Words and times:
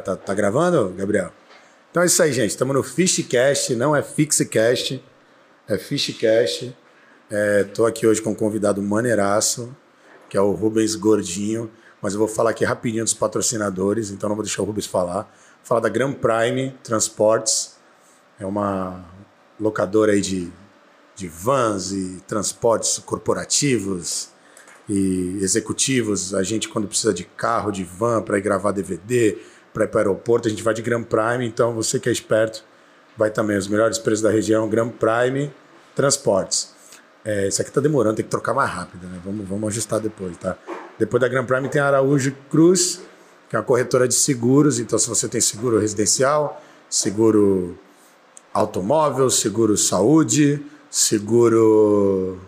Tá, 0.00 0.16
tá 0.16 0.34
gravando, 0.34 0.94
Gabriel? 0.96 1.32
Então 1.90 2.02
é 2.02 2.06
isso 2.06 2.22
aí, 2.22 2.32
gente. 2.32 2.50
Estamos 2.50 2.74
no 2.74 2.82
Fishcast, 2.82 3.74
não 3.76 3.94
é 3.94 4.02
Fixcast, 4.02 5.02
é 5.68 5.78
Fishcast. 5.78 6.76
É, 7.30 7.64
tô 7.64 7.86
aqui 7.86 8.06
hoje 8.06 8.20
com 8.20 8.30
um 8.30 8.34
convidado 8.34 8.82
maneiraço, 8.82 9.74
que 10.28 10.36
é 10.36 10.40
o 10.40 10.52
Rubens 10.52 10.94
Gordinho. 10.94 11.70
Mas 12.02 12.12
eu 12.12 12.18
vou 12.18 12.28
falar 12.28 12.50
aqui 12.50 12.64
rapidinho 12.64 13.04
dos 13.04 13.14
patrocinadores, 13.14 14.10
então 14.10 14.28
não 14.28 14.36
vou 14.36 14.44
deixar 14.44 14.62
o 14.62 14.64
Rubens 14.64 14.86
falar. 14.86 15.22
Vou 15.22 15.64
falar 15.64 15.80
da 15.80 15.88
Grand 15.88 16.12
Prime 16.12 16.74
Transportes. 16.82 17.76
É 18.38 18.44
uma 18.44 19.04
locadora 19.58 20.12
aí 20.12 20.20
de, 20.20 20.52
de 21.14 21.28
vans 21.28 21.92
e 21.92 22.20
transportes 22.26 22.98
corporativos 22.98 24.28
e 24.88 25.38
executivos. 25.40 26.34
A 26.34 26.42
gente, 26.42 26.68
quando 26.68 26.88
precisa 26.88 27.14
de 27.14 27.24
carro, 27.24 27.70
de 27.70 27.84
van 27.84 28.20
para 28.22 28.36
ir 28.36 28.42
gravar 28.42 28.72
DVD, 28.72 29.38
para 29.74 29.84
ir 29.84 29.88
para 29.88 29.96
o 29.96 30.00
aeroporto, 30.00 30.46
a 30.46 30.50
gente 30.50 30.62
vai 30.62 30.72
de 30.72 30.80
Grand 30.80 31.02
Prime. 31.02 31.44
Então, 31.44 31.74
você 31.74 31.98
que 31.98 32.08
é 32.08 32.12
esperto, 32.12 32.64
vai 33.18 33.28
também. 33.30 33.58
Os 33.58 33.66
melhores 33.66 33.98
preços 33.98 34.22
da 34.22 34.30
região, 34.30 34.68
Grand 34.68 34.90
Prime 34.90 35.52
Transportes. 35.96 36.72
É, 37.24 37.48
isso 37.48 37.60
aqui 37.60 37.72
tá 37.72 37.80
demorando, 37.80 38.16
tem 38.16 38.24
que 38.24 38.30
trocar 38.30 38.54
mais 38.54 38.70
rápido, 38.70 39.06
né? 39.08 39.20
Vamos, 39.24 39.48
vamos 39.48 39.68
ajustar 39.68 39.98
depois, 39.98 40.36
tá? 40.36 40.56
Depois 40.98 41.20
da 41.20 41.26
Grand 41.26 41.44
Prime 41.44 41.68
tem 41.68 41.80
a 41.80 41.86
Araújo 41.86 42.32
Cruz, 42.50 43.00
que 43.50 43.56
é 43.56 43.58
uma 43.58 43.64
corretora 43.64 44.06
de 44.06 44.14
seguros. 44.14 44.78
Então, 44.78 44.98
se 44.98 45.08
você 45.08 45.26
tem 45.26 45.40
seguro 45.40 45.80
residencial, 45.80 46.62
seguro 46.88 47.76
automóvel, 48.52 49.28
seguro 49.28 49.76
saúde, 49.76 50.64
seguro. 50.88 52.38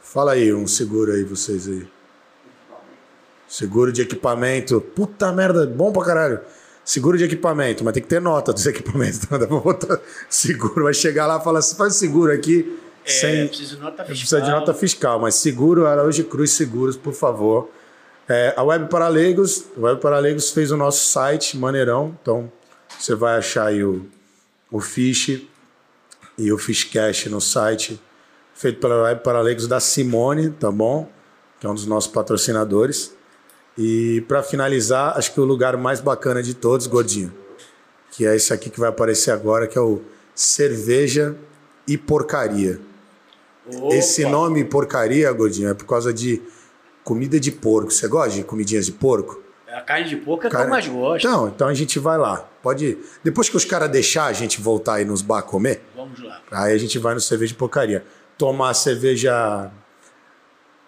Fala 0.00 0.32
aí, 0.32 0.54
um 0.54 0.66
seguro 0.66 1.12
aí, 1.12 1.24
vocês 1.24 1.68
aí. 1.68 1.86
Seguro 3.46 3.92
de 3.92 4.00
equipamento. 4.00 4.80
Puta 4.80 5.30
merda, 5.32 5.66
bom 5.66 5.92
pra 5.92 6.04
caralho. 6.04 6.40
Seguro 6.84 7.16
de 7.16 7.24
equipamento, 7.24 7.84
mas 7.84 7.94
tem 7.94 8.02
que 8.02 8.08
ter 8.08 8.20
nota 8.20 8.52
dos 8.52 8.64
equipamentos. 8.66 9.22
Então, 9.24 9.38
dá 9.38 9.46
pra 9.46 9.58
botar 9.58 10.00
seguro. 10.28 10.84
Vai 10.84 10.94
chegar 10.94 11.26
lá 11.26 11.38
e 11.38 11.44
falar 11.44 11.60
assim: 11.60 11.76
faz 11.76 11.96
seguro 11.96 12.32
aqui. 12.32 12.78
É, 13.04 13.10
sem... 13.10 13.48
preciso 13.48 13.76
de 13.76 13.82
nota 13.82 14.04
fiscal. 14.04 14.06
Precisa 14.06 14.40
de 14.40 14.50
nota 14.50 14.74
fiscal, 14.74 15.20
mas 15.20 15.34
seguro, 15.36 15.86
Araújo 15.86 16.24
Cruz 16.24 16.52
Seguros, 16.52 16.96
por 16.96 17.14
favor. 17.14 17.70
É, 18.28 18.54
a 18.56 18.62
Web 18.62 18.88
para 18.88 19.08
Leigos, 19.08 19.64
a 19.76 19.80
Web 19.80 20.00
para 20.00 20.18
Leigos 20.18 20.50
fez 20.50 20.70
o 20.70 20.76
nosso 20.76 21.08
site, 21.08 21.56
maneirão. 21.56 22.16
Então, 22.22 22.50
você 22.98 23.14
vai 23.14 23.36
achar 23.36 23.66
aí 23.66 23.82
o, 23.82 24.06
o 24.70 24.80
Fish 24.80 25.42
e 26.38 26.52
o 26.52 26.58
Fishcash 26.58 27.26
no 27.26 27.40
site, 27.40 28.00
feito 28.54 28.80
pela 28.80 29.02
Web 29.02 29.22
para 29.22 29.40
Leigos 29.40 29.66
da 29.66 29.80
Simone, 29.80 30.50
tá 30.50 30.70
bom? 30.70 31.10
Que 31.58 31.66
é 31.66 31.70
um 31.70 31.74
dos 31.74 31.86
nossos 31.86 32.10
patrocinadores. 32.10 33.14
E 33.82 34.20
para 34.28 34.42
finalizar, 34.42 35.16
acho 35.16 35.32
que 35.32 35.40
o 35.40 35.44
lugar 35.44 35.74
mais 35.78 36.00
bacana 36.02 36.42
de 36.42 36.52
todos, 36.52 36.86
Gordinho, 36.86 37.32
que 38.10 38.26
é 38.26 38.36
esse 38.36 38.52
aqui 38.52 38.68
que 38.68 38.78
vai 38.78 38.90
aparecer 38.90 39.30
agora, 39.30 39.66
que 39.66 39.78
é 39.78 39.80
o 39.80 40.02
Cerveja 40.34 41.34
e 41.88 41.96
Porcaria. 41.96 42.78
Opa. 43.74 43.94
Esse 43.94 44.26
nome 44.26 44.64
porcaria, 44.64 45.32
Gordinho, 45.32 45.70
é 45.70 45.74
por 45.74 45.86
causa 45.86 46.12
de 46.12 46.42
comida 47.02 47.40
de 47.40 47.50
porco. 47.50 47.90
Você 47.90 48.06
gosta 48.06 48.32
de 48.36 48.44
comidinhas 48.44 48.84
de 48.84 48.92
porco? 48.92 49.40
A 49.66 49.80
carne 49.80 50.08
de 50.10 50.16
porco 50.16 50.46
é 50.46 50.50
que 50.50 50.52
Cara- 50.56 50.66
eu 50.66 50.70
mais 50.70 50.86
gosto. 50.86 51.26
Então, 51.26 51.48
então 51.48 51.68
a 51.68 51.72
gente 51.74 51.98
vai 51.98 52.18
lá. 52.18 52.46
Pode 52.62 52.84
ir. 52.84 52.98
Depois 53.24 53.48
que 53.48 53.56
os 53.56 53.64
caras 53.64 53.88
deixar 53.88 54.26
a 54.26 54.32
gente 54.34 54.60
voltar 54.60 54.94
aí 54.94 55.04
nos 55.06 55.22
bar 55.22 55.42
comer, 55.42 55.80
Vamos 55.96 56.22
lá. 56.22 56.42
aí 56.50 56.74
a 56.74 56.78
gente 56.78 56.98
vai 56.98 57.14
no 57.14 57.20
cerveja 57.20 57.52
de 57.52 57.58
porcaria. 57.58 58.04
Tomar 58.36 58.74
cerveja. 58.74 59.70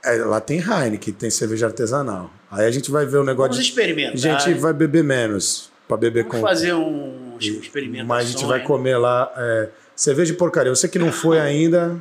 É, 0.04 0.16
lá 0.24 0.40
tem 0.40 0.58
Heineken, 0.58 1.14
tem 1.14 1.30
cerveja 1.30 1.66
artesanal. 1.66 2.30
Aí 2.52 2.66
a 2.66 2.70
gente 2.70 2.90
vai 2.90 3.04
ver 3.06 3.16
o 3.16 3.24
negócio 3.24 3.52
Vamos 3.52 3.64
de. 3.64 3.70
experimentar. 3.70 4.14
A 4.14 4.38
gente 4.38 4.58
vai 4.60 4.72
beber 4.72 5.02
menos. 5.02 5.70
Pra 5.88 5.96
beber 5.96 6.24
Vamos 6.24 6.40
com. 6.40 6.46
fazer 6.46 6.72
um 6.74 7.36
experimento. 7.40 8.06
Mas 8.06 8.28
a 8.28 8.30
gente 8.30 8.44
vai 8.44 8.62
comer 8.62 8.96
lá 8.98 9.32
é, 9.36 9.68
cerveja 9.96 10.32
de 10.32 10.38
porcaria. 10.38 10.74
Você 10.74 10.86
que 10.88 10.98
não 10.98 11.10
foi 11.10 11.38
ainda, 11.40 11.96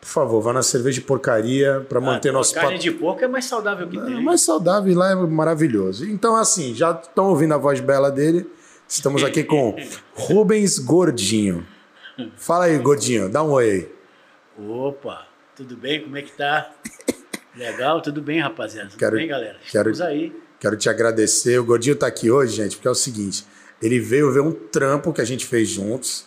por 0.00 0.08
favor, 0.08 0.40
vá 0.40 0.52
na 0.52 0.62
cerveja 0.62 1.00
de 1.00 1.06
porcaria 1.06 1.84
para 1.88 2.00
manter 2.00 2.32
nosso 2.32 2.52
Ah, 2.58 2.62
Carne 2.62 2.76
pat- 2.76 2.82
de 2.82 2.90
porco 2.90 3.22
é 3.24 3.28
mais 3.28 3.44
saudável 3.44 3.86
que 3.88 3.98
É 3.98 4.04
tem. 4.04 4.22
mais 4.22 4.40
saudável 4.40 4.90
e 4.90 4.94
lá 4.94 5.12
é 5.12 5.14
maravilhoso. 5.14 6.04
Então, 6.08 6.34
assim, 6.36 6.74
já 6.74 6.90
estão 6.92 7.26
ouvindo 7.28 7.54
a 7.54 7.58
voz 7.58 7.80
bela 7.80 8.10
dele. 8.10 8.50
Estamos 8.88 9.22
aqui 9.22 9.44
com 9.44 9.76
Rubens 10.14 10.78
Gordinho. 10.78 11.66
Fala 12.36 12.64
aí, 12.64 12.76
Gordinho, 12.78 13.28
dá 13.30 13.42
um 13.42 13.50
oi. 13.52 13.90
Opa, 14.58 15.26
tudo 15.56 15.76
bem? 15.76 16.02
Como 16.02 16.16
é 16.16 16.22
que 16.22 16.32
tá? 16.32 16.70
Legal, 17.56 18.00
tudo 18.00 18.22
bem, 18.22 18.40
rapaziada? 18.40 18.88
Tudo 18.90 18.98
Quero- 18.98 19.16
bem, 19.16 19.28
galera? 19.28 19.58
quero- 19.70 19.90
Estamos 19.90 20.00
aí. 20.00 20.32
Quero 20.58 20.76
te 20.76 20.88
agradecer. 20.88 21.58
O 21.58 21.64
Gordinho 21.64 21.96
tá 21.96 22.06
aqui 22.06 22.30
hoje, 22.30 22.56
gente, 22.56 22.76
porque 22.76 22.88
é 22.88 22.90
o 22.90 22.94
seguinte: 22.94 23.44
ele 23.80 23.98
veio 23.98 24.32
ver 24.32 24.40
um 24.40 24.52
trampo 24.52 25.12
que 25.12 25.20
a 25.20 25.24
gente 25.24 25.44
fez 25.44 25.68
juntos. 25.68 26.26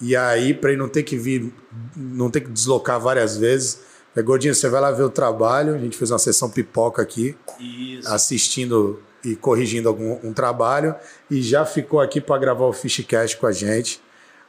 E 0.00 0.14
aí, 0.16 0.54
para 0.54 0.70
ele 0.70 0.78
não 0.78 0.88
ter 0.88 1.02
que 1.02 1.16
vir, 1.16 1.52
não 1.96 2.30
ter 2.30 2.40
que 2.42 2.50
deslocar 2.50 2.98
várias 3.00 3.36
vezes, 3.36 3.80
é, 4.16 4.22
Gordinho, 4.22 4.54
você 4.54 4.68
vai 4.68 4.80
lá 4.80 4.90
ver 4.90 5.02
o 5.02 5.10
trabalho. 5.10 5.74
A 5.74 5.78
gente 5.78 5.96
fez 5.96 6.10
uma 6.10 6.18
sessão 6.18 6.48
pipoca 6.50 7.02
aqui. 7.02 7.36
Isso. 7.58 8.08
assistindo 8.08 9.02
e 9.22 9.36
corrigindo 9.36 9.86
algum 9.88 10.18
um 10.24 10.32
trabalho 10.32 10.94
e 11.30 11.42
já 11.42 11.66
ficou 11.66 12.00
aqui 12.00 12.22
para 12.22 12.38
gravar 12.40 12.64
o 12.64 12.72
Fishcast 12.72 13.36
com 13.36 13.46
a 13.46 13.52
gente. 13.52 14.00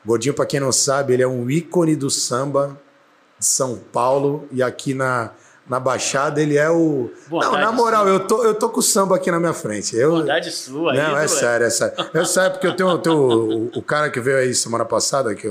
Gordinho, 0.06 0.34
para 0.34 0.46
quem 0.46 0.60
não 0.62 0.72
sabe, 0.72 1.14
ele 1.14 1.24
é 1.24 1.28
um 1.28 1.50
ícone 1.50 1.94
do 1.96 2.10
samba 2.10 2.80
de 3.38 3.46
São 3.46 3.78
Paulo 3.78 4.48
e 4.52 4.64
aqui 4.64 4.94
na, 4.94 5.34
na 5.68 5.80
Baixada 5.80 6.42
ele 6.42 6.58
é 6.58 6.70
o. 6.70 7.12
Bondade 7.28 7.54
não, 7.54 7.60
na 7.62 7.72
moral, 7.72 8.08
eu 8.08 8.20
tô, 8.28 8.44
eu 8.44 8.54
tô 8.54 8.70
com 8.70 8.80
o 8.80 8.84
samba 8.84 9.16
aqui 9.16 9.32
na 9.32 9.40
minha 9.40 9.54
frente. 9.54 9.96
Eu, 9.96 10.12
Bondade 10.12 10.52
sua. 10.52 10.94
não, 10.94 11.02
ídolo, 11.02 11.18
é 11.18 11.28
sério, 11.28 11.66
é 11.66 11.70
sério. 11.70 11.96
É 12.14 12.26
sério, 12.26 12.52
porque 12.52 12.68
eu 12.68 12.76
tenho, 12.76 12.90
eu 12.90 12.98
tenho 13.00 13.16
o, 13.16 13.66
o 13.78 13.82
cara 13.82 14.10
que 14.10 14.20
veio 14.20 14.38
aí 14.38 14.54
semana 14.54 14.86
passada, 14.86 15.34
que 15.34 15.48
é 15.48 15.50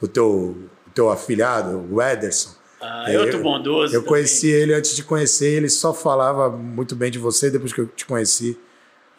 o, 0.00 0.08
teu, 0.08 0.56
o 0.86 0.90
teu 0.94 1.10
afilhado, 1.10 1.86
o 1.90 2.02
Ederson. 2.02 2.50
Ah, 2.80 3.04
é 3.06 3.18
outro 3.18 3.40
bondoso. 3.40 3.94
Eu 3.94 4.00
também. 4.00 4.08
conheci 4.08 4.48
ele 4.48 4.74
antes 4.74 4.96
de 4.96 5.04
conhecer, 5.04 5.54
ele 5.54 5.68
só 5.68 5.94
falava 5.94 6.50
muito 6.50 6.96
bem 6.96 7.10
de 7.10 7.18
você. 7.18 7.48
Depois 7.48 7.72
que 7.72 7.80
eu 7.80 7.86
te 7.86 8.04
conheci, 8.04 8.58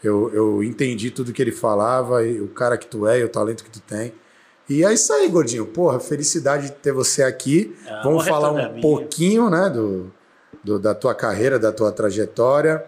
eu, 0.03 0.29
eu 0.33 0.63
entendi 0.63 1.09
tudo 1.09 1.31
que 1.31 1.41
ele 1.41 1.53
falava, 1.53 2.25
e 2.25 2.41
o 2.41 2.49
cara 2.49 2.77
que 2.77 2.85
tu 2.85 3.07
é, 3.07 3.19
e 3.19 3.23
o 3.23 3.29
talento 3.29 3.63
que 3.63 3.69
tu 3.69 3.79
tem. 3.79 4.13
E 4.69 4.83
é 4.83 4.93
isso 4.93 5.13
aí, 5.13 5.29
gordinho. 5.29 5.65
Porra, 5.65 5.99
felicidade 5.99 6.67
de 6.67 6.71
ter 6.73 6.91
você 6.91 7.23
aqui. 7.23 7.75
Ah, 7.87 8.01
Vamos 8.03 8.25
é 8.25 8.29
falar 8.29 8.51
um 8.51 8.81
pouquinho, 8.81 9.49
né, 9.49 9.69
do, 9.69 10.11
do- 10.63 10.79
da 10.79 10.93
tua 10.95 11.13
carreira, 11.13 11.59
da 11.59 11.71
tua 11.71 11.91
trajetória 11.91 12.85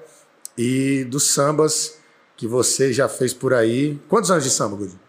e 0.58 1.04
dos 1.06 1.28
sambas 1.28 2.00
que 2.38 2.48
você 2.48 2.92
já 2.94 3.08
fez 3.10 3.34
por 3.34 3.54
aí. 3.54 4.00
Quantos 4.08 4.32
anos 4.32 4.44
de 4.44 4.50
samba, 4.50 4.76
gordinho? 4.78 5.00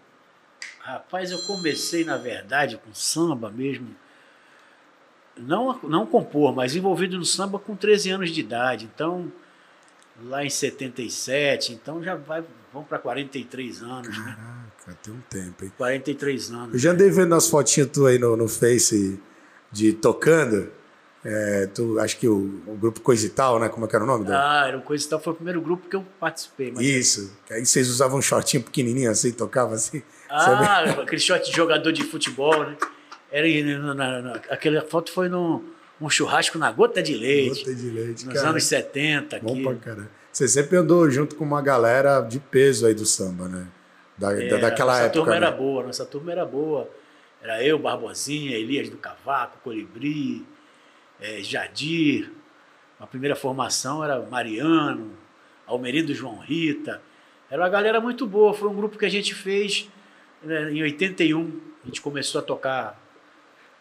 Rapaz, 0.80 1.30
eu 1.30 1.38
comecei, 1.42 2.04
na 2.04 2.16
verdade, 2.16 2.76
com 2.84 2.92
samba 2.94 3.50
mesmo. 3.50 3.88
Não, 5.36 5.78
não 5.82 6.06
compor, 6.06 6.54
mas 6.54 6.74
envolvido 6.74 7.18
no 7.18 7.24
samba 7.24 7.58
com 7.58 7.76
13 7.76 8.10
anos 8.10 8.30
de 8.30 8.40
idade. 8.40 8.88
Então, 8.94 9.30
lá 10.24 10.44
em 10.44 10.48
77, 10.50 11.72
então 11.72 12.02
já 12.02 12.14
vai, 12.14 12.42
vão 12.72 12.82
para 12.84 12.98
43 12.98 13.82
anos, 13.82 14.16
né? 14.16 14.36
Caraca, 14.36 14.98
tem 15.02 15.12
um 15.12 15.20
tempo, 15.28 15.64
hein? 15.64 15.72
43 15.76 16.50
Eu 16.50 16.56
anos. 16.56 16.80
já 16.80 16.92
andei 16.92 17.10
vendo 17.10 17.34
as 17.34 17.48
fotinhas 17.48 17.90
tu 17.92 18.06
aí 18.06 18.18
no, 18.18 18.34
no 18.36 18.48
Face 18.48 19.20
de 19.70 19.92
tocando. 19.92 20.70
É, 21.28 21.66
tu, 21.74 21.98
acho 21.98 22.18
que 22.18 22.28
o, 22.28 22.60
o 22.68 22.76
grupo 22.76 23.00
Coisa 23.00 23.26
e 23.26 23.28
Tal, 23.28 23.58
né? 23.58 23.68
Como 23.68 23.84
é 23.84 23.88
que 23.88 23.96
era 23.96 24.04
o 24.04 24.06
nome? 24.06 24.24
da- 24.26 24.62
Ah, 24.62 24.68
era 24.68 24.76
uma 24.76 24.82
coisa 24.84 25.04
e 25.04 25.08
tal, 25.08 25.18
foi 25.18 25.32
o 25.32 25.36
primeiro 25.36 25.60
grupo 25.60 25.88
que 25.88 25.96
eu 25.96 26.04
participei. 26.20 26.70
Mas... 26.70 26.84
Isso. 26.86 27.32
Aí 27.50 27.66
vocês 27.66 27.88
usavam 27.88 28.18
um 28.18 28.22
shortinho 28.22 28.62
pequenininho 28.62 29.10
assim, 29.10 29.32
tocava 29.32 29.74
assim. 29.74 30.02
Ah, 30.30 30.82
aquele 31.02 31.20
shot 31.20 31.44
de 31.50 31.56
jogador 31.56 31.90
de 31.90 32.04
futebol, 32.04 32.56
né? 32.64 32.76
Era 33.32 33.48
em- 33.48 33.64
na, 33.64 33.92
na, 33.94 34.22
na- 34.22 34.32
aquela 34.50 34.80
foto 34.82 35.10
foi 35.10 35.28
num 35.28 35.64
um 36.00 36.08
churrasco 36.10 36.58
na 36.58 36.70
gota 36.70 37.02
de 37.02 37.14
leite, 37.14 37.60
Gota 37.64 37.74
de 37.74 37.90
leite, 37.90 38.24
nos 38.26 38.34
cara. 38.34 38.50
anos 38.50 38.64
70 38.64 39.38
Bom 39.40 39.52
aqui. 39.54 39.62
pra 39.64 39.74
caralho. 39.76 40.08
Você 40.30 40.46
sempre 40.46 40.76
andou 40.76 41.10
junto 41.10 41.34
com 41.34 41.42
uma 41.44 41.60
galera 41.62 42.20
de 42.20 42.38
peso 42.38 42.86
aí 42.86 42.94
do 42.94 43.06
samba, 43.06 43.48
né? 43.48 43.66
Da, 44.16 44.32
da- 44.32 44.42
É, 44.44 44.58
daquela 44.58 44.92
nossa 44.92 45.04
época. 45.06 45.18
turma 45.20 45.30
né? 45.32 45.36
era 45.38 45.50
boa, 45.50 45.82
nossa 45.82 46.04
turma 46.04 46.30
era 46.32 46.44
boa. 46.44 46.88
Era 47.42 47.64
eu, 47.64 47.78
Barbosinha, 47.78 48.56
Elias 48.56 48.88
do 48.90 48.96
Cavaco, 48.96 49.58
Colibri, 49.64 50.46
eh, 51.20 51.42
Jadir. 51.42 52.30
A 52.98 53.06
primeira 53.06 53.36
formação 53.36 54.02
era 54.02 54.18
Mariano, 54.20 55.12
Almerido 55.66 56.14
João 56.14 56.38
Rita. 56.38 57.02
Era 57.50 57.62
uma 57.62 57.68
galera 57.68 58.00
muito 58.00 58.26
boa. 58.26 58.54
Foi 58.54 58.68
um 58.68 58.74
grupo 58.74 58.98
que 58.98 59.04
a 59.04 59.08
gente 59.10 59.34
fez 59.34 59.88
né, 60.42 60.72
em 60.72 60.82
81. 60.82 61.60
A 61.84 61.86
gente 61.86 62.00
começou 62.00 62.40
a 62.40 62.44
tocar, 62.44 63.00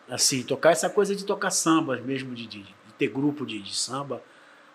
assim, 0.09 0.43
tocar 0.43 0.71
essa 0.71 0.89
coisa 0.89 1.15
de 1.15 1.23
tocar 1.25 1.49
sambas 1.51 2.01
mesmo, 2.01 2.35
de, 2.35 2.45
de- 2.45 2.63
de 2.63 2.93
ter 2.97 3.07
grupo 3.07 3.45
de, 3.45 3.59
de 3.59 3.75
samba 3.75 4.21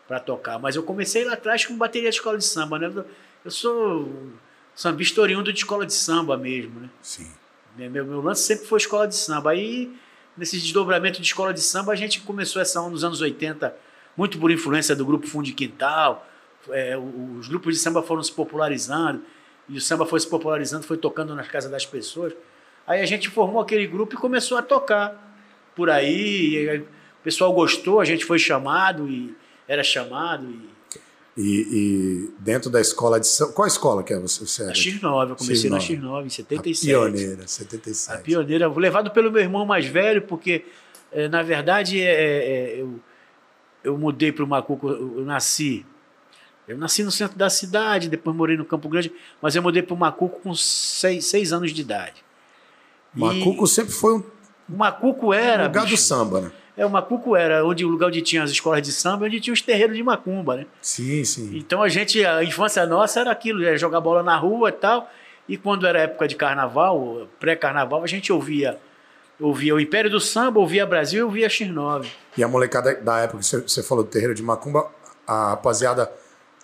para 0.09 0.19
tocar. 0.19 0.59
Mas 0.59 0.75
eu 0.77 0.83
comecei 0.83 1.25
lá 1.25 1.35
atrás 1.35 1.65
com 1.65 1.77
bateria 1.77 2.11
de 2.11 2.17
escola 2.17 2.37
de 2.39 2.45
samba, 2.45 2.79
né? 2.79 3.05
Eu 3.45 3.51
sou 3.51 4.11
sambista 4.75 5.21
oriundo 5.21 5.53
de 5.53 5.59
escola 5.59 5.87
de 5.87 5.95
samba 5.95 6.37
mesmo, 6.37 6.81
né? 6.81 6.91
Sim. 7.03 7.31
Meu, 7.77 8.05
meu 8.05 8.21
lance 8.21 8.43
sempre 8.43 8.67
foi 8.67 8.79
escola 8.79 9.07
de 9.07 9.15
samba. 9.15 9.51
Aí, 9.53 9.95
nesse 10.41 10.57
desdobramento 10.59 11.21
de 11.21 11.27
escola 11.27 11.53
de 11.53 11.61
samba, 11.61 11.93
a 11.93 11.95
gente 11.95 12.23
começou 12.23 12.63
essa 12.63 12.81
onda 12.81 12.93
nos 12.93 13.05
anos 13.05 13.21
80, 13.21 13.77
muito 14.17 14.39
por 14.39 14.51
influência 14.51 14.97
do 14.97 15.05
grupo 15.05 15.27
Fundo 15.27 15.45
de 15.45 15.53
Quintal. 15.53 16.27
É, 16.71 16.97
os 16.97 17.47
grupos 17.47 17.75
de 17.75 17.81
samba 17.81 18.03
foram 18.03 18.23
se 18.23 18.33
popularizando. 18.33 19.23
e 19.69 19.77
o 19.77 19.81
samba 19.83 20.07
foi 20.07 20.19
se 20.19 20.27
popularizando, 20.27 20.87
foi 20.87 20.97
tocando 20.97 21.35
nas 21.35 21.47
casas 21.47 21.71
das 21.71 21.85
pessoas. 21.85 22.33
Aí 22.87 23.03
a 23.03 23.07
gente 23.07 23.29
formou 23.29 23.61
aquele 23.61 23.87
grupo 23.87 24.15
e 24.15 24.17
começou 24.17 24.57
a 24.57 24.63
tocar 24.63 25.37
por 25.77 25.91
aí. 25.91 26.79
o 26.79 27.23
pessoal 27.23 27.53
gostou, 27.53 28.01
a 28.01 28.05
gente 28.07 28.25
foi 28.25 28.39
chamado 28.39 29.11
e 29.11 29.37
era 29.69 29.85
chamado. 29.85 30.47
E... 30.51 30.70
E, 31.37 31.43
e 31.43 32.31
dentro 32.39 32.69
da 32.71 32.81
escola 32.81 33.21
de 33.21 33.27
samba. 33.27 33.53
Qual 33.53 33.67
escola 33.67 34.03
que 34.03 34.13
é 34.13 34.19
você? 34.19 34.45
você 34.45 34.65
a 34.65 34.73
X9, 34.73 35.31
eu 35.31 35.37
comecei 35.37 35.71
X9. 35.71 35.73
na 35.73 35.79
X9 35.79 36.27
em 36.27 36.29
77. 36.29 36.91
A 36.91 36.99
pioneira, 36.99 37.47
77. 37.47 38.19
A 38.19 38.19
pioneira, 38.21 38.69
levado 38.69 39.11
pelo 39.11 39.31
meu 39.31 39.41
irmão 39.41 39.65
mais 39.65 39.87
velho, 39.87 40.23
porque, 40.23 40.65
é, 41.13 41.29
na 41.29 41.43
verdade, 41.43 42.01
é, 42.01 42.13
é, 42.13 42.81
eu, 42.81 43.01
eu 43.85 43.97
mudei 43.97 44.33
para 44.33 44.45
o 44.45 44.49
Macuco, 44.49 44.89
eu 44.89 45.25
nasci 45.25 45.87
eu 46.71 46.79
nasci 46.79 47.03
no 47.03 47.11
centro 47.11 47.37
da 47.37 47.51
cidade, 47.51 48.09
depois 48.09 48.37
morei 48.37 48.57
no 48.57 48.65
Campo 48.65 48.89
Grande, 48.89 49.13
mas 49.43 49.57
eu 49.57 49.63
mudei 49.63 49.83
para 49.83 49.93
o 49.93 49.97
Macuco 49.97 50.39
com 50.41 50.55
seis, 50.55 51.27
seis 51.27 51.53
anos 51.53 51.73
de 51.73 51.81
idade. 51.81 52.25
Macuco 53.13 53.65
e 53.65 53.69
sempre 53.69 53.93
foi 53.93 54.15
um. 54.15 54.23
O 54.69 54.77
Macuco 54.77 55.35
era. 55.35 55.65
Um 55.65 55.67
lugar 55.67 55.83
bicho, 55.83 55.97
do 55.97 55.99
samba, 55.99 56.41
né? 56.43 56.53
É, 56.81 56.87
o 56.87 56.89
Macuco 56.89 57.37
era 57.37 57.63
onde 57.63 57.85
o 57.85 57.89
lugar 57.91 58.07
onde 58.07 58.23
tinha 58.23 58.43
as 58.43 58.51
escolas 58.51 58.81
de 58.81 58.91
samba, 58.91 59.27
onde 59.27 59.39
tinha 59.39 59.53
os 59.53 59.61
terreiros 59.61 59.95
de 59.95 60.03
macumba, 60.03 60.57
né? 60.57 60.67
Sim, 60.81 61.23
sim. 61.25 61.55
Então 61.55 61.83
a 61.83 61.91
gente, 61.91 62.25
a 62.25 62.43
infância 62.43 62.87
nossa 62.87 63.21
era 63.21 63.31
aquilo, 63.31 63.63
era 63.63 63.77
jogar 63.77 64.01
bola 64.01 64.23
na 64.23 64.35
rua 64.35 64.71
e 64.71 64.73
tal. 64.73 65.11
E 65.47 65.59
quando 65.59 65.87
era 65.87 66.01
época 66.01 66.27
de 66.27 66.37
carnaval, 66.37 67.29
pré-carnaval, 67.39 68.03
a 68.03 68.07
gente 68.07 68.33
ouvia 68.33 68.79
ouvia 69.39 69.75
o 69.75 69.81
Império 69.81 70.11
do 70.11 70.19
Samba, 70.19 70.59
ouvia 70.59 70.87
Brasil 70.87 71.21
e 71.21 71.23
ouvia 71.23 71.49
X9. 71.49 72.07
E 72.39 72.43
a 72.43 72.49
molecada 72.49 72.95
da 72.95 73.19
época 73.19 73.41
que 73.41 73.45
você 73.45 73.83
falou 73.83 74.03
do 74.03 74.09
terreiro 74.09 74.35
de 74.35 74.43
macumba, 74.43 74.91
a 75.27 75.51
rapaziada 75.51 76.11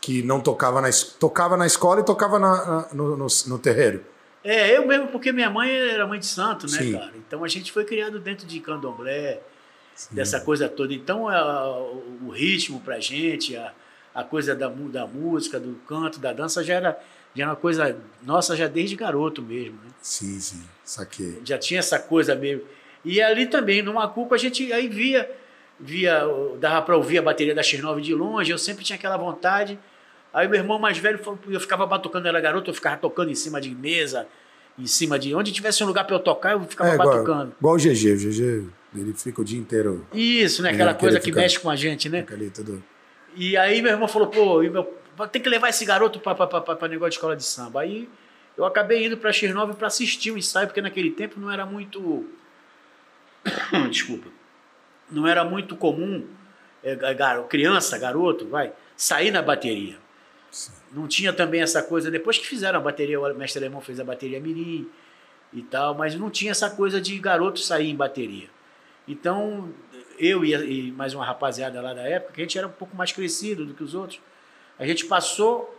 que 0.01 0.23
não 0.23 0.41
tocava 0.41 0.81
na, 0.81 0.89
tocava 1.21 1.59
na 1.59 1.67
escola 1.67 2.01
e 2.01 2.05
tocava 2.05 2.39
na, 2.39 2.65
na, 2.65 2.89
no, 2.95 3.17
no, 3.19 3.27
no, 3.47 3.59
terreiro. 3.59 4.03
É, 4.43 4.79
eu 4.79 4.87
mesmo, 4.87 5.09
porque 5.09 5.31
minha 5.31 5.51
mãe 5.51 5.71
era 5.71 6.07
mãe 6.07 6.19
de 6.19 6.27
santo, 6.27 6.67
né, 6.71 6.79
Sim. 6.79 6.93
cara? 6.93 7.13
Então 7.17 7.45
a 7.45 7.49
gente 7.49 7.71
foi 7.71 7.85
criado 7.85 8.19
dentro 8.19 8.47
de 8.47 8.61
candomblé, 8.61 9.43
Sim. 9.97 10.15
dessa 10.15 10.41
coisa 10.41 10.69
toda. 10.69 10.95
Então 10.95 11.29
a, 11.29 11.81
o 12.23 12.29
ritmo 12.29 12.81
pra 12.81 13.01
gente, 13.01 13.57
a, 13.57 13.73
a 14.15 14.23
coisa 14.23 14.55
da, 14.55 14.69
da 14.69 15.07
música, 15.07 15.59
do 15.59 15.75
canto, 15.89 16.21
da 16.21 16.33
dança 16.33 16.63
já 16.63 16.75
era, 16.75 17.01
já 17.35 17.43
era 17.43 17.51
uma 17.51 17.57
coisa 17.57 17.99
nossa 18.23 18.55
já 18.55 18.69
desde 18.69 18.95
garoto 18.95 19.43
mesmo, 19.43 19.75
né? 19.83 19.91
Sim, 20.01 20.39
sim, 20.39 20.63
saquei. 20.85 21.41
Já 21.45 21.59
tinha 21.59 21.81
essa 21.81 21.99
coisa 21.99 22.35
meio... 22.35 22.65
E 23.05 23.21
ali 23.21 23.47
também, 23.47 23.83
numa 23.83 24.09
culpa, 24.09 24.35
a 24.35 24.39
gente 24.39 24.73
aí 24.73 24.89
via, 24.89 25.31
via 25.81 26.23
dava 26.61 26.83
para 26.83 26.97
ouvir 26.97 27.19
a 27.19 27.23
bateria 27.23 27.55
da 27.55 27.63
X9 27.63 28.01
de 28.01 28.15
longe, 28.15 28.51
eu 28.51 28.59
sempre 28.59 28.85
tinha 28.85 28.97
aquela 28.97 29.17
vontade 29.17 29.79
Aí 30.37 30.47
meu 30.49 30.61
irmão 30.61 30.79
mais 30.79 30.99
velho 30.99 31.19
falou, 31.19 31.39
eu 31.49 31.59
ficava 31.59 31.87
batucando, 31.87 32.29
era 32.29 32.39
garoto, 32.39 32.69
eu 32.69 32.75
ficava 32.75 32.99
tocando 32.99 33.31
em 33.31 33.35
cima 33.35 33.59
de 33.59 33.71
mesa, 33.75 34.29
em 34.79 34.87
cima 34.87 35.19
de. 35.19 35.35
Onde 35.35 35.53
tivesse 35.53 35.83
um 35.83 35.87
lugar 35.87 36.05
para 36.05 36.17
eu 36.17 36.21
tocar, 36.21 36.53
eu 36.53 36.63
ficava 36.65 36.91
é, 36.91 36.97
batucando. 36.97 37.55
Igual, 37.59 37.75
o 37.75 37.79
GG, 37.79 38.13
o 38.13 38.17
GG, 38.17 38.69
ele 38.95 39.13
fica 39.15 39.41
o 39.41 39.45
dia 39.45 39.59
inteiro. 39.59 40.07
Isso, 40.13 40.63
né? 40.63 40.71
Aquela 40.71 40.95
coisa 40.95 41.21
que 41.21 41.33
mexe 41.33 41.59
com 41.59 41.71
a 41.71 41.77
gente, 41.77 42.09
né? 42.09 42.25
Ali, 42.31 42.51
tudo... 42.51 42.83
E 43.35 43.55
aí 43.57 43.83
meu 43.83 43.93
irmão 43.93 44.09
falou, 44.09 44.29
pô, 44.29 44.61
meu, 44.63 44.85
tem 45.31 45.43
que 45.43 45.49
levar 45.49 45.69
esse 45.69 45.85
garoto 45.85 46.19
para 46.19 46.89
negócio 46.89 47.11
de 47.11 47.17
escola 47.17 47.37
de 47.37 47.45
samba. 47.45 47.83
Aí 47.83 48.09
eu 48.57 48.65
acabei 48.65 49.07
indo 49.07 49.17
para 49.19 49.31
X9 49.31 49.75
para 49.75 49.89
assistir 49.89 50.31
o 50.31 50.39
ensaio, 50.39 50.67
porque 50.67 50.81
naquele 50.81 51.11
tempo 51.11 51.39
não 51.39 51.51
era 51.51 51.67
muito. 51.67 52.25
Desculpa. 53.91 54.29
Não 55.11 55.27
era 55.27 55.45
muito 55.45 55.77
comum, 55.77 56.27
é, 56.83 56.97
criança, 57.49 57.97
garoto, 57.99 58.49
vai, 58.49 58.73
sair 58.97 59.31
na 59.31 59.43
bateria. 59.43 59.99
Não 60.97 61.07
tinha 61.07 61.31
também 61.31 61.61
essa 61.61 61.83
coisa, 61.83 62.11
depois 62.11 62.39
que 62.39 62.47
fizeram 62.47 62.79
a 62.79 62.83
bateria, 62.83 63.21
o 63.21 63.35
mestre 63.35 63.63
alemão 63.63 63.83
fez 63.83 64.01
a 64.01 64.05
bateria 64.05 64.41
Mirim 64.41 64.89
e 65.53 65.61
tal, 65.61 65.95
mas 65.95 66.15
não 66.15 66.31
tinha 66.31 66.53
essa 66.53 66.71
coisa 66.71 66.99
de 66.99 67.19
garoto 67.19 67.61
sair 67.61 67.91
em 67.91 67.95
bateria. 67.95 68.49
Então, 69.07 69.75
eu 70.19 70.43
e, 70.43 70.91
mais 70.93 71.13
uma 71.13 71.23
rapaziada 71.23 71.83
lá 71.83 71.93
da 71.93 72.01
época, 72.01 72.33
que 72.33 72.41
a 72.41 72.45
gente 72.45 72.57
era 72.57 72.67
um 72.67 72.73
pouco 72.73 72.97
mais 72.97 73.13
crescido 73.13 73.67
do 73.67 73.75
que 73.75 73.85
os 73.85 73.95
outros, 73.95 74.23
a 74.79 74.87
gente 74.87 75.05
passou 75.05 75.71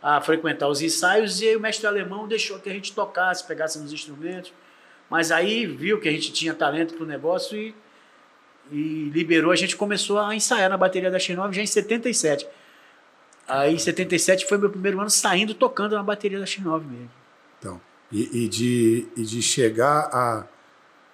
a 0.00 0.20
frequentar 0.20 0.68
os 0.68 0.80
ensaios 0.80 1.40
e 1.40 1.48
aí 1.48 1.56
o 1.56 1.60
mestre 1.60 1.88
alemão 1.88 2.28
deixou 2.28 2.60
que 2.60 2.70
a 2.70 2.72
gente 2.72 2.92
tocasse, 2.92 3.44
pegasse 3.44 3.76
nos 3.76 3.92
instrumentos, 3.92 4.52
mas 5.10 5.32
aí 5.32 5.66
viu 5.66 5.98
que 5.98 6.08
a 6.08 6.12
gente 6.12 6.32
tinha 6.32 6.54
talento 6.54 6.94
para 6.94 7.02
o 7.02 7.06
negócio 7.06 7.58
e, 7.58 7.74
e 8.70 9.10
liberou, 9.12 9.50
a 9.50 9.56
gente 9.56 9.76
começou 9.76 10.20
a 10.20 10.32
ensaiar 10.32 10.70
na 10.70 10.76
bateria 10.76 11.10
da 11.10 11.18
X9 11.18 11.54
já 11.54 11.60
em 11.60 11.66
77. 11.66 12.46
Aí 13.50 13.74
em 13.74 13.78
77 13.78 14.46
foi 14.46 14.58
meu 14.58 14.70
primeiro 14.70 15.00
ano 15.00 15.10
saindo 15.10 15.54
tocando 15.54 15.96
na 15.96 16.02
bateria 16.02 16.38
da 16.38 16.44
X9 16.44 16.82
mesmo. 16.82 17.10
Então, 17.58 17.80
e, 18.12 18.44
e, 18.44 18.48
de, 18.48 19.08
e 19.16 19.22
de 19.22 19.42
chegar 19.42 20.08
a, 20.12 20.46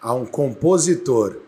a 0.00 0.14
um 0.14 0.26
compositor 0.26 1.38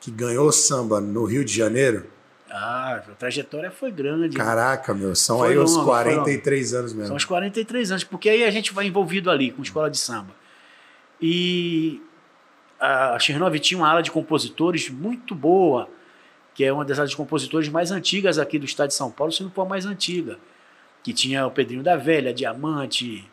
que 0.00 0.10
ganhou 0.10 0.52
samba 0.52 1.00
no 1.00 1.24
Rio 1.24 1.44
de 1.44 1.52
Janeiro. 1.52 2.06
Ah, 2.50 3.02
a 3.08 3.14
trajetória 3.14 3.70
foi 3.70 3.90
grande. 3.90 4.36
Caraca, 4.36 4.94
meu, 4.94 5.14
são 5.16 5.38
foi 5.38 5.48
aí 5.48 5.56
longa, 5.56 5.70
os 5.70 5.76
43 5.84 6.74
anos 6.74 6.92
mesmo. 6.92 7.08
São 7.08 7.16
os 7.16 7.24
43 7.24 7.90
anos, 7.90 8.04
porque 8.04 8.28
aí 8.28 8.44
a 8.44 8.50
gente 8.50 8.72
vai 8.72 8.86
envolvido 8.86 9.30
ali 9.30 9.50
com 9.50 9.62
escola 9.62 9.90
de 9.90 9.98
samba. 9.98 10.34
E 11.20 12.02
a 12.78 13.16
X9 13.18 13.58
tinha 13.60 13.78
uma 13.78 13.88
ala 13.88 14.02
de 14.02 14.10
compositores 14.10 14.90
muito 14.90 15.34
boa 15.34 15.88
que 16.56 16.64
é 16.64 16.72
uma 16.72 16.86
das 16.86 17.14
compositores 17.14 17.68
mais 17.68 17.90
antigas 17.90 18.38
aqui 18.38 18.58
do 18.58 18.64
estado 18.64 18.88
de 18.88 18.94
São 18.94 19.10
Paulo, 19.10 19.30
se 19.30 19.42
não 19.42 19.50
for 19.50 19.62
a 19.62 19.64
mais 19.66 19.84
antiga, 19.84 20.38
que 21.02 21.12
tinha 21.12 21.46
o 21.46 21.50
Pedrinho 21.50 21.82
da 21.82 21.96
Velha, 21.96 22.32
Diamante 22.32 23.30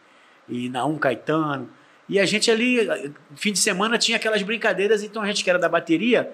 e 0.50 0.68
Naum 0.68 0.98
Caetano. 0.98 1.70
E 2.10 2.20
a 2.20 2.26
gente 2.26 2.52
ali, 2.52 2.80
fim 3.34 3.54
de 3.54 3.60
semana, 3.60 3.98
tinha 3.98 4.18
aquelas 4.18 4.44
brincadeiras, 4.44 5.04
então 5.04 5.22
a 5.22 5.26
gente 5.26 5.42
que 5.42 5.50
era 5.50 5.58
da 5.58 5.70
bateria, 5.70 6.34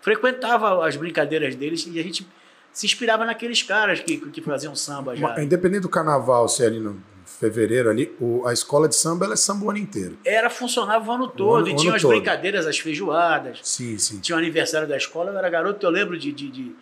frequentava 0.00 0.86
as 0.86 0.94
brincadeiras 0.94 1.56
deles 1.56 1.84
e 1.90 1.98
a 1.98 2.02
gente 2.04 2.24
se 2.72 2.86
inspirava 2.86 3.24
naqueles 3.24 3.64
caras 3.64 3.98
que, 3.98 4.16
que 4.16 4.40
faziam 4.40 4.76
samba 4.76 5.16
já. 5.16 5.42
Independente 5.42 5.82
do 5.82 5.88
carnaval, 5.88 6.48
se 6.48 6.62
é 6.62 6.66
ali 6.68 6.78
no 6.78 7.02
fevereiro 7.38 7.88
ali, 7.88 8.14
o, 8.20 8.46
a 8.46 8.52
escola 8.52 8.88
de 8.88 8.96
samba 8.96 9.24
ela 9.24 9.34
é 9.34 9.36
samba 9.36 9.64
o 9.66 9.70
ano 9.70 9.78
inteiro. 9.78 10.18
Era, 10.24 10.50
funcionava 10.50 11.10
o 11.10 11.14
ano 11.14 11.28
todo. 11.28 11.48
O 11.48 11.54
ano, 11.54 11.68
e 11.68 11.76
tinha 11.76 11.94
as 11.94 12.02
brincadeiras, 12.02 12.66
as 12.66 12.78
feijoadas. 12.78 13.60
Sim, 13.62 13.96
sim. 13.98 14.20
Tinha 14.20 14.36
o 14.36 14.38
aniversário 14.38 14.86
da 14.88 14.96
escola, 14.96 15.30
eu 15.30 15.38
era 15.38 15.48
garoto, 15.48 15.84
eu 15.86 15.90
lembro 15.90 16.18
de. 16.18 16.32
de, 16.32 16.48
de 16.48 16.74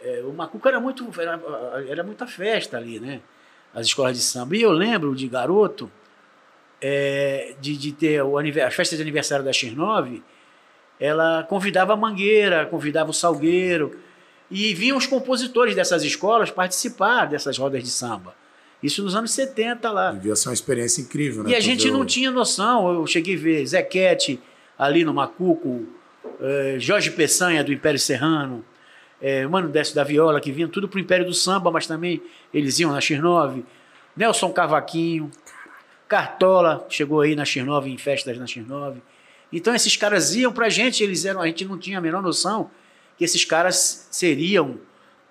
é, 0.00 0.22
o 0.24 0.32
Macuca 0.32 0.68
era 0.68 0.80
muito. 0.80 1.08
Era, 1.20 1.40
era 1.88 2.02
muita 2.04 2.26
festa 2.26 2.76
ali, 2.76 3.00
né? 3.00 3.20
As 3.74 3.86
escolas 3.86 4.16
de 4.16 4.22
samba. 4.22 4.56
E 4.56 4.62
eu 4.62 4.72
lembro 4.72 5.14
de 5.14 5.28
garoto 5.28 5.90
é, 6.80 7.54
de, 7.60 7.76
de 7.76 7.92
ter 7.92 8.22
o 8.22 8.38
as 8.38 8.74
festas 8.74 8.96
de 8.96 9.02
aniversário 9.02 9.44
da 9.44 9.50
X9, 9.50 10.22
ela 10.98 11.44
convidava 11.48 11.92
a 11.92 11.96
Mangueira, 11.96 12.66
convidava 12.66 13.10
o 13.10 13.14
Salgueiro. 13.14 13.98
E 14.50 14.74
vinham 14.74 14.96
os 14.96 15.06
compositores 15.06 15.76
dessas 15.76 16.02
escolas 16.02 16.50
participar 16.50 17.26
dessas 17.26 17.56
rodas 17.56 17.84
de 17.84 17.90
samba. 17.90 18.34
Isso 18.82 19.02
nos 19.02 19.14
anos 19.14 19.32
70 19.32 19.90
lá. 19.90 20.12
Devia 20.12 20.34
ser 20.34 20.48
uma 20.48 20.54
experiência 20.54 21.02
incrível, 21.02 21.44
né? 21.44 21.50
E 21.50 21.54
a 21.54 21.60
gente 21.60 21.90
não 21.90 22.04
tinha 22.04 22.30
noção. 22.30 22.92
Eu 22.92 23.06
cheguei 23.06 23.36
a 23.36 23.38
ver 23.38 23.66
Zequete 23.66 24.40
ali 24.78 25.04
no 25.04 25.12
Macuco, 25.12 25.86
eh, 26.40 26.76
Jorge 26.78 27.10
Peçanha 27.10 27.62
do 27.62 27.72
Império 27.72 27.98
Serrano, 27.98 28.64
eh, 29.20 29.46
Mano 29.46 29.68
Décio 29.68 29.94
da 29.94 30.02
Viola, 30.02 30.40
que 30.40 30.50
vinham 30.50 30.68
tudo 30.68 30.88
pro 30.88 30.98
Império 30.98 31.26
do 31.26 31.34
Samba, 31.34 31.70
mas 31.70 31.86
também 31.86 32.22
eles 32.54 32.78
iam 32.78 32.90
na 32.90 32.98
X9. 32.98 33.62
Nelson 34.16 34.50
Cavaquinho, 34.50 35.30
Cartola, 36.08 36.86
chegou 36.88 37.20
aí 37.20 37.36
na 37.36 37.44
X9, 37.44 37.88
em 37.88 37.98
festas 37.98 38.38
na 38.38 38.46
X9. 38.46 38.96
Então 39.52 39.74
esses 39.74 39.94
caras 39.96 40.34
iam 40.34 40.52
pra 40.52 40.70
gente, 40.70 41.02
eles 41.02 41.26
eram, 41.26 41.42
a 41.42 41.46
gente 41.46 41.66
não 41.66 41.76
tinha 41.76 41.98
a 41.98 42.00
menor 42.00 42.22
noção 42.22 42.70
que 43.18 43.24
esses 43.24 43.44
caras 43.44 44.08
seriam 44.10 44.78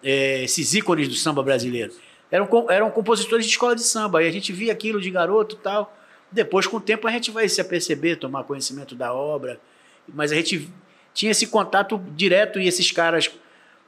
eh, 0.04 0.44
esses 0.44 0.76
ícones 0.76 1.08
do 1.08 1.16
samba 1.16 1.42
brasileiro 1.42 1.92
eram, 2.32 2.48
eram 2.70 2.92
compositores 2.92 3.46
de 3.46 3.52
escola 3.52 3.76
de 3.76 3.84
samba. 3.84 4.24
E 4.24 4.28
a 4.28 4.32
gente 4.32 4.52
via 4.54 4.72
aquilo 4.72 5.02
de 5.02 5.10
garoto 5.10 5.56
e 5.56 5.60
tal. 5.60 5.96
Depois, 6.32 6.68
com 6.68 6.78
o 6.78 6.82
tempo, 6.82 7.08
a 7.08 7.12
gente 7.12 7.32
vai 7.32 7.50
se 7.50 7.60
aperceber, 7.60 8.18
tomar 8.18 8.44
conhecimento 8.44 8.96
da 8.96 9.14
obra. 9.14 9.60
Mas 10.08 10.32
a 10.32 10.36
gente 10.36 10.70
tinha 11.14 11.32
esse 11.32 11.48
contato 11.48 12.00
direto 12.16 12.60
e 12.60 12.68
esses 12.68 12.92
caras 12.92 13.32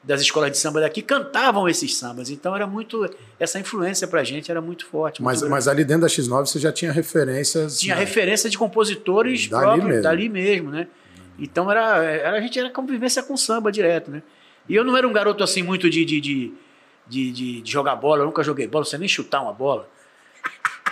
das 0.03 0.21
escolas 0.21 0.51
de 0.51 0.57
samba 0.57 0.81
daqui 0.81 1.01
cantavam 1.01 1.69
esses 1.69 1.95
sambas. 1.95 2.29
Então 2.29 2.55
era 2.55 2.65
muito. 2.65 3.07
Essa 3.39 3.59
influência 3.59 4.07
pra 4.07 4.23
gente 4.23 4.49
era 4.49 4.59
muito 4.59 4.85
forte. 4.85 5.21
Muito 5.21 5.41
mas, 5.41 5.49
mas 5.49 5.67
ali 5.67 5.85
dentro 5.85 6.01
da 6.01 6.07
X9 6.07 6.47
você 6.47 6.59
já 6.59 6.71
tinha 6.71 6.91
referências. 6.91 7.79
Tinha 7.79 7.95
né? 7.95 8.01
referência 8.01 8.49
de 8.49 8.57
compositores 8.57 9.47
dali 9.47 9.63
próprios, 9.63 9.87
mesmo. 9.87 10.01
dali 10.01 10.29
mesmo, 10.29 10.71
né? 10.71 10.87
Então 11.37 11.69
era, 11.69 12.03
era, 12.03 12.37
a 12.37 12.41
gente 12.41 12.57
era 12.57 12.69
convivência 12.69 13.21
com 13.21 13.37
samba 13.37 13.71
direto, 13.71 14.09
né? 14.09 14.23
E 14.67 14.75
eu 14.75 14.83
não 14.83 14.95
era 14.97 15.07
um 15.07 15.13
garoto 15.13 15.43
assim 15.43 15.61
muito 15.61 15.89
de, 15.89 16.03
de, 16.05 16.21
de 16.21 16.53
de, 17.07 17.31
de, 17.31 17.61
de, 17.61 17.71
jogar 17.71 17.95
bola, 17.95 18.21
eu 18.21 18.25
nunca 18.25 18.43
joguei 18.43 18.67
bola, 18.67 18.85
você 18.85 18.97
nem 18.97 19.07
chutar 19.07 19.41
uma 19.41 19.53
bola. 19.53 19.87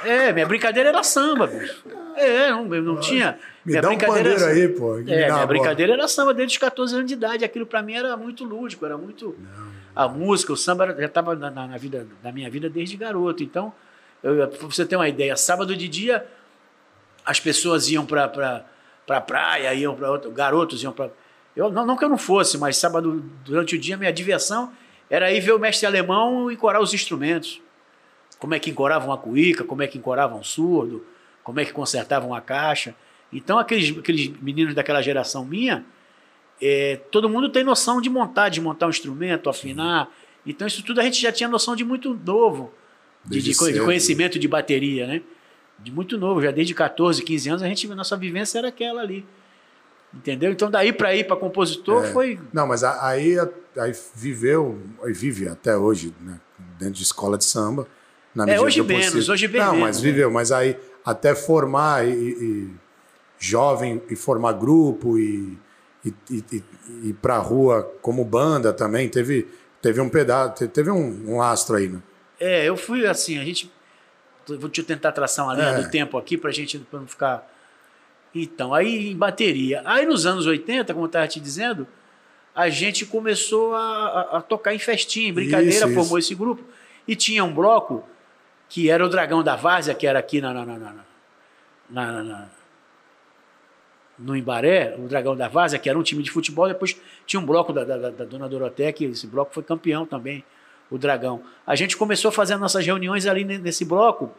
É, 0.03 0.31
minha 0.31 0.45
brincadeira 0.45 0.89
era 0.89 1.03
samba, 1.03 1.47
bicho. 1.47 1.83
É, 2.15 2.49
não, 2.49 2.73
eu 2.73 2.81
não 2.81 2.99
tinha. 2.99 3.37
Me 3.65 3.71
minha 3.71 3.81
dá 3.81 3.89
brincadeira 3.89 4.29
um 4.29 4.33
pandeiro 4.33 4.45
aí, 4.45 4.67
pô. 4.69 4.97
É, 4.99 5.31
minha 5.31 5.45
brincadeira 5.45 5.93
era 5.93 6.07
samba 6.07 6.33
desde 6.33 6.55
os 6.55 6.59
14 6.59 6.95
anos 6.95 7.07
de 7.07 7.13
idade. 7.13 7.43
Aquilo 7.43 7.65
para 7.65 7.81
mim 7.81 7.95
era 7.95 8.15
muito 8.15 8.45
lúdico, 8.45 8.85
era 8.85 8.97
muito. 8.97 9.35
Não. 9.37 9.69
A 9.95 10.07
música, 10.07 10.53
o 10.53 10.57
samba 10.57 10.95
já 10.97 11.05
estava 11.05 11.35
na, 11.35 11.51
na, 11.51 11.77
vida, 11.77 12.07
na 12.23 12.31
minha 12.31 12.49
vida 12.49 12.69
desde 12.69 12.95
garoto. 12.95 13.43
Então, 13.43 13.73
Pra 14.21 14.67
você 14.67 14.85
ter 14.85 14.95
uma 14.95 15.07
ideia, 15.07 15.35
sábado 15.37 15.75
de 15.75 15.87
dia 15.87 16.25
as 17.25 17.39
pessoas 17.39 17.89
iam 17.89 18.05
para 18.05 18.27
pra, 18.27 18.65
pra 19.05 19.21
praia, 19.21 19.73
iam 19.73 19.95
para 19.95 20.11
outro, 20.11 20.31
garotos 20.31 20.83
iam 20.83 20.91
para. 20.91 21.11
Eu, 21.55 21.69
não, 21.69 21.85
não 21.85 21.95
que 21.95 22.03
eu 22.03 22.09
não 22.09 22.17
fosse, 22.17 22.57
mas 22.57 22.77
sábado, 22.77 23.23
durante 23.45 23.75
o 23.75 23.79
dia, 23.79 23.97
minha 23.97 24.11
diversão 24.11 24.71
era 25.09 25.31
ir 25.31 25.39
ver 25.39 25.53
o 25.53 25.59
mestre 25.59 25.85
alemão 25.85 26.51
e 26.51 26.55
corar 26.55 26.81
os 26.81 26.93
instrumentos. 26.93 27.61
Como 28.37 28.53
é 28.53 28.59
que 28.59 28.69
encoravam 28.69 29.11
a 29.11 29.17
cuíca, 29.17 29.63
como 29.63 29.81
é 29.81 29.87
que 29.87 29.97
encoravam 29.97 30.39
um 30.39 30.43
surdo, 30.43 31.05
como 31.43 31.59
é 31.59 31.65
que 31.65 31.73
consertavam 31.73 32.33
a 32.33 32.39
caixa. 32.39 32.95
Então, 33.33 33.57
aqueles, 33.57 33.97
aqueles 33.97 34.29
meninos 34.41 34.73
daquela 34.73 35.01
geração 35.01 35.43
minha, 35.45 35.83
é, 36.61 36.97
todo 37.11 37.29
mundo 37.29 37.49
tem 37.49 37.63
noção 37.63 37.99
de 37.99 38.09
montar, 38.09 38.49
de 38.49 38.61
montar 38.61 38.87
um 38.87 38.89
instrumento, 38.89 39.49
afinar. 39.49 40.09
Então, 40.45 40.67
isso 40.67 40.83
tudo 40.83 41.01
a 41.01 41.03
gente 41.03 41.21
já 41.21 41.31
tinha 41.31 41.49
noção 41.49 41.75
de 41.75 41.83
muito 41.83 42.13
novo, 42.13 42.73
de, 43.25 43.41
de, 43.41 43.51
de 43.51 43.79
conhecimento 43.81 44.39
de 44.39 44.47
bateria, 44.47 45.05
né? 45.05 45.21
De 45.77 45.91
muito 45.91 46.17
novo, 46.17 46.41
já 46.41 46.51
desde 46.51 46.73
14, 46.73 47.23
15 47.23 47.49
anos, 47.49 47.63
a 47.63 47.67
gente, 47.67 47.87
nossa 47.87 48.17
vivência 48.17 48.59
era 48.59 48.67
aquela 48.67 49.01
ali. 49.01 49.25
Entendeu? 50.13 50.51
Então, 50.51 50.71
daí 50.71 50.91
para 50.91 51.15
ir 51.15 51.27
para 51.27 51.35
compositor 51.35 52.03
é. 52.05 52.11
foi. 52.11 52.39
Não, 52.51 52.65
mas 52.65 52.83
aí, 52.83 53.37
aí 53.77 53.93
viveu, 54.15 54.79
aí 55.03 55.13
vive 55.13 55.47
até 55.47 55.77
hoje, 55.77 56.13
né? 56.19 56.39
Dentro 56.77 56.95
de 56.95 57.03
escola 57.03 57.37
de 57.37 57.45
samba. 57.45 57.87
Na 58.33 58.49
é, 58.49 58.59
hoje 58.59 58.81
menos, 58.81 59.05
possível. 59.05 59.33
hoje 59.33 59.47
bem 59.47 59.61
Não, 59.61 59.71
menos. 59.71 59.87
mas 59.87 59.99
viveu, 59.99 60.31
mas 60.31 60.51
aí 60.51 60.77
até 61.03 61.33
formar 61.33 62.07
e, 62.07 62.11
e 62.11 62.69
jovem 63.39 64.01
e 64.09 64.15
formar 64.15 64.53
grupo 64.53 65.17
e, 65.17 65.57
e, 66.05 66.13
e, 66.29 66.63
e 67.05 67.13
para 67.13 67.35
a 67.35 67.39
rua 67.39 67.83
como 68.01 68.23
banda 68.23 68.71
também, 68.71 69.09
teve, 69.09 69.47
teve 69.81 69.99
um 69.99 70.09
pedaço, 70.09 70.67
teve 70.67 70.91
um, 70.91 71.31
um 71.33 71.37
lastro 71.37 71.75
aí, 71.75 71.87
né? 71.87 72.01
É, 72.39 72.65
eu 72.65 72.77
fui 72.77 73.05
assim, 73.05 73.37
a 73.37 73.43
gente. 73.43 73.71
Vou 74.47 74.69
te 74.69 74.81
tentar 74.81 75.11
traçar 75.11 75.45
uma 75.45 75.53
linha 75.53 75.67
é. 75.67 75.81
do 75.83 75.91
tempo 75.91 76.17
aqui 76.17 76.35
para 76.37 76.49
a 76.49 76.53
gente 76.53 76.79
pra 76.79 76.99
não 76.99 77.07
ficar. 77.07 77.47
Então, 78.33 78.73
aí 78.73 79.11
em 79.11 79.15
bateria. 79.15 79.81
Aí 79.85 80.05
nos 80.05 80.25
anos 80.25 80.45
80, 80.45 80.93
como 80.93 81.05
eu 81.05 81.07
estava 81.07 81.27
te 81.27 81.39
dizendo, 81.39 81.87
a 82.53 82.69
gente 82.69 83.05
começou 83.05 83.73
a, 83.75 84.37
a, 84.37 84.41
tocar 84.41 84.73
em 84.73 84.79
festinha, 84.79 85.29
em 85.29 85.33
brincadeira, 85.33 85.69
isso, 85.69 85.93
formou 85.93 86.17
isso. 86.17 86.27
esse 86.27 86.35
grupo. 86.35 86.63
E 87.07 87.15
tinha 87.15 87.43
um 87.43 87.53
bloco 87.53 88.03
que 88.67 88.89
era 88.89 89.03
o 89.03 89.09
Dragão 89.09 89.43
da 89.43 89.55
Várzea, 89.55 89.95
que 89.95 90.05
era 90.05 90.19
aqui 90.19 90.39
na, 90.39 90.53
na, 90.53 90.65
na, 90.65 90.77
na, 91.89 92.23
na 92.23 92.49
no 94.19 94.35
Embaré, 94.35 94.95
o 94.99 95.07
Dragão 95.07 95.35
da 95.35 95.47
Várzea, 95.47 95.79
que 95.79 95.89
era 95.89 95.97
um 95.97 96.03
time 96.03 96.21
de 96.21 96.29
futebol, 96.29 96.67
depois 96.67 96.99
tinha 97.25 97.39
um 97.39 97.45
bloco 97.45 97.71
da, 97.71 97.85
da, 97.85 98.09
da 98.09 98.25
Dona 98.25 98.49
Doroteia, 98.49 98.91
que 98.91 99.05
esse 99.05 99.25
bloco 99.25 99.53
foi 99.53 99.63
campeão 99.63 100.05
também, 100.05 100.43
o 100.91 100.97
Dragão. 100.97 101.41
A 101.65 101.75
gente 101.75 101.95
começou 101.95 102.29
a 102.29 102.31
fazer 102.31 102.57
nossas 102.57 102.85
reuniões 102.85 103.25
ali 103.25 103.45
nesse 103.45 103.85
bloco 103.85 104.31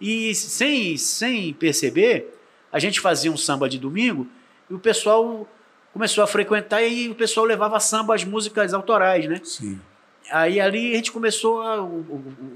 e 0.00 0.34
sem, 0.34 0.96
sem 0.96 1.52
perceber, 1.52 2.32
a 2.72 2.78
gente 2.78 3.00
fazia 3.00 3.30
um 3.30 3.36
samba 3.36 3.68
de 3.68 3.78
domingo 3.78 4.26
e 4.68 4.74
o 4.74 4.78
pessoal 4.78 5.46
começou 5.92 6.24
a 6.24 6.26
frequentar 6.26 6.82
e 6.82 7.10
o 7.10 7.14
pessoal 7.14 7.44
levava 7.44 7.78
samba, 7.78 8.14
as 8.14 8.24
músicas 8.24 8.72
autorais, 8.72 9.28
né? 9.28 9.40
Sim. 9.44 9.78
Aí 10.30 10.60
ali 10.60 10.92
a 10.92 10.96
gente 10.96 11.12
começou, 11.12 11.62
a, 11.62 11.82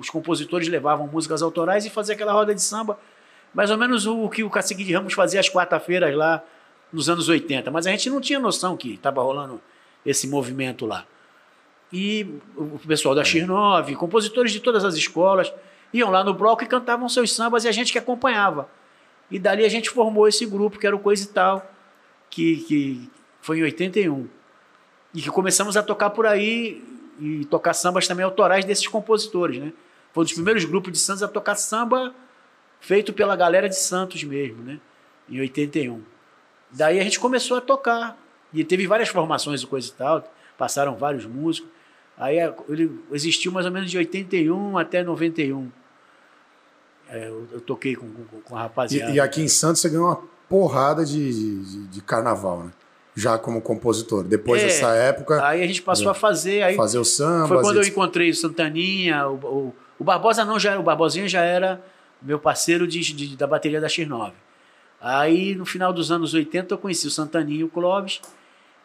os 0.01 0.09
compositores 0.09 0.69
levavam 0.69 1.07
músicas 1.07 1.43
autorais 1.43 1.85
e 1.85 1.91
fazia 1.91 2.15
aquela 2.15 2.33
roda 2.33 2.55
de 2.55 2.63
samba 2.63 2.99
mais 3.57 3.71
ou 3.71 3.79
menos 3.79 4.07
o 4.07 4.29
que 4.29 4.45
o 4.45 4.51
Cacique 4.51 4.85
de 4.85 4.93
Ramos 4.93 5.15
fazia 5.15 5.41
às 5.41 5.49
quarta-feiras 5.49 6.15
lá 6.15 6.43
nos 6.93 7.09
anos 7.09 7.27
80. 7.27 7.71
Mas 7.71 7.87
a 7.87 7.91
gente 7.91 8.11
não 8.11 8.21
tinha 8.21 8.39
noção 8.39 8.77
que 8.77 8.95
estava 8.95 9.23
rolando 9.23 9.61
esse 10.05 10.29
movimento 10.29 10.85
lá. 10.85 11.07
E 11.91 12.27
o 12.55 12.79
pessoal 12.87 13.15
da 13.15 13.23
X9, 13.23 13.97
compositores 13.97 14.53
de 14.53 14.61
todas 14.61 14.85
as 14.85 14.95
escolas, 14.95 15.51
iam 15.91 16.11
lá 16.11 16.23
no 16.23 16.35
bloco 16.35 16.65
e 16.65 16.67
cantavam 16.67 17.09
seus 17.09 17.33
sambas 17.33 17.65
e 17.65 17.69
a 17.69 17.73
gente 17.73 17.93
que 17.93 17.99
acompanhava. 17.99 18.69
E 19.31 19.39
dali 19.39 19.65
a 19.65 19.69
gente 19.69 19.91
formou 19.91 20.29
esse 20.29 20.47
grupo, 20.47 20.79
que 20.79 20.87
era 20.87 20.95
o 20.95 21.01
Coisa 21.01 21.25
e 21.25 21.27
Tal, 21.29 21.73
que, 22.31 22.57
que 22.59 23.11
foi 23.41 23.59
em 23.59 23.63
81. 23.63 24.29
E 25.15 25.23
que 25.23 25.31
começamos 25.31 25.77
a 25.77 25.83
tocar 25.83 26.11
por 26.11 26.27
aí 26.27 26.83
e 27.19 27.45
tocar 27.47 27.73
sambas 27.75 28.07
também 28.07 28.25
autorais 28.25 28.65
desses 28.65 28.87
compositores, 28.87 29.59
né? 29.59 29.73
Foi 30.13 30.23
um 30.23 30.25
dos 30.25 30.35
primeiros 30.35 30.65
grupos 30.65 30.93
de 30.93 30.99
Santos 30.99 31.23
a 31.23 31.29
tocar 31.29 31.55
samba 31.55 32.15
feito 32.81 33.13
pela 33.13 33.35
galera 33.35 33.69
de 33.69 33.77
Santos 33.77 34.23
mesmo, 34.25 34.63
né? 34.63 34.81
Em 35.29 35.41
81. 35.41 36.03
Daí 36.71 37.01
a 37.01 37.03
gente 37.03 37.19
começou 37.19 37.57
a 37.57 37.61
tocar. 37.61 38.17
E 38.53 38.65
teve 38.65 38.87
várias 38.87 39.09
formações 39.09 39.63
e 39.63 39.67
coisa 39.67 39.89
e 39.89 39.93
tal. 39.93 40.35
Passaram 40.57 40.97
vários 40.97 41.27
músicos. 41.27 41.69
Aí 42.17 42.39
ele 42.69 42.99
existiu 43.13 43.53
mais 43.53 43.67
ou 43.67 43.73
menos 43.73 43.91
de 43.91 43.99
81 43.99 44.79
até 44.79 45.03
91. 45.03 45.71
É, 47.09 47.29
eu, 47.29 47.47
eu, 47.53 47.61
toquei 47.61 47.95
com, 47.95 48.09
com, 48.09 48.41
com 48.41 48.57
a 48.57 48.63
rapaziada. 48.63 49.13
E, 49.13 49.17
e, 49.17 49.21
aqui 49.21 49.41
em 49.41 49.49
Santos 49.49 49.81
você 49.81 49.89
ganhou 49.89 50.07
uma 50.07 50.21
porrada 50.49 51.05
de, 51.05 51.33
de, 51.33 51.87
de 51.87 52.01
carnaval, 52.01 52.65
né? 52.65 52.71
Já 53.15 53.39
como 53.39 53.63
compositor. 53.63 54.25
Depois 54.25 54.63
é, 54.63 54.67
dessa 54.67 54.89
época. 54.95 55.47
Aí 55.47 55.63
a 55.63 55.67
gente 55.67 55.83
passou 55.83 56.11
a 56.11 56.15
fazer. 56.15 56.63
Aí 56.63 56.77
fazer 56.77 56.99
o 56.99 57.05
samba. 57.05 57.49
Foi 57.49 57.61
quando 57.63 57.77
eu 57.77 57.85
encontrei 57.87 58.31
o 58.31 58.35
Santaninha. 58.35 59.27
O, 59.29 59.35
o, 59.35 59.75
o 60.01 60.05
Barbosa 60.05 60.45
não 60.45 60.59
já 60.59 60.73
era. 60.73 60.81
O 60.81 60.83
Barbosinha 60.83 61.27
já 61.27 61.43
era 61.43 61.83
meu 62.21 62.39
parceiro 62.39 62.87
de, 62.87 63.01
de, 63.01 63.37
da 63.37 63.47
bateria 63.47 63.81
da 63.81 63.87
X9. 63.87 64.33
Aí, 65.01 65.55
no 65.55 65.65
final 65.65 65.93
dos 65.93 66.11
anos 66.11 66.35
80, 66.35 66.75
eu 66.75 66.79
conheci 66.79 67.07
o 67.07 67.11
Santaninho 67.11 67.61
e 67.61 67.65
o 67.65 67.69
Clóvis, 67.69 68.21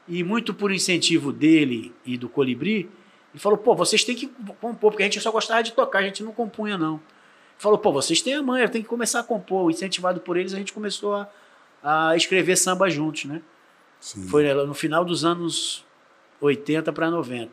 e 0.07 0.23
muito 0.23 0.53
por 0.53 0.71
incentivo 0.71 1.31
dele 1.31 1.93
e 2.05 2.17
do 2.17 2.27
Colibri, 2.27 2.89
ele 3.33 3.39
falou, 3.39 3.57
pô, 3.57 3.73
vocês 3.73 4.03
têm 4.03 4.15
que 4.15 4.27
compor, 4.59 4.91
porque 4.91 5.03
a 5.03 5.05
gente 5.05 5.21
só 5.21 5.31
gostava 5.31 5.63
de 5.63 5.71
tocar, 5.71 5.99
a 5.99 6.03
gente 6.03 6.21
não 6.21 6.33
compunha, 6.33 6.77
não. 6.77 6.99
Falou, 7.61 7.77
pô, 7.77 7.91
vocês 7.91 8.23
têm 8.23 8.33
a 8.33 8.41
manha, 8.41 8.67
tem 8.67 8.81
que 8.81 8.87
começar 8.87 9.19
a 9.19 9.23
compor. 9.23 9.69
Incentivado 9.69 10.19
por 10.19 10.35
eles, 10.35 10.51
a 10.51 10.57
gente 10.57 10.73
começou 10.73 11.13
a, 11.13 11.29
a 11.83 12.15
escrever 12.15 12.55
samba 12.55 12.89
juntos, 12.89 13.25
né? 13.25 13.39
Sim. 13.99 14.27
Foi 14.27 14.51
no 14.51 14.73
final 14.73 15.05
dos 15.05 15.23
anos 15.23 15.85
80 16.41 16.91
para 16.91 17.11
90. 17.11 17.51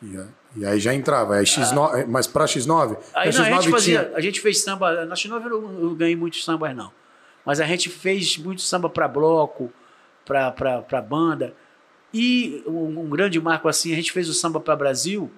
Yeah. 0.00 0.30
E 0.54 0.64
aí 0.64 0.78
já 0.78 0.94
entrava, 0.94 1.36
é 1.36 1.42
X9, 1.42 2.02
ah. 2.02 2.06
mas 2.06 2.28
para 2.28 2.44
X9? 2.44 2.96
Aí 3.12 3.30
X9 3.30 3.38
não, 3.38 3.44
a 3.44 3.60
gente 3.60 3.70
fazia, 3.72 4.04
tinha... 4.04 4.16
a 4.16 4.20
gente 4.20 4.40
fez 4.40 4.62
samba, 4.62 5.04
na 5.04 5.16
X9 5.16 5.44
eu 5.50 5.60
não 5.60 5.94
ganhei 5.96 6.14
muitos 6.14 6.44
sambas 6.44 6.74
não, 6.74 6.92
mas 7.44 7.60
a 7.60 7.66
gente 7.66 7.88
fez 7.88 8.38
muito 8.38 8.62
samba 8.62 8.88
para 8.88 9.08
bloco, 9.08 9.72
para 10.24 11.02
banda, 11.02 11.54
e 12.14 12.62
um, 12.66 13.00
um, 13.00 13.10
grande 13.10 13.40
marco 13.40 13.68
assim, 13.68 13.92
a 13.92 13.96
gente 13.96 14.12
fez 14.12 14.28
o 14.28 14.32
samba 14.32 14.60
para 14.60 14.74
Brasil, 14.76 15.30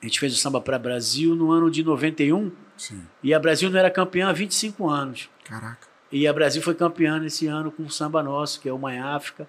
a 0.00 0.06
gente 0.06 0.20
fez 0.20 0.32
o 0.32 0.36
samba 0.36 0.60
para 0.60 0.78
Brasil 0.78 1.34
no 1.34 1.50
ano 1.50 1.70
de 1.70 1.82
91, 1.82 2.52
Sim. 2.76 3.06
e 3.22 3.34
a 3.34 3.38
Brasil 3.38 3.68
não 3.70 3.78
era 3.78 3.90
campeã 3.90 4.28
há 4.28 4.32
25 4.32 4.88
anos. 4.88 5.28
Caraca. 5.44 5.88
E 6.10 6.26
a 6.26 6.32
Brasil 6.32 6.62
foi 6.62 6.74
campeã 6.74 7.18
nesse 7.18 7.46
ano 7.46 7.70
com 7.70 7.82
o 7.82 7.90
samba 7.90 8.22
nosso, 8.22 8.60
que 8.60 8.68
é 8.68 8.72
o 8.72 8.78
Mãe 8.78 8.98
África, 8.98 9.48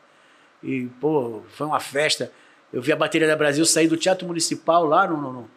e 0.62 0.88
pô, 1.00 1.42
foi 1.50 1.68
uma 1.68 1.80
festa, 1.80 2.32
eu 2.74 2.82
vi 2.82 2.92
a 2.92 2.96
bateria 2.96 3.28
da 3.28 3.36
Brasil 3.36 3.66
sair 3.66 3.88
do 3.88 3.96
Teatro 3.96 4.28
Municipal 4.28 4.86
lá 4.86 5.08
no, 5.08 5.18
no, 5.18 5.34
no 5.34 5.52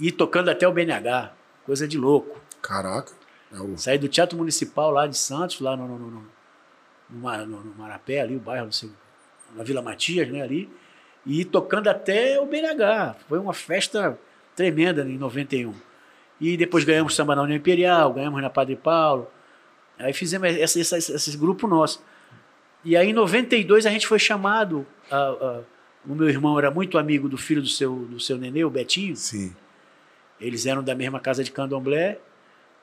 e 0.00 0.10
tocando 0.10 0.50
até 0.50 0.66
o 0.66 0.72
BNH. 0.72 1.32
Coisa 1.64 1.86
de 1.86 1.96
louco. 1.96 2.40
Caraca. 2.60 3.12
É 3.52 3.60
o... 3.60 3.76
Sair 3.76 3.98
do 3.98 4.08
Teatro 4.08 4.36
Municipal 4.36 4.90
lá 4.90 5.06
de 5.06 5.16
Santos, 5.16 5.60
lá 5.60 5.76
no, 5.76 5.86
no, 5.86 5.98
no, 5.98 6.10
no, 7.10 7.46
no 7.46 7.74
Marapé, 7.76 8.20
ali, 8.20 8.36
o 8.36 8.40
bairro, 8.40 8.72
sei, 8.72 8.90
na 9.54 9.62
Vila 9.62 9.82
Matias, 9.82 10.28
né, 10.28 10.42
ali, 10.42 10.68
e 11.24 11.44
tocando 11.44 11.88
até 11.88 12.40
o 12.40 12.46
BNH. 12.46 13.16
Foi 13.28 13.38
uma 13.38 13.54
festa 13.54 14.18
tremenda 14.56 15.02
em 15.02 15.18
91. 15.18 15.74
E 16.40 16.56
depois 16.56 16.84
ganhamos 16.84 17.14
samba 17.14 17.36
na 17.36 17.42
União 17.42 17.56
Imperial, 17.56 18.12
ganhamos 18.12 18.42
na 18.42 18.50
Padre 18.50 18.76
Paulo. 18.76 19.28
Aí 19.98 20.12
fizemos 20.12 20.48
esse, 20.48 21.36
grupo 21.36 21.68
nosso. 21.68 22.04
E 22.84 22.96
aí 22.96 23.10
em 23.10 23.12
92 23.12 23.86
a 23.86 23.90
gente 23.90 24.06
foi 24.06 24.18
chamado 24.18 24.84
a, 25.10 25.16
a 25.16 25.60
o 26.06 26.14
meu 26.14 26.28
irmão 26.28 26.58
era 26.58 26.70
muito 26.70 26.98
amigo 26.98 27.28
do 27.28 27.38
filho 27.38 27.62
do 27.62 27.68
seu, 27.68 27.94
do 27.94 28.18
seu 28.18 28.36
nenê, 28.36 28.64
o 28.64 28.70
Betinho. 28.70 29.16
Sim. 29.16 29.54
Eles 30.40 30.66
eram 30.66 30.82
da 30.82 30.94
mesma 30.94 31.20
casa 31.20 31.44
de 31.44 31.52
candomblé, 31.52 32.18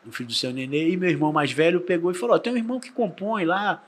do 0.03 0.11
filho 0.11 0.27
do 0.27 0.33
seu 0.33 0.53
nenê. 0.53 0.89
E 0.89 0.97
meu 0.97 1.09
irmão 1.09 1.33
mais 1.33 1.51
velho 1.51 1.81
pegou 1.81 2.11
e 2.11 2.13
falou: 2.13 2.39
tem 2.39 2.53
um 2.53 2.57
irmão 2.57 2.79
que 2.79 2.91
compõe 2.91 3.43
lá, 3.43 3.83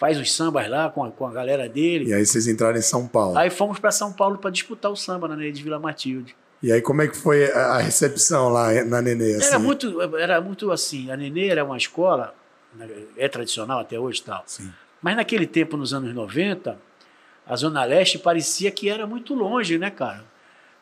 faz 0.00 0.18
os 0.18 0.34
sambas 0.34 0.66
lá 0.66 0.88
com 0.88 1.04
a, 1.04 1.10
com 1.10 1.26
a 1.26 1.30
galera 1.30 1.68
dele. 1.68 2.06
E 2.06 2.14
aí 2.14 2.24
vocês 2.24 2.46
entraram 2.46 2.78
em 2.78 2.82
São 2.82 3.06
Paulo. 3.06 3.36
Aí 3.36 3.50
fomos 3.50 3.78
para 3.78 3.92
São 3.92 4.10
Paulo 4.10 4.38
para 4.38 4.50
disputar 4.50 4.90
o 4.90 4.96
samba 4.96 5.28
na 5.28 5.36
Nenê 5.36 5.52
de 5.52 5.62
Vila 5.62 5.78
Matilde. 5.78 6.34
E 6.62 6.72
aí 6.72 6.80
como 6.80 7.02
é 7.02 7.06
que 7.08 7.16
foi 7.16 7.52
a 7.52 7.76
recepção 7.76 8.48
lá 8.48 8.72
na 8.84 9.02
Nenê? 9.02 9.34
Assim? 9.34 9.48
Era, 9.48 9.58
muito, 9.58 10.16
era 10.16 10.40
muito 10.40 10.72
assim. 10.72 11.10
A 11.10 11.16
Nenê 11.18 11.48
era 11.48 11.62
uma 11.62 11.76
escola, 11.76 12.34
né, 12.74 12.88
é 13.18 13.28
tradicional 13.28 13.80
até 13.80 13.98
hoje 13.98 14.20
e 14.20 14.24
tal. 14.24 14.42
Sim. 14.46 14.72
Mas 15.02 15.16
naquele 15.16 15.46
tempo, 15.46 15.76
nos 15.76 15.92
anos 15.92 16.14
90 16.14 16.78
a 17.46 17.56
Zona 17.56 17.84
Leste 17.84 18.18
parecia 18.18 18.70
que 18.70 18.88
era 18.88 19.06
muito 19.06 19.34
longe, 19.34 19.76
né, 19.76 19.90
cara? 19.90 20.24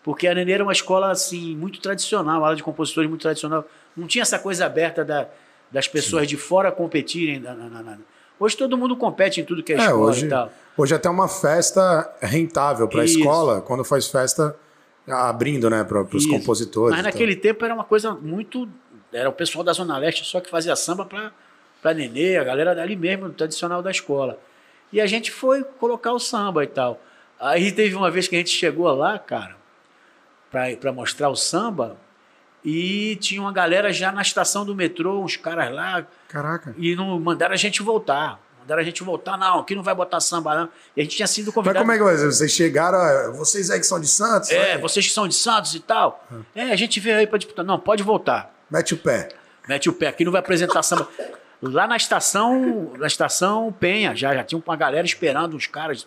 Porque 0.04 0.28
a 0.28 0.34
Nenê 0.34 0.52
era 0.52 0.62
uma 0.62 0.72
escola, 0.72 1.10
assim, 1.10 1.56
muito 1.56 1.80
tradicional, 1.80 2.44
aula 2.44 2.54
de 2.54 2.62
compositores 2.62 3.08
muito 3.08 3.22
tradicional. 3.22 3.66
Não 3.96 4.06
tinha 4.06 4.22
essa 4.22 4.38
coisa 4.38 4.66
aberta 4.66 5.04
da, 5.04 5.26
das 5.72 5.88
pessoas 5.88 6.22
Sim. 6.22 6.28
de 6.28 6.36
fora 6.36 6.70
competirem. 6.70 7.40
Na, 7.40 7.54
na, 7.54 7.82
na, 7.82 7.98
Hoje 8.40 8.56
todo 8.56 8.78
mundo 8.78 8.96
compete 8.96 9.40
em 9.40 9.44
tudo 9.44 9.62
que 9.62 9.72
é, 9.72 9.76
é 9.76 9.80
escola 9.80 10.10
hoje, 10.10 10.26
e 10.26 10.28
tal. 10.28 10.52
Hoje 10.76 10.94
até 10.94 11.10
uma 11.10 11.28
festa 11.28 12.08
rentável 12.20 12.86
para 12.86 13.02
a 13.02 13.04
escola, 13.04 13.60
quando 13.60 13.84
faz 13.84 14.06
festa, 14.06 14.56
Abrindo, 15.10 15.70
né, 15.70 15.84
para 15.84 16.02
os 16.02 16.26
compositores. 16.26 16.90
Mas 16.90 17.00
e 17.00 17.02
tal. 17.02 17.12
naquele 17.12 17.34
tempo 17.34 17.64
era 17.64 17.72
uma 17.72 17.84
coisa 17.84 18.12
muito. 18.12 18.68
Era 19.10 19.28
o 19.28 19.32
pessoal 19.32 19.64
da 19.64 19.72
Zona 19.72 19.96
Leste 19.96 20.24
só 20.24 20.38
que 20.38 20.50
fazia 20.50 20.76
samba 20.76 21.06
para 21.06 21.94
Nenê, 21.94 22.36
a 22.36 22.44
galera 22.44 22.74
dali 22.74 22.94
mesmo, 22.94 23.30
tradicional 23.30 23.82
da 23.82 23.90
escola. 23.90 24.38
E 24.92 25.00
a 25.00 25.06
gente 25.06 25.30
foi 25.30 25.64
colocar 25.64 26.12
o 26.12 26.18
samba 26.18 26.62
e 26.62 26.66
tal. 26.66 27.00
Aí 27.40 27.72
teve 27.72 27.94
uma 27.94 28.10
vez 28.10 28.28
que 28.28 28.36
a 28.36 28.38
gente 28.38 28.50
chegou 28.50 28.86
lá, 28.94 29.18
cara, 29.18 29.56
pra 30.50 30.92
mostrar 30.92 31.30
o 31.30 31.36
samba, 31.36 31.96
e 32.64 33.16
tinha 33.16 33.40
uma 33.40 33.52
galera 33.52 33.92
já 33.92 34.10
na 34.12 34.22
estação 34.22 34.64
do 34.64 34.74
metrô, 34.74 35.22
uns 35.22 35.36
caras 35.36 35.72
lá, 35.72 36.06
Caraca. 36.28 36.74
e 36.76 36.94
não 36.94 37.18
mandaram 37.18 37.54
a 37.54 37.56
gente 37.56 37.82
voltar. 37.82 38.40
Mandaram 38.60 38.82
a 38.82 38.84
gente 38.84 39.02
voltar, 39.02 39.38
não, 39.38 39.60
aqui 39.60 39.74
não 39.74 39.82
vai 39.82 39.94
botar 39.94 40.20
samba, 40.20 40.54
não. 40.54 40.68
E 40.94 41.00
a 41.00 41.04
gente 41.04 41.16
tinha 41.16 41.26
sido 41.26 41.46
Mas 41.46 41.54
convidado. 41.54 41.78
como 41.78 41.92
é 41.92 41.96
que 41.96 42.04
vai 42.04 42.16
ser? 42.16 42.26
Vocês 42.26 42.52
chegaram, 42.52 43.32
vocês 43.32 43.70
aí 43.70 43.80
que 43.80 43.86
são 43.86 43.98
de 43.98 44.08
Santos? 44.08 44.50
É, 44.50 44.74
né? 44.74 44.78
vocês 44.78 45.06
que 45.06 45.12
são 45.12 45.26
de 45.26 45.34
Santos 45.34 45.74
e 45.74 45.80
tal. 45.80 46.26
É, 46.54 46.64
a 46.64 46.76
gente 46.76 47.00
veio 47.00 47.16
aí 47.16 47.26
pra 47.26 47.38
disputar. 47.38 47.64
Não, 47.64 47.78
pode 47.78 48.02
voltar. 48.02 48.52
Mete 48.70 48.92
o 48.92 48.98
pé. 48.98 49.30
Mete 49.66 49.88
o 49.88 49.92
pé, 49.92 50.08
aqui 50.08 50.24
não 50.24 50.32
vai 50.32 50.40
apresentar 50.40 50.82
samba. 50.82 51.08
Lá 51.62 51.86
na 51.86 51.96
estação, 51.96 52.92
na 52.98 53.06
estação 53.06 53.74
Penha, 53.80 54.14
já, 54.14 54.34
já 54.34 54.44
tinha 54.44 54.62
uma 54.64 54.76
galera 54.76 55.06
esperando 55.06 55.56
uns 55.56 55.66
caras. 55.66 56.06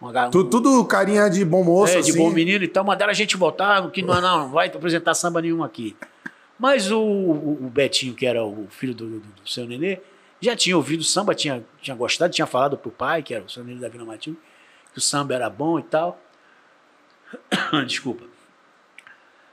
Uma, 0.00 0.28
tudo 0.30 0.84
carinha 0.84 1.28
de 1.30 1.44
bom 1.44 1.64
moço, 1.64 1.92
é, 1.96 2.00
de 2.02 2.10
assim. 2.10 2.18
bom 2.18 2.30
menino 2.30 2.62
e 2.64 2.68
tal, 2.68 2.84
mandaram 2.84 3.10
a 3.10 3.14
gente 3.14 3.36
voltar, 3.36 3.90
que 3.90 4.02
não, 4.02 4.20
não, 4.20 4.38
não 4.40 4.48
vai 4.50 4.68
apresentar 4.68 5.14
samba 5.14 5.40
nenhum 5.40 5.64
aqui. 5.64 5.96
Mas 6.58 6.90
o, 6.90 6.98
o- 7.00 7.58
o 7.66 7.70
Betinho, 7.70 8.14
que 8.14 8.26
era 8.26 8.44
o 8.44 8.66
filho 8.70 8.94
do, 8.94 9.06
do, 9.08 9.18
do 9.20 9.48
seu 9.48 9.66
Nenê, 9.66 9.98
já 10.40 10.54
tinha 10.54 10.76
ouvido 10.76 11.02
samba, 11.02 11.34
tinha, 11.34 11.64
tinha 11.80 11.96
gostado, 11.96 12.32
tinha 12.32 12.46
falado 12.46 12.76
pro 12.76 12.90
pai, 12.90 13.22
que 13.22 13.34
era 13.34 13.44
o 13.44 13.48
seu 13.48 13.64
Nenê 13.64 13.80
da 13.80 13.88
Vila 13.88 14.04
Matilde, 14.04 14.38
que 14.92 14.98
o 14.98 15.00
samba 15.00 15.34
era 15.34 15.48
bom 15.48 15.78
e 15.78 15.82
tal. 15.82 16.20
Desculpa. 17.86 18.24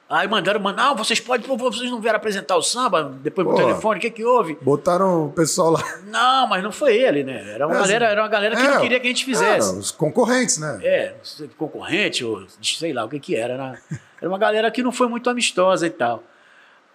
Aí 0.10 0.28
mandaram, 0.28 0.60
mandaram, 0.60 0.90
não, 0.90 0.98
vocês 0.98 1.20
podem, 1.20 1.48
vocês 1.58 1.90
não 1.90 2.00
vieram 2.00 2.18
apresentar 2.18 2.56
o 2.56 2.62
samba 2.62 3.04
depois 3.22 3.48
Pô. 3.48 3.56
telefone, 3.56 3.98
o 3.98 4.02
que 4.02 4.12
que 4.12 4.24
houve? 4.24 4.58
Botaram 4.62 5.26
o 5.26 5.32
pessoal 5.32 5.72
lá. 5.72 5.84
Não, 6.06 6.48
mas 6.48 6.62
não 6.62 6.72
foi 6.72 6.98
ele, 6.98 7.24
né? 7.24 7.54
Era 7.54 7.66
uma, 7.66 7.76
É, 7.76 7.80
galera, 7.80 8.06
era 8.08 8.22
uma 8.22 8.28
galera 8.28 8.56
que 8.56 8.62
é, 8.62 8.68
não 8.70 8.82
queria 8.82 9.00
que 9.00 9.08
a 9.08 9.10
gente 9.10 9.26
fizesse. 9.26 9.74
É, 9.76 9.80
os 9.80 9.92
concorrentes, 9.92 10.58
né? 10.58 10.80
É, 10.84 11.16
concorrente, 11.58 12.24
ou 12.24 12.46
sei 12.62 12.94
lá 12.94 13.06
o 13.06 13.10
que 13.10 13.20
que 13.20 13.36
era. 13.36 13.54
Era, 13.54 13.82
era 14.22 14.30
uma 14.30 14.38
galera 14.38 14.70
que 14.70 14.84
não 14.84 14.92
foi 14.92 15.08
muito 15.08 15.30
amistosa 15.30 15.88
e 15.88 15.90
tal. 15.90 16.22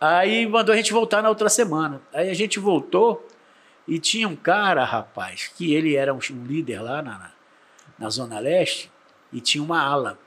Aí 0.00 0.46
mandou 0.46 0.72
a 0.72 0.76
gente 0.76 0.92
voltar 0.92 1.22
na 1.22 1.28
outra 1.28 1.48
semana. 1.48 2.00
Aí 2.12 2.30
a 2.30 2.34
gente 2.34 2.60
voltou 2.60 3.26
e 3.86 3.98
tinha 3.98 4.28
um 4.28 4.36
cara, 4.36 4.84
rapaz, 4.84 5.50
que 5.56 5.74
ele 5.74 5.96
era 5.96 6.14
um, 6.14 6.18
um 6.30 6.44
líder 6.44 6.80
lá 6.82 7.02
na, 7.02 7.32
na 7.98 8.10
Zona 8.10 8.38
Leste 8.38 8.92
e 9.32 9.40
tinha 9.40 9.64
uma 9.64 9.82
ala. 9.82 10.18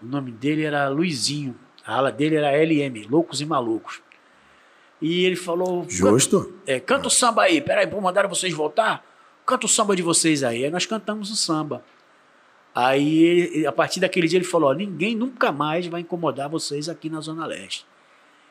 O 0.00 0.06
nome 0.06 0.30
dele 0.30 0.64
era 0.64 0.86
Luizinho. 0.88 1.56
A 1.88 1.94
ala 1.96 2.12
dele 2.12 2.36
era 2.36 2.52
LM, 2.52 3.06
Loucos 3.08 3.40
e 3.40 3.46
Malucos. 3.46 4.02
E 5.00 5.24
ele 5.24 5.36
falou... 5.36 5.86
Justo. 5.88 6.52
É, 6.66 6.78
canta 6.78 7.08
o 7.08 7.10
samba 7.10 7.44
aí. 7.44 7.62
Peraí, 7.62 7.86
pô, 7.86 7.98
mandaram 7.98 8.28
vocês 8.28 8.52
voltar? 8.52 9.02
Canta 9.46 9.64
o 9.64 9.68
samba 9.68 9.96
de 9.96 10.02
vocês 10.02 10.44
aí. 10.44 10.64
Aí 10.66 10.70
nós 10.70 10.84
cantamos 10.84 11.30
o 11.30 11.36
samba. 11.36 11.82
Aí, 12.74 13.18
ele- 13.24 13.66
a 13.66 13.72
partir 13.72 14.00
daquele 14.00 14.28
dia, 14.28 14.36
ele 14.38 14.44
falou: 14.44 14.68
ó, 14.70 14.74
ninguém 14.74 15.16
nunca 15.16 15.50
mais 15.50 15.86
vai 15.86 16.02
incomodar 16.02 16.48
vocês 16.48 16.88
aqui 16.90 17.08
na 17.08 17.20
Zona 17.22 17.46
Leste. 17.46 17.86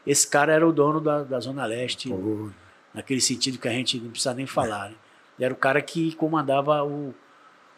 Esse 0.06 0.28
cara 0.28 0.52
era 0.52 0.68
o 0.68 0.72
dono 0.72 1.00
da, 1.00 1.22
da 1.24 1.40
Zona 1.40 1.66
Leste, 1.66 2.10
Pô, 2.10 2.50
naquele 2.94 3.22
sentido 3.22 3.60
que 3.60 3.68
a 3.68 3.72
gente 3.72 4.00
não 4.00 4.10
precisa 4.10 4.34
nem 4.34 4.48
falar. 4.48 4.90
Né? 4.90 4.96
Ele 5.38 5.46
era 5.46 5.54
o 5.54 5.58
cara 5.58 5.82
que 5.82 6.16
comandava 6.16 6.84
o, 6.84 7.14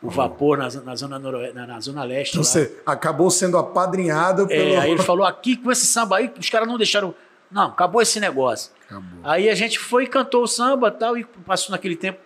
o 0.01 0.09
vapor 0.09 0.57
na, 0.57 0.69
na, 0.81 0.95
zona, 0.95 1.19
noroe- 1.19 1.51
na, 1.53 1.67
na 1.67 1.79
zona 1.79 2.03
Leste. 2.03 2.33
Então 2.33 2.43
você 2.43 2.79
acabou 2.85 3.29
sendo 3.29 3.57
apadrinhado 3.57 4.47
pelo. 4.47 4.69
É, 4.73 4.77
aí 4.77 4.91
ele 4.91 5.01
falou: 5.03 5.25
aqui 5.25 5.55
com 5.57 5.71
esse 5.71 5.85
samba 5.85 6.17
aí, 6.17 6.31
os 6.39 6.49
caras 6.49 6.67
não 6.67 6.77
deixaram. 6.77 7.13
Não, 7.51 7.67
acabou 7.69 8.01
esse 8.01 8.19
negócio. 8.19 8.71
Acabou. 8.85 9.19
Aí 9.23 9.49
a 9.49 9.55
gente 9.55 9.79
foi 9.79 10.03
e 10.03 10.07
cantou 10.07 10.43
o 10.43 10.47
samba 10.47 10.91
tal, 10.91 11.17
e 11.17 11.23
passou 11.23 11.71
naquele 11.71 11.95
tempo. 11.95 12.19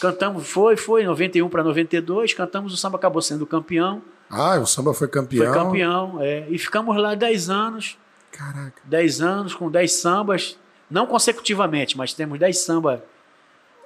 Cantamos, 0.00 0.46
foi, 0.46 0.76
foi, 0.76 1.04
91 1.04 1.48
para 1.48 1.62
92, 1.62 2.34
cantamos, 2.34 2.74
o 2.74 2.76
samba 2.76 2.96
acabou 2.96 3.22
sendo 3.22 3.46
campeão. 3.46 4.02
Ah, 4.28 4.58
o 4.58 4.66
samba 4.66 4.92
foi 4.92 5.08
campeão. 5.08 5.46
Foi 5.52 5.54
campeão, 5.54 6.18
é, 6.20 6.46
e 6.50 6.58
ficamos 6.58 6.94
lá 7.00 7.14
10 7.14 7.48
anos, 7.48 7.96
Caraca. 8.30 8.82
10 8.84 9.20
anos 9.22 9.54
com 9.54 9.70
10 9.70 9.92
sambas, 9.92 10.58
não 10.90 11.06
consecutivamente, 11.06 11.96
mas 11.96 12.12
temos 12.12 12.38
10 12.38 12.58
sambas, 12.58 13.00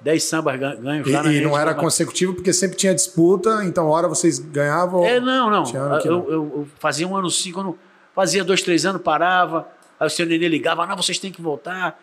10 0.03 0.23
sambas 0.23 0.59
gan- 0.59 0.75
ganhos 0.81 1.07
E, 1.07 1.11
e 1.11 1.13
não 1.13 1.23
era 1.23 1.39
Campeonato. 1.41 1.79
consecutivo 1.81 2.33
porque 2.33 2.51
sempre 2.53 2.75
tinha 2.77 2.93
disputa, 2.95 3.63
então 3.63 3.87
hora 3.87 4.07
vocês 4.07 4.39
ganhavam. 4.39 5.05
É, 5.05 5.19
não, 5.19 5.49
não. 5.49 5.63
Que 5.63 5.77
Eu, 5.77 5.89
não. 5.89 5.99
eu- 5.99 6.29
eu 6.29 6.67
fazia 6.79 7.07
um 7.07 7.15
ano 7.15 7.29
sim, 7.29 7.51
quando 7.51 7.77
fazia 8.15 8.43
dois, 8.43 8.61
três 8.61 8.85
anos, 8.85 9.01
parava. 9.01 9.67
Aí 9.99 10.07
o 10.07 10.09
seu 10.09 10.25
Nenê 10.25 10.47
ligava, 10.47 10.85
não, 10.87 10.97
vocês 10.97 11.19
têm 11.19 11.31
que 11.31 11.41
voltar. 11.41 11.99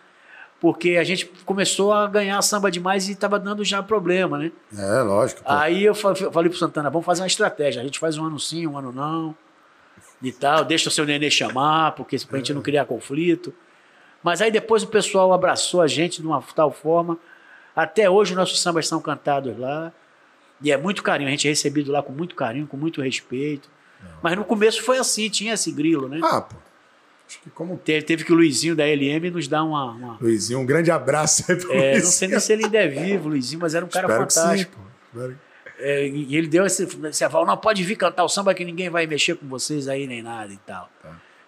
Porque 0.61 0.97
a 0.97 1.05
gente 1.05 1.27
começou 1.45 1.93
a 1.93 2.07
ganhar 2.09 2.41
samba 2.43 2.69
demais 2.71 3.09
e 3.09 3.13
estava 3.13 3.39
dando 3.39 3.65
já 3.65 3.81
problema, 3.81 4.39
né? 4.39 4.51
É, 4.77 5.03
lógico. 5.03 5.43
pô. 5.43 5.51
Aí 5.53 5.85
eu 5.85 5.95
fa- 5.95 6.15
falei 6.15 6.51
pro 6.51 6.59
Santana, 6.59 6.91
vamos 6.91 7.07
fazer 7.07 7.21
uma 7.23 7.29
estratégia. 7.29 7.81
A 7.81 7.85
gente 7.85 7.99
faz 7.99 8.19
um 8.19 8.25
ano 8.25 8.41
sim, 8.41 8.67
um 8.67 8.77
ano 8.77 8.91
não. 8.93 9.37
E 10.21 10.33
tal, 10.33 10.65
deixa 10.65 10.89
o 10.89 10.93
seu 10.93 11.05
nenê 11.05 11.31
chamar, 11.31 11.93
porque 11.93 12.17
pra 12.29 12.39
gente 12.39 12.53
não 12.53 12.61
criar 12.61 12.85
conflito. 12.87 13.55
Mas 14.21 14.43
aí 14.43 14.51
depois 14.51 14.83
o 14.83 14.89
pessoal 14.89 15.33
abraçou 15.33 15.81
a 15.81 15.87
gente 15.87 16.21
de 16.21 16.27
uma 16.27 16.43
tal 16.57 16.73
forma. 16.73 17.17
Até 17.81 18.11
hoje 18.11 18.35
nossos 18.35 18.61
sambas 18.61 18.88
são 18.88 19.01
cantados 19.01 19.57
lá. 19.59 19.93
E 20.61 20.73
é 20.73 20.77
muito 20.77 21.03
carinho, 21.05 21.29
a 21.29 21.31
gente 21.31 21.47
é 21.47 21.51
recebido 21.51 21.93
lá 21.93 22.03
com 22.03 22.12
muito 22.12 22.35
carinho, 22.35 22.67
com 22.67 22.77
muito 22.77 23.01
respeito. 23.01 23.69
Mas 24.21 24.37
no 24.37 24.45
começo 24.45 24.83
foi 24.83 24.99
assim, 24.99 25.29
tinha 25.29 25.55
esse 25.55 25.71
grilo, 25.71 26.09
né? 26.09 26.19
Ah, 26.23 26.41
pô. 26.41 26.57
Acho 27.29 27.41
que 27.41 27.51
como 27.51 27.77
Teve, 27.77 28.03
teve 28.07 28.25
que 28.25 28.33
o 28.33 28.35
Luizinho 28.35 28.75
da 28.75 28.85
LM 28.85 29.31
nos 29.31 29.47
dar 29.47 29.62
uma. 29.62 29.93
uma- 29.93 30.19
Luizinho, 30.21 30.59
um 30.59 30.67
grande 30.67 30.91
abraço 30.91 31.45
aí 31.49 31.57
pro 31.57 31.73
É, 31.73 31.77
não 31.77 31.83
Luizinho. 31.93 32.07
sei 32.12 32.29
nem 32.29 32.41
se 32.41 32.53
ele 32.53 32.64
ainda 32.64 32.79
é 32.79 32.88
vivo, 32.88 33.29
Luizinho, 33.29 33.61
mas 33.61 33.75
era 33.75 33.85
um 33.85 33.88
cara 33.88 34.07
Espero 34.09 34.27
que 34.27 34.33
sim, 34.33 34.41
fantástico. 34.41 34.79
pô. 35.14 35.31
É, 35.79 36.09
e 36.09 36.35
ele 36.37 36.49
deu 36.49 36.67
esse, 36.67 36.88
esse 37.09 37.25
aval, 37.25 37.47
não, 37.47 37.57
pode 37.57 37.85
vir 37.85 37.95
cantar 37.95 38.25
o 38.25 38.29
samba 38.29 38.53
que 38.55 38.64
ninguém 38.64 38.91
vai 38.91 39.07
mexer 39.07 39.37
com 39.37 39.47
vocês 39.47 39.87
aí, 39.87 40.07
nem 40.09 40.23
nada 40.23 40.53
e 40.53 40.57
tal. 40.59 40.91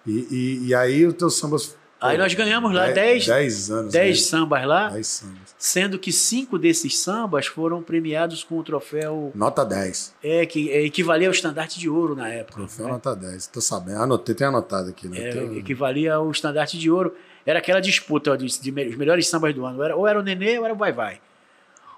E, 0.07 0.27
e, 0.31 0.67
e 0.69 0.75
aí 0.75 1.05
os 1.05 1.15
teus 1.15 1.37
sambas. 1.37 1.77
Aí 2.01 2.17
nós 2.17 2.33
ganhamos 2.35 2.73
lá 2.73 2.91
10 2.91 3.27
10 3.27 3.71
anos. 3.73 3.93
10 3.93 4.19
né? 4.21 4.25
sambas 4.25 4.65
lá, 4.65 4.89
10 4.91 5.07
sambas. 5.07 5.50
Sendo 5.63 5.99
que 5.99 6.11
cinco 6.11 6.59
desses 6.59 6.99
sambas 6.99 7.47
foram 7.47 7.83
premiados 7.83 8.43
com 8.43 8.59
o 8.59 8.63
troféu 8.65 9.31
Nota 9.35 9.63
10. 9.63 10.15
é, 10.25 10.47
que 10.47 10.71
é, 10.71 10.83
equivalia 10.87 11.29
ao 11.29 11.33
estandarte 11.33 11.79
de 11.79 11.87
ouro 11.87 12.17
na 12.17 12.31
época. 12.31 12.57
Troféu 12.61 12.87
né? 12.87 12.93
nota 12.93 13.15
10. 13.15 13.47
Tô 13.49 13.61
sabendo. 13.61 14.01
Anotei, 14.01 14.35
tem 14.35 14.47
anotado 14.47 14.89
aqui, 14.89 15.07
né? 15.07 15.19
É, 15.21 15.33
Tem- 15.33 15.59
equivalia 15.59 16.15
ao 16.15 16.31
estandarte 16.31 16.79
de 16.79 16.91
ouro. 16.91 17.15
Era 17.45 17.59
aquela 17.59 17.79
disputa 17.79 18.39
de, 18.39 18.47
de 18.59 18.73
me- 18.73 18.87
os 18.89 18.97
melhores 18.97 19.29
sambas 19.29 19.55
do 19.55 19.67
ano. 19.67 19.83
Era, 19.83 19.95
ou 19.95 20.09
era 20.09 20.19
o 20.19 20.23
Nenê 20.23 20.59
ou 20.59 20.65
era 20.65 20.73
o 20.73 20.77
Vai 20.79 20.93
Vai. 20.93 21.21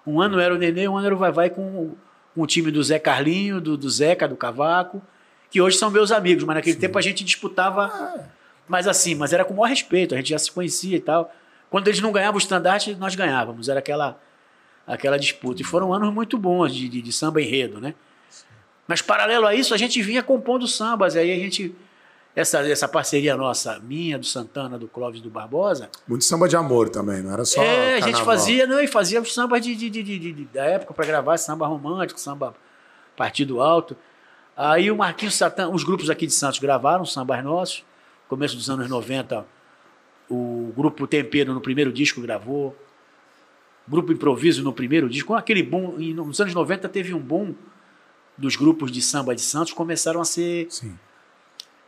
Um 0.04 0.20
ano 0.20 0.40
era 0.40 0.52
o 0.52 0.58
Nenê, 0.58 0.88
um 0.88 0.96
ano 0.96 1.06
era 1.06 1.14
o 1.14 1.18
Vai 1.18 1.30
Vai 1.30 1.48
com, 1.48 1.62
o- 1.62 1.98
com 2.34 2.42
o 2.42 2.46
time 2.48 2.68
do 2.72 2.82
Zé 2.82 2.98
Carlinho, 2.98 3.60
do, 3.60 3.76
do 3.76 3.88
Zeca, 3.88 4.26
do 4.26 4.34
Cavaco, 4.34 5.00
que 5.48 5.60
hoje 5.60 5.76
são 5.78 5.88
meus 5.88 6.10
amigos, 6.10 6.42
mas 6.42 6.56
naquele 6.56 6.76
tempo 6.76 6.98
a 6.98 7.02
gente 7.02 7.22
disputava. 7.22 8.26
Mas 8.66 8.88
assim, 8.88 9.14
mas 9.14 9.32
era 9.32 9.44
com 9.44 9.54
o 9.54 9.56
maior 9.58 9.68
respeito, 9.68 10.14
a 10.14 10.16
gente 10.18 10.30
já 10.30 10.38
se 10.38 10.50
conhecia 10.50 10.96
e 10.96 11.00
tal. 11.00 11.32
Quando 11.72 11.88
eles 11.88 12.00
não 12.00 12.12
ganhavam 12.12 12.36
o 12.36 12.38
estandarte, 12.38 12.94
nós 12.94 13.14
ganhávamos. 13.16 13.68
Era 13.68 13.80
aquela, 13.80 14.20
aquela 14.86 15.18
disputa. 15.18 15.62
E 15.62 15.64
foram 15.64 15.92
anos 15.92 16.12
muito 16.14 16.36
bons 16.38 16.72
de, 16.74 16.88
de, 16.88 17.00
de 17.02 17.12
samba 17.12 17.40
enredo, 17.42 17.80
né? 17.80 17.94
Mas 18.86 19.00
paralelo 19.00 19.46
a 19.46 19.54
isso, 19.54 19.72
a 19.72 19.76
gente 19.78 20.00
vinha 20.02 20.22
compondo 20.22 20.68
sambas. 20.68 21.16
Aí 21.16 21.32
a 21.32 21.36
gente. 21.36 21.74
Essa, 22.34 22.60
essa 22.66 22.88
parceria 22.88 23.36
nossa, 23.36 23.78
minha, 23.80 24.18
do 24.18 24.24
Santana, 24.24 24.78
do 24.78 24.88
Clóvis 24.88 25.20
do 25.20 25.28
Barbosa. 25.28 25.90
Muito 26.08 26.24
samba 26.24 26.48
de 26.48 26.56
amor 26.56 26.88
também, 26.88 27.22
não 27.22 27.30
era 27.32 27.44
só. 27.44 27.62
é, 27.62 27.90
a 27.90 27.94
gente 27.96 28.02
carnaval. 28.12 28.24
fazia, 28.24 28.66
não, 28.66 28.80
e 28.80 28.86
fazia 28.86 29.20
os 29.20 29.34
sambas 29.34 29.60
de, 29.60 29.74
de, 29.74 29.90
de, 29.90 30.02
de- 30.02 30.18
de- 30.32 30.44
da 30.46 30.64
época 30.64 30.94
para 30.94 31.04
gravar, 31.06 31.36
samba 31.36 31.66
romântico, 31.66 32.18
samba 32.18 32.54
partido 33.16 33.60
alto. 33.60 33.94
Aí 34.56 34.90
o 34.90 34.96
Marquinhos 34.96 35.34
Satã, 35.34 35.68
os 35.68 35.84
grupos 35.84 36.08
aqui 36.08 36.26
de 36.26 36.32
Santos 36.32 36.58
gravaram 36.58 37.04
sambas 37.04 37.42
nossos. 37.44 37.84
Começo 38.28 38.56
dos 38.56 38.70
anos 38.70 38.88
90, 38.88 39.44
o 40.30 40.72
grupo 40.76 41.06
Tempero 41.06 41.52
no 41.52 41.60
primeiro 41.60 41.92
disco 41.92 42.20
gravou. 42.20 42.76
Grupo 43.86 44.12
Improviso 44.12 44.62
no 44.62 44.72
primeiro 44.72 45.08
disco. 45.08 45.34
Aquele 45.34 45.62
boom, 45.62 46.00
e 46.00 46.14
nos 46.14 46.40
anos 46.40 46.54
90 46.54 46.88
teve 46.88 47.12
um 47.12 47.18
boom 47.18 47.54
dos 48.38 48.56
grupos 48.56 48.90
de 48.90 49.02
samba 49.02 49.34
de 49.34 49.40
Santos, 49.42 49.72
começaram 49.72 50.20
a 50.20 50.24
ser 50.24 50.66
Sim. 50.70 50.98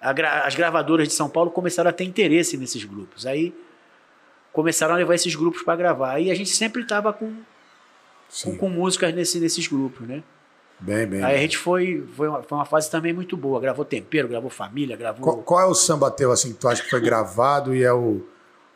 as 0.00 0.54
gravadoras 0.54 1.08
de 1.08 1.14
São 1.14 1.28
Paulo 1.28 1.50
começaram 1.50 1.90
a 1.90 1.92
ter 1.92 2.04
interesse 2.04 2.56
nesses 2.56 2.84
grupos. 2.84 3.26
Aí 3.26 3.54
começaram 4.52 4.94
a 4.94 4.96
levar 4.96 5.14
esses 5.14 5.34
grupos 5.34 5.62
para 5.62 5.76
gravar. 5.76 6.12
Aí 6.12 6.30
a 6.30 6.34
gente 6.34 6.50
sempre 6.50 6.82
estava 6.82 7.12
com, 7.12 7.34
com, 8.42 8.56
com 8.56 8.68
músicas 8.68 9.14
nesse, 9.14 9.40
nesses 9.40 9.66
grupos, 9.66 10.06
né? 10.06 10.22
Bem, 10.80 11.06
bem. 11.06 11.22
Aí 11.22 11.36
a 11.36 11.38
gente 11.38 11.56
foi, 11.56 12.06
foi, 12.14 12.28
uma, 12.28 12.42
foi 12.42 12.58
uma 12.58 12.64
fase 12.64 12.90
também 12.90 13.12
muito 13.12 13.36
boa. 13.36 13.60
Gravou 13.60 13.84
Tempero, 13.84 14.28
gravou 14.28 14.50
Família, 14.50 14.96
gravou... 14.96 15.22
Qual, 15.22 15.42
qual 15.42 15.60
é 15.60 15.66
o 15.66 15.74
samba 15.74 16.10
teu, 16.10 16.30
assim, 16.30 16.52
que 16.52 16.58
tu 16.58 16.68
acha 16.68 16.82
que 16.82 16.90
foi 16.90 17.00
gravado 17.00 17.74
e 17.74 17.82
é 17.82 17.92
o, 17.92 18.26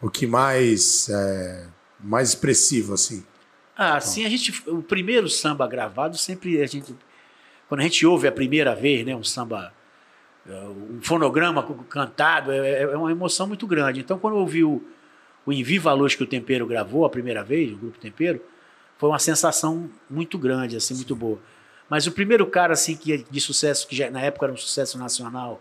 o 0.00 0.08
que 0.08 0.26
mais. 0.26 1.08
é, 1.08 1.66
mais 2.00 2.30
expressivo, 2.30 2.94
assim? 2.94 3.24
Ah, 3.76 4.00
sim, 4.00 4.24
a 4.24 4.28
gente... 4.28 4.62
O 4.68 4.82
primeiro 4.82 5.28
samba 5.28 5.66
gravado 5.66 6.16
sempre 6.16 6.62
a 6.62 6.66
gente... 6.66 6.94
Quando 7.68 7.80
a 7.80 7.84
gente 7.84 8.06
ouve 8.06 8.26
a 8.26 8.32
primeira 8.32 8.74
vez, 8.74 9.04
né? 9.04 9.14
Um 9.14 9.24
samba 9.24 9.72
um 10.50 11.00
fonograma 11.02 11.62
cantado, 11.88 12.50
é, 12.52 12.82
é, 12.82 12.96
uma 12.96 13.10
emoção 13.10 13.46
muito 13.46 13.66
grande. 13.66 14.00
Então, 14.00 14.18
quando 14.18 14.34
eu 14.34 14.40
ouvi 14.40 14.64
o, 14.64 14.82
o 15.44 15.52
Em 15.52 15.62
Viva 15.62 15.90
a 15.90 15.92
Luz 15.92 16.14
que 16.14 16.22
o 16.22 16.26
Tempero 16.26 16.66
gravou 16.66 17.04
a 17.04 17.10
primeira 17.10 17.44
vez, 17.44 17.72
o 17.72 17.76
Grupo 17.76 17.98
Tempero, 17.98 18.40
foi 18.96 19.08
uma 19.08 19.18
sensação 19.18 19.90
muito 20.08 20.38
grande, 20.38 20.76
assim, 20.76 20.94
muito 20.94 21.14
boa. 21.14 21.38
Mas 21.88 22.06
o 22.06 22.12
primeiro 22.12 22.46
cara 22.46 22.74
assim 22.74 22.96
que 22.96 23.24
de 23.30 23.40
sucesso, 23.40 23.86
que 23.86 23.96
já, 23.96 24.10
na 24.10 24.20
época 24.20 24.46
era 24.46 24.52
um 24.52 24.56
sucesso 24.56 24.98
nacional, 24.98 25.60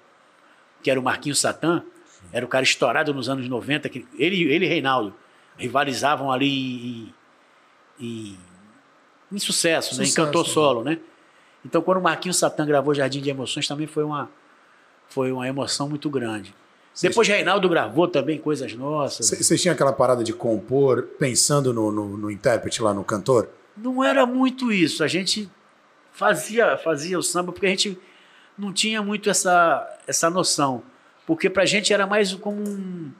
que 0.84 0.92
era 0.92 1.00
o 1.00 1.04
Marquinhos 1.04 1.40
Satã, 1.40 1.84
era 2.32 2.46
o 2.46 2.50
cara 2.50 2.64
estourado 2.64 3.14
nos 3.14 3.30
anos 3.30 3.48
90, 3.48 3.88
que 3.90 4.06
ele, 4.18 4.44
ele 4.52 4.66
e 4.66 4.68
Reinaldo 4.68 5.14
rivalizavam 5.58 6.32
ali 6.32 6.48
em, 6.48 7.14
em, 8.00 8.38
em 9.32 9.40
sucesso, 9.40 9.96
sucesso, 9.96 10.02
né? 10.02 10.08
em 10.08 10.14
cantor 10.14 10.46
né? 10.46 10.54
solo, 10.54 10.84
né? 10.84 11.00
Então, 11.66 11.82
quando 11.82 11.98
o 11.98 12.02
Marquinhos 12.02 12.38
Satã 12.38 12.66
gravou 12.66 12.94
Jardim 12.94 13.22
de 13.22 13.30
Emoções, 13.30 13.68
também 13.68 13.88
foi 13.88 14.04
uma, 14.04 14.30
foi 15.10 15.32
uma 15.32 15.48
emoção 15.48 15.90
muito 15.90 16.10
grande. 16.10 16.54
Cês... 16.94 17.12
Depois 17.12 17.28
Reinaldo 17.28 17.68
gravou 17.68 18.08
também 18.08 18.38
coisas 18.38 18.74
nossas. 18.74 19.30
Vocês 19.30 19.62
tinham 19.62 19.74
aquela 19.74 19.94
parada 19.94 20.24
de 20.24 20.34
compor 20.34 21.04
pensando 21.20 21.74
no, 21.74 21.92
no, 21.92 22.18
no, 22.18 22.32
intérprete 22.32 22.82
lá, 22.82 22.94
no 22.94 23.04
cantor? 23.04 23.50
Não 23.76 24.04
era 24.04 24.26
muito 24.26 24.72
isso. 24.72 25.04
A 25.04 25.08
gente 25.08 25.50
fazia, 26.18 26.76
fazia 26.78 27.18
o 27.18 27.22
samba 27.22 27.52
porque 27.52 27.68
a 27.68 27.70
gente 27.70 27.98
não 28.58 28.74
tinha 28.74 29.04
muito 29.04 29.30
essa, 29.30 29.88
essa 30.08 30.32
noção. 30.32 30.82
Porque 31.28 31.48
pra 31.48 31.64
gente 31.64 31.94
era 31.94 32.08
mais 32.08 32.34
como 32.34 32.58
um, 32.68 33.12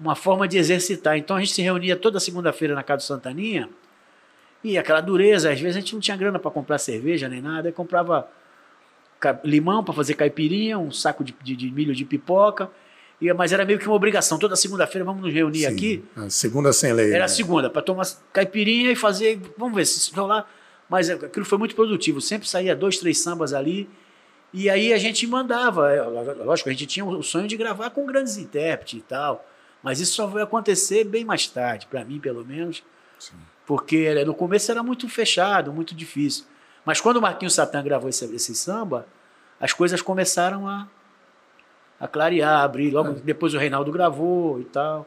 uma 0.00 0.16
forma 0.16 0.48
de 0.48 0.58
exercitar. 0.58 1.16
Então 1.16 1.36
a 1.36 1.40
gente 1.40 1.52
se 1.52 1.62
reunia 1.62 1.96
toda 1.96 2.18
segunda-feira 2.18 2.74
na 2.74 2.82
casa 2.82 2.98
do 2.98 3.02
Santaninha 3.04 3.70
e 4.64 4.76
aquela 4.76 5.00
dureza, 5.00 5.52
às 5.52 5.60
vezes 5.60 5.76
a 5.76 5.80
gente 5.80 5.94
não 5.94 6.00
tinha 6.00 6.16
grana 6.16 6.40
para 6.40 6.50
comprar 6.50 6.78
cerveja 6.78 7.28
nem 7.28 7.40
nada, 7.40 7.68
aí 7.68 7.72
comprava 7.72 8.28
limão 9.44 9.84
para 9.84 9.94
fazer 9.94 10.14
caipirinha, 10.14 10.76
um 10.76 10.90
saco 10.90 11.22
de, 11.22 11.34
de, 11.40 11.54
de, 11.54 11.70
milho 11.70 11.94
de 11.94 12.04
pipoca. 12.04 12.68
E, 13.20 13.32
mas 13.32 13.52
era 13.52 13.64
meio 13.64 13.78
que 13.78 13.86
uma 13.86 13.94
obrigação. 13.94 14.38
Toda 14.38 14.56
segunda-feira 14.56 15.04
vamos 15.04 15.22
nos 15.22 15.32
reunir 15.32 15.60
Sim, 15.60 15.66
aqui. 15.66 16.04
segunda 16.28 16.72
sem 16.72 16.92
lei. 16.92 17.10
Era 17.10 17.20
né? 17.20 17.28
segunda, 17.28 17.70
para 17.70 17.80
tomar 17.80 18.06
caipirinha 18.32 18.90
e 18.90 18.96
fazer. 18.96 19.40
Vamos 19.56 19.76
ver 19.76 19.84
se 19.84 20.18
lá. 20.18 20.46
Mas 20.90 21.08
aquilo 21.08 21.46
foi 21.46 21.56
muito 21.56 21.76
produtivo. 21.76 22.20
Sempre 22.20 22.48
saía 22.48 22.74
dois, 22.74 22.98
três 22.98 23.20
sambas 23.20 23.54
ali. 23.54 23.88
E 24.52 24.68
aí 24.68 24.92
a 24.92 24.98
gente 24.98 25.24
mandava. 25.26 25.92
É, 25.92 26.02
lógico, 26.02 26.68
a 26.68 26.72
gente 26.72 26.86
tinha 26.86 27.04
o 27.04 27.22
sonho 27.22 27.46
de 27.46 27.56
gravar 27.56 27.90
com 27.90 28.04
grandes 28.04 28.36
intérpretes 28.36 28.98
e 28.98 29.02
tal. 29.02 29.46
Mas 29.82 30.00
isso 30.00 30.14
só 30.14 30.26
vai 30.26 30.42
acontecer 30.42 31.04
bem 31.04 31.24
mais 31.24 31.46
tarde, 31.46 31.86
para 31.86 32.04
mim, 32.04 32.18
pelo 32.18 32.44
menos. 32.44 32.82
Sim. 33.18 33.36
Porque 33.64 34.24
no 34.24 34.34
começo 34.34 34.70
era 34.70 34.82
muito 34.82 35.08
fechado, 35.08 35.72
muito 35.72 35.94
difícil. 35.94 36.44
Mas 36.84 37.00
quando 37.00 37.18
o 37.18 37.22
Marquinhos 37.22 37.54
Satã 37.54 37.82
gravou 37.82 38.08
esse, 38.10 38.24
esse 38.34 38.54
samba, 38.54 39.06
as 39.60 39.72
coisas 39.72 40.02
começaram 40.02 40.66
a, 40.66 40.88
a 42.00 42.08
clarear, 42.08 42.62
abrir. 42.62 42.90
Logo 42.90 43.10
é. 43.10 43.14
depois 43.14 43.54
o 43.54 43.58
Reinaldo 43.58 43.92
gravou 43.92 44.60
e 44.60 44.64
tal. 44.64 45.06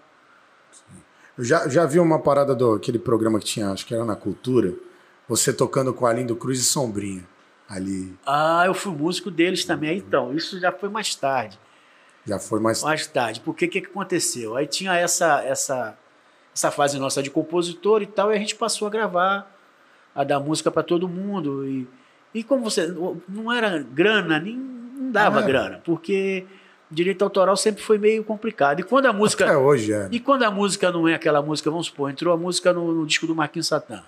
Eu 1.37 1.43
já, 1.43 1.67
já 1.67 1.85
vi 1.85 1.99
uma 1.99 2.19
parada 2.19 2.55
do 2.55 2.73
aquele 2.73 2.99
programa 2.99 3.37
que 3.37 3.45
tinha, 3.45 3.69
acho 3.71 3.85
que 3.85 3.93
era 3.93 4.05
na 4.05 4.15
Cultura, 4.15 4.73
você 5.27 5.53
tocando 5.53 5.93
com 5.93 6.05
a 6.05 6.13
Lindo 6.13 6.35
Cruz 6.35 6.59
e 6.59 6.63
Sombrinha 6.63 7.23
ali. 7.69 8.13
Ah, 8.25 8.63
eu 8.65 8.73
fui 8.73 8.91
músico 8.91 9.31
deles 9.31 9.65
também. 9.65 9.97
Então, 9.97 10.33
isso 10.33 10.59
já 10.59 10.71
foi 10.71 10.89
mais 10.89 11.15
tarde. 11.15 11.59
Já 12.25 12.39
foi 12.39 12.59
mais 12.59 12.83
mais 12.83 13.07
tarde. 13.07 13.41
Porque 13.41 13.65
o 13.65 13.69
que, 13.69 13.81
que 13.81 13.87
aconteceu? 13.87 14.55
Aí 14.55 14.67
tinha 14.67 14.95
essa 14.95 15.43
essa 15.43 15.97
essa 16.53 16.71
fase 16.71 16.99
nossa 16.99 17.21
de 17.21 17.29
compositor 17.29 18.01
e 18.01 18.05
tal, 18.05 18.31
e 18.31 18.35
a 18.35 18.39
gente 18.39 18.55
passou 18.55 18.87
a 18.87 18.91
gravar 18.91 19.51
a 20.13 20.23
dar 20.23 20.39
música 20.39 20.69
para 20.69 20.83
todo 20.83 21.07
mundo. 21.07 21.67
E, 21.67 21.87
e 22.33 22.43
como 22.43 22.63
você. 22.63 22.87
Não 23.27 23.51
era 23.51 23.79
grana, 23.79 24.39
nem, 24.39 24.55
não 24.55 25.11
dava 25.11 25.39
ah, 25.39 25.41
grana, 25.41 25.81
porque 25.83 26.45
direito 26.89 27.23
autoral 27.23 27.57
sempre 27.57 27.81
foi 27.81 27.97
meio 27.97 28.23
complicado. 28.23 28.79
E 28.79 28.83
quando 28.83 29.07
a 29.07 29.13
música. 29.13 29.45
Até 29.45 29.57
hoje 29.57 29.91
é. 29.91 30.07
E 30.11 30.19
quando 30.19 30.43
a 30.43 30.51
música 30.51 30.91
não 30.91 31.07
é 31.07 31.15
aquela 31.15 31.41
música, 31.41 31.69
vamos 31.69 31.87
supor, 31.87 32.11
entrou 32.11 32.33
a 32.33 32.37
música 32.37 32.71
no, 32.71 32.93
no 32.93 33.05
disco 33.05 33.25
do 33.25 33.35
Marquinhos 33.35 33.67
Satã, 33.67 34.03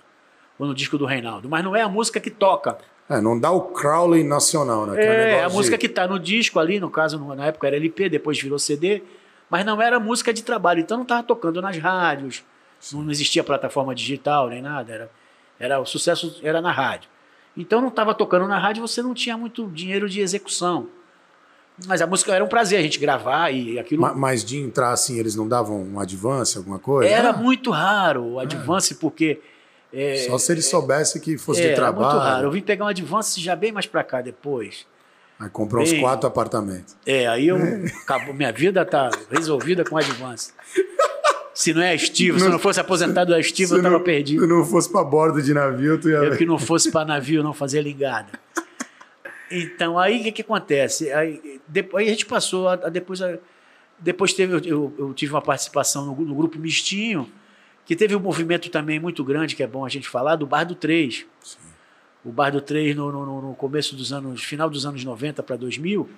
ou 0.58 0.66
no 0.66 0.74
disco 0.74 0.96
do 0.96 1.06
Reinaldo, 1.06 1.48
mas 1.48 1.64
não 1.64 1.74
é 1.74 1.82
a 1.82 1.88
música 1.88 2.20
que 2.20 2.30
toca. 2.30 2.78
É, 3.08 3.20
não 3.20 3.38
dá 3.38 3.50
o 3.50 3.60
Crowley 3.60 4.24
nacional, 4.24 4.86
né? 4.86 5.02
É, 5.02 5.30
é 5.38 5.44
a 5.44 5.48
música 5.48 5.78
que 5.78 5.86
está 5.86 6.08
no 6.08 6.18
disco 6.18 6.58
ali, 6.58 6.80
no 6.80 6.90
caso, 6.90 7.18
na 7.34 7.46
época 7.46 7.66
era 7.66 7.76
LP, 7.76 8.08
depois 8.08 8.40
virou 8.40 8.58
CD, 8.58 9.02
mas 9.48 9.64
não 9.64 9.80
era 9.80 10.00
música 10.00 10.32
de 10.32 10.42
trabalho, 10.42 10.80
então 10.80 10.96
não 10.96 11.04
estava 11.04 11.22
tocando 11.22 11.62
nas 11.62 11.78
rádios, 11.78 12.42
não 12.92 13.10
existia 13.10 13.44
plataforma 13.44 13.94
digital 13.94 14.48
nem 14.48 14.60
nada, 14.60 14.92
era 14.92 15.10
era 15.58 15.80
o 15.80 15.86
sucesso 15.86 16.38
era 16.42 16.60
na 16.60 16.70
rádio. 16.70 17.08
Então 17.56 17.80
não 17.80 17.88
estava 17.88 18.14
tocando 18.14 18.46
na 18.46 18.58
rádio, 18.58 18.86
você 18.86 19.02
não 19.02 19.14
tinha 19.14 19.36
muito 19.36 19.66
dinheiro 19.68 20.08
de 20.08 20.20
execução. 20.20 20.88
Mas 21.86 22.00
a 22.00 22.06
música 22.06 22.34
era 22.34 22.44
um 22.44 22.48
prazer 22.48 22.78
a 22.78 22.82
gente 22.82 22.98
gravar 22.98 23.50
e 23.50 23.78
aquilo. 23.78 24.02
Mas 24.14 24.44
de 24.44 24.58
entrar 24.58 24.92
assim, 24.92 25.18
eles 25.18 25.34
não 25.34 25.46
davam 25.46 25.82
um 25.82 26.00
advance, 26.00 26.56
alguma 26.56 26.78
coisa? 26.78 27.10
Era 27.10 27.30
ah. 27.30 27.36
muito 27.36 27.70
raro 27.70 28.24
o 28.24 28.38
advance, 28.38 28.94
ah. 28.94 28.98
porque. 29.00 29.40
É, 29.98 30.26
Só 30.28 30.36
se 30.36 30.52
ele 30.52 30.60
soubesse 30.60 31.18
que 31.18 31.38
fosse 31.38 31.62
de 31.62 31.74
trabalho. 31.74 32.04
Era 32.04 32.14
muito 32.14 32.24
raro. 32.24 32.46
Eu 32.46 32.50
vim 32.50 32.60
pegar 32.60 32.84
um 32.84 32.88
advance 32.88 33.40
já 33.40 33.56
bem 33.56 33.72
mais 33.72 33.86
para 33.86 34.04
cá 34.04 34.20
depois. 34.20 34.86
Aí 35.40 35.48
comprou 35.48 35.82
bem, 35.82 35.94
uns 35.94 36.00
quatro 36.00 36.26
apartamentos. 36.26 36.94
É, 37.06 37.26
aí 37.26 37.48
eu. 37.48 37.56
Acabou, 38.02 38.34
minha 38.34 38.52
vida 38.52 38.84
tá 38.84 39.10
resolvida 39.30 39.84
com 39.84 39.96
advance. 39.96 40.52
Se 41.54 41.72
não 41.72 41.80
é 41.80 41.94
estivo, 41.94 42.38
se 42.38 42.46
não 42.46 42.58
fosse 42.58 42.78
aposentado 42.78 43.34
a 43.34 43.40
estivo, 43.40 43.76
eu 43.76 43.82
tava 43.82 43.98
perdido. 44.00 44.42
Se 44.42 44.46
não 44.46 44.62
fosse 44.62 44.92
para 44.92 45.02
bordo 45.02 45.40
de 45.40 45.54
navio, 45.54 45.98
tu 45.98 46.10
ia. 46.10 46.16
Eu 46.16 46.36
que 46.36 46.44
não 46.44 46.58
fosse 46.58 46.90
para 46.90 47.06
navio, 47.06 47.42
não 47.42 47.54
fazia 47.54 47.80
ligada. 47.80 48.28
Então, 49.50 49.98
aí 49.98 50.20
o 50.20 50.24
que, 50.24 50.32
que 50.32 50.42
acontece? 50.42 51.10
Aí, 51.10 51.60
depois, 51.66 52.02
aí 52.02 52.08
a 52.08 52.12
gente 52.12 52.26
passou 52.26 52.68
a, 52.68 52.74
a 52.74 52.88
depois. 52.90 53.22
A, 53.22 53.38
depois 53.98 54.34
teve, 54.34 54.54
eu, 54.68 54.92
eu, 54.98 55.14
tive 55.14 55.32
uma 55.32 55.40
participação 55.40 56.04
no, 56.04 56.14
no, 56.14 56.34
grupo 56.34 56.58
Mistinho, 56.58 57.30
que 57.86 57.94
teve 57.94 58.16
um 58.16 58.20
movimento 58.20 58.68
também 58.68 58.98
muito 58.98 59.24
grande, 59.24 59.54
que 59.54 59.62
é 59.62 59.66
bom 59.66 59.86
a 59.86 59.88
gente 59.88 60.08
falar, 60.08 60.34
do 60.34 60.44
Bar 60.44 60.64
do 60.64 60.74
3. 60.74 61.24
Sim. 61.40 61.58
O 62.24 62.32
Bar 62.32 62.50
do 62.50 62.60
3 62.60 62.96
no, 62.96 63.12
no, 63.12 63.40
no, 63.40 63.54
começo 63.54 63.94
dos 63.94 64.12
anos, 64.12 64.42
final 64.42 64.68
dos 64.68 64.84
anos 64.84 65.04
90 65.04 65.40
para 65.44 65.54
2000. 65.54 66.10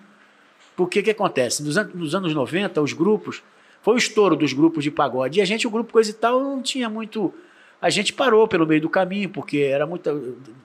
Porque 0.75 1.01
o 1.01 1.03
que 1.03 1.11
acontece? 1.11 1.63
Nos, 1.63 1.77
nos 1.95 2.15
anos 2.15 2.35
90, 2.35 2.81
os 2.81 2.95
grupos 2.95 3.43
foi 3.83 3.95
o 3.95 3.99
estouro 3.99 4.35
dos 4.35 4.55
grupos 4.55 4.83
de 4.83 4.91
pagode. 4.91 5.39
E 5.39 5.43
a 5.43 5.45
gente, 5.45 5.67
o 5.67 5.71
grupo 5.71 5.93
Coisa 5.93 6.11
e 6.11 6.15
Tal, 6.15 6.41
não 6.41 6.63
tinha 6.63 6.89
muito. 6.89 7.35
A 7.83 7.91
gente 7.91 8.15
parou 8.15 8.49
pelo 8.49 8.67
meio 8.67 8.81
do 8.81 8.89
caminho, 8.89 9.29
porque 9.29 9.59
era 9.59 9.87
muita. 9.87 10.11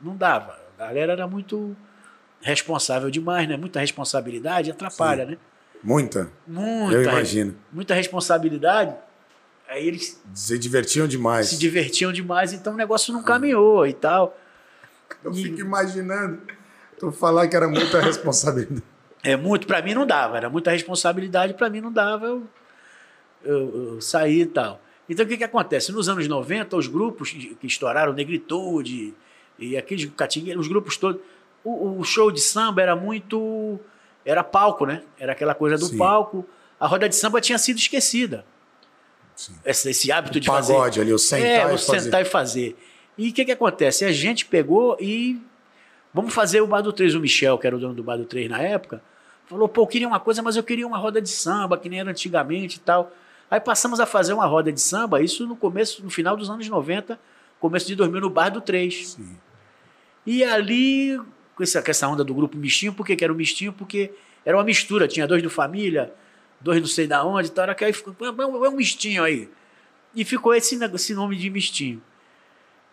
Não 0.01 0.15
dava. 0.15 0.57
A 0.79 0.85
galera 0.85 1.11
era 1.11 1.27
muito 1.27 1.75
responsável 2.41 3.09
demais, 3.09 3.47
né? 3.47 3.57
Muita 3.57 3.81
responsabilidade 3.81 4.71
atrapalha, 4.71 5.25
Sim. 5.25 5.31
né? 5.31 5.37
Muita. 5.83 6.31
Muita. 6.47 6.95
Eu 6.95 7.03
imagino. 7.03 7.55
Muita 7.71 7.93
responsabilidade. 7.93 8.95
Aí 9.67 9.87
eles. 9.87 10.21
Se 10.33 10.57
divertiam 10.57 11.07
demais. 11.07 11.47
Se 11.47 11.57
divertiam 11.57 12.11
demais, 12.11 12.53
então 12.53 12.73
o 12.73 12.77
negócio 12.77 13.13
não 13.13 13.23
caminhou 13.23 13.85
e 13.87 13.93
tal. 13.93 14.37
Eu 15.23 15.31
e... 15.31 15.43
fico 15.43 15.59
imaginando. 15.59 16.41
Tu 16.99 17.11
falar 17.11 17.47
que 17.47 17.55
era 17.55 17.67
muita 17.67 17.99
responsabilidade. 17.99 18.83
É 19.25 19.37
muito, 19.37 19.65
para 19.65 19.81
mim 19.81 19.93
não 19.93 20.05
dava, 20.05 20.35
era 20.35 20.49
muita 20.49 20.69
responsabilidade, 20.69 21.53
para 21.53 21.69
mim 21.69 21.79
não 21.79 21.93
dava. 21.93 22.25
Eu 22.25 22.43
eu, 23.43 23.93
eu 23.93 24.01
saí 24.01 24.41
e 24.41 24.45
tal. 24.45 24.81
Então 25.07 25.25
o 25.25 25.27
que, 25.27 25.37
que 25.37 25.43
acontece? 25.43 25.91
Nos 25.91 26.07
anos 26.07 26.27
90, 26.27 26.75
os 26.77 26.87
grupos 26.87 27.31
que 27.31 27.57
estouraram, 27.63 28.13
Negritude 28.13 29.13
e 29.59 29.77
aqueles 29.77 30.09
catingueiros, 30.15 30.65
os 30.65 30.71
grupos 30.71 30.97
todos, 30.97 31.21
o, 31.63 31.99
o, 31.99 32.03
show 32.03 32.31
de 32.31 32.41
samba 32.41 32.81
era 32.81 32.95
muito. 32.95 33.79
Era 34.25 34.43
palco, 34.43 34.85
né? 34.85 35.03
Era 35.19 35.33
aquela 35.33 35.53
coisa 35.53 35.77
do 35.77 35.85
Sim. 35.85 35.97
palco. 35.97 36.45
A 36.79 36.87
roda 36.87 37.07
de 37.07 37.15
samba 37.15 37.41
tinha 37.41 37.57
sido 37.57 37.77
esquecida. 37.77 38.45
Esse, 39.65 39.89
esse, 39.89 40.11
hábito 40.11 40.37
o 40.37 40.41
de 40.41 40.47
pagode 40.47 40.67
fazer. 40.67 41.01
ali, 41.01 41.13
o 41.13 41.17
sentar 41.17 41.69
é, 41.69 41.71
e 41.71 41.75
o 41.75 41.77
fazer. 41.77 41.99
sentar 42.01 42.21
e 42.21 42.25
fazer. 42.25 42.77
E 43.17 43.29
o 43.29 43.33
que, 43.33 43.45
que 43.45 43.51
acontece? 43.51 44.05
A 44.05 44.11
gente 44.11 44.45
pegou 44.45 44.97
e. 44.99 45.41
Vamos 46.13 46.33
fazer 46.33 46.61
o 46.61 46.67
Bar 46.67 46.81
do 46.81 46.93
3. 46.93 47.15
O 47.15 47.19
Michel, 47.19 47.57
que 47.57 47.65
era 47.65 47.75
o 47.75 47.79
dono 47.79 47.93
do 47.93 48.03
Bar 48.03 48.17
do 48.17 48.25
3 48.25 48.49
na 48.49 48.59
época, 48.59 49.01
falou: 49.45 49.67
pô, 49.67 49.81
eu 49.81 49.87
queria 49.87 50.07
uma 50.07 50.19
coisa, 50.19 50.41
mas 50.41 50.55
eu 50.55 50.63
queria 50.63 50.85
uma 50.85 50.97
roda 50.97 51.21
de 51.21 51.29
samba, 51.29 51.77
que 51.77 51.89
nem 51.89 51.99
era 51.99 52.11
antigamente 52.11 52.77
e 52.77 52.79
tal. 52.81 53.11
Aí 53.49 53.59
passamos 53.59 53.99
a 53.99 54.05
fazer 54.05 54.33
uma 54.33 54.45
roda 54.45 54.71
de 54.71 54.81
samba, 54.81 55.21
isso 55.21 55.45
no 55.45 55.55
começo, 55.55 56.03
no 56.03 56.09
final 56.09 56.35
dos 56.35 56.49
anos 56.49 56.67
90, 56.67 57.19
começo 57.59 57.87
de 57.87 57.95
2000 57.95 58.21
no 58.21 58.29
Bar 58.29 58.49
do 58.49 58.61
3. 58.61 59.09
Sim. 59.09 59.37
E 60.25 60.43
ali, 60.43 61.19
com 61.55 61.63
essa, 61.63 61.81
com 61.81 61.91
essa 61.91 62.07
onda 62.07 62.23
do 62.23 62.33
grupo 62.33 62.57
Mistinho, 62.57 62.93
por 62.93 63.05
que, 63.05 63.15
que 63.15 63.23
era 63.23 63.33
o 63.33 63.35
Mistinho? 63.35 63.73
Porque 63.73 64.11
era 64.45 64.57
uma 64.57 64.63
mistura, 64.63 65.07
tinha 65.07 65.27
dois 65.27 65.41
do 65.41 65.49
Família, 65.49 66.13
dois 66.63 66.79
não 66.79 66.87
sei 66.87 67.07
da 67.07 67.23
onde, 67.23 67.51
tal, 67.51 67.73
que 67.75 67.83
aí 67.83 67.93
ficou, 67.93 68.15
é, 68.21 68.41
é 68.41 68.69
um 68.69 68.75
Mistinho 68.75 69.23
aí. 69.23 69.49
E 70.15 70.23
ficou 70.23 70.53
esse, 70.53 70.75
esse 70.75 71.13
nome 71.13 71.35
de 71.35 71.49
Mistinho. 71.49 72.01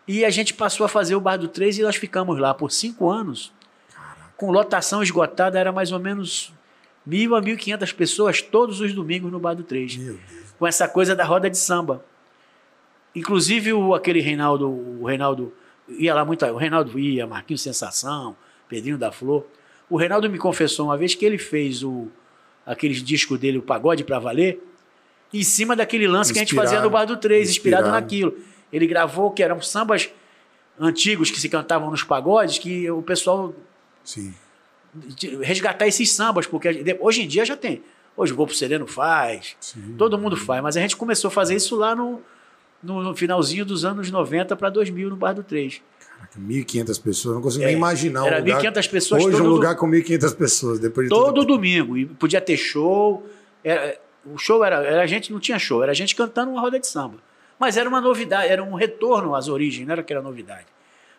E 0.08 0.24
a 0.24 0.30
gente 0.30 0.54
passou 0.54 0.84
a 0.84 0.88
fazer 0.88 1.14
o 1.14 1.20
Bar 1.20 1.36
do 1.36 1.48
3 1.48 1.78
e 1.78 1.82
nós 1.82 1.96
ficamos 1.96 2.38
lá 2.38 2.52
por 2.52 2.72
cinco 2.72 3.08
anos, 3.08 3.52
Caraca. 3.94 4.34
com 4.36 4.50
lotação 4.50 5.02
esgotada, 5.02 5.58
era 5.58 5.70
mais 5.70 5.92
ou 5.92 6.00
menos 6.00 6.52
mil 7.06 7.36
a 7.36 7.40
mil 7.40 7.56
quinhentas 7.56 7.92
pessoas 7.92 8.42
todos 8.42 8.80
os 8.80 8.92
domingos 8.92 9.30
no 9.30 9.38
Bar 9.38 9.54
do 9.54 9.62
3. 9.62 9.96
Meu 9.96 10.14
Deus 10.14 10.40
com 10.60 10.66
essa 10.66 10.86
coisa 10.86 11.16
da 11.16 11.24
roda 11.24 11.48
de 11.48 11.56
samba. 11.56 12.04
Inclusive 13.16 13.72
o, 13.72 13.94
aquele 13.94 14.20
Reinaldo, 14.20 14.68
o 14.68 15.06
Reinaldo 15.06 15.54
ia 15.88 16.14
lá 16.14 16.22
muito, 16.22 16.44
o 16.44 16.56
Reinaldo 16.56 16.98
ia, 16.98 17.26
Marquinhos 17.26 17.62
Sensação, 17.62 18.36
Pedrinho 18.68 18.98
da 18.98 19.10
Flor. 19.10 19.46
O 19.88 19.96
Reinaldo 19.96 20.28
me 20.28 20.36
confessou 20.36 20.86
uma 20.86 20.98
vez 20.98 21.14
que 21.14 21.24
ele 21.24 21.38
fez 21.38 21.82
o 21.82 22.08
aqueles 22.70 23.02
discos 23.02 23.38
dele, 23.38 23.58
o 23.58 23.62
Pagode 23.62 24.04
para 24.04 24.18
Valer, 24.20 24.60
em 25.34 25.42
cima 25.42 25.74
daquele 25.74 26.06
lance 26.06 26.30
inspirado, 26.30 26.32
que 26.32 26.38
a 26.38 26.62
gente 26.62 26.70
fazia 26.70 26.80
no 26.82 26.88
Bar 26.88 27.04
do 27.04 27.16
três 27.16 27.50
inspirado, 27.50 27.82
inspirado 27.84 28.00
naquilo. 28.00 28.36
Ele 28.72 28.86
gravou 28.86 29.32
que 29.32 29.42
eram 29.42 29.60
sambas 29.60 30.08
antigos 30.78 31.30
que 31.30 31.40
se 31.40 31.48
cantavam 31.48 31.90
nos 31.90 32.04
pagodes, 32.04 32.58
que 32.58 32.88
o 32.90 33.02
pessoal. 33.02 33.52
Sim. 34.04 34.32
Resgatar 35.42 35.86
esses 35.86 36.12
sambas, 36.12 36.46
porque 36.46 36.68
hoje 37.00 37.22
em 37.22 37.28
dia 37.28 37.44
já 37.44 37.56
tem. 37.56 37.82
Hoje 38.16 38.32
o 38.32 38.46
pro 38.46 38.54
Sereno 38.54 38.86
faz, 38.86 39.56
Sim. 39.60 39.94
todo 39.96 40.18
mundo 40.18 40.36
faz, 40.36 40.62
mas 40.62 40.76
a 40.76 40.80
gente 40.80 40.96
começou 40.96 41.28
a 41.28 41.30
fazer 41.30 41.54
isso 41.54 41.76
lá 41.76 41.94
no, 41.94 42.20
no, 42.82 43.16
finalzinho 43.16 43.64
dos 43.64 43.84
anos 43.84 44.10
90 44.10 44.56
para 44.56 44.68
2000 44.68 45.10
no 45.10 45.16
Bar 45.16 45.32
do 45.32 45.42
três 45.42 45.80
1.500 46.38 46.98
pessoas, 47.02 47.34
não 47.34 47.42
consigo 47.42 47.62
É, 47.64 47.66
nem 47.68 47.76
imaginar. 47.76 48.22
um 48.22 48.26
era 48.26 48.38
lugar- 48.38 48.60
1.500 48.62 48.86
pessoas 48.88 49.24
Hoje 49.24 49.36
um 49.36 49.44
do- 49.44 49.50
lugar 49.50 49.76
com 49.76 49.86
1.500 49.86 50.32
pessoas, 50.34 50.78
depois 50.78 51.08
de 51.08 51.14
Todo 51.14 51.34
tudo. 51.34 51.46
domingo. 51.46 51.96
E 51.96 52.06
podia 52.06 52.40
ter 52.40 52.56
show. 52.56 53.26
Era- 53.64 53.98
o 54.24 54.36
show 54.38 54.62
era, 54.64 54.76
era 54.84 55.02
a 55.02 55.06
gente, 55.06 55.32
não 55.32 55.40
tinha 55.40 55.58
show, 55.58 55.82
era 55.82 55.92
a 55.92 55.94
gente 55.94 56.14
cantando 56.14 56.50
uma 56.52 56.60
roda 56.60 56.78
de 56.78 56.86
samba. 56.86 57.18
Mas 57.58 57.76
era 57.76 57.88
uma 57.88 58.00
novidade, 58.00 58.48
era 58.50 58.62
um 58.62 58.74
retorno 58.74 59.34
às 59.34 59.48
origens, 59.48 59.86
não 59.86 59.92
era 59.92 60.02
que 60.02 60.12
era 60.12 60.22
novidade. 60.22 60.66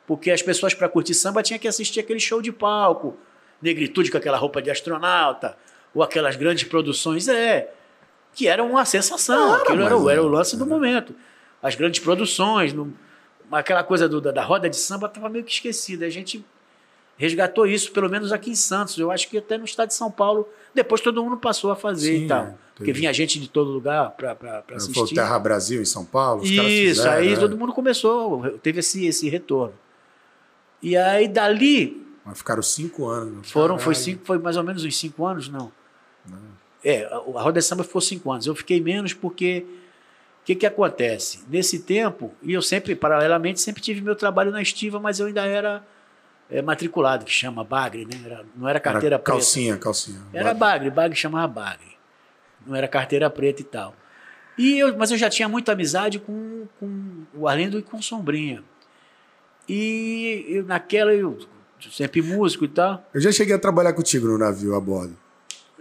Porque 0.08 0.32
as 0.32 0.42
pessoas, 0.42 0.74
para 0.74 0.90
curtir 0.90 1.14
samba, 1.14 1.44
tinham 1.44 1.60
que 1.60 1.68
assistir 1.68 2.00
aquele 2.00 2.20
show 2.20 2.42
de 2.42 2.52
palco, 2.52 3.16
negritude 3.62 4.10
com 4.10 4.18
aquela 4.18 4.38
roupa 4.38 4.62
de 4.62 4.72
astronauta, 4.72 5.56
ou 5.94 6.02
aquelas 6.02 6.36
grandes 6.36 6.64
produções, 6.64 7.28
é, 7.28 7.72
que 8.34 8.48
era 8.48 8.64
uma 8.64 8.86
sensação, 8.86 9.54
Era, 9.54 9.62
aquilo 9.64 9.82
era, 9.84 10.12
era 10.14 10.24
o 10.24 10.28
lance 10.28 10.58
do 10.58 10.66
momento. 10.66 11.14
As 11.62 11.76
grandes 11.76 12.00
produções, 12.00 12.74
aquela 13.52 13.84
coisa 13.84 14.08
do- 14.10 14.22
da, 14.22 14.32
da 14.32 14.44
roda 14.44 14.70
de 14.70 14.76
samba 14.78 15.08
estava 15.08 15.30
meio 15.30 15.44
que 15.44 15.52
esquecida. 15.52 16.06
A 16.06 16.10
gente 16.10 16.44
resgatou 17.18 17.68
isso, 17.68 17.92
pelo 17.92 18.10
menos 18.10 18.32
aqui 18.32 18.50
em 18.52 18.56
Santos. 18.56 18.98
Eu 18.98 19.12
acho 19.12 19.30
que 19.30 19.38
até 19.38 19.58
no 19.58 19.66
estado 19.66 19.90
de 19.90 19.94
São 19.94 20.10
Paulo, 20.10 20.48
depois 20.74 21.02
todo 21.02 21.24
mundo 21.24 21.38
passou 21.38 21.72
a 21.72 21.76
fazer 21.76 22.18
Sim, 22.20 22.26
e 22.26 22.28
tal. 22.28 22.44
é, 22.46 22.54
Porque 22.76 22.92
vinha 22.94 23.14
gente 23.14 23.40
de 23.40 23.48
todo 23.48 23.70
lugar 23.70 24.12
para 24.12 24.36
Foi 24.36 24.74
o 24.74 24.78
assistir. 24.78 25.16
Terra 25.16 25.38
Brasil 25.38 25.82
em 25.82 25.86
São 25.86 26.04
Paulo. 26.04 26.42
os 26.42 26.50
caras 26.50 26.72
Isso, 26.72 26.96
fizeram, 27.02 27.12
aí 27.18 27.30
né? 27.34 27.40
todo 27.40 27.58
mundo 27.58 27.74
começou, 27.74 28.58
teve 28.60 28.80
esse, 28.80 29.06
esse 29.06 29.30
retorno. 29.30 29.74
E 30.82 30.98
aí 30.98 31.28
dali 31.28 32.02
Mas 32.26 32.40
ficaram 32.40 32.64
cinco 32.64 33.08
anos. 33.08 33.52
foram, 33.52 33.78
foi, 33.78 33.94
cinco, 33.94 34.26
foi 34.26 34.40
mais 34.40 34.58
ou 34.58 34.64
menos 34.64 34.84
uns 34.84 34.98
cinco 34.98 35.26
anos, 35.28 35.48
não. 35.48 35.72
É, 36.84 37.04
a, 37.06 37.18
a 37.18 37.42
Roda 37.44 37.60
de 37.60 37.66
Samba 37.66 37.84
ficou 37.84 38.02
cinco 38.02 38.32
anos. 38.32 38.48
Eu 38.48 38.56
fiquei 38.56 38.82
menos 38.82 39.14
porque 39.14 39.64
o 40.42 40.44
que, 40.44 40.56
que 40.56 40.66
acontece? 40.66 41.44
Nesse 41.48 41.80
tempo, 41.80 42.34
e 42.42 42.54
eu 42.54 42.62
sempre, 42.62 42.96
paralelamente, 42.96 43.62
sempre 43.62 43.82
tive 43.82 44.02
meu 44.02 44.16
trabalho 44.16 44.52
na 44.52 44.62
estiva, 44.62 45.00
mas 45.00 45.20
eu 45.20 45.28
ainda 45.28 45.46
era 45.46 45.84
é, 46.50 46.62
matriculado, 46.62 47.24
que 47.26 47.32
chama 47.32 47.64
Bagre, 47.64 48.06
né? 48.06 48.20
Era- 48.26 48.46
não 48.56 48.68
era 48.68 48.80
carteira 48.80 49.16
Era 49.16 49.20
preta. 49.24 49.38
calcinha, 49.38 49.78
calcinha. 49.78 50.20
Era 50.34 50.54
Bagre, 50.54 50.90
Bagre 50.90 51.16
chamava 51.18 51.48
Bagre. 51.48 51.92
Não 52.66 52.76
era 52.76 52.88
carteira 52.88 53.30
preta 53.30 53.62
e 53.62 53.66
tal. 53.66 53.96
E 54.58 54.78
eu, 54.80 54.98
mas 54.98 55.12
eu 55.12 55.18
já 55.18 55.30
tinha 55.30 55.48
muita 55.48 55.72
amizade 55.72 56.20
com, 56.20 56.68
com 56.80 57.24
o 57.34 57.48
Arlindo 57.48 57.80
e 57.80 57.82
com 57.82 57.98
o 57.98 58.04
Sombrinha. 58.04 58.64
E 59.70 60.46
eu, 60.50 60.64
naquela, 60.66 61.14
eu 61.14 61.38
sempre 61.92 62.22
músico 62.22 62.66
e 62.66 62.68
tal. 62.68 63.04
Eu 63.14 63.22
já 63.22 63.32
cheguei 63.32 63.56
a 63.56 63.60
trabalhar 63.60 63.94
contigo 63.94 64.28
no 64.28 64.38
navio 64.38 64.76
a 64.76 64.80
bordo. 64.82 65.16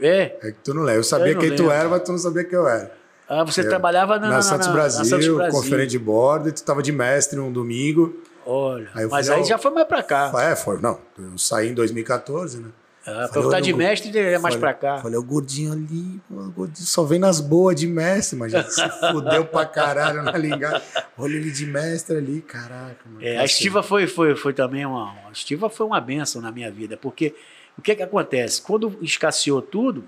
É, 0.01 0.37
É 0.43 0.53
que 0.53 0.59
tu 0.65 0.73
não 0.73 0.83
lembra. 0.83 1.01
Eu 1.01 1.05
sabia 1.05 1.33
Eu 1.33 1.39
quem 1.39 1.49
tu 1.51 1.63
lembro. 1.63 1.71
era, 1.73 1.89
mas 1.89 2.03
tu 2.03 2.13
não 2.13 2.19
sabia 2.19 2.45
quem 2.45 2.55
eu 2.59 2.67
era. 2.69 2.97
Ah, 3.31 3.45
você 3.45 3.61
Eu- 3.63 3.69
trabalhava 3.69 4.19
na, 4.19 4.29
Na, 4.29 4.35
na, 4.37 4.43
Santos 4.43 4.67
Brasil, 4.69 4.99
na 4.99 5.05
Santos 5.07 5.29
Brasil. 5.29 5.53
conferência 5.61 5.87
de 5.89 5.99
bordo, 5.99 6.49
e 6.49 6.53
tu 6.53 6.63
tava 6.65 6.83
de 6.83 6.93
mestre 6.93 7.39
um 7.41 7.51
domingo. 7.53 8.15
Olha, 8.45 8.89
Aí 8.95 9.07
mas 9.07 9.27
fui 9.29 9.37
aí 9.37 9.45
já 9.45 9.57
foi 9.59 9.71
mais 9.71 9.87
pra 9.87 10.03
cá. 10.03 10.33
É, 10.43 10.57
foi. 10.57 10.81
Não, 10.81 10.99
eu 11.19 11.39
saí 11.39 11.69
em 11.69 11.75
2014, 11.75 12.59
né? 12.59 12.69
Ah, 13.07 13.29
Falei, 13.29 13.45
eu 13.45 13.49
olha 13.49 13.63
de 13.63 13.73
mestre, 13.73 14.19
é 14.19 14.39
mais 14.39 14.55
falei, 14.55 14.59
pra 14.59 14.75
cá. 14.75 14.99
Falei, 14.99 15.17
o 15.19 15.23
gordinho 15.23 15.73
ali, 15.73 16.21
o 16.31 16.51
gordinho 16.51 16.87
só 16.87 17.03
vem 17.03 17.19
nas 17.19 17.41
boas 17.41 17.75
de 17.75 17.87
mestre, 17.87 18.37
mas 18.39 18.53
já 18.53 18.63
se 18.63 18.83
fudeu 19.13 19.47
pra 19.47 19.65
caralho 19.65 20.23
na 20.23 20.33
ligada. 20.37 20.83
Olha 21.17 21.35
ele 21.37 21.51
de 21.51 21.65
mestre 21.65 22.19
ali, 22.19 22.43
caraca. 22.43 22.97
Mano, 23.07 23.25
É, 23.25 23.39
a 23.39 23.45
estiva 23.45 23.83
foi, 23.83 24.07
foi, 24.07 24.37
foi 24.37 24.53
também 24.53 24.85
uma. 24.85 25.13
A 25.27 25.33
estiva 25.33 25.71
foi 25.71 25.87
uma 25.87 25.99
benção 26.01 26.43
na 26.43 26.53
minha 26.53 26.71
vida, 26.71 26.97
porque 26.97 27.35
o 27.79 27.81
que 27.83 27.95
que 27.97 28.03
acontece? 28.03 28.61
Quando 28.61 28.95
escasseou 29.01 29.63
tudo, 29.63 30.05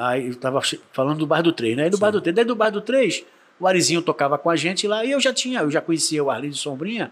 aí 0.00 0.26
eu 0.26 0.32
estava 0.32 0.60
falando 0.92 1.18
do 1.18 1.26
Bar 1.26 1.42
do 1.42 1.52
3, 1.52 1.76
né? 1.76 1.84
Aí 1.84 1.90
do 1.90 1.98
Bar 1.98 2.10
do 2.10 2.20
3, 2.20 2.34
daí 2.34 2.44
do 2.44 2.56
Bar 2.56 2.70
do 2.70 2.80
3, 2.80 3.24
o 3.58 3.66
Arizinho 3.66 4.00
tocava 4.00 4.38
com 4.38 4.48
a 4.48 4.56
gente 4.56 4.88
lá 4.88 5.04
e 5.04 5.10
eu 5.10 5.20
já 5.20 5.32
tinha, 5.32 5.60
eu 5.60 5.70
já 5.70 5.80
conhecia 5.80 6.24
o 6.24 6.30
Arlindo 6.30 6.56
Sombrinha 6.56 7.10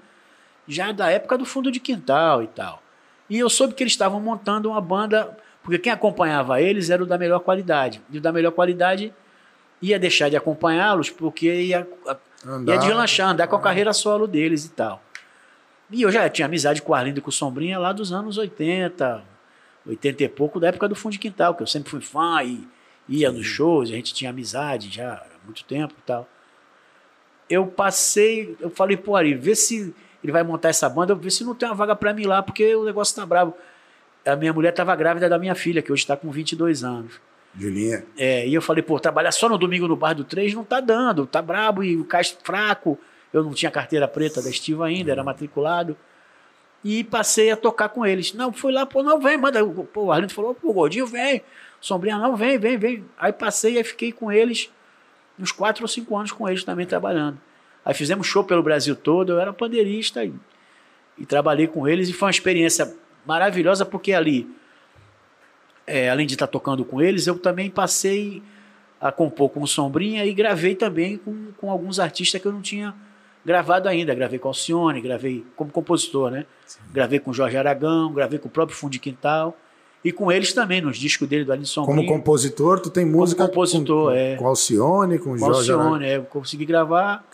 já 0.66 0.90
da 0.92 1.10
época 1.10 1.36
do 1.36 1.44
fundo 1.44 1.70
de 1.70 1.80
quintal 1.80 2.42
e 2.42 2.46
tal. 2.46 2.82
E 3.28 3.38
eu 3.38 3.50
soube 3.50 3.74
que 3.74 3.82
eles 3.82 3.92
estavam 3.92 4.20
montando 4.20 4.70
uma 4.70 4.80
banda, 4.80 5.36
porque 5.62 5.78
quem 5.78 5.92
acompanhava 5.92 6.60
eles 6.60 6.88
era 6.88 7.02
o 7.02 7.06
da 7.06 7.18
melhor 7.18 7.40
qualidade. 7.40 8.00
E 8.10 8.18
o 8.18 8.20
da 8.20 8.32
melhor 8.32 8.52
qualidade 8.52 9.12
ia 9.82 9.98
deixar 9.98 10.28
de 10.30 10.36
acompanhá-los 10.36 11.10
porque 11.10 11.52
ia 11.52 11.86
Andar, 12.44 12.72
ia 12.72 12.78
deslanchar, 12.78 13.30
andar 13.30 13.46
com 13.46 13.56
a 13.56 13.60
carreira 13.60 13.92
solo 13.92 14.26
deles 14.26 14.64
e 14.64 14.70
tal. 14.70 15.02
E 15.90 16.02
eu 16.02 16.12
já 16.12 16.28
tinha 16.28 16.46
amizade 16.46 16.82
com 16.82 16.92
o 16.92 16.94
Arlindo 16.94 17.18
e 17.18 17.22
com 17.22 17.30
o 17.30 17.32
Sombrinha 17.32 17.78
lá 17.78 17.92
dos 17.92 18.12
anos 18.12 18.38
80, 18.38 19.22
80 19.86 20.22
e 20.22 20.28
pouco, 20.28 20.60
da 20.60 20.68
época 20.68 20.88
do 20.88 20.94
Fundo 20.94 21.12
de 21.12 21.18
Quintal, 21.18 21.54
que 21.54 21.62
eu 21.62 21.66
sempre 21.66 21.90
fui 21.90 22.00
fã 22.00 22.42
e 22.42 22.66
ia 23.08 23.32
nos 23.32 23.46
shows, 23.46 23.90
a 23.90 23.94
gente 23.94 24.12
tinha 24.12 24.30
amizade 24.30 24.90
já 24.90 25.14
há 25.14 25.44
muito 25.44 25.64
tempo 25.64 25.94
e 25.98 26.02
tal. 26.02 26.28
Eu 27.48 27.66
passei, 27.66 28.56
eu 28.60 28.68
falei, 28.70 28.96
pô, 28.96 29.16
Ari, 29.16 29.34
vê 29.34 29.54
se 29.54 29.94
ele 30.22 30.32
vai 30.32 30.42
montar 30.42 30.68
essa 30.68 30.88
banda, 30.88 31.14
vê 31.14 31.30
se 31.30 31.44
não 31.44 31.54
tem 31.54 31.68
uma 31.68 31.74
vaga 31.74 31.96
pra 31.96 32.12
mim 32.12 32.24
lá, 32.24 32.42
porque 32.42 32.74
o 32.74 32.84
negócio 32.84 33.16
tá 33.16 33.24
bravo. 33.24 33.54
A 34.26 34.36
minha 34.36 34.52
mulher 34.52 34.70
estava 34.70 34.94
grávida 34.94 35.28
da 35.28 35.38
minha 35.38 35.54
filha, 35.54 35.80
que 35.80 35.90
hoje 35.90 36.02
está 36.02 36.16
com 36.16 36.30
22 36.30 36.84
anos. 36.84 37.18
Julinha. 37.56 38.04
É, 38.16 38.46
e 38.46 38.52
eu 38.52 38.60
falei, 38.60 38.82
pô, 38.82 39.00
trabalhar 39.00 39.32
só 39.32 39.48
no 39.48 39.56
domingo 39.56 39.88
no 39.88 39.96
bar 39.96 40.12
do 40.12 40.24
3 40.24 40.52
não 40.54 40.64
tá 40.64 40.80
dando, 40.80 41.26
tá 41.26 41.40
brabo 41.40 41.82
e 41.82 41.96
o 41.96 42.04
caixa 42.04 42.36
fraco. 42.42 42.98
Eu 43.32 43.42
não 43.42 43.52
tinha 43.52 43.70
carteira 43.70 44.06
preta 44.06 44.42
da 44.42 44.50
Estiva 44.50 44.86
ainda, 44.86 45.10
era 45.10 45.24
matriculado. 45.24 45.96
E 46.84 47.02
passei 47.02 47.50
a 47.50 47.56
tocar 47.56 47.88
com 47.88 48.06
eles. 48.06 48.32
Não, 48.32 48.52
fui 48.52 48.72
lá, 48.72 48.86
pô, 48.86 49.02
não, 49.02 49.20
vem, 49.20 49.36
manda. 49.36 49.64
Pô, 49.64 50.04
o 50.04 50.12
Arlindo 50.12 50.32
falou, 50.32 50.54
pô, 50.54 50.72
gordinho, 50.72 51.06
vem. 51.06 51.42
Sombrinha, 51.80 52.18
não, 52.18 52.36
vem, 52.36 52.58
vem, 52.58 52.76
vem. 52.76 53.04
Aí 53.18 53.32
passei 53.32 53.78
e 53.78 53.84
fiquei 53.84 54.12
com 54.12 54.30
eles, 54.30 54.70
uns 55.38 55.52
quatro 55.52 55.82
ou 55.82 55.88
cinco 55.88 56.16
anos 56.16 56.32
com 56.32 56.48
eles 56.48 56.64
também 56.64 56.86
trabalhando. 56.86 57.38
Aí 57.84 57.94
fizemos 57.94 58.26
show 58.26 58.44
pelo 58.44 58.62
Brasil 58.62 58.94
todo, 58.94 59.32
eu 59.32 59.40
era 59.40 59.52
pandeirista 59.52 60.24
e, 60.24 60.32
e 61.16 61.24
trabalhei 61.24 61.66
com 61.66 61.88
eles 61.88 62.08
e 62.08 62.12
foi 62.12 62.26
uma 62.26 62.30
experiência 62.30 62.94
maravilhosa 63.24 63.84
porque 63.84 64.12
ali 64.12 64.48
é, 65.88 66.10
além 66.10 66.26
de 66.26 66.34
estar 66.34 66.46
tocando 66.46 66.84
com 66.84 67.00
eles, 67.00 67.26
eu 67.26 67.38
também 67.38 67.70
passei 67.70 68.42
a 69.00 69.10
compor 69.10 69.48
com 69.48 69.62
o 69.62 69.66
Sombrinha 69.66 70.24
e 70.26 70.34
gravei 70.34 70.74
também 70.74 71.16
com, 71.16 71.52
com 71.56 71.70
alguns 71.70 71.98
artistas 71.98 72.40
que 72.40 72.46
eu 72.46 72.52
não 72.52 72.60
tinha 72.60 72.94
gravado 73.44 73.88
ainda. 73.88 74.14
Gravei 74.14 74.38
com 74.38 74.48
Alcione, 74.48 75.00
gravei 75.00 75.44
como 75.56 75.70
compositor, 75.70 76.30
né? 76.30 76.46
Gravei 76.92 77.18
com 77.18 77.32
Jorge 77.32 77.56
Aragão, 77.56 78.12
gravei 78.12 78.38
com 78.38 78.48
o 78.48 78.50
próprio 78.50 78.76
Fundo 78.76 78.92
de 78.92 78.98
Quintal 78.98 79.56
e 80.04 80.12
com 80.12 80.30
eles 80.30 80.52
também, 80.52 80.80
nos 80.80 80.96
discos 80.96 81.28
dele 81.28 81.44
do 81.44 81.52
Aline 81.52 81.66
Sombrinha. 81.66 81.96
Como 82.06 82.18
compositor, 82.18 82.78
tu 82.80 82.88
tem 82.90 83.04
música 83.04 83.46
compositor, 83.46 84.10
com, 84.12 84.16
é. 84.16 84.36
com 84.36 84.46
Alcione, 84.46 85.18
com, 85.18 85.30
com 85.30 85.38
Jorge 85.38 85.70
Aragão. 85.72 85.86
Alcione, 85.94 86.06
é, 86.06 86.16
eu 86.16 86.22
consegui 86.24 86.64
gravar. 86.64 87.24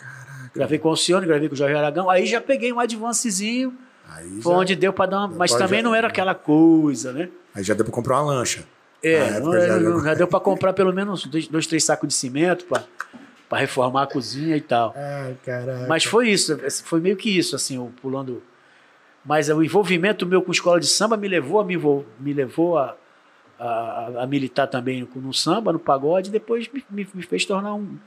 Gravei 0.53 0.79
com 0.79 0.89
Alcione, 0.89 1.27
gravei 1.27 1.47
com 1.49 1.53
o 1.53 1.57
Jorge 1.57 1.75
Aragão. 1.75 2.09
Aí 2.09 2.25
já 2.25 2.39
peguei 2.41 2.71
um 2.71 2.79
advancezinho, 2.79 3.73
Aí 4.09 4.41
foi 4.41 4.53
já, 4.53 4.59
onde 4.59 4.75
deu 4.75 4.93
para 4.93 5.09
dar 5.09 5.17
uma... 5.19 5.27
Mas 5.27 5.53
também 5.53 5.79
já- 5.79 5.83
não 5.83 5.93
era 5.93 6.07
aquela 6.07 6.33
coisa, 6.33 7.11
né? 7.11 7.29
aí 7.53 7.63
já 7.63 7.73
deu 7.73 7.83
pra 7.85 7.93
comprar 7.93 8.21
uma 8.21 8.33
lancha. 8.33 8.63
É, 9.03 9.39
não, 9.39 9.51
já- 9.53 9.79
não- 9.79 10.03
já 10.03 10.13
deu 10.13 10.27
para 10.27 10.39
comprar 10.39 10.73
pelo 10.73 10.93
menos 10.93 11.25
dois, 11.25 11.47
dois, 11.47 11.67
três 11.67 11.83
sacos 11.83 12.07
de 12.07 12.13
cimento 12.13 12.65
para 13.49 13.59
reformar 13.59 14.03
a 14.03 14.07
cozinha 14.07 14.55
e 14.57 14.61
tal. 14.61 14.93
Ai, 14.95 15.37
caraca. 15.43 15.85
Mas 15.87 16.03
foi 16.03 16.29
isso, 16.29 16.57
foi 16.83 16.99
meio 16.99 17.15
que 17.15 17.29
isso, 17.29 17.55
assim, 17.55 17.77
o 17.77 17.91
pulando. 18.01 18.41
Mas 19.23 19.49
o 19.49 19.63
envolvimento 19.63 20.25
meu 20.25 20.41
com 20.41 20.51
escola 20.51 20.79
de 20.79 20.87
samba 20.87 21.17
me 21.17 21.27
levou 21.27 21.59
a 21.59 21.65
me, 21.65 21.73
envol- 21.75 22.05
me 22.19 22.31
levou 22.33 22.77
a, 22.77 22.95
a, 23.59 24.23
a 24.23 24.27
militar 24.27 24.67
também 24.67 25.07
no 25.15 25.33
samba, 25.33 25.73
no 25.73 25.79
pagode, 25.79 26.29
e 26.29 26.31
depois 26.31 26.67
me, 26.71 26.83
me, 26.89 27.07
me 27.13 27.23
fez 27.23 27.45
tornar 27.45 27.73
um. 27.73 27.97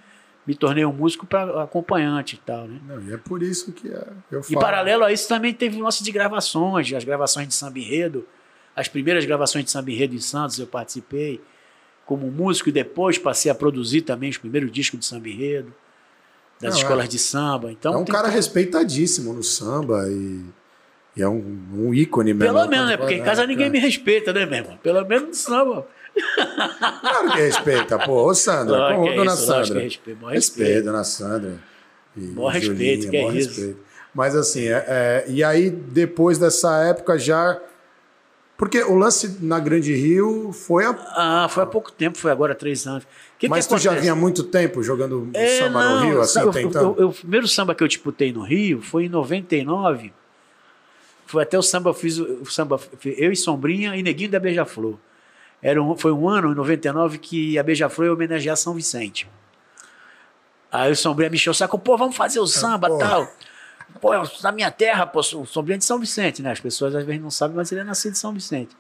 Me 0.47 0.55
tornei 0.55 0.83
um 0.85 0.93
músico 0.95 1.27
para 1.27 1.63
acompanhante 1.63 2.37
e 2.37 2.39
tal, 2.39 2.67
né? 2.67 2.81
Não, 2.87 3.03
e 3.03 3.13
é 3.13 3.19
por 3.19 3.43
isso 3.43 3.71
que 3.71 3.87
é, 3.93 4.07
eu 4.31 4.41
E 4.41 4.45
falo. 4.45 4.61
paralelo 4.61 5.05
a 5.05 5.13
isso 5.13 5.29
também 5.29 5.53
teve 5.53 5.79
o 5.79 5.85
lance 5.85 6.03
de 6.03 6.11
gravações, 6.11 6.91
as 6.95 7.05
gravações 7.05 7.47
de 7.49 7.55
samba 7.55 7.79
enredo. 7.79 8.27
As 8.75 8.89
primeiras 8.89 9.27
gravações 9.27 9.65
de 9.67 9.71
samba 9.71 9.91
enredo 9.91 10.15
em 10.15 10.21
Santos 10.21 10.59
eu 10.59 10.67
participei 10.67 11.43
como 12.09 12.31
músico 12.31 12.71
e 12.71 12.73
depois 12.73 13.19
passei 13.19 13.53
a 13.53 13.55
produzir 13.55 14.01
também 14.01 14.31
os 14.31 14.39
primeiros 14.39 14.73
discos 14.73 14.99
de 14.99 15.05
samba 15.05 15.29
enredo 15.29 15.73
das 16.61 16.73
Não, 16.73 16.79
é. 16.81 16.83
escolas 16.83 17.09
de 17.09 17.19
samba. 17.19 17.71
Então 17.71 17.93
é 17.93 17.97
um 17.99 18.05
cara 18.07 18.25
todo- 18.29 18.35
respeitadíssimo 18.35 19.35
no 19.35 19.43
samba 19.43 20.09
e, 20.09 20.41
e 21.15 21.23
é 21.23 21.29
um, 21.29 21.59
um 21.75 21.93
ícone 21.95 22.33
mesmo. 22.33 22.55
Pelo 22.55 22.67
menos, 22.67 22.89
né? 22.89 22.97
Porque 22.97 23.15
em 23.15 23.23
casa 23.23 23.43
É, 23.45 23.47
ninguém 23.47 23.67
cara. 23.67 23.73
me 23.73 23.79
respeita, 23.79 24.33
né, 24.33 24.47
meu 24.47 24.59
irmão? 24.59 24.79
Pelo 24.83 25.05
menos 25.07 25.29
no 25.29 25.35
samba. 25.35 25.87
Claro 27.01 27.31
que 27.33 27.41
respeita, 27.41 27.99
pô. 27.99 28.25
Ô, 28.29 28.35
Sandra, 28.35 28.99
ô, 28.99 29.03
que 29.05 29.09
é 29.11 29.15
dona 29.15 29.35
isso, 29.35 29.47
Sandra. 29.47 29.63
que 29.75 29.85
respeito, 29.85 30.27
Respeito, 30.27 30.31
respeito. 30.33 30.85
dona 30.85 31.05
Sandra. 31.05 31.59
E 32.17 32.21
Maior 32.21 32.49
respeito, 32.53 33.11
que 33.11 33.17
é 33.17 33.23
maior 33.23 33.37
isso. 33.37 33.49
respeito. 33.51 33.79
Mas 34.15 34.35
assim, 34.35 34.67
é- 34.67 34.85
é, 34.89 35.25
e 35.29 35.45
aí 35.45 35.71
depois 35.71 36.39
dessa 36.39 36.83
época 36.85 37.19
já 37.19 37.61
Porque 38.59 38.83
o 38.83 38.97
lance 38.97 39.39
na 39.41 39.61
Grande 39.61 39.95
Rio 39.95 40.53
foi 40.53 40.85
a. 40.85 40.91
Ah, 41.15 41.49
foi 41.49 41.63
há 41.63 41.67
pouco 41.67 41.93
tempo, 41.93 42.19
foi 42.19 42.33
agora 42.33 42.57
três 42.57 42.89
anos. 42.89 43.07
Que 43.39 43.49
Mas 43.49 43.69
que 43.69 43.75
tu 43.75 43.79
já 43.81 43.95
vinha 43.95 44.13
há 44.13 44.17
muito 44.17 44.43
tempo 44.43 44.83
jogando 44.83 45.31
É, 45.33 45.61
samba 45.61 45.81
não, 45.85 46.01
no 46.01 46.07
Rio, 46.07 46.21
assim, 46.21 46.41
eu- 46.41 46.51
tentando? 46.51 46.85
eu- 46.85 46.97
eu- 46.99 47.09
o 47.11 47.13
primeiro 47.15 47.47
samba 47.47 47.73
que 47.73 47.85
eu 47.85 47.87
disputei 47.89 48.33
no 48.33 48.43
Rio 48.43 48.83
foi 48.83 49.05
em 49.05 49.09
99. 49.09 50.13
Foi 51.25 51.45
até 51.45 51.57
o 51.57 51.63
samba, 51.63 51.91
eu 51.91 51.95
fiz 51.95 52.19
o 52.19 52.45
samba, 52.47 52.81
eu 53.05 53.31
e 53.31 53.37
Sombrinha 53.37 53.95
e 53.95 54.03
Neguinho 54.03 54.31
da 54.31 54.41
Beija-Flor. 54.41 54.97
Era 55.63 55.81
um, 55.81 55.97
foi 55.97 56.11
um 56.11 56.29
ano, 56.29 56.51
em 56.51 56.55
99, 56.57 57.19
que 57.19 57.57
a 57.59 57.63
Beija-Flor 57.63 58.07
ia 58.09 58.13
homenagear 58.13 58.57
São 58.57 58.75
Vicente. 58.75 59.29
Aí 60.73 60.91
o 60.91 60.97
Sombrinha 60.97 61.31
me 61.31 61.37
encheu 61.37 61.53
o 61.53 61.55
saco, 61.55 61.79
pô, 61.79 61.97
vamos 61.97 62.17
fazer 62.17 62.41
o 62.41 62.47
samba 62.47 62.89
porra. 62.89 63.09
tal. 63.09 63.33
Pô, 64.01 64.15
é 64.15 64.23
na 64.43 64.53
minha 64.53 64.71
terra, 64.71 65.07
pô, 65.07 65.21
o 65.21 65.47
Sombrinha 65.47 65.77
é 65.77 65.79
de 65.79 65.85
São 65.85 65.99
Vicente, 65.99 66.43
né? 66.43 66.53
As 66.53 66.61
pessoas 66.61 66.95
às 66.95 67.05
vezes 67.05 67.21
não 67.21 67.31
sabem, 67.31 67.57
mas 67.57 67.73
ele 67.73 67.81
é 67.81 67.85
nascido 67.85 68.13
em 68.13 68.17
São 68.17 68.33
Vicente. 68.33 68.77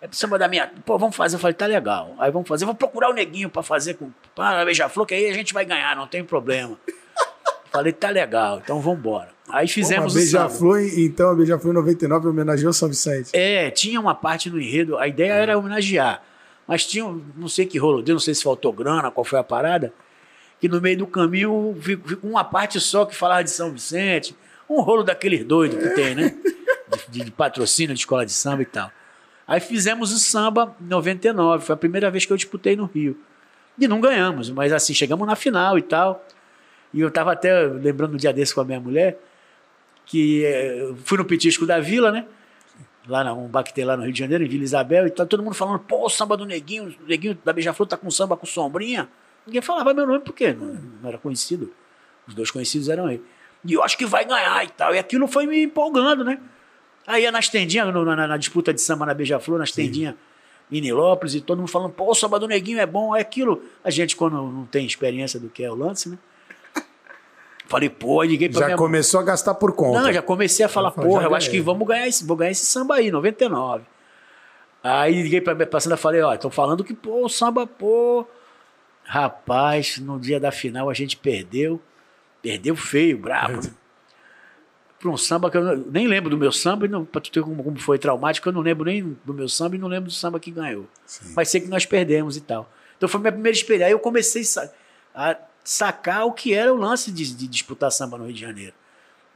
É 0.00 0.06
pro 0.06 0.16
samba 0.16 0.38
da 0.38 0.46
minha. 0.46 0.70
Pô, 0.84 0.98
vamos 0.98 1.16
fazer. 1.16 1.36
Eu 1.36 1.40
falei, 1.40 1.54
tá 1.54 1.64
legal. 1.64 2.14
Aí 2.18 2.30
vamos 2.30 2.46
fazer. 2.46 2.64
Eu 2.64 2.66
vou 2.66 2.74
procurar 2.74 3.08
o 3.08 3.14
neguinho 3.14 3.48
pra 3.48 3.62
fazer 3.62 3.94
com. 3.94 4.10
Para 4.34 4.60
a 4.60 4.64
Beija-Flor, 4.64 5.06
que 5.06 5.14
aí 5.14 5.30
a 5.30 5.32
gente 5.32 5.54
vai 5.54 5.64
ganhar, 5.64 5.96
não 5.96 6.06
tem 6.06 6.22
problema. 6.22 6.78
falei, 7.72 7.90
tá 7.90 8.10
legal, 8.10 8.60
então 8.62 8.80
vamos 8.80 8.98
embora. 8.98 9.30
Aí 9.48 9.66
Pô, 9.66 9.72
fizemos 9.72 10.12
samba. 10.12 10.24
Beija-Flor, 10.24 10.80
então 10.98 11.30
a 11.30 11.34
Beija-Flor 11.34 11.72
em 11.72 11.76
99 11.76 12.28
homenageou 12.28 12.72
São 12.72 12.88
Vicente. 12.88 13.30
É, 13.32 13.70
tinha 13.70 13.98
uma 13.98 14.14
parte 14.14 14.50
no 14.50 14.60
enredo, 14.60 14.98
a 14.98 15.08
ideia 15.08 15.32
era 15.32 15.58
homenagear. 15.58 16.22
Mas 16.66 16.86
tinha, 16.86 17.04
não 17.36 17.48
sei 17.48 17.64
que 17.64 17.78
rolo 17.78 18.02
deu, 18.02 18.14
não 18.14 18.20
sei 18.20 18.34
se 18.34 18.42
faltou 18.42 18.72
grana, 18.72 19.10
qual 19.10 19.24
foi 19.24 19.38
a 19.38 19.44
parada, 19.44 19.92
que 20.60 20.68
no 20.68 20.80
meio 20.80 20.98
do 20.98 21.06
caminho 21.06 21.76
ficou 21.80 22.30
uma 22.30 22.44
parte 22.44 22.80
só 22.80 23.04
que 23.04 23.14
falava 23.14 23.44
de 23.44 23.50
São 23.50 23.72
Vicente, 23.72 24.34
um 24.68 24.80
rolo 24.80 25.02
daqueles 25.02 25.44
doidos 25.44 25.82
que 25.82 25.90
tem, 25.90 26.14
né? 26.14 26.34
De, 27.08 27.24
de 27.24 27.30
patrocínio 27.30 27.94
de 27.94 28.00
escola 28.00 28.24
de 28.24 28.32
samba 28.32 28.62
e 28.62 28.66
tal. 28.66 28.90
Aí 29.46 29.60
fizemos 29.60 30.12
o 30.12 30.18
samba 30.18 30.74
em 30.80 30.84
99, 30.86 31.64
foi 31.64 31.74
a 31.74 31.76
primeira 31.76 32.10
vez 32.10 32.24
que 32.24 32.32
eu 32.32 32.36
disputei 32.36 32.76
no 32.76 32.86
Rio. 32.86 33.18
E 33.78 33.86
não 33.88 34.00
ganhamos, 34.00 34.50
mas 34.50 34.72
assim, 34.72 34.94
chegamos 34.94 35.26
na 35.26 35.36
final 35.36 35.76
e 35.76 35.82
tal. 35.82 36.24
E 36.92 37.00
eu 37.00 37.10
tava 37.10 37.32
até 37.32 37.62
lembrando 37.66 38.14
um 38.14 38.16
dia 38.16 38.32
desse 38.32 38.54
com 38.54 38.60
a 38.60 38.64
minha 38.64 38.80
mulher, 38.80 39.18
que 40.06 40.42
eu 40.42 40.96
fui 41.04 41.18
no 41.18 41.24
Petisco 41.24 41.66
da 41.66 41.80
Vila, 41.80 42.12
né? 42.12 42.24
Lá 43.06 43.22
na, 43.22 43.34
um 43.34 43.48
bar 43.48 43.64
que 43.64 43.74
tem 43.74 43.84
lá 43.84 43.96
no 43.96 44.04
Rio 44.04 44.12
de 44.12 44.18
Janeiro, 44.18 44.44
em 44.44 44.48
Vila 44.48 44.64
Isabel, 44.64 45.06
e 45.06 45.10
tá 45.10 45.26
todo 45.26 45.42
mundo 45.42 45.54
falando, 45.54 45.80
pô, 45.80 46.06
o 46.06 46.08
samba 46.08 46.36
do 46.36 46.46
Neguinho, 46.46 46.94
o 47.04 47.06
Neguinho 47.06 47.36
da 47.44 47.52
Beija-Flor 47.52 47.86
tá 47.86 47.96
com 47.96 48.10
samba 48.10 48.36
com 48.36 48.46
sombrinha. 48.46 49.08
Ninguém 49.46 49.62
falava 49.62 49.92
meu 49.94 50.06
nome, 50.06 50.20
por 50.20 50.32
quê? 50.34 50.52
Não, 50.52 50.66
não 51.02 51.08
era 51.08 51.18
conhecido. 51.18 51.72
Os 52.26 52.34
dois 52.34 52.50
conhecidos 52.50 52.88
eram 52.88 53.10
ele. 53.10 53.22
E 53.64 53.72
eu 53.74 53.82
acho 53.82 53.96
que 53.98 54.06
vai 54.06 54.24
ganhar 54.24 54.64
e 54.64 54.68
tal. 54.68 54.94
E 54.94 54.98
aquilo 54.98 55.26
foi 55.26 55.46
me 55.46 55.64
empolgando, 55.64 56.24
né? 56.24 56.38
Aí 57.06 57.22
ia 57.22 57.32
nas 57.32 57.48
tendinhas, 57.48 57.92
no- 57.92 58.04
na, 58.04 58.26
na 58.26 58.36
disputa 58.36 58.72
de 58.72 58.80
samba 58.80 59.04
na 59.06 59.12
Beija-Flor, 59.14 59.58
nas 59.58 59.70
tendinhas 59.72 60.14
em 60.72 60.80
Nilópolis, 60.80 61.34
e 61.34 61.40
todo 61.42 61.58
mundo 61.58 61.68
falando, 61.68 61.92
pô, 61.92 62.10
o 62.10 62.14
samba 62.14 62.38
do 62.40 62.48
Neguinho 62.48 62.80
é 62.80 62.86
bom, 62.86 63.14
é 63.14 63.20
aquilo. 63.20 63.62
A 63.84 63.90
gente, 63.90 64.16
quando 64.16 64.36
não 64.36 64.64
tem 64.64 64.86
experiência 64.86 65.38
do 65.38 65.50
que 65.50 65.62
é 65.62 65.70
o 65.70 65.74
lance, 65.74 66.08
né? 66.08 66.18
Falei, 67.66 67.88
pô, 67.88 68.22
liguei 68.22 68.48
pra 68.48 68.60
Já 68.60 68.66
minha 68.66 68.76
começou 68.76 69.20
a 69.20 69.22
gastar 69.22 69.54
por 69.54 69.72
conta. 69.74 70.00
não, 70.02 70.12
já 70.12 70.20
comecei 70.22 70.64
a 70.64 70.68
falar, 70.68 70.90
falei, 70.90 71.08
porra, 71.10 71.22
já 71.22 71.28
eu 71.28 71.34
acho 71.34 71.50
que 71.50 71.60
vamos 71.60 71.86
ganhar 71.88 72.06
esse, 72.06 72.24
vou 72.24 72.36
ganhar 72.36 72.50
esse 72.50 72.64
samba 72.66 72.96
aí, 72.96 73.10
99. 73.10 73.84
Aí 74.82 75.22
liguei 75.22 75.40
pra 75.40 75.54
minha 75.54 75.66
passando 75.66 75.94
e 75.94 75.98
falei, 75.98 76.20
ó, 76.20 76.34
estão 76.34 76.50
falando 76.50 76.84
que, 76.84 76.92
pô, 76.94 77.24
o 77.24 77.28
samba, 77.28 77.66
pô. 77.66 78.26
Rapaz, 79.04 79.98
no 79.98 80.18
dia 80.18 80.40
da 80.40 80.50
final 80.50 80.88
a 80.90 80.94
gente 80.94 81.16
perdeu. 81.16 81.80
Perdeu 82.42 82.74
feio, 82.76 83.18
brabo. 83.18 83.56
né? 83.62 83.70
Pra 84.98 85.10
um 85.10 85.16
samba 85.16 85.50
que 85.50 85.56
eu 85.56 85.62
não- 85.62 85.76
nem 85.90 86.06
lembro 86.06 86.30
do 86.30 86.38
meu 86.38 86.50
samba, 86.50 86.88
não, 86.88 87.04
pra 87.04 87.20
tu 87.20 87.30
ter 87.30 87.42
como, 87.42 87.62
como 87.62 87.78
foi 87.78 87.98
traumático, 87.98 88.48
eu 88.48 88.52
não 88.52 88.62
lembro 88.62 88.84
nem 88.86 89.16
do 89.24 89.34
meu 89.34 89.48
samba 89.48 89.76
e 89.76 89.78
não 89.78 89.88
lembro 89.88 90.08
do 90.08 90.12
samba 90.14 90.40
que 90.40 90.50
ganhou. 90.50 90.88
Sim. 91.04 91.32
Mas 91.36 91.48
sei 91.50 91.60
que 91.60 91.68
nós 91.68 91.84
perdemos 91.84 92.36
e 92.36 92.40
tal. 92.40 92.70
Então 92.96 93.08
foi 93.08 93.20
minha 93.20 93.32
primeira 93.32 93.54
experiência. 93.56 93.86
Aí 93.86 93.92
eu 93.92 93.98
comecei 93.98 94.42
a 94.42 94.44
sa- 94.46 94.72
a 95.14 95.36
sacar 95.62 96.24
o 96.26 96.32
que 96.32 96.54
era 96.54 96.72
o 96.72 96.76
lance 96.76 97.12
de, 97.12 97.34
de 97.34 97.46
disputar 97.46 97.90
samba 97.92 98.16
no 98.16 98.24
Rio 98.24 98.34
de 98.34 98.40
Janeiro. 98.40 98.72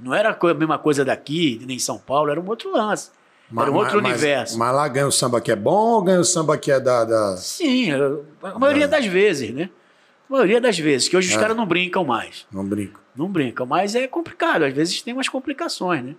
Não 0.00 0.14
era 0.14 0.30
a 0.30 0.54
mesma 0.54 0.78
coisa 0.78 1.04
daqui, 1.04 1.60
nem 1.66 1.76
em 1.76 1.80
São 1.80 1.98
Paulo, 1.98 2.30
era 2.30 2.40
um 2.40 2.48
outro 2.48 2.70
lance. 2.72 3.10
Era 3.56 3.70
um 3.70 3.74
outro 3.74 4.02
mas- 4.02 4.12
universo. 4.12 4.58
Mas 4.58 4.74
lá 4.74 4.88
ganha 4.88 5.06
o 5.06 5.12
samba 5.12 5.40
que 5.40 5.50
é 5.52 5.56
bom 5.56 5.94
ou 5.94 6.02
ganha 6.02 6.20
o 6.20 6.24
samba 6.24 6.56
que 6.58 6.70
é 6.70 6.78
da. 6.80 7.04
da... 7.04 7.36
Sim, 7.36 7.90
eu- 7.90 8.24
a 8.42 8.58
maioria 8.58 8.86
das 8.88 9.06
vezes, 9.06 9.50
né? 9.54 9.70
A 10.28 10.32
maioria 10.32 10.60
das 10.60 10.78
vezes, 10.78 11.08
que 11.08 11.16
hoje 11.16 11.28
os 11.30 11.36
É. 11.36 11.40
caras 11.40 11.56
não 11.56 11.66
brincam 11.66 12.04
mais. 12.04 12.46
Não 12.52 12.64
brinco. 12.64 13.00
Não 13.16 13.28
brincam, 13.28 13.64
mas 13.66 13.94
é 13.94 14.06
complicado. 14.06 14.64
Às 14.64 14.74
vezes 14.74 15.00
tem 15.00 15.14
umas 15.14 15.28
complicações, 15.28 16.04
né? 16.04 16.14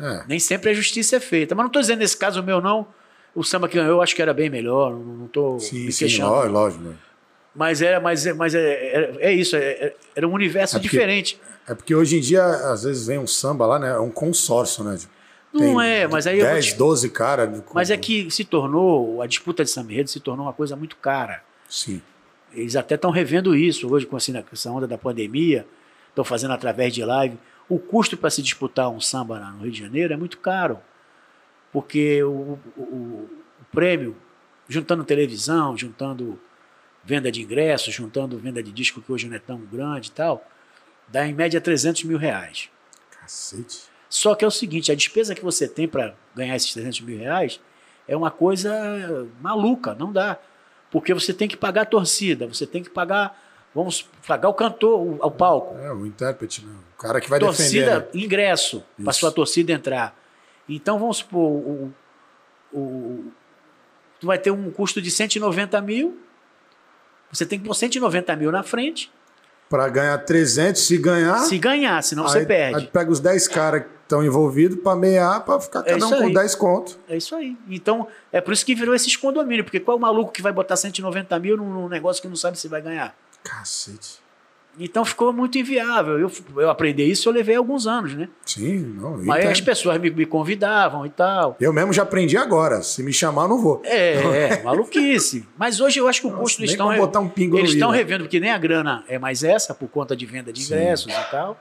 É. 0.00 0.24
Nem 0.26 0.38
sempre 0.38 0.70
a 0.70 0.74
justiça 0.74 1.16
é 1.16 1.20
feita. 1.20 1.54
Mas 1.54 1.64
não 1.64 1.68
estou 1.68 1.82
dizendo 1.82 1.98
nesse 1.98 2.16
caso 2.16 2.40
o 2.40 2.42
meu, 2.42 2.60
não. 2.60 2.86
O 3.34 3.44
samba 3.44 3.68
que 3.68 3.76
ganhou 3.76 3.90
eu 3.96 4.02
acho 4.02 4.16
que 4.16 4.22
era 4.22 4.32
bem 4.32 4.48
melhor. 4.48 4.92
Não 4.92 5.26
estou 5.26 5.60
Sim, 5.60 5.84
me 5.86 5.92
sim, 5.92 5.98
queixando. 6.06 6.30
lógico. 6.30 6.52
lógico. 6.84 6.94
Mas 7.54 7.82
era, 7.82 8.00
mas, 8.00 8.26
é- 8.26 8.32
mas 8.32 8.54
é, 8.54 8.60
é, 8.60 9.16
é 9.20 9.32
isso, 9.32 9.56
é- 9.56 9.60
é- 9.72 9.94
era 10.16 10.26
um 10.26 10.32
universo 10.32 10.76
É 10.76 10.80
porque- 10.80 10.88
diferente. 10.96 11.38
É 11.68 11.74
porque 11.74 11.94
hoje 11.94 12.16
em 12.16 12.20
dia, 12.20 12.42
às 12.44 12.84
vezes, 12.84 13.06
vem 13.06 13.18
um 13.18 13.26
samba 13.26 13.66
lá, 13.66 13.78
né? 13.78 13.90
É 13.90 13.98
um 14.00 14.10
consórcio, 14.10 14.82
né? 14.82 14.96
Não 15.52 15.80
é, 15.80 16.06
mas 16.06 16.26
aí 16.26 16.38
eu 16.38 16.44
vou 16.44 16.54
10, 16.54 16.66
te- 16.66 16.76
12 16.76 17.10
caras. 17.10 17.62
Mas 17.74 17.90
é 17.90 17.96
que 17.96 18.30
se 18.30 18.44
tornou, 18.44 19.20
a 19.20 19.26
disputa 19.26 19.64
de 19.64 19.70
samba 19.70 20.06
se 20.06 20.20
tornou 20.20 20.46
uma 20.46 20.52
coisa 20.52 20.76
muito 20.76 20.96
cara. 20.96 21.42
Sim. 21.68 22.00
Eles 22.52 22.76
até 22.76 22.94
estão 22.94 23.10
revendo 23.10 23.54
isso 23.56 23.88
hoje 23.92 24.06
com 24.06 24.16
assim, 24.16 24.32
essa 24.52 24.70
onda 24.70 24.86
da 24.86 24.96
pandemia, 24.98 25.66
estão 26.08 26.24
fazendo 26.24 26.52
através 26.52 26.92
de 26.94 27.04
live. 27.04 27.38
O 27.68 27.78
custo 27.78 28.16
para 28.16 28.30
se 28.30 28.42
disputar 28.42 28.88
um 28.90 29.00
samba 29.00 29.38
no 29.38 29.62
Rio 29.62 29.70
de 29.72 29.78
Janeiro 29.80 30.12
é 30.12 30.16
muito 30.16 30.38
caro, 30.38 30.78
porque 31.72 32.22
o, 32.22 32.58
o- 32.76 32.82
o- 32.82 33.30
o 33.60 33.64
prêmio, 33.72 34.16
juntando 34.68 35.04
televisão, 35.04 35.76
juntando 35.76 36.40
venda 37.04 37.30
de 37.30 37.42
ingressos, 37.42 37.94
juntando 37.94 38.38
venda 38.38 38.62
de 38.62 38.70
disco 38.72 39.00
que 39.00 39.10
hoje 39.12 39.28
não 39.28 39.36
é 39.36 39.38
tão 39.38 39.58
grande 39.60 40.08
e 40.08 40.12
tal, 40.12 40.44
dá 41.08 41.26
em 41.26 41.32
média 41.32 41.60
300 41.60 42.04
mil 42.04 42.18
reais. 42.18 42.68
Cacete. 43.20 43.89
Só 44.10 44.34
que 44.34 44.44
é 44.44 44.48
o 44.48 44.50
seguinte, 44.50 44.90
a 44.92 44.94
despesa 44.94 45.34
que 45.34 45.42
você 45.42 45.66
tem 45.68 45.86
para 45.88 46.14
ganhar 46.34 46.54
esses 46.56 46.72
300 46.74 47.00
mil 47.00 47.16
reais 47.18 47.58
é 48.08 48.14
uma 48.16 48.30
coisa 48.30 49.26
maluca, 49.40 49.94
não 49.94 50.12
dá. 50.12 50.36
Porque 50.90 51.14
você 51.14 51.32
tem 51.32 51.46
que 51.46 51.56
pagar 51.56 51.82
a 51.82 51.86
torcida, 51.86 52.46
você 52.48 52.66
tem 52.66 52.82
que 52.82 52.90
pagar, 52.90 53.40
vamos 53.72 54.02
pagar 54.26 54.48
o 54.48 54.54
cantor, 54.54 55.00
o, 55.24 55.30
palco, 55.30 55.78
É, 55.78 55.92
o 55.92 56.04
intérprete, 56.04 56.66
né? 56.66 56.74
O 56.94 57.00
cara 57.00 57.20
que 57.20 57.30
vai 57.30 57.38
defender. 57.38 57.56
torcida, 57.86 57.98
né? 58.00 58.06
ingresso, 58.24 58.82
para 59.02 59.12
sua 59.12 59.30
torcida 59.30 59.72
entrar. 59.72 60.18
Então 60.68 60.98
vamos 60.98 61.18
supor, 61.18 61.40
o, 61.48 61.94
o- 62.72 63.24
tu 64.18 64.26
vai 64.26 64.38
ter 64.38 64.50
um 64.50 64.70
custo 64.72 65.00
de 65.00 65.10
190 65.10 65.80
mil, 65.80 66.18
você 67.32 67.46
tem 67.46 67.60
que 67.60 67.64
pôr 67.64 67.74
190 67.74 68.34
mil 68.36 68.50
na 68.50 68.62
frente, 68.64 69.10
Pra 69.68 69.88
ganhar 69.88 70.18
300, 70.18 70.82
se 70.82 70.98
ganhar. 70.98 71.38
se 71.38 71.56
ganhar, 71.56 72.02
senão 72.02 72.24
você 72.24 72.38
aí, 72.38 72.46
perde. 72.46 72.76
Aí 72.80 72.86
pega 72.88 73.08
os 73.08 73.20
10 73.20 73.46
caras 73.46 73.84
estão 74.10 74.24
envolvidos 74.24 74.80
pra 74.82 74.96
meiar, 74.96 75.44
pra 75.44 75.60
ficar 75.60 75.84
cada 75.84 75.92
É 75.92 76.04
um 76.04 76.10
com 76.10 76.26
aí. 76.26 76.34
10 76.34 76.54
conto. 76.56 76.98
É 77.08 77.16
isso 77.16 77.34
aí. 77.36 77.56
Então, 77.68 78.08
é 78.32 78.40
por 78.40 78.52
isso 78.52 78.66
que 78.66 78.74
virou 78.74 78.94
esses 78.94 79.16
condomínios, 79.16 79.64
porque 79.64 79.78
qual 79.78 79.96
é 79.96 79.98
o 79.98 80.00
maluco 80.02 80.32
que 80.32 80.42
vai 80.42 80.52
botar 80.52 80.76
190 80.76 81.38
mil 81.38 81.56
num 81.56 81.70
num 81.70 81.88
negócio 81.88 82.20
que 82.20 82.28
não 82.28 82.36
sabe 82.36 82.58
se 82.58 82.66
vai 82.66 82.82
ganhar? 82.82 83.14
Cacete. 83.44 84.18
Então 84.78 85.04
ficou 85.04 85.32
muito 85.32 85.58
inviável. 85.58 86.18
Eu, 86.18 86.30
eu 86.56 86.70
aprendi 86.70 87.02
isso, 87.02 87.28
eu 87.28 87.32
levei 87.32 87.56
alguns 87.56 87.86
anos, 87.86 88.14
né? 88.14 88.28
Sim, 88.46 88.78
não. 88.78 89.18
Mas 89.18 89.44
as 89.46 89.60
pessoas 89.60 90.00
me, 90.00 90.10
me 90.10 90.24
convidavam 90.24 91.04
e 91.04 91.10
tal. 91.10 91.56
Eu 91.60 91.72
mesmo 91.72 91.92
já 91.92 92.02
aprendi 92.02 92.36
agora. 92.36 92.82
Se 92.82 93.02
me 93.02 93.12
chamar, 93.12 93.48
não 93.48 93.60
vou. 93.60 93.82
É, 93.84 94.14
é, 94.14 94.62
maluquice. 94.62 95.46
Mas 95.58 95.80
hoje 95.80 95.98
eu 95.98 96.06
acho 96.06 96.20
que 96.20 96.26
o 96.28 96.32
custo 96.32 96.60
nem 96.60 96.70
estão. 96.70 96.96
botar 96.96 97.20
um 97.20 97.28
pingo 97.28 97.58
eles 97.58 97.72
estão 97.72 97.90
revendo, 97.90 98.24
porque 98.24 98.38
nem 98.40 98.50
a 98.50 98.58
grana 98.58 99.04
é 99.08 99.18
mais 99.18 99.42
essa, 99.42 99.74
por 99.74 99.88
conta 99.88 100.16
de 100.16 100.24
venda 100.24 100.52
de 100.52 100.62
Sim. 100.62 100.74
ingressos 100.74 101.12
e 101.12 101.30
tal. 101.30 101.58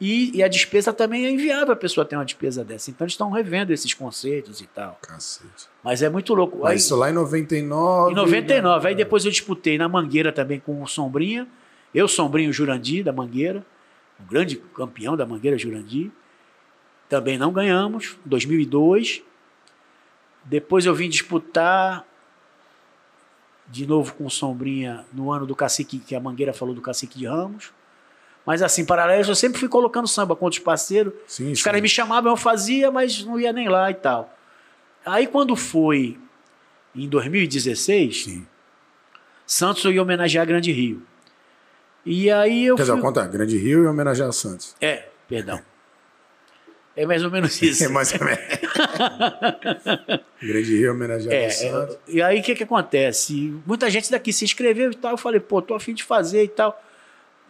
E, 0.00 0.36
e 0.36 0.42
a 0.44 0.48
despesa 0.48 0.92
também 0.92 1.26
é 1.26 1.30
inviável 1.30 1.72
a 1.72 1.76
pessoa 1.76 2.04
ter 2.04 2.14
uma 2.16 2.24
despesa 2.24 2.64
dessa. 2.64 2.90
Então 2.90 3.04
eles 3.04 3.14
estão 3.14 3.30
revendo 3.30 3.72
esses 3.72 3.92
conceitos 3.94 4.60
e 4.60 4.66
tal. 4.66 4.96
Cacete. 5.02 5.66
Mas 5.82 6.02
é 6.02 6.08
muito 6.08 6.34
louco. 6.34 6.58
Mas 6.58 6.70
Aí- 6.70 6.76
isso 6.76 6.94
lá 6.94 7.10
em 7.10 7.12
99. 7.12 8.12
Em 8.12 8.14
99. 8.14 8.84
né? 8.84 8.88
Aí 8.90 8.94
depois 8.94 9.24
eu 9.24 9.30
disputei 9.30 9.76
na 9.76 9.88
Mangueira 9.88 10.30
também 10.32 10.60
com 10.60 10.80
o 10.82 10.86
Sombrinha. 10.86 11.48
Eu, 11.92 12.06
Sombrinho 12.06 12.52
Jurandir, 12.52 13.02
da 13.04 13.12
Mangueira. 13.12 13.66
O 14.20 14.22
grande 14.30 14.56
campeão 14.56 15.16
da 15.16 15.26
Mangueira, 15.26 15.58
Jurandir. 15.58 16.10
Também 17.08 17.36
não 17.36 17.52
ganhamos. 17.52 18.16
2002. 18.24 19.22
Depois 20.44 20.86
eu 20.86 20.94
vim 20.94 21.08
disputar 21.08 22.04
de 23.66 23.86
novo 23.86 24.14
com 24.14 24.26
o 24.26 24.30
Sombrinha 24.30 25.04
no 25.12 25.30
ano 25.32 25.44
do 25.44 25.54
cacique, 25.56 25.98
que 25.98 26.14
a 26.14 26.20
Mangueira 26.20 26.52
falou 26.52 26.74
do 26.74 26.80
cacique 26.80 27.18
de 27.18 27.26
Ramos. 27.26 27.72
Mas 28.48 28.62
assim, 28.62 28.82
paralelo, 28.82 29.28
eu 29.28 29.34
sempre 29.34 29.60
fui 29.60 29.68
colocando 29.68 30.08
samba 30.08 30.34
com 30.34 30.46
outros 30.46 30.62
parceiros. 30.62 31.12
Sim, 31.26 31.52
Os 31.52 31.58
sim. 31.58 31.64
caras 31.66 31.82
me 31.82 31.88
chamavam, 31.88 32.32
eu 32.32 32.36
fazia, 32.36 32.90
mas 32.90 33.22
não 33.22 33.38
ia 33.38 33.52
nem 33.52 33.68
lá 33.68 33.90
e 33.90 33.94
tal. 33.94 34.34
Aí 35.04 35.26
quando 35.26 35.54
foi 35.54 36.16
em 36.96 37.06
2016, 37.06 38.24
Sim. 38.24 38.46
Santos 39.46 39.84
ia 39.84 40.00
homenagear 40.00 40.46
Grande 40.46 40.72
Rio. 40.72 41.02
E 42.06 42.30
aí 42.30 42.64
eu 42.64 42.76
Quer 42.76 42.84
dizer, 42.84 42.94
fui... 42.94 43.02
contrário, 43.02 43.30
Grande 43.30 43.58
Rio 43.58 43.84
e 43.84 43.86
homenagear 43.86 44.32
Santos. 44.32 44.74
É, 44.80 45.08
perdão. 45.28 45.60
É 46.96 47.04
mais 47.04 47.22
ou 47.22 47.30
menos 47.30 47.52
isso. 47.60 47.84
É 47.84 47.88
mais 47.88 48.14
ou 48.14 48.24
menos. 48.24 48.40
Grande 50.40 50.74
Rio 50.74 50.92
homenageado 50.92 51.34
É, 51.34 51.48
é, 51.48 51.98
e 52.08 52.22
aí 52.22 52.40
o 52.40 52.42
que, 52.42 52.54
que 52.54 52.64
acontece? 52.64 53.60
Muita 53.66 53.90
gente 53.90 54.10
daqui 54.10 54.32
se 54.32 54.46
inscreveu 54.46 54.90
e 54.90 54.96
tal. 54.96 55.10
Eu 55.10 55.18
falei, 55.18 55.38
pô, 55.38 55.60
tô 55.60 55.74
afim 55.74 55.92
de 55.92 56.02
fazer 56.02 56.44
e 56.44 56.48
tal. 56.48 56.82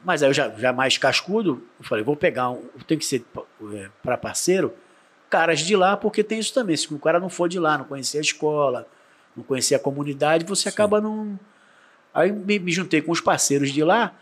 Mas 0.04 0.22
aí 0.22 0.28
eu 0.30 0.34
já, 0.34 0.48
já 0.50 0.72
mais 0.72 0.96
cascudo, 0.96 1.62
eu 1.78 1.84
falei, 1.84 2.04
vou 2.04 2.16
pegar, 2.16 2.50
um, 2.50 2.62
tem 2.86 2.96
que 2.96 3.04
ser 3.04 3.24
para 4.02 4.16
parceiro, 4.16 4.72
caras 5.28 5.60
de 5.60 5.74
lá, 5.76 5.96
porque 5.96 6.22
tem 6.22 6.38
isso 6.38 6.54
também. 6.54 6.76
Se 6.76 6.92
o 6.92 6.98
cara 6.98 7.18
não 7.20 7.28
for 7.28 7.48
de 7.48 7.58
lá, 7.58 7.76
não 7.78 7.84
conhecer 7.84 8.18
a 8.18 8.20
escola, 8.22 8.86
não 9.36 9.42
conhecer 9.44 9.74
a 9.74 9.78
comunidade, 9.78 10.44
você 10.44 10.68
acaba 10.68 11.00
não. 11.00 11.38
Aí 12.14 12.32
me, 12.32 12.58
me 12.58 12.72
juntei 12.72 13.02
com 13.02 13.12
os 13.12 13.20
parceiros 13.20 13.70
de 13.70 13.82
lá 13.84 14.12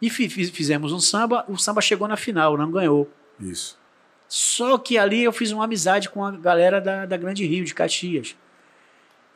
e 0.00 0.08
fi- 0.08 0.28
fizemos 0.28 0.92
um 0.92 1.00
samba. 1.00 1.44
O 1.48 1.56
samba 1.58 1.80
chegou 1.80 2.06
na 2.08 2.16
final, 2.16 2.56
não 2.56 2.70
ganhou. 2.70 3.10
Isso. 3.38 3.78
Só 4.28 4.78
que 4.78 4.96
ali 4.96 5.22
eu 5.24 5.32
fiz 5.32 5.50
uma 5.52 5.64
amizade 5.64 6.08
com 6.08 6.24
a 6.24 6.30
galera 6.30 6.80
da, 6.80 7.04
da 7.06 7.16
Grande 7.16 7.44
Rio, 7.44 7.64
de 7.64 7.74
Caxias. 7.74 8.34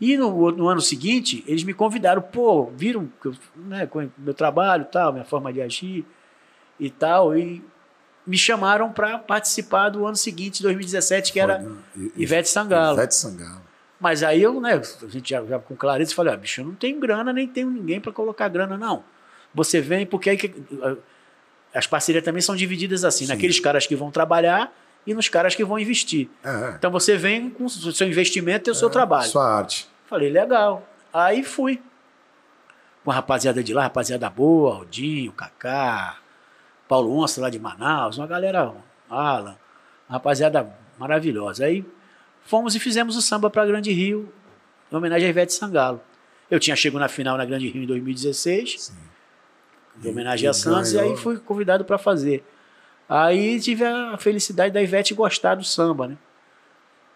E 0.00 0.16
no, 0.16 0.52
no 0.52 0.68
ano 0.68 0.80
seguinte, 0.80 1.42
eles 1.46 1.64
me 1.64 1.74
convidaram, 1.74 2.22
pô, 2.22 2.66
viram 2.66 3.10
que 3.20 3.28
eu, 3.28 3.34
né, 3.56 3.88
meu 4.16 4.34
trabalho 4.34 4.84
tal, 4.84 5.12
minha 5.12 5.24
forma 5.24 5.52
de 5.52 5.60
agir 5.60 6.06
e 6.78 6.88
tal, 6.88 7.36
e 7.36 7.64
me 8.24 8.38
chamaram 8.38 8.92
para 8.92 9.18
participar 9.18 9.88
do 9.88 10.06
ano 10.06 10.16
seguinte, 10.16 10.62
2017, 10.62 11.32
que 11.32 11.40
era 11.40 11.60
Foi, 11.60 11.72
né? 12.04 12.10
Ivete 12.16 12.48
Sangalo. 12.48 12.96
Ivete 12.96 13.14
Sangalo. 13.14 13.62
Mas 13.98 14.22
aí 14.22 14.40
eu, 14.40 14.60
né, 14.60 14.80
a 15.02 15.06
gente 15.08 15.30
já, 15.30 15.44
já 15.44 15.58
com 15.58 15.74
clareza, 15.74 16.14
falei, 16.14 16.32
ah, 16.32 16.36
bicho, 16.36 16.60
eu 16.60 16.66
não 16.66 16.74
tenho 16.74 17.00
grana, 17.00 17.32
nem 17.32 17.48
tenho 17.48 17.68
ninguém 17.68 18.00
para 18.00 18.12
colocar 18.12 18.48
grana, 18.48 18.78
não. 18.78 19.02
Você 19.52 19.80
vem, 19.80 20.06
porque 20.06 20.30
aí 20.30 20.36
que, 20.36 20.54
as 21.74 21.86
parcerias 21.86 22.22
também 22.22 22.40
são 22.40 22.54
divididas 22.54 23.04
assim, 23.04 23.26
Sim. 23.26 23.32
naqueles 23.32 23.58
caras 23.58 23.86
que 23.86 23.96
vão 23.96 24.10
trabalhar 24.10 24.72
e 25.08 25.14
nos 25.14 25.26
caras 25.26 25.54
que 25.54 25.64
vão 25.64 25.78
investir. 25.78 26.28
É, 26.44 26.74
Então 26.78 26.90
você 26.90 27.16
vem 27.16 27.48
com 27.48 27.64
o 27.64 27.70
seu 27.70 28.06
investimento 28.06 28.68
e 28.68 28.72
o 28.72 28.74
seu 28.74 28.90
trabalho. 28.90 29.26
Sua 29.26 29.56
arte. 29.56 29.88
Falei, 30.06 30.28
legal. 30.28 30.86
Aí 31.10 31.42
fui. 31.42 31.80
Com 33.02 33.10
a 33.10 33.14
rapaziada 33.14 33.64
de 33.64 33.72
lá, 33.72 33.84
rapaziada 33.84 34.28
boa, 34.28 34.76
Aldinho, 34.76 35.32
Kaká, 35.32 36.18
Paulo 36.86 37.18
Onça 37.18 37.40
lá 37.40 37.48
de 37.48 37.58
Manaus, 37.58 38.18
uma 38.18 38.26
galera, 38.26 38.70
Alan, 39.08 39.56
uma 40.06 40.16
rapaziada 40.16 40.70
maravilhosa. 40.98 41.64
Aí 41.64 41.86
fomos 42.42 42.74
e 42.74 42.78
fizemos 42.78 43.16
o 43.16 43.22
samba 43.22 43.48
para 43.48 43.64
Grande 43.64 43.90
Rio, 43.90 44.30
em 44.92 44.94
homenagem 44.94 45.26
a 45.26 45.30
Ivete 45.30 45.54
Sangalo. 45.54 46.02
Eu 46.50 46.60
tinha 46.60 46.76
chegado 46.76 47.00
na 47.00 47.08
final 47.08 47.38
na 47.38 47.46
Grande 47.46 47.66
Rio 47.70 47.82
em 47.82 47.86
2016, 47.86 48.78
Sim. 48.78 48.94
em 50.04 50.10
homenagem 50.10 50.44
E 50.44 50.48
a 50.48 50.52
Santos, 50.52 50.92
e 50.92 50.98
aí 50.98 51.16
fui 51.16 51.38
convidado 51.38 51.86
para 51.86 51.96
fazer. 51.96 52.44
Aí 53.08 53.58
tive 53.60 53.84
a 53.84 54.18
felicidade 54.18 54.74
da 54.74 54.82
Ivete 54.82 55.14
gostar 55.14 55.54
do 55.54 55.64
samba, 55.64 56.08
né? 56.08 56.18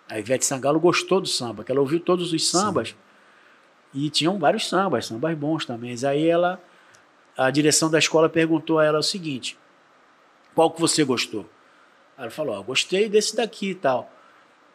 A 0.09 0.18
Ivete 0.18 0.45
Sangalo 0.45 0.80
gostou 0.80 1.20
do 1.20 1.28
samba, 1.28 1.64
que 1.64 1.70
ela 1.70 1.80
ouviu 1.80 2.01
todos 2.01 2.32
os 2.32 2.49
sambas. 2.49 2.95
E 3.95 4.09
tinham 4.09 4.38
vários 4.38 4.68
sambas, 4.68 5.07
sambas 5.07 5.36
bons 5.36 5.64
também. 5.66 5.95
Aí 6.07 6.28
ela, 6.28 6.61
a 7.36 7.51
direção 7.51 7.90
da 7.90 7.99
escola 7.99 8.28
perguntou 8.28 8.78
a 8.78 8.84
ela 8.84 8.99
o 8.99 9.03
seguinte: 9.03 9.59
qual 10.55 10.70
que 10.70 10.80
você 10.80 11.05
gostou? 11.05 11.49
Ela 12.16 12.30
falou: 12.30 12.57
ó, 12.59 12.62
gostei 12.62 13.09
desse 13.09 13.36
daqui 13.36 13.70
e 13.70 13.74
tal. 13.74 14.11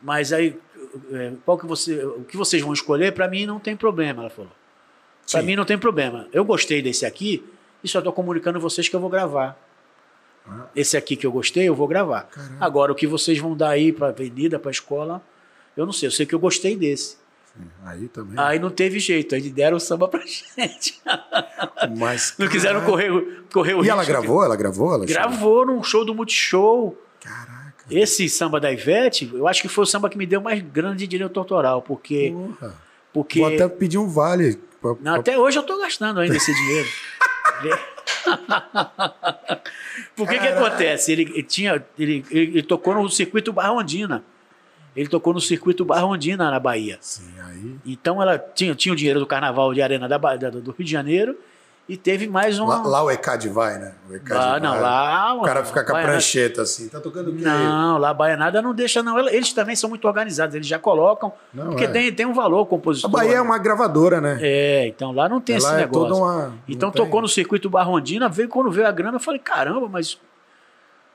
Mas 0.01 0.32
aí, 0.32 0.57
é, 1.11 1.34
qual 1.43 1.57
que 1.57 1.65
você, 1.65 2.03
o 2.05 2.24
que 2.24 2.38
vocês 2.38 2.61
vão 2.61 2.74
escolher? 2.74 3.13
Para 3.13 3.28
mim 3.28 3.45
não 3.45 3.59
tem 3.59 3.76
problema, 3.76 4.22
ela 4.22 4.30
falou. 4.30 4.51
Para 5.32 5.41
Sim. 5.41 5.47
mim 5.47 5.55
não 5.55 5.65
tem 5.65 5.78
problema. 5.78 6.28
Eu 6.32 6.45
gostei 6.45 6.82
desse 6.82 7.05
aqui 7.05 7.43
e 7.84 7.88
só 7.88 7.99
estou 7.99 8.13
comunicando 8.13 8.57
a 8.57 8.61
vocês 8.61 8.88
que 8.88 8.95
eu 8.95 8.99
vou 8.99 9.09
gravar. 9.09 9.57
Esse 10.75 10.95
aqui 10.97 11.15
que 11.15 11.25
eu 11.25 11.31
gostei, 11.31 11.67
eu 11.67 11.75
vou 11.75 11.87
gravar. 11.87 12.23
Caramba. 12.23 12.57
Agora, 12.65 12.91
o 12.91 12.95
que 12.95 13.07
vocês 13.07 13.37
vão 13.39 13.55
dar 13.55 13.69
aí 13.69 13.91
para 13.91 14.07
avenida, 14.09 14.57
para 14.59 14.71
escola, 14.71 15.21
eu 15.75 15.85
não 15.85 15.93
sei. 15.93 16.07
Eu 16.07 16.11
sei 16.11 16.25
que 16.25 16.33
eu 16.35 16.39
gostei 16.39 16.75
desse. 16.75 17.17
Sim. 17.55 17.63
Aí 17.85 18.07
também. 18.07 18.35
Aí 18.37 18.59
não 18.59 18.69
teve 18.69 18.99
jeito, 18.99 19.33
aí 19.35 19.41
deram 19.49 19.77
o 19.77 19.79
samba 19.79 20.07
pra 20.07 20.21
gente. 20.25 21.01
Mas, 21.97 22.35
Não 22.37 22.47
quiseram 22.47 22.81
correr, 22.85 23.09
correr 23.51 23.73
o 23.73 23.83
E 23.83 23.89
ela 23.89 24.01
risco. 24.03 24.11
gravou? 24.19 24.43
Ela 24.43 24.55
gravou? 24.55 24.93
Ela 24.93 25.05
Gravou 25.05 25.65
num 25.65 25.81
show 25.83 26.05
do 26.05 26.13
Multishow. 26.13 26.95
Caraca. 27.19 27.57
Esse 27.89 28.27
samba 28.29 28.59
da 28.59 28.71
Ivete, 28.71 29.29
eu 29.33 29.47
acho 29.47 29.61
que 29.61 29.67
foi 29.67 29.83
o 29.83 29.87
samba 29.87 30.09
que 30.09 30.17
me 30.17 30.25
deu 30.25 30.41
mais 30.41 30.61
grande 30.61 31.07
direito 31.07 31.39
autoral, 31.39 31.81
porque. 31.81 32.31
Porra. 32.59 32.75
porque 33.13 33.39
Vou 33.39 33.47
até 33.53 33.67
pedir 33.67 33.97
um 33.97 34.07
vale. 34.07 34.59
pra- 34.81 34.91
Não, 34.91 34.97
pra- 35.13 35.15
até 35.15 35.37
hoje 35.37 35.57
eu 35.57 35.63
tô 35.63 35.79
gastando 35.79 36.19
ainda 36.19 36.35
esse 36.35 36.53
dinheiro. 36.53 36.87
Por 40.15 40.28
que 40.28 40.39
que 40.39 40.47
acontece? 40.47 41.11
Ele, 41.11 41.23
ele 41.23 41.43
tinha, 41.43 41.84
ele, 41.97 42.25
ele, 42.32 42.63
tocou 42.63 42.93
no 42.95 43.09
circuito 43.09 43.51
Barra 43.53 43.73
Ondina. 43.73 44.23
Ele 44.95 45.07
tocou 45.07 45.34
no 45.34 45.39
circuito 45.41 45.86
Barra 45.86 46.05
Ondina 46.05 46.49
na 46.49 46.59
Bahia. 46.59 46.97
Sim, 47.01 47.32
aí. 47.39 47.75
Então 47.86 48.21
ela 48.21 48.38
tinha, 48.38 48.73
tinha 48.73 48.93
o 48.93 48.95
dinheiro 48.95 49.19
do 49.19 49.28
Carnaval 49.28 49.73
de 49.73 49.82
Arena 49.82 50.07
da, 50.07 50.17
da- 50.17 50.49
do 50.49 50.71
Rio 50.71 50.86
de 50.86 50.91
Janeiro 50.91 51.38
e 51.89 51.95
teve 51.95 52.27
mais 52.27 52.59
uma. 52.59 52.79
Lá, 52.79 52.88
lá 52.88 53.03
o 53.03 53.11
ECAD 53.11 53.47
vai, 53.49 53.77
né? 53.77 53.93
O 54.09 54.13
ECAD 54.13 54.39
Ah, 54.41 54.51
vai. 54.51 54.59
não, 54.59 54.81
lá. 54.81 55.33
O 55.35 55.41
cara 55.43 55.63
fica 55.63 55.83
com 55.83 55.95
a 55.95 56.01
prancheta 56.01 56.61
assim. 56.63 56.89
Tá 56.89 56.99
tocando 56.99 57.29
o 57.31 57.35
quê? 57.35 57.43
Não, 57.43 57.97
lá 57.97 58.09
a 58.09 58.13
Baianada 58.13 58.61
não 58.61 58.73
deixa, 58.73 59.01
não. 59.01 59.17
Eles 59.29 59.53
também 59.53 59.75
são 59.75 59.89
muito 59.89 60.05
organizados, 60.07 60.53
eles 60.55 60.67
já 60.67 60.77
colocam. 60.77 61.31
Não, 61.53 61.67
porque 61.67 61.85
é. 61.85 61.88
tem, 61.88 62.11
tem 62.11 62.25
um 62.25 62.33
valor 62.33 62.63
A 62.63 62.65
compositor. 62.65 63.09
Bahia 63.09 63.35
é 63.38 63.41
uma 63.41 63.57
gravadora, 63.57 64.19
né? 64.19 64.38
É, 64.41 64.88
então 64.88 65.11
lá 65.13 65.29
não 65.29 65.39
tem 65.39 65.55
esse 65.55 65.65
Ela 65.65 65.77
é 65.77 65.79
negócio. 65.81 66.15
uma. 66.17 66.53
Então 66.67 66.91
tem- 66.91 67.03
tocou 67.03 67.21
no 67.21 67.27
circuito 67.27 67.69
Barrondina, 67.69 68.27
veio 68.27 68.49
quando 68.49 68.69
veio 68.69 68.88
a 68.88 68.91
grana, 68.91 69.15
eu 69.15 69.21
falei, 69.21 69.39
caramba, 69.39 69.88
mas 69.88 70.13
o 70.13 70.19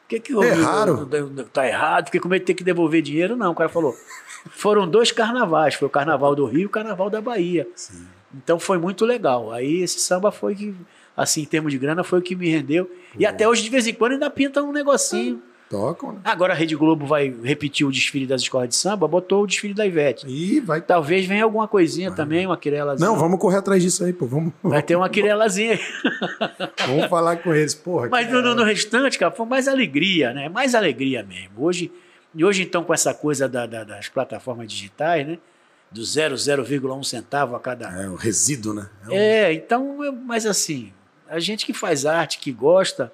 que 0.09 0.21
que 0.21 0.35
houve? 0.35 0.49
Erraram. 0.49 1.07
Tá 1.53 1.67
errado, 1.67 2.07
fiquei 2.07 2.21
com 2.21 2.29
medo 2.29 2.41
de 2.41 2.47
ter 2.47 2.55
que 2.55 2.65
devolver 2.65 3.03
dinheiro. 3.03 3.37
Não, 3.37 3.53
o 3.53 3.55
cara 3.55 3.69
falou, 3.69 3.95
foram 4.51 4.89
dois 4.89 5.13
carnavais, 5.13 5.75
foi 5.75 5.87
o 5.87 5.91
carnaval 5.91 6.35
do 6.35 6.47
Rio 6.47 6.61
e 6.63 6.67
o 6.67 6.71
carnaval 6.71 7.09
da 7.11 7.21
Bahia. 7.21 7.69
Sim. 7.77 8.07
Então 8.35 8.59
foi 8.59 8.79
muito 8.79 9.05
legal. 9.05 9.53
Aí 9.53 9.83
esse 9.83 9.99
samba 10.01 10.31
foi 10.33 10.55
que, 10.55 10.75
assim, 11.17 11.43
em 11.43 11.47
termos 11.47 11.73
de 11.73 11.79
grana, 11.79 12.03
foi 12.05 12.19
o 12.19 12.23
que 12.23 12.35
me 12.35 12.49
rendeu. 12.49 12.91
E 13.19 13.27
até 13.27 13.49
hoje, 13.49 13.63
de 13.63 13.71
vez 13.71 13.87
em 13.87 13.95
quando, 13.95 14.13
ainda 14.13 14.31
pinta 14.31 14.63
um 14.63 14.73
negocinho. 14.73 15.43
Tocam, 15.69 16.13
né? 16.13 16.21
Agora 16.25 16.53
a 16.53 16.57
Rede 16.57 16.77
Globo 16.77 17.07
vai 17.07 17.35
repetir 17.43 17.87
o 17.87 17.91
desfile 17.91 18.27
das 18.27 18.43
escolas 18.43 18.69
de 18.69 18.77
samba, 18.77 19.09
botou 19.09 19.43
o 19.43 19.47
desfile 19.47 19.73
da 19.73 19.87
Ivete. 19.87 20.27
Ih, 20.29 20.61
vai. 20.61 20.83
Talvez 20.83 21.25
venha 21.25 21.45
alguma 21.45 21.67
coisinha 21.67 22.13
também, 22.13 22.45
uma 22.47 22.59
quirelazinha. 22.59 23.09
Não, 23.09 23.17
vamos 23.17 23.39
correr 23.41 23.57
atrás 23.57 23.83
disso 23.83 24.05
aí, 24.05 24.13
pô. 24.13 24.27
Vamos, 24.27 24.53
Vai 24.63 24.83
ter 24.83 24.97
uma 24.97 25.09
quirelazinha 25.09 25.73
aí. 25.73 25.81
vamos 26.87 27.07
falar 27.07 27.37
com 27.37 27.55
eles. 27.55 27.75
Porra. 27.75 28.09
Mas 28.11 28.31
no, 28.31 28.43
no- 28.43 28.55
no 28.55 28.65
restante, 28.65 29.19
cara, 29.19 29.33
foi 29.33 29.47
mais 29.47 29.67
alegria, 29.67 30.35
né? 30.35 30.47
Mais 30.51 30.75
alegria 30.75 31.23
mesmo. 31.23 31.53
Hoje, 31.65 31.91
e 32.35 32.45
hoje 32.45 32.63
então, 32.65 32.85
com 32.85 32.93
essa 32.93 33.15
coisa 33.15 33.49
da- 33.49 33.65
da- 33.67 33.85
das 33.85 34.11
plataformas 34.11 34.71
digitais, 34.71 35.27
né? 35.27 35.39
Do 35.93 36.01
0,01 36.03 37.03
centavo 37.05 37.55
a 37.55 37.61
cada. 37.61 37.89
É, 38.03 38.09
o 38.09 38.15
resíduo, 38.15 38.73
né? 38.75 38.89
É 39.05 39.09
um- 39.09 39.13
É, 39.13 39.53
então, 39.53 39.97
mas 40.27 40.47
assim, 40.47 40.93
a 41.29 41.39
gente 41.39 41.67
que 41.67 41.73
faz 41.75 42.07
arte, 42.07 42.39
que 42.39 42.51
gosta, 42.51 43.13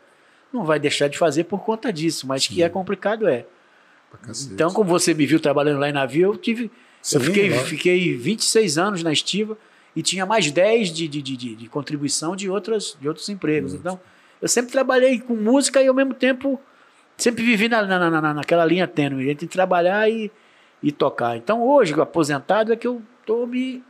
não 0.52 0.64
vai 0.64 0.78
deixar 0.78 1.08
de 1.08 1.18
fazer 1.18 1.44
por 1.44 1.60
conta 1.64 1.92
disso, 1.92 2.26
mas 2.26 2.46
que 2.46 2.54
Sim. 2.56 2.62
é 2.62 2.68
complicado 2.68 3.26
é. 3.28 3.44
Então, 4.52 4.70
como 4.72 4.88
você 4.88 5.12
me 5.12 5.26
viu 5.26 5.38
trabalhando 5.38 5.78
lá 5.80 5.88
em 5.88 5.92
navio, 5.92 6.32
eu 6.32 6.36
tive. 6.36 6.70
Sim, 7.02 7.16
eu 7.16 7.20
fiquei, 7.22 7.48
lógico. 7.50 7.66
fiquei 7.68 8.16
26 8.16 8.78
anos 8.78 9.02
na 9.02 9.12
estiva 9.12 9.56
e 9.94 10.02
tinha 10.02 10.24
mais 10.24 10.50
10 10.50 10.90
de, 10.92 11.06
de, 11.08 11.20
de, 11.20 11.36
de- 11.36 11.68
contribuição 11.68 12.34
de, 12.34 12.48
outras, 12.48 12.96
de 13.00 13.06
outros 13.08 13.28
empregos. 13.28 13.74
Então, 13.74 14.00
eu 14.40 14.48
sempre 14.48 14.72
trabalhei 14.72 15.18
com 15.20 15.34
música 15.34 15.82
e 15.82 15.88
ao 15.88 15.94
mesmo 15.94 16.14
tempo 16.14 16.60
sempre 17.16 17.42
vivi 17.44 17.68
na, 17.68 17.82
na, 17.84 18.10
na- 18.10 18.34
naquela 18.34 18.64
linha 18.64 18.86
tênue 18.86 19.28
entre 19.30 19.46
trabalhar 19.46 20.08
e, 20.08 20.30
e 20.82 20.92
tocar. 20.92 21.36
Então, 21.36 21.62
hoje, 21.62 21.92
aposentado, 22.00 22.72
é 22.72 22.76
que 22.76 22.86
eu 22.86 23.02
tô 23.26 23.46
me. 23.46 23.82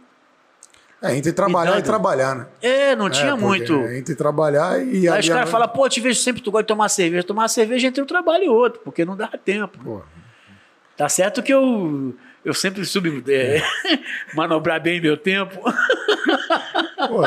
É, 1.01 1.15
entre 1.17 1.33
trabalhar 1.33 1.79
e 1.79 1.83
trabalhar, 1.83 2.35
né? 2.35 2.47
É, 2.61 2.97
não 2.97 3.07
É, 3.07 3.11
tinha 3.11 3.37
muito. 3.37 3.73
é 3.73 3.99
Entre 3.99 4.15
trabalhar 4.17 4.83
e. 4.85 5.09
Aí 5.09 5.21
os 5.21 5.29
caras 5.29 5.49
falam, 5.49 5.69
pô, 5.69 5.89
te 5.89 6.01
vejo 6.01 6.19
sempre 6.21 6.43
tu 6.43 6.51
gosta 6.51 6.65
de 6.65 6.69
tomar 6.69 6.89
cerveja. 6.89 7.23
Tomar 7.23 7.47
cerveja 7.49 7.87
entre 7.87 8.03
um 8.03 8.07
trabalho 8.07 8.45
e 8.45 8.49
outro, 8.49 8.81
porque 8.83 9.05
não 9.05 9.17
dá 9.17 9.29
tempo. 9.29 9.79
Pô, 9.83 10.03
Tá 10.97 11.09
certo 11.09 11.41
que 11.45 11.55
eu, 11.55 12.13
eu 12.45 12.53
sempre 12.53 12.85
soube 12.85 13.23
é, 13.33 13.63
manobrar 14.35 14.81
bem 14.81 15.01
meu 15.01 15.17
tempo. 15.17 15.61
pô, 17.07 17.21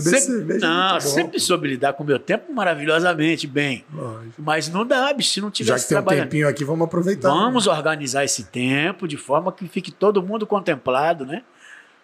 Sempre, 0.00 0.56
é 0.56 0.58
não, 0.58 1.00
sempre 1.00 1.40
soube 1.40 1.68
lidar 1.68 1.92
com 1.94 2.04
meu 2.04 2.18
tempo 2.18 2.52
maravilhosamente 2.52 3.46
bem. 3.46 3.84
Lógico. 3.92 4.42
Mas 4.42 4.68
não 4.68 4.86
dá, 4.86 5.14
se 5.20 5.40
não 5.40 5.48
Já 5.48 5.52
tivesse 5.52 5.88
que 5.88 5.94
tem 5.94 6.02
um 6.02 6.04
tempinho 6.04 6.48
aqui, 6.48 6.64
vamos 6.64 6.86
aproveitar. 6.86 7.28
Vamos 7.28 7.66
organizar 7.66 8.24
esse 8.24 8.44
tempo 8.44 9.08
de 9.08 9.16
forma 9.16 9.50
que 9.52 9.66
fique 9.68 9.90
todo 9.90 10.22
mundo 10.22 10.46
contemplado, 10.46 11.26
né? 11.26 11.42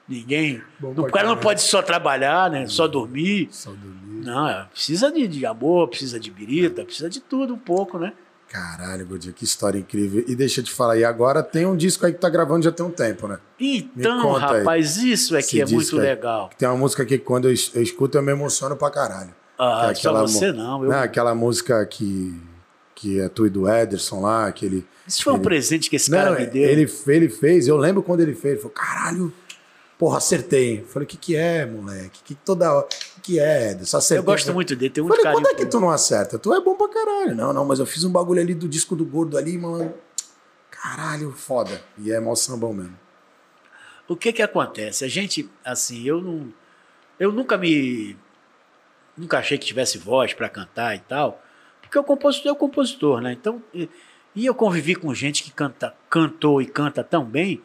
Ninguém. 0.09 0.61
Bom 0.79 0.91
o 0.91 1.11
cara 1.11 1.29
não 1.29 1.37
pode 1.37 1.62
só 1.62 1.81
trabalhar, 1.81 2.51
né? 2.51 2.66
Só 2.66 2.89
dormir. 2.89 3.49
Só 3.53 3.71
dormir. 3.71 4.25
Não, 4.25 4.49
é, 4.49 4.66
precisa 4.73 5.11
de, 5.11 5.29
de 5.29 5.47
amor, 5.47 5.89
precisa 5.89 6.18
de 6.18 6.31
birita, 6.31 6.85
precisa 6.85 7.09
de 7.09 7.21
tudo 7.21 7.55
um 7.55 7.59
pouco, 7.59 7.99
né? 7.99 8.12
Caralho, 8.53 9.07
Godinho, 9.07 9.32
que 9.32 9.44
história 9.44 9.78
incrível. 9.78 10.24
E 10.26 10.34
deixa 10.34 10.61
eu 10.61 10.64
te 10.64 10.72
falar, 10.72 10.96
e 10.98 11.05
agora 11.05 11.40
tem 11.40 11.64
um 11.66 11.76
disco 11.76 12.05
aí 12.05 12.12
que 12.12 12.18
tá 12.18 12.28
gravando 12.28 12.64
já 12.64 12.72
tem 12.72 12.84
um 12.84 12.90
tempo, 12.90 13.28
né? 13.28 13.38
Então, 13.61 14.20
conta 14.22 14.53
aí. 14.55 14.59
rapaz, 14.59 14.96
isso 14.96 15.36
é 15.36 15.38
Esse 15.38 15.51
que 15.51 15.62
é 15.62 15.66
muito 15.66 15.94
aí. 15.96 16.03
legal. 16.03 16.51
Tem 16.59 16.68
uma 16.68 16.76
música 16.76 17.07
que 17.07 17.16
quando 17.16 17.46
eu, 17.46 17.53
es- 17.53 17.70
eu 17.74 17.80
escuto 17.82 18.18
eu 18.18 18.22
me 18.22 18.32
emociono 18.32 18.74
pra 18.76 18.90
caralho. 18.90 19.30
Ah, 19.57 19.90
é 19.90 19.94
só 19.94 20.09
aquela 20.09 20.22
você 20.22 20.51
mo- 20.51 20.59
não. 20.59 20.82
Eu, 20.84 20.90
Né, 20.90 20.98
aquela 20.98 21.32
música 21.32 21.86
que, 21.86 22.34
que 22.96 23.20
é 23.20 23.28
tu 23.28 23.46
e 23.46 23.51
do 23.51 23.68
Ederson 23.68 24.20
lá, 24.20 24.48
aquele 24.48 24.84
Isso 25.07 25.22
foi 25.22 25.32
um 25.32 25.36
Ele- 25.36 25.44
presente 25.44 25.88
que 25.88 25.94
esse 25.94 26.11
Não, 26.11 26.18
cara 26.18 26.32
me 26.40 26.46
deu. 26.46 26.68
ele, 26.68 26.90
ele 27.07 27.28
fez, 27.28 27.68
eu 27.68 27.76
lembro 27.76 28.03
quando 28.03 28.20
ele 28.20 28.34
fez, 28.34 28.55
ele 28.55 28.62
falou, 28.62 28.74
caralho, 28.74 29.32
porra, 30.01 30.16
acertei. 30.16 30.82
Falei, 30.84 31.05
o 31.05 31.09
que 31.09 31.18
que 31.18 31.36
é, 31.36 31.66
moleque? 31.66 32.22
Que 32.24 32.34
toda 32.34 32.72
hora, 32.72 32.86
o 32.86 32.88
que 32.88 33.20
que 33.20 33.38
é? 33.38 33.78
Só 33.84 33.98
acertei. 33.98 34.18
Eu 34.18 34.22
gosto 34.22 34.55
muito 34.55 34.74
dele, 34.74 34.94
muito 35.03 35.09
falei, 35.09 35.22
carinho. 35.22 35.42
quando 35.42 35.53
é 35.53 35.55
que 35.55 35.66
tu 35.66 35.78
não 35.78 35.90
acerta? 35.90 36.38
Tu 36.38 36.55
é 36.55 36.61
bom 36.61 36.74
pra 36.74 36.88
caralho. 36.88 37.36
Não, 37.36 37.53
não, 37.53 37.66
mas 37.66 37.78
eu 37.78 37.84
fiz 37.84 38.03
um 38.03 38.11
bagulho 38.11 38.40
ali 38.40 38.55
do 38.55 38.66
disco 38.66 38.96
do 38.96 39.05
gordo 39.05 39.36
ali, 39.36 39.59
mano. 39.59 39.92
Caralho, 40.70 41.30
foda. 41.32 41.82
E 41.98 42.11
é 42.11 42.18
mó 42.18 42.34
sambão 42.34 42.72
mesmo. 42.72 42.98
O 44.09 44.16
que 44.16 44.32
que 44.32 44.40
acontece? 44.40 45.05
A 45.05 45.09
gente, 45.09 45.51
assim, 45.62 46.03
eu 46.05 46.22
não. 46.22 46.51
Eu 47.18 47.30
nunca 47.30 47.59
me. 47.59 48.16
Nunca 49.14 49.38
achei 49.38 49.59
que 49.59 49.66
tivesse 49.66 49.98
voz 49.98 50.32
para 50.32 50.48
cantar 50.48 50.96
e 50.96 51.01
tal. 51.01 51.42
Porque 51.82 51.98
o 51.98 52.03
compositor 52.03 52.48
é 52.48 52.53
o 52.53 52.57
compositor, 52.57 53.20
né? 53.20 53.32
Então. 53.32 53.62
E, 53.74 53.86
e 54.34 54.46
eu 54.46 54.55
convivi 54.55 54.94
com 54.94 55.12
gente 55.12 55.42
que 55.42 55.51
canta, 55.51 55.94
cantou 56.09 56.62
e 56.62 56.66
canta 56.66 57.05
tão 57.05 57.24
bem 57.24 57.61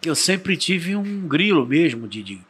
que 0.00 0.08
eu 0.08 0.14
sempre 0.14 0.56
tive 0.56 0.94
um 0.96 1.26
grilo 1.26 1.66
mesmo 1.66 2.06
de, 2.08 2.22
de, 2.22 2.40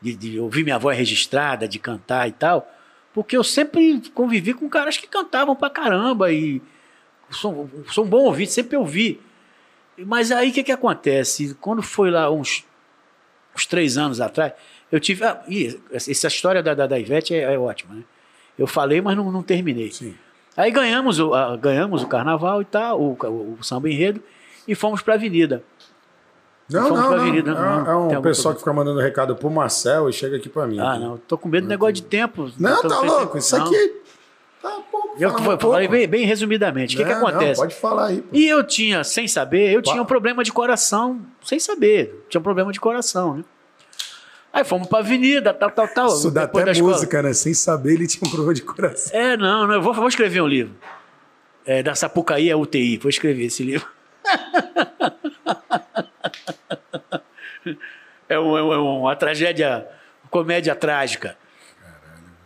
de, 0.00 0.14
de 0.14 0.38
ouvir 0.40 0.64
minha 0.64 0.78
voz 0.78 0.96
registrada, 0.96 1.66
de 1.68 1.78
cantar 1.78 2.28
e 2.28 2.32
tal. 2.32 2.70
Porque 3.12 3.36
eu 3.36 3.42
sempre 3.44 4.00
convivi 4.14 4.54
com 4.54 4.68
caras 4.68 4.96
que 4.96 5.06
cantavam 5.06 5.56
pra 5.56 5.68
caramba 5.70 6.32
e 6.32 6.60
sou, 7.30 7.68
sou 7.88 8.04
um 8.04 8.08
bom 8.08 8.24
ouvinte, 8.24 8.52
sempre 8.52 8.76
ouvi. 8.76 9.20
Mas 9.98 10.30
aí 10.30 10.50
o 10.50 10.52
que, 10.52 10.62
que 10.62 10.72
acontece? 10.72 11.56
Quando 11.60 11.82
foi 11.82 12.10
lá 12.10 12.30
uns, 12.30 12.64
uns 13.56 13.66
três 13.66 13.98
anos 13.98 14.20
atrás, 14.20 14.52
eu 14.90 15.00
tive. 15.00 15.24
ah, 15.24 15.42
essa 15.92 16.26
história 16.28 16.62
da, 16.62 16.72
da, 16.74 16.86
da 16.86 16.98
Ivete 16.98 17.34
é, 17.34 17.52
é 17.54 17.58
ótima, 17.58 17.94
né? 17.94 18.02
Eu 18.58 18.66
falei, 18.66 19.00
mas 19.00 19.16
não, 19.16 19.30
não 19.32 19.42
terminei. 19.42 19.90
Sim. 19.90 20.14
Aí 20.56 20.70
ganhamos 20.70 21.18
o, 21.18 21.32
a- 21.34 21.56
ganhamos 21.56 22.02
o 22.02 22.06
carnaval 22.06 22.62
e 22.62 22.64
tal, 22.64 23.00
o, 23.00 23.12
o, 23.20 23.56
o 23.58 23.64
samba 23.64 23.88
enredo, 23.90 24.22
e 24.68 24.74
fomos 24.74 25.02
pra 25.02 25.14
avenida. 25.14 25.64
Não, 26.70 26.88
não, 26.88 26.96
não. 26.96 27.12
avenida, 27.14 27.50
É, 27.50 27.54
não, 27.54 27.62
é 27.62 27.96
um 27.96 27.98
algum 28.04 28.22
pessoal 28.22 28.54
problema? 28.54 28.54
que 28.54 28.58
fica 28.60 28.72
mandando 28.72 29.00
recado 29.00 29.34
pro 29.36 29.50
Marcel 29.50 30.08
e 30.08 30.12
chega 30.12 30.36
aqui 30.36 30.48
pra 30.48 30.66
mim. 30.66 30.78
Ah, 30.78 30.98
não, 30.98 31.16
tô 31.18 31.36
com 31.36 31.48
medo 31.48 31.64
do 31.66 31.68
negócio 31.68 31.94
de 31.94 32.02
tempo. 32.02 32.50
Não, 32.58 32.80
tô- 32.82 32.88
tá 32.88 33.00
louco. 33.00 33.36
Isso 33.38 33.56
não. 33.58 33.66
aqui 33.66 33.92
tá 34.62 34.78
pouco. 34.90 35.16
Eu 35.18 35.34
pouco. 35.34 35.58
falei 35.72 35.88
bem, 35.88 36.06
bem 36.06 36.24
resumidamente. 36.24 36.94
O 36.94 36.98
que, 36.98 37.04
que 37.04 37.12
Não, 37.12 37.20
não, 37.20 37.28
acontece? 37.28 37.60
pode 37.60 37.74
falar 37.74 38.06
aí. 38.06 38.20
pô. 38.22 38.28
E 38.36 38.46
eu 38.48 38.62
tinha, 38.64 39.02
sem 39.04 39.26
saber, 39.26 39.72
eu 39.72 39.82
tinha 39.82 40.00
um 40.00 40.04
problema 40.06 40.44
de 40.44 40.52
coração, 40.52 41.20
sem 41.44 41.58
saber. 41.58 42.24
Tinha 42.28 42.38
um 42.40 42.44
problema 42.44 42.72
de 42.72 42.78
coração, 42.80 43.38
né? 43.38 43.44
Aí 44.52 44.64
fomos 44.64 44.88
pra 44.88 44.98
avenida, 44.98 45.54
tal, 45.54 45.70
tal, 45.70 45.86
tal. 45.88 46.06
Isso 46.08 46.30
dá 46.30 46.42
até 46.42 46.72
música, 46.80 47.22
né? 47.22 47.32
Sem 47.32 47.54
saber, 47.54 47.94
ele 47.94 48.06
tinha 48.06 48.26
um 48.26 48.30
problema 48.30 48.54
de 48.54 48.62
coração. 48.62 49.18
É, 49.18 49.36
não, 49.36 49.66
não 49.66 49.74
eu 49.74 49.82
vou, 49.82 49.94
vou 49.94 50.08
escrever 50.08 50.40
um 50.40 50.46
livro. 50.48 50.74
É, 51.64 51.82
da 51.82 51.94
Sapucaí 51.94 52.50
a 52.50 52.56
UTI, 52.56 52.96
vou 52.98 53.08
escrever 53.10 53.44
esse 53.44 53.62
livro. 53.62 53.86
é, 58.28 58.38
um- 58.38 58.56
é 58.56 58.60
é 58.60 58.78
uma 58.78 59.16
tragédia, 59.16 59.86
uma 60.24 60.30
comédia 60.30 60.74
trágica. 60.74 61.36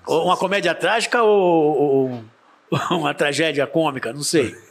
Ou 0.07 0.27
uma 0.27 0.37
comédia 0.37 0.75
trágica 0.75 1.23
ou, 1.23 1.79
ou- 2.11 2.25
uma 2.99 3.15
tragédia 3.15 3.67
cômica, 3.67 4.13
não 4.13 4.23
sei. 4.23 4.55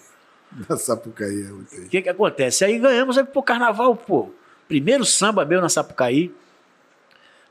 Da 0.69 0.77
Sapucaí. 0.77 1.45
O 1.51 1.89
que 1.89 1.99
que 2.03 2.09
acontece? 2.09 2.63
Aí 2.63 2.77
ganhamos 2.77 3.17
aí 3.17 3.23
pro 3.23 3.41
carnaval, 3.41 3.95
pô. 3.95 4.29
Primeiro 4.67 5.03
samba 5.03 5.43
meu 5.43 5.59
na 5.59 5.67
Sapucaí. 5.67 6.31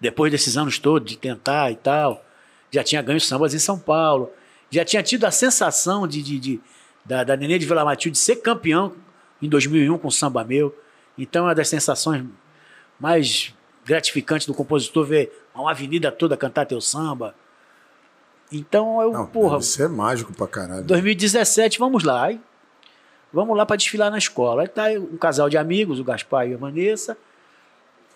Depois 0.01 0.31
desses 0.31 0.57
anos 0.57 0.79
todos 0.79 1.11
de 1.11 1.19
tentar 1.19 1.73
e 1.73 1.75
tal. 1.77 2.25
Já 2.71 2.85
tinha 2.85 3.03
ganho 3.03 3.21
sambas 3.21 3.55
em 3.55 3.59
São 3.59 3.77
Paulo. 3.77 4.31
Já 4.71 4.85
tinha 4.85 5.03
tido 5.03 5.25
a 5.25 5.33
sensação 5.33 6.07
de, 6.07 6.23
de- 6.23 6.39
de- 6.39 6.61
da, 7.05 7.25
da 7.25 7.37
Nenê 7.37 7.59
de 7.59 7.67
Vila 7.67 7.85
Matilde 7.85 8.17
ser 8.17 8.37
campeão 8.37 8.93
em 9.43 9.49
2001 9.49 9.99
com 9.99 10.07
o 10.07 10.13
samba 10.13 10.45
meu. 10.45 10.73
Então 11.19 11.43
é 11.45 11.49
uma 11.49 11.55
das 11.57 11.69
sensações 11.69 12.25
mais 13.03 13.53
gratificantes 13.85 14.47
do 14.47 14.55
compositor 14.55 15.05
ver 15.05 15.45
uma 15.53 15.73
avenida 15.73 16.13
toda 16.13 16.37
cantar 16.37 16.67
teu 16.67 16.81
samba. 16.81 17.35
Então 18.53 19.03
eu, 19.03 19.13
Não, 19.13 19.27
porra, 19.27 19.59
Isso 19.59 19.83
é 19.83 19.89
mágico 19.89 20.33
pra 20.33 20.47
caralho. 20.47 20.85
2017, 20.85 21.81
vamos 21.81 22.05
lá. 22.05 22.27
Aí, 22.27 22.41
vamos 23.33 23.57
lá 23.57 23.67
para 23.67 23.75
desfilar 23.75 24.09
na 24.09 24.19
escola. 24.19 24.63
Aí 24.63 24.69
tá 24.69 24.85
um 24.91 25.17
casal 25.17 25.51
de 25.51 25.59
amigos, 25.59 25.99
o 25.99 26.05
Gaspar 26.05 26.49
e 26.49 26.55
a 26.55 26.57
Vanessa. 26.57 27.19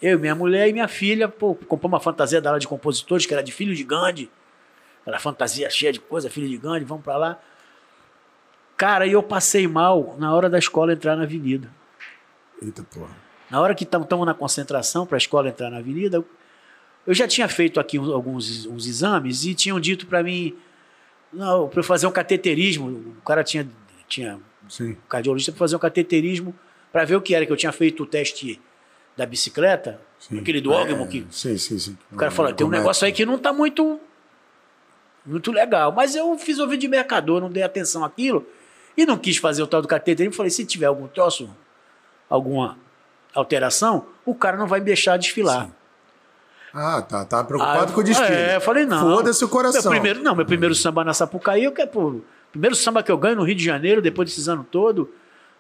Eu, 0.01 0.21
minha 0.21 0.37
mulher 0.37 0.69
e 0.69 0.73
minha 0.73 0.87
filha, 0.87 1.29
pô, 1.29 1.57
comprou 1.57 1.89
uma 1.89 1.99
fantasia 1.99 2.41
da 2.41 2.51
aula 2.51 2.61
de 2.61 2.69
compositores, 2.69 3.27
que 3.27 3.35
era 3.35 3.43
de 3.43 3.51
filho 3.51 3.75
de 3.75 3.83
Gandhi. 3.83 4.31
Aquela 5.03 5.19
fantasia 5.19 5.69
cheia 5.69 5.93
de 5.93 5.99
coisa, 5.99 6.31
filho 6.31 6.49
de 6.49 6.59
Gandhi, 6.59 6.85
vamos 6.85 7.03
para 7.03 7.17
lá. 7.17 7.41
Cara, 8.77 9.05
e 9.05 9.13
eu 9.13 9.23
passei 9.23 9.67
mal 9.67 10.15
na 10.17 10.33
hora 10.33 10.49
da 10.49 10.59
escola 10.61 10.93
entrar 10.93 11.17
na 11.17 11.25
avenida. 11.25 11.69
Eita 12.63 12.85
porra. 12.85 13.26
Na 13.51 13.61
hora 13.61 13.75
que 13.75 13.85
estamos 13.85 14.09
na 14.27 14.35
concentração 14.35 15.07
para 15.07 15.17
a 15.17 15.19
escola 15.19 15.49
entrar 15.49 15.71
na 15.71 15.79
avenida, 15.79 16.25
eu- 17.07 17.15
já 17.15 17.29
tinha 17.29 17.49
feito 17.49 17.79
aqui 17.79 17.99
uns- 17.99 18.09
alguns 18.11 18.67
uns 18.67 18.87
exames 18.87 19.45
e 19.45 19.55
tinham 19.55 19.79
dito 19.79 20.07
para 20.07 20.23
mim, 20.23 20.57
para 21.71 21.79
eu 21.81 21.85
fazer 21.85 22.07
um 22.07 22.11
cateterismo. 22.13 22.89
O 23.19 23.23
cara 23.25 23.45
tinha, 23.45 23.69
tinha 24.09 24.41
Sim. 24.69 24.91
um 24.93 24.97
cardiologista 25.09 25.53
para 25.53 25.59
fazer 25.61 25.77
um 25.77 25.79
cateterismo 25.81 26.55
para 26.93 27.05
ver 27.05 27.17
o 27.17 27.21
que 27.21 27.35
era, 27.35 27.45
que 27.47 27.53
eu 27.53 27.57
tinha 27.57 27.73
feito 27.73 28.03
o 28.03 28.07
teste 28.07 28.61
da 29.17 29.25
bicicleta, 29.27 30.01
sim. 30.19 30.39
aquele 30.39 30.61
do 30.61 30.71
Ogmo 30.73 31.05
É, 31.05 31.07
que 31.07 31.27
Sim, 31.31 31.57
sim, 31.57 31.79
sim. 31.79 31.99
o 32.13 32.17
cara 32.17 32.31
falou, 32.31 32.53
tem 32.53 32.67
um 32.67 32.73
é 32.75 32.79
negócio 32.79 33.07
aí 33.07 33.13
que 33.13 33.25
não 33.25 33.39
tá 33.39 33.53
muito 33.53 34.01
muito 35.25 35.51
legal. 35.53 35.91
Mas 35.93 36.15
eu 36.15 36.37
fiz 36.39 36.59
ouvido 36.59 36.81
de 36.81 36.89
mercador, 36.89 37.41
não 37.41 37.51
dei 37.51 37.63
atenção 37.63 38.05
àquilo 38.05 38.47
e 38.97 39.05
não 39.07 39.17
quis 39.19 39.37
fazer 39.39 39.63
o 39.63 39.67
tal 39.67 39.83
do 39.83 39.89
cateterismo. 39.89 40.33
Falei, 40.35 40.51
se 40.51 40.65
tiver 40.65 40.87
algum 40.87 41.09
troço, 41.09 41.49
alguma 42.31 42.79
alteração, 43.41 44.07
o 44.25 44.35
cara 44.35 44.57
não 44.57 44.67
vai 44.67 44.81
me 44.81 44.87
deixar 44.87 45.17
desfilar. 45.17 45.69
Ah, 46.75 47.01
tá. 47.01 47.25
Tá 47.25 47.43
preocupado 47.45 47.91
Ah, 47.91 47.95
com 47.95 48.01
o 48.01 48.05
destino. 48.05 48.29
É, 48.29 48.57
eu 48.57 48.61
falei, 48.61 48.85
não. 48.85 49.01
Foda-se 49.01 49.45
o 49.45 49.49
coração. 49.49 49.83
Meu 49.83 49.91
primeiro, 49.93 50.23
não, 50.23 50.35
meu 50.35 50.45
primeiro 50.45 50.75
samba 50.75 51.05
na 51.05 51.15
Sapucaí, 51.15 51.65
eu 51.65 51.73
quero, 51.73 51.89
pô, 51.91 52.21
primeiro 52.53 52.75
samba 52.77 53.03
que 53.03 53.11
eu 53.11 53.17
ganho 53.17 53.37
no 53.37 53.45
Rio 53.45 53.55
de 53.55 53.65
Janeiro, 53.65 54.03
depois 54.03 54.29
desses 54.29 54.49
anos 54.49 54.67
todos, 54.71 55.07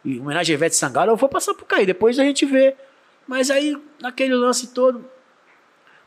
em 0.04 0.20
homenagem 0.20 0.52
a 0.54 0.56
Ivete 0.56 0.76
Sangalo, 0.76 1.12
eu 1.12 1.16
vou 1.16 1.28
pra 1.28 1.40
Sapucaí, 1.40 1.86
depois 1.86 2.18
a 2.18 2.22
gente 2.22 2.44
vê. 2.44 2.76
Mas 3.26 3.50
aí, 3.50 3.76
naquele 4.00 4.34
lance 4.34 4.68
todo, 4.68 5.04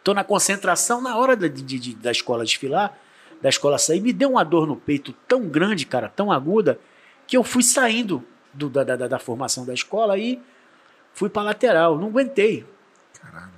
tô 0.03 0.13
na 0.13 0.23
concentração, 0.23 1.01
na 1.01 1.17
hora 1.17 1.35
da, 1.35 1.47
de- 1.47 1.61
de- 1.63 1.95
da 1.95 2.11
escola 2.11 2.45
desfilar, 2.45 2.93
da 3.41 3.49
escola 3.49 3.77
sair, 3.77 4.01
me 4.01 4.13
deu 4.13 4.31
uma 4.31 4.43
dor 4.43 4.67
no 4.67 4.75
peito 4.75 5.13
tão 5.27 5.41
grande, 5.47 5.85
cara, 5.85 6.07
tão 6.07 6.31
aguda, 6.31 6.79
que 7.25 7.35
eu 7.35 7.43
fui 7.43 7.63
saindo 7.63 8.23
do- 8.53 8.69
da, 8.69 8.83
da, 8.83 8.95
da- 8.95 9.07
da 9.07 9.19
formação 9.19 9.65
da 9.65 9.73
escola 9.73 10.17
e 10.17 10.39
fui 11.13 11.29
pra 11.29 11.41
lateral, 11.41 11.97
não 11.97 12.07
aguentei. 12.07 12.65
Caralho. 13.21 13.51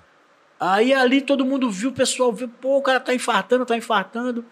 Aí 0.59 0.93
ali 0.93 1.21
todo 1.21 1.45
mundo 1.45 1.69
viu, 1.69 1.89
o 1.89 1.93
pessoal 1.93 2.31
viu, 2.31 2.47
pô, 2.47 2.77
o 2.77 2.81
cara 2.81 2.99
tá 2.99 3.13
infartando, 3.13 3.65
tá 3.65 3.75
infartando. 3.75 4.45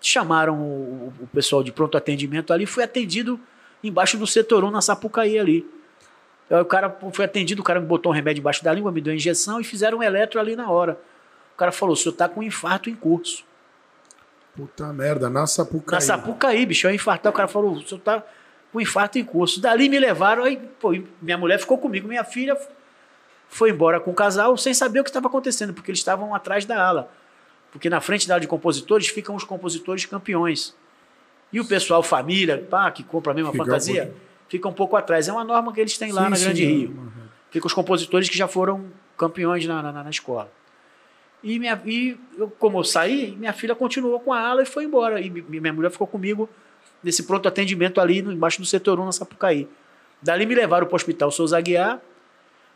Chamaram 0.00 0.60
o, 0.60 1.12
o 1.20 1.26
pessoal 1.28 1.62
de 1.62 1.72
pronto 1.72 1.96
atendimento 1.96 2.52
ali, 2.52 2.66
fui 2.66 2.82
atendido 2.82 3.40
embaixo 3.82 4.16
do 4.16 4.26
setor 4.26 4.64
1 4.64 4.70
na 4.70 4.80
Sapucaí 4.80 5.38
ali. 5.38 5.66
Aí 6.50 6.60
o 6.60 6.64
cara 6.64 6.94
foi 7.12 7.24
atendido, 7.24 7.62
o 7.62 7.64
cara 7.64 7.80
me 7.80 7.86
botou 7.86 8.12
um 8.12 8.14
remédio 8.14 8.40
embaixo 8.40 8.62
da 8.62 8.72
língua, 8.72 8.92
me 8.92 9.00
deu 9.00 9.12
uma 9.12 9.16
injeção 9.16 9.60
e 9.60 9.64
fizeram 9.64 9.98
um 9.98 10.02
eletro 10.02 10.38
ali 10.38 10.54
na 10.54 10.70
hora. 10.70 10.98
O 11.54 11.56
cara 11.56 11.72
falou: 11.72 11.94
o 11.94 11.96
senhor 11.96 12.14
tá 12.14 12.28
com 12.28 12.40
um 12.40 12.42
infarto 12.42 12.90
em 12.90 12.94
curso. 12.94 13.44
Puta 14.54 14.92
merda, 14.92 15.28
na 15.30 15.46
Sapucaí. 15.46 15.94
Na 15.94 16.00
Sapucaí, 16.00 16.66
bicho, 16.66 16.86
eu 16.86 16.90
ia 16.90 16.96
infartar. 16.96 17.32
O 17.32 17.34
cara 17.34 17.48
falou: 17.48 17.72
o 17.72 17.82
senhor 17.82 18.00
tá 18.00 18.22
com 18.74 18.80
infarto 18.80 19.16
em 19.20 19.24
curso. 19.24 19.60
Dali 19.60 19.88
me 19.88 20.00
levaram, 20.00 20.42
aí, 20.42 20.56
pô, 20.80 20.92
minha 21.22 21.38
mulher 21.38 21.60
ficou 21.60 21.78
comigo, 21.78 22.08
minha 22.08 22.24
filha 22.24 22.58
foi 23.48 23.70
embora 23.70 24.00
com 24.00 24.10
o 24.10 24.14
casal 24.14 24.56
sem 24.56 24.74
saber 24.74 24.98
o 24.98 25.04
que 25.04 25.10
estava 25.10 25.28
acontecendo, 25.28 25.72
porque 25.72 25.92
eles 25.92 26.00
estavam 26.00 26.34
atrás 26.34 26.64
da 26.64 26.84
ala. 26.84 27.08
Porque 27.70 27.88
na 27.88 28.00
frente 28.00 28.26
da 28.26 28.34
ala 28.34 28.40
de 28.40 28.48
compositores 28.48 29.06
ficam 29.06 29.36
os 29.36 29.44
compositores 29.44 30.04
campeões. 30.06 30.74
E 31.52 31.60
o 31.60 31.64
pessoal, 31.64 32.02
família, 32.02 32.66
pá, 32.68 32.90
que 32.90 33.04
compra 33.04 33.30
a 33.30 33.34
mesma 33.34 33.52
Fica 33.52 33.62
um 33.62 33.66
fantasia, 33.66 34.02
pouquinho. 34.06 34.20
fica 34.48 34.68
um 34.68 34.72
pouco 34.72 34.96
atrás. 34.96 35.28
É 35.28 35.32
uma 35.32 35.44
norma 35.44 35.72
que 35.72 35.80
eles 35.80 35.96
têm 35.96 36.10
lá 36.10 36.24
Sim, 36.24 36.30
na 36.30 36.36
sim, 36.36 36.44
Grande 36.46 36.64
é, 36.64 36.66
Rio. 36.66 36.88
uhum. 36.90 37.10
Fica 37.52 37.66
os 37.68 37.72
compositores 37.72 38.28
que 38.28 38.36
já 38.36 38.48
foram 38.48 38.86
campeões 39.16 39.64
na, 39.66 39.80
na, 39.80 40.02
na 40.02 40.10
escola. 40.10 40.50
E, 41.44 41.60
minha, 41.60 41.80
e 41.84 42.18
eu, 42.36 42.48
como 42.58 42.78
eu 42.80 42.84
saí, 42.84 43.36
minha 43.38 43.52
filha 43.52 43.76
continuou 43.76 44.18
com 44.18 44.32
a 44.32 44.40
ala 44.40 44.62
e 44.62 44.66
foi 44.66 44.82
embora. 44.84 45.20
E 45.20 45.30
mi- 45.30 45.42
minha 45.60 45.72
mulher 45.72 45.92
ficou 45.92 46.08
comigo 46.08 46.48
nesse 47.04 47.22
pronto 47.24 47.46
atendimento 47.46 48.00
ali 48.00 48.22
no- 48.22 48.32
embaixo 48.32 48.60
do 48.60 48.66
setor 48.66 48.98
1 48.98 49.04
na 49.04 49.12
Sapucaí. 49.12 49.68
Dali 50.22 50.46
me 50.46 50.54
levaram 50.54 50.86
para 50.86 50.94
o 50.94 50.96
hospital 50.96 51.30
Souza 51.30 51.56
Aguiar. 51.58 52.00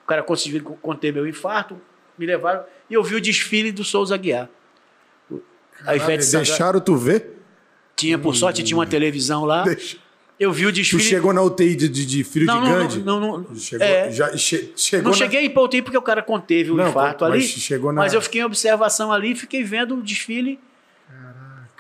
O 0.05 0.07
cara 0.07 0.23
conseguiu 0.23 0.63
conter 0.83 1.13
meu 1.13 1.27
infarto. 1.27 1.81
Me 2.19 2.27
levaram 2.27 2.63
e 2.91 2.95
eu 2.95 3.03
vi 3.03 3.15
o 3.15 3.21
desfile 3.21 3.73
do 3.73 3.83
Souza 3.85 4.15
Aguiar. 4.15 4.49
A 5.85 5.95
Ivete 5.97 6.25
Sangalo 6.25 6.45
deixaram 6.47 6.81
tu 6.81 6.97
ver? 6.97 7.37
tinha, 7.97 8.19
por 8.19 8.35
sorte, 8.37 8.63
tinha 8.63 8.77
uma 8.77 8.87
televisão 8.87 9.45
lá. 9.45 9.63
Deixa- 9.65 9.97
Eu 10.39 10.53
vi 10.53 10.67
o 10.67 10.71
Tu 10.73 10.77
desfile. 10.77 11.03
chegou 11.03 11.33
na 11.33 11.43
UTI 11.43 11.75
de, 11.75 11.89
de, 11.89 12.07
de 12.07 12.23
filho 12.23 12.47
não, 12.47 12.63
de 12.63 12.69
não, 12.69 12.79
Gandhi? 12.79 12.99
não, 13.01 13.19
não, 13.21 13.39
não, 13.39 13.57
Chegou, 13.57 13.85
é. 13.85 14.09
já, 14.13 14.37
che- 14.37 14.73
chegou 14.77 15.03
Não 15.05 15.11
na- 15.11 15.17
cheguei 15.17 15.45
em 15.47 15.59
UTI 15.59 15.83
porque 15.83 15.99
o 15.99 16.03
cara 16.03 16.23
conteve 16.23 16.71
o 16.71 16.77
Não, 16.77 16.89
infarto 16.91 17.25
mas 17.25 17.33
ali. 17.35 17.43
chegou 17.43 17.93
na- 17.93 18.03
Mas 18.03 18.15
eu 18.15 18.23
fiquei 18.23 18.41
em 18.41 18.45
observação 18.45 19.11
ali, 19.13 19.35
fiquei 19.35 19.65
vendo 19.65 19.97
o 19.97 20.03
desfile. 20.03 20.61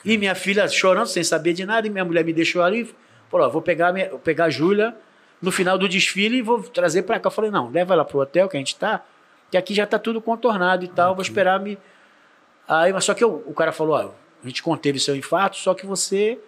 E 0.08 0.18
minha 0.18 0.34
filha 0.34 0.66
chorando, 0.68 1.06
sem 1.06 1.22
saber 1.22 1.52
de 1.52 1.64
nada, 1.64 1.86
e 1.86 1.90
minha 1.90 2.04
mulher 2.04 2.24
me 2.24 2.32
deixou 2.32 2.62
ali. 2.62 2.92
Falou: 3.30 3.46
ó, 3.46 3.50
vou 3.50 3.62
pegar, 3.62 3.92
minha, 3.92 4.08
vou 4.10 4.18
pegar 4.18 4.46
a 4.46 4.50
Júlia 4.50 4.96
no 5.40 5.52
final 5.52 5.78
do 5.78 5.88
desfile 5.88 6.42
vou 6.42 6.62
trazer 6.62 7.02
para 7.02 7.18
cá. 7.18 7.28
Eu 7.28 7.30
falei, 7.30 7.50
não, 7.50 7.70
leva 7.70 7.94
ela 7.94 8.04
pro 8.04 8.18
hotel 8.18 8.48
que 8.48 8.56
a 8.56 8.60
gente 8.60 8.76
tá, 8.76 9.04
que 9.50 9.56
aqui 9.56 9.74
já 9.74 9.86
tá 9.86 9.98
tudo 9.98 10.20
contornado 10.20 10.84
e 10.84 10.88
tal, 10.88 11.14
vou 11.14 11.22
esperar 11.22 11.60
me. 11.60 11.78
Aí, 12.66 12.92
mas 12.92 13.04
só 13.04 13.14
que 13.14 13.24
eu, 13.24 13.42
o 13.46 13.54
cara 13.54 13.72
falou, 13.72 13.94
ó, 13.94 14.10
a 14.42 14.46
gente 14.46 14.62
conteve 14.62 14.98
seu 14.98 15.16
infarto, 15.16 15.56
só 15.56 15.74
que 15.74 15.86
você, 15.86 16.38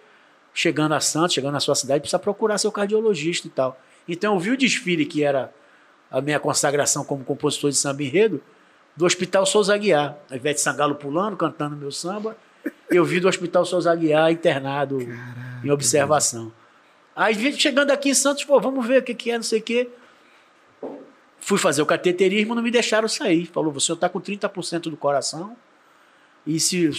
chegando 0.53 0.93
a 0.93 0.99
Santos, 0.99 1.33
chegando 1.33 1.53
na 1.53 1.59
sua 1.59 1.75
cidade, 1.75 2.01
precisa 2.01 2.19
procurar 2.19 2.57
seu 2.57 2.71
cardiologista 2.71 3.47
e 3.47 3.49
tal. 3.49 3.79
Então 4.07 4.33
eu 4.33 4.39
vi 4.39 4.51
o 4.51 4.57
desfile 4.57 5.05
que 5.05 5.23
era 5.23 5.53
a 6.09 6.21
minha 6.21 6.39
consagração 6.39 7.03
como 7.03 7.23
compositor 7.23 7.69
de 7.69 7.77
samba 7.77 8.03
enredo, 8.03 8.41
do 8.95 9.05
Hospital 9.05 9.45
Souza 9.45 9.73
Aguiar. 9.73 10.17
A 10.29 10.35
Ivete 10.35 10.59
Sangalo 10.59 10.95
pulando, 10.95 11.37
cantando 11.37 11.75
meu 11.75 11.91
samba. 11.91 12.35
Eu 12.89 13.05
vi 13.05 13.19
do 13.19 13.27
Hospital 13.27 13.65
Souza 13.65 13.91
Aguiar 13.91 14.31
internado 14.31 14.97
Caralho, 14.97 15.65
em 15.65 15.71
observação. 15.71 16.51
Aí 17.15 17.53
chegando 17.57 17.91
aqui 17.91 18.09
em 18.09 18.13
Santos, 18.13 18.43
pô, 18.43 18.59
vamos 18.59 18.85
ver 18.85 19.01
o 19.01 19.03
que, 19.03 19.13
que 19.13 19.31
é, 19.31 19.35
não 19.35 19.43
sei 19.43 19.59
o 19.59 19.63
quê. 19.63 19.89
Fui 21.39 21.57
fazer 21.57 21.81
o 21.81 21.85
cateterismo, 21.85 22.53
não 22.53 22.61
me 22.61 22.69
deixaram 22.69 23.07
sair. 23.07 23.45
Falou, 23.47 23.71
você 23.71 23.93
está 23.93 24.07
com 24.07 24.21
30% 24.21 24.83
do 24.83 24.97
coração. 24.97 25.55
E 26.45 26.59
se. 26.59 26.89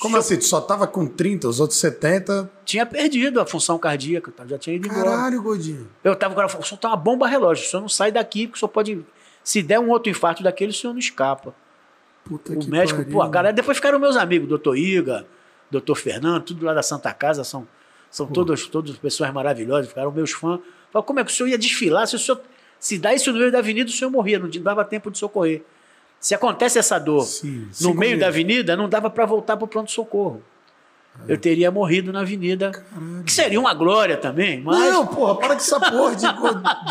Como 0.00 0.16
assim? 0.16 0.36
Tu 0.36 0.44
só 0.44 0.60
tava 0.60 0.86
com 0.86 1.06
30, 1.06 1.48
os 1.48 1.60
outros 1.60 1.78
70. 1.78 2.50
Tinha 2.64 2.84
perdido 2.84 3.40
a 3.40 3.46
função 3.46 3.78
cardíaca, 3.78 4.32
tá? 4.32 4.44
já 4.46 4.58
tinha 4.58 4.76
ido 4.76 4.88
embora. 4.88 5.10
Caralho, 5.10 5.42
Godinho. 5.42 5.88
Eu 6.02 6.16
tava 6.16 6.34
com 6.34 6.58
o 6.58 6.62
senhor 6.62 6.78
tá 6.78 6.88
uma 6.88 6.96
bomba 6.96 7.28
relógio, 7.28 7.64
o 7.64 7.68
senhor 7.68 7.82
não 7.82 7.88
sai 7.88 8.10
daqui, 8.10 8.46
porque 8.46 8.56
o 8.56 8.60
senhor 8.60 8.70
pode. 8.70 9.04
Se 9.44 9.62
der 9.62 9.78
um 9.78 9.90
outro 9.90 10.10
infarto 10.10 10.42
daquele, 10.42 10.70
o 10.70 10.74
senhor 10.74 10.92
não 10.92 10.98
escapa. 10.98 11.54
Puta 12.24 12.52
o 12.52 12.70
médico, 12.70 13.00
pariu. 13.00 13.12
pô, 13.12 13.22
a 13.22 13.28
galera, 13.28 13.52
depois 13.52 13.76
ficaram 13.76 13.98
meus 13.98 14.16
amigos, 14.16 14.48
doutor 14.48 14.76
Iga, 14.76 15.26
doutor 15.70 15.94
Fernando, 15.94 16.42
tudo 16.42 16.64
lá 16.64 16.72
da 16.72 16.82
Santa 16.82 17.12
Casa, 17.12 17.44
são, 17.44 17.68
são 18.10 18.26
todas, 18.26 18.66
todas 18.66 18.96
pessoas 18.96 19.32
maravilhosas, 19.32 19.88
ficaram 19.88 20.10
meus 20.10 20.32
fãs. 20.32 20.60
Falaram, 20.90 21.06
como 21.06 21.20
é 21.20 21.24
que 21.24 21.30
o 21.30 21.34
senhor 21.34 21.48
ia 21.48 21.58
desfilar? 21.58 22.06
Se, 22.06 22.16
o 22.16 22.18
senhor, 22.18 22.40
se 22.78 22.98
dá 22.98 23.12
isso 23.12 23.32
no 23.32 23.38
meio 23.38 23.52
da 23.52 23.58
avenida, 23.58 23.90
o 23.90 23.92
senhor 23.92 24.10
morria, 24.10 24.38
não 24.38 24.48
dava 24.48 24.84
tempo 24.84 25.10
de 25.10 25.18
socorrer. 25.18 25.62
Se 26.18 26.34
acontece 26.34 26.78
essa 26.78 26.98
dor 26.98 27.24
Sim, 27.24 27.68
no 27.82 27.92
meio 27.92 28.18
da 28.18 28.28
avenida, 28.28 28.74
não 28.74 28.88
dava 28.88 29.10
para 29.10 29.26
voltar 29.26 29.58
para 29.58 29.64
o 29.64 29.68
pronto-socorro. 29.68 30.42
Eu 31.26 31.38
teria 31.38 31.70
morrido 31.70 32.12
na 32.12 32.20
avenida, 32.20 32.70
que 33.24 33.32
seria 33.32 33.58
uma 33.58 33.72
glória 33.72 34.16
também, 34.16 34.60
mas... 34.60 34.78
Não, 34.78 35.06
porra, 35.06 35.36
para 35.36 35.48
com 35.48 35.54
essa 35.54 35.80
porra 35.80 36.14
de, 36.14 36.26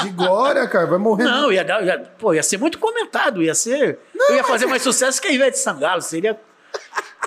de 0.04 0.10
glória, 0.10 0.68
cara. 0.68 0.88
Vai 0.88 0.98
morrer. 0.98 1.24
Não, 1.24 1.52
ia, 1.52 1.64
dar, 1.64 1.84
ia, 1.84 2.00
pô, 2.18 2.34
ia 2.34 2.42
ser 2.42 2.58
muito 2.58 2.80
comentado, 2.80 3.44
ia 3.44 3.54
ser. 3.54 4.00
eu 4.30 4.36
ia 4.36 4.44
fazer 4.44 4.66
mais 4.66 4.82
sucesso 4.82 5.22
que 5.22 5.28
a 5.28 5.32
Ivete 5.32 5.60
Sangalo. 5.60 6.02
Seria, 6.02 6.40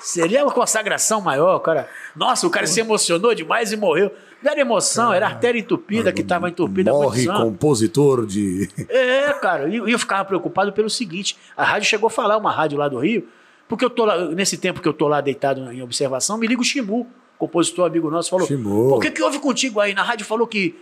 seria 0.03 0.42
uma 0.42 0.53
consagração 0.53 1.20
maior, 1.20 1.61
cara. 1.61 1.88
Nossa, 2.14 2.47
o 2.47 2.51
cara 2.51 2.66
se 2.66 2.80
emocionou 2.80 3.34
demais 3.34 3.70
e 3.70 3.76
morreu. 3.76 4.11
Não 4.42 4.53
era 4.53 4.61
emoção, 4.61 5.12
era 5.12 5.26
artéria 5.26 5.59
entupida 5.59 6.12
que 6.12 6.20
estava 6.22 6.49
entupida. 6.49 6.92
Morre 6.92 7.26
compositor 7.26 8.26
de. 8.26 8.68
É, 8.88 9.32
cara, 9.34 9.68
e 9.68 9.76
e 9.76 9.92
eu 9.92 9.99
ficava 9.99 10.24
preocupado 10.24 10.72
pelo 10.72 10.90
seguinte: 10.90 11.36
a 11.57 11.64
rádio 11.64 11.88
chegou 11.88 12.09
a 12.09 12.11
falar, 12.11 12.36
uma 12.36 12.51
rádio 12.51 12.78
lá 12.78 12.88
do 12.88 12.99
Rio, 12.99 13.26
porque 13.69 13.85
eu 13.85 13.91
tô 13.91 14.05
lá, 14.05 14.27
nesse 14.29 14.57
tempo 14.59 14.81
que 14.81 14.89
eu 14.89 14.93
tô 14.93 15.09
lá 15.09 15.21
deitado 15.21 15.73
em 15.73 15.83
observação, 15.83 16.37
me 16.39 16.47
liga 16.47 16.61
o 16.61 16.64
Chimu, 16.64 17.07
compositor 17.39 17.87
amigo 17.87 18.11
nosso, 18.11 18.31
falou: 18.31 18.47
Chimu. 18.47 18.89
Pô, 18.91 18.97
o 18.97 19.01
que, 19.01 19.11
que 19.11 19.23
houve 19.23 19.39
contigo 19.39 19.81
aí? 19.81 19.95
Na 19.95 20.03
rádio 20.03 20.25
falou 20.27 20.47
que, 20.47 20.75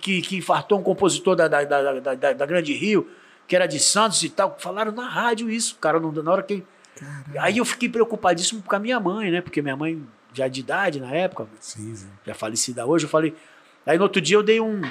que, 0.00 0.20
que 0.22 0.36
infartou 0.36 0.78
um 0.78 0.82
compositor 0.82 1.34
da, 1.36 1.48
da, 1.48 1.64
da, 1.64 2.00
da, 2.14 2.32
da- 2.32 2.46
Grande 2.46 2.72
Rio, 2.74 3.08
que 3.46 3.54
era 3.56 3.66
de 3.66 3.78
Santos 3.78 4.22
e 4.22 4.28
tal. 4.28 4.56
Falaram 4.58 4.92
na 4.92 5.08
rádio 5.08 5.48
isso, 5.50 5.76
cara, 5.80 5.98
não- 6.00 6.10
na 6.12 6.30
hora 6.32 6.42
que. 6.42 6.62
Aí 7.38 7.58
eu 7.58 7.64
fiquei 7.64 7.88
preocupadíssimo 7.88 8.62
com 8.62 8.76
a 8.76 8.78
minha 8.78 9.00
mãe, 9.00 9.30
né? 9.30 9.40
Porque 9.40 9.62
minha 9.62 9.76
mãe, 9.76 10.02
já 10.34 10.46
de 10.46 10.60
idade 10.60 11.00
na 11.00 11.10
época, 11.10 11.46
Sim, 11.58 11.94
sim. 11.94 12.06
já 12.26 12.34
falecida 12.34 12.84
hoje, 12.86 13.06
eu 13.06 13.08
falei. 13.08 13.34
Aí 13.86 13.96
no 13.96 14.04
outro 14.04 14.20
dia 14.20 14.36
eu 14.36 14.42
dei 14.42 14.60
um. 14.60 14.82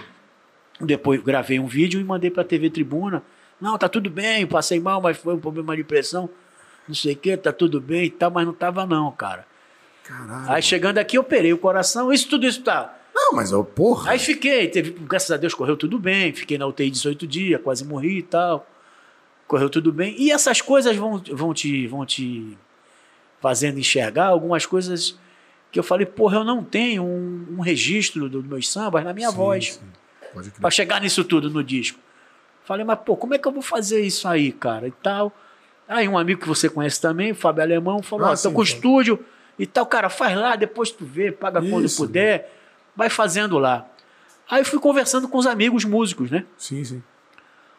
Depois 0.79 1.21
gravei 1.21 1.59
um 1.59 1.67
vídeo 1.67 1.99
e 2.01 2.03
mandei 2.03 2.31
pra 2.31 2.43
TV 2.43 2.69
Tribuna. 2.69 3.21
Não, 3.59 3.77
tá 3.77 3.87
tudo 3.87 4.09
bem, 4.09 4.47
passei 4.47 4.79
mal, 4.79 4.99
mas 4.99 5.17
foi 5.17 5.35
um 5.35 5.39
problema 5.39 5.75
de 5.75 5.83
pressão. 5.83 6.27
Não 6.91 6.95
sei 6.95 7.13
o 7.13 7.15
que, 7.15 7.37
tá 7.37 7.53
tudo 7.53 7.79
bem 7.79 8.03
e 8.03 8.09
tal, 8.09 8.29
mas 8.29 8.45
não 8.45 8.53
tava 8.53 8.85
não, 8.85 9.09
cara. 9.13 9.47
Caralho. 10.03 10.51
Aí 10.51 10.61
chegando 10.61 10.97
aqui, 10.97 11.17
eu 11.17 11.21
operei 11.21 11.53
o 11.53 11.57
coração, 11.57 12.11
isso 12.11 12.27
tudo 12.27 12.45
isso 12.45 12.61
tá. 12.63 12.97
Não, 13.15 13.31
mas 13.31 13.49
eu, 13.49 13.63
porra. 13.63 14.11
Aí 14.11 14.19
fiquei, 14.19 14.67
teve, 14.67 14.91
graças 14.91 15.31
a 15.31 15.37
Deus 15.37 15.53
correu 15.53 15.77
tudo 15.77 15.97
bem, 15.97 16.33
fiquei 16.33 16.57
na 16.57 16.67
UTI 16.67 16.89
18 16.91 17.25
dias, 17.25 17.61
quase 17.61 17.85
morri 17.85 18.17
e 18.17 18.23
tal. 18.23 18.67
Correu 19.47 19.69
tudo 19.69 19.93
bem. 19.93 20.13
E 20.17 20.33
essas 20.33 20.59
coisas 20.59 20.97
vão, 20.97 21.17
vão, 21.31 21.53
te, 21.53 21.87
vão 21.87 22.05
te 22.05 22.57
fazendo 23.39 23.79
enxergar 23.79 24.25
algumas 24.25 24.65
coisas 24.65 25.17
que 25.71 25.79
eu 25.79 25.83
falei, 25.83 26.05
porra, 26.05 26.39
eu 26.39 26.43
não 26.43 26.61
tenho 26.61 27.03
um, 27.05 27.55
um 27.57 27.61
registro 27.61 28.27
dos 28.27 28.45
meus 28.45 28.69
sambas 28.69 29.05
na 29.05 29.13
minha 29.13 29.29
Sim, 29.29 29.35
voz 29.37 29.81
para 30.59 30.69
chegar 30.69 30.99
nisso 30.99 31.23
tudo 31.23 31.49
no 31.49 31.63
disco. 31.63 31.97
Falei, 32.65 32.83
mas 32.83 32.99
pô, 32.99 33.15
como 33.15 33.33
é 33.33 33.37
que 33.37 33.47
eu 33.47 33.51
vou 33.53 33.61
fazer 33.61 34.01
isso 34.01 34.27
aí, 34.27 34.51
cara? 34.51 34.89
E 34.89 34.91
tal. 34.91 35.31
Aí 35.93 36.07
um 36.07 36.17
amigo 36.17 36.39
que 36.41 36.47
você 36.47 36.69
conhece 36.69 37.01
também, 37.01 37.31
o 37.31 37.35
Fábio 37.35 37.63
Alemão, 37.63 38.01
falou: 38.01 38.25
Ah, 38.27 38.29
ó, 38.29 38.31
tô 38.31 38.37
sim, 38.37 38.49
com 38.53 38.63
Fábio. 38.63 38.73
estúdio 38.75 39.19
e 39.59 39.65
tal, 39.67 39.85
cara, 39.85 40.09
faz 40.09 40.37
lá, 40.37 40.55
depois 40.55 40.89
tu 40.91 41.03
vê, 41.05 41.31
paga 41.31 41.61
quando 41.61 41.85
Isso. 41.85 41.97
puder, 41.97 42.51
vai 42.95 43.09
fazendo 43.09 43.57
lá. 43.59 43.85
Aí 44.49 44.63
fui 44.63 44.79
conversando 44.79 45.27
com 45.27 45.37
os 45.37 45.45
amigos 45.47 45.83
músicos, 45.85 46.31
né? 46.31 46.45
Sim, 46.57 46.83
sim. 46.83 47.03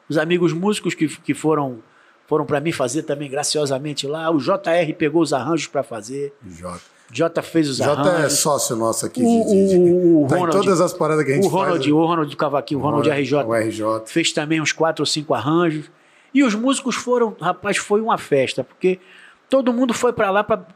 Os 0.08 0.18
amigos 0.18 0.52
músicos 0.52 0.94
que, 0.94 1.08
que 1.08 1.32
foram 1.34 1.78
foram 2.26 2.44
para 2.46 2.60
mim 2.60 2.72
fazer 2.72 3.02
também 3.02 3.30
graciosamente 3.30 4.06
lá. 4.06 4.30
O 4.30 4.38
JR 4.38 4.92
pegou 4.96 5.20
os 5.22 5.32
arranjos 5.32 5.66
para 5.66 5.82
fazer. 5.82 6.32
Jota. 6.46 6.80
J 7.10 7.42
fez 7.42 7.68
os 7.68 7.76
Jota 7.76 8.08
é 8.08 8.12
arranjos. 8.14 8.38
sócio 8.38 8.74
nosso 8.76 9.04
aqui. 9.04 9.20
O- 9.22 9.44
de, 9.44 9.76
o- 9.76 10.24
o 10.24 10.26
tá 10.28 10.36
Ronald- 10.36 10.52
todas 10.62 10.80
as 10.80 10.92
paradas 10.94 11.24
que 11.26 11.32
a 11.32 11.34
gente 11.34 11.44
o 11.44 11.48
Ronald, 11.48 11.76
faz. 11.78 11.86
né? 11.86 11.92
o 11.92 12.06
Ronald 12.06 12.30
do 12.30 12.36
Cavaquinho, 12.36 12.80
o 12.80 12.82
Ronald 12.82 13.06
RJ. 13.10 13.44
O 13.44 13.54
RJ. 13.54 13.84
fez 14.06 14.32
também 14.32 14.60
uns 14.62 14.72
quatro 14.72 15.02
ou 15.02 15.06
cinco 15.06 15.34
arranjos. 15.34 15.90
E 16.35 16.43
os 16.43 16.55
músicos 16.55 16.95
foram, 16.97 17.37
rapaz, 17.41 17.76
foi 17.76 18.01
uma 18.01 18.16
festa, 18.18 18.64
porque 18.64 18.99
todo 19.51 19.72
mundo 19.72 19.93
foi 19.93 20.12
para 20.12 20.30
lá 20.30 20.43
para. 20.43 20.66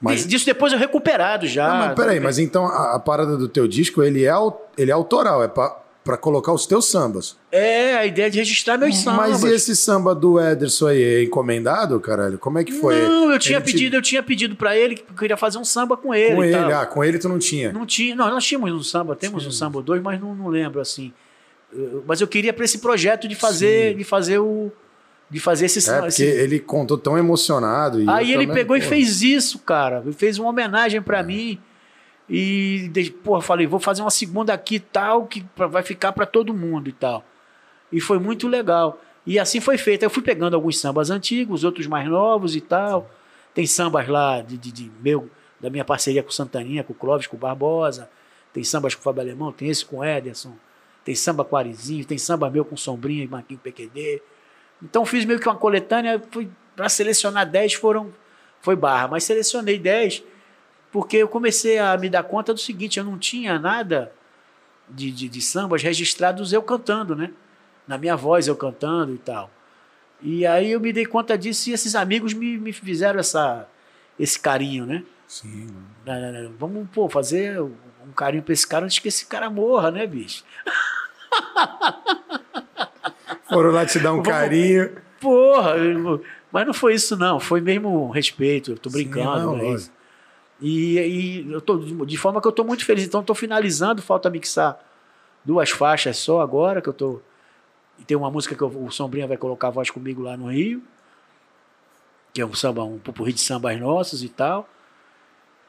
Mas- 0.00 0.26
disso 0.26 0.46
depois 0.46 0.72
eu 0.72 0.78
recuperado 0.78 1.46
já. 1.46 1.68
Não, 1.68 1.76
mas 1.86 1.94
peraí, 1.94 2.20
mas 2.20 2.38
então 2.38 2.64
a, 2.66 2.94
a 2.96 2.98
parada 2.98 3.36
do 3.36 3.48
teu 3.48 3.68
disco, 3.68 4.02
ele 4.02 4.24
é, 4.24 4.32
ele 4.78 4.90
é 4.90 4.94
autoral, 4.94 5.42
é 5.42 5.48
pra, 5.48 5.76
pra 6.02 6.16
colocar 6.16 6.52
os 6.54 6.64
teus 6.66 6.86
sambas. 6.90 7.36
É, 7.52 7.96
a 7.98 8.06
ideia 8.06 8.30
de 8.30 8.38
registrar 8.38 8.78
meus 8.78 8.96
sambas. 8.96 9.30
Mas 9.30 9.42
e 9.42 9.48
esse 9.54 9.76
samba 9.76 10.14
do 10.14 10.40
Ederson 10.40 10.86
aí, 10.86 11.02
é 11.02 11.22
encomendado, 11.24 12.00
caralho? 12.00 12.38
Como 12.38 12.58
é 12.58 12.64
que 12.64 12.72
foi? 12.72 12.98
Não, 13.02 13.30
eu 13.30 13.38
tinha 13.38 13.58
Ele 13.58 13.64
te- 13.66 13.72
pedido, 13.72 13.96
eu 13.96 14.02
tinha 14.02 14.22
pedido 14.22 14.56
para 14.56 14.74
ele 14.74 14.94
que 14.94 15.04
eu 15.10 15.16
queria 15.16 15.36
fazer 15.36 15.58
um 15.58 15.64
samba 15.64 15.98
com 15.98 16.14
ele. 16.14 16.34
Com 16.34 16.44
ele, 16.44 16.52
tal. 16.58 16.72
ah, 16.80 16.86
com 16.86 17.04
ele 17.04 17.18
tu 17.18 17.28
não 17.28 17.38
tinha. 17.38 17.70
Não 17.70 17.84
tinha, 17.84 18.14
não, 18.16 18.30
nós 18.30 18.44
tínhamos 18.44 18.72
um 18.72 18.82
samba, 18.82 19.14
temos 19.14 19.46
um 19.46 19.50
samba 19.50 19.78
ou 19.78 19.82
dois, 19.82 20.00
mas 20.02 20.18
não, 20.18 20.34
não 20.34 20.48
lembro 20.48 20.80
assim. 20.80 21.12
Mas 22.06 22.20
eu 22.20 22.26
queria 22.28 22.52
para 22.52 22.64
esse 22.64 22.78
projeto 22.78 23.28
de 23.28 23.34
fazer, 23.34 23.92
Sim. 23.92 23.98
de 23.98 24.04
fazer 24.04 24.38
o, 24.38 24.72
de 25.30 25.38
fazer 25.38 25.66
esse 25.66 25.90
É, 25.90 26.06
esse- 26.08 26.24
ele 26.24 26.58
contou 26.58 26.98
tão 26.98 27.16
emocionado. 27.16 28.02
e 28.02 28.08
Aí 28.08 28.32
ele 28.32 28.46
também, 28.46 28.54
pegou 28.62 28.76
e 28.76 28.80
pô, 28.80 28.86
fez 28.88 29.22
isso, 29.22 29.58
cara. 29.60 30.02
Fez 30.12 30.38
uma 30.38 30.48
homenagem 30.48 31.00
pra 31.00 31.22
mim. 31.22 31.60
E, 32.28 32.90
porra, 33.24 33.40
falei, 33.42 33.66
vou 33.66 33.80
fazer 33.80 34.02
uma 34.02 34.10
segunda 34.10 34.52
aqui 34.54 34.76
e 34.76 34.80
tal, 34.80 35.26
que 35.26 35.44
vai 35.56 35.82
ficar 35.82 36.12
pra 36.12 36.24
todo 36.26 36.54
mundo 36.54 36.88
e 36.88 36.92
tal. 36.92 37.24
E 37.92 38.00
foi 38.00 38.18
muito 38.18 38.46
legal. 38.46 39.00
E 39.26 39.38
assim 39.38 39.60
foi 39.60 39.76
feito. 39.76 40.02
Eu 40.04 40.10
fui 40.10 40.22
pegando 40.22 40.54
alguns 40.54 40.78
sambas 40.78 41.10
antigos, 41.10 41.64
outros 41.64 41.86
mais 41.86 42.08
novos 42.08 42.54
e 42.54 42.60
tal. 42.60 43.10
Tem 43.52 43.66
sambas 43.66 44.06
lá 44.08 44.40
de, 44.42 44.56
de- 44.56 44.70
de 44.72 44.90
meu, 45.02 45.28
da 45.60 45.68
minha 45.68 45.84
parceria 45.84 46.22
com 46.22 46.30
o 46.30 46.32
Santaninha, 46.32 46.84
com 46.84 46.92
o 46.92 46.96
Clóvis, 46.96 47.26
com 47.26 47.36
o 47.36 47.40
Barbosa. 47.40 48.08
Tem 48.52 48.62
sambas 48.64 48.94
com 48.94 49.00
o 49.00 49.04
Fábio 49.04 49.22
Alemão, 49.22 49.50
tem 49.52 49.68
esse 49.68 49.84
com 49.84 49.98
o 49.98 50.04
Ederson. 50.04 50.52
Tem 51.04 51.14
samba 51.14 51.44
com 51.44 51.56
o 51.56 51.58
Arizinho, 51.58 52.04
tem 52.04 52.18
samba 52.18 52.50
meu 52.50 52.64
com 52.64 52.76
Sombrinha 52.76 53.24
e 53.24 53.28
Marquinho 53.28 53.60
PQD. 53.60 54.22
Então 54.82 55.04
fiz 55.04 55.24
meio 55.24 55.40
que 55.40 55.48
uma 55.48 55.56
coletânea, 55.56 56.22
fui 56.30 56.48
para 56.76 56.88
selecionar 56.88 57.48
10 57.48 57.74
foram 57.74 58.12
foi 58.60 58.76
barra, 58.76 59.08
mas 59.08 59.24
selecionei 59.24 59.78
10 59.78 60.22
porque 60.92 61.18
eu 61.18 61.28
comecei 61.28 61.78
a 61.78 61.96
me 61.96 62.08
dar 62.08 62.24
conta 62.24 62.52
do 62.52 62.60
seguinte, 62.60 62.98
eu 62.98 63.04
não 63.04 63.18
tinha 63.18 63.58
nada 63.58 64.12
de, 64.88 65.10
de, 65.10 65.28
de 65.28 65.40
sambas 65.40 65.82
registrados 65.82 66.52
eu 66.52 66.62
cantando, 66.62 67.14
né? 67.14 67.30
Na 67.86 67.96
minha 67.96 68.16
voz 68.16 68.48
eu 68.48 68.56
cantando 68.56 69.14
e 69.14 69.18
tal. 69.18 69.50
E 70.20 70.44
aí 70.44 70.72
eu 70.72 70.80
me 70.80 70.92
dei 70.92 71.06
conta 71.06 71.38
disso 71.38 71.70
e 71.70 71.72
esses 71.72 71.94
amigos 71.94 72.34
me, 72.34 72.58
me 72.58 72.72
fizeram 72.72 73.20
essa, 73.20 73.68
esse 74.18 74.38
carinho, 74.38 74.84
né? 74.84 75.04
Sim. 75.26 75.68
Vamos, 76.58 76.88
pô, 76.92 77.08
fazer 77.08 77.60
um 78.10 78.12
carinho 78.14 78.42
pra 78.42 78.52
esse 78.52 78.66
cara 78.66 78.84
antes 78.84 78.98
que 78.98 79.08
esse 79.08 79.26
cara 79.26 79.48
morra, 79.48 79.90
né, 79.90 80.06
bicho? 80.06 80.44
Foram 83.48 83.70
lá 83.70 83.84
te 83.86 83.98
dar 83.98 84.12
um 84.12 84.22
carinho. 84.22 84.96
Porra, 85.20 85.74
mas 86.50 86.66
não 86.66 86.72
foi 86.74 86.94
isso 86.94 87.16
não, 87.16 87.38
foi 87.38 87.60
mesmo 87.60 88.08
respeito, 88.10 88.72
eu 88.72 88.78
tô 88.78 88.88
brincando, 88.90 89.46
não, 89.46 89.52
não 89.52 89.58
é 89.58 89.62
lógico. 89.62 89.76
isso. 89.76 89.92
E, 90.62 90.98
e 90.98 91.52
eu 91.52 91.60
tô 91.60 91.78
de 91.78 92.16
forma 92.16 92.40
que 92.40 92.46
eu 92.48 92.52
tô 92.52 92.64
muito 92.64 92.84
feliz, 92.84 93.04
então 93.04 93.22
tô 93.22 93.34
finalizando, 93.34 94.02
falta 94.02 94.28
mixar 94.30 94.78
duas 95.44 95.70
faixas 95.70 96.18
só 96.18 96.40
agora 96.40 96.80
que 96.82 96.88
eu 96.88 96.92
tô 96.92 97.20
e 97.98 98.04
tem 98.04 98.16
uma 98.16 98.30
música 98.30 98.54
que 98.54 98.62
eu- 98.62 98.84
o 98.86 98.90
Sombrinha 98.90 99.26
vai 99.26 99.36
colocar 99.36 99.68
a 99.68 99.70
voz 99.70 99.90
comigo 99.90 100.22
lá 100.22 100.36
no 100.36 100.50
Rio, 100.50 100.82
que 102.32 102.40
é 102.40 102.46
um 102.46 102.54
samba, 102.54 102.82
um 102.82 102.98
pupurri 102.98 103.32
de 103.32 103.40
sambas 103.40 103.78
nossos 103.78 104.22
e 104.22 104.28
tal. 104.28 104.66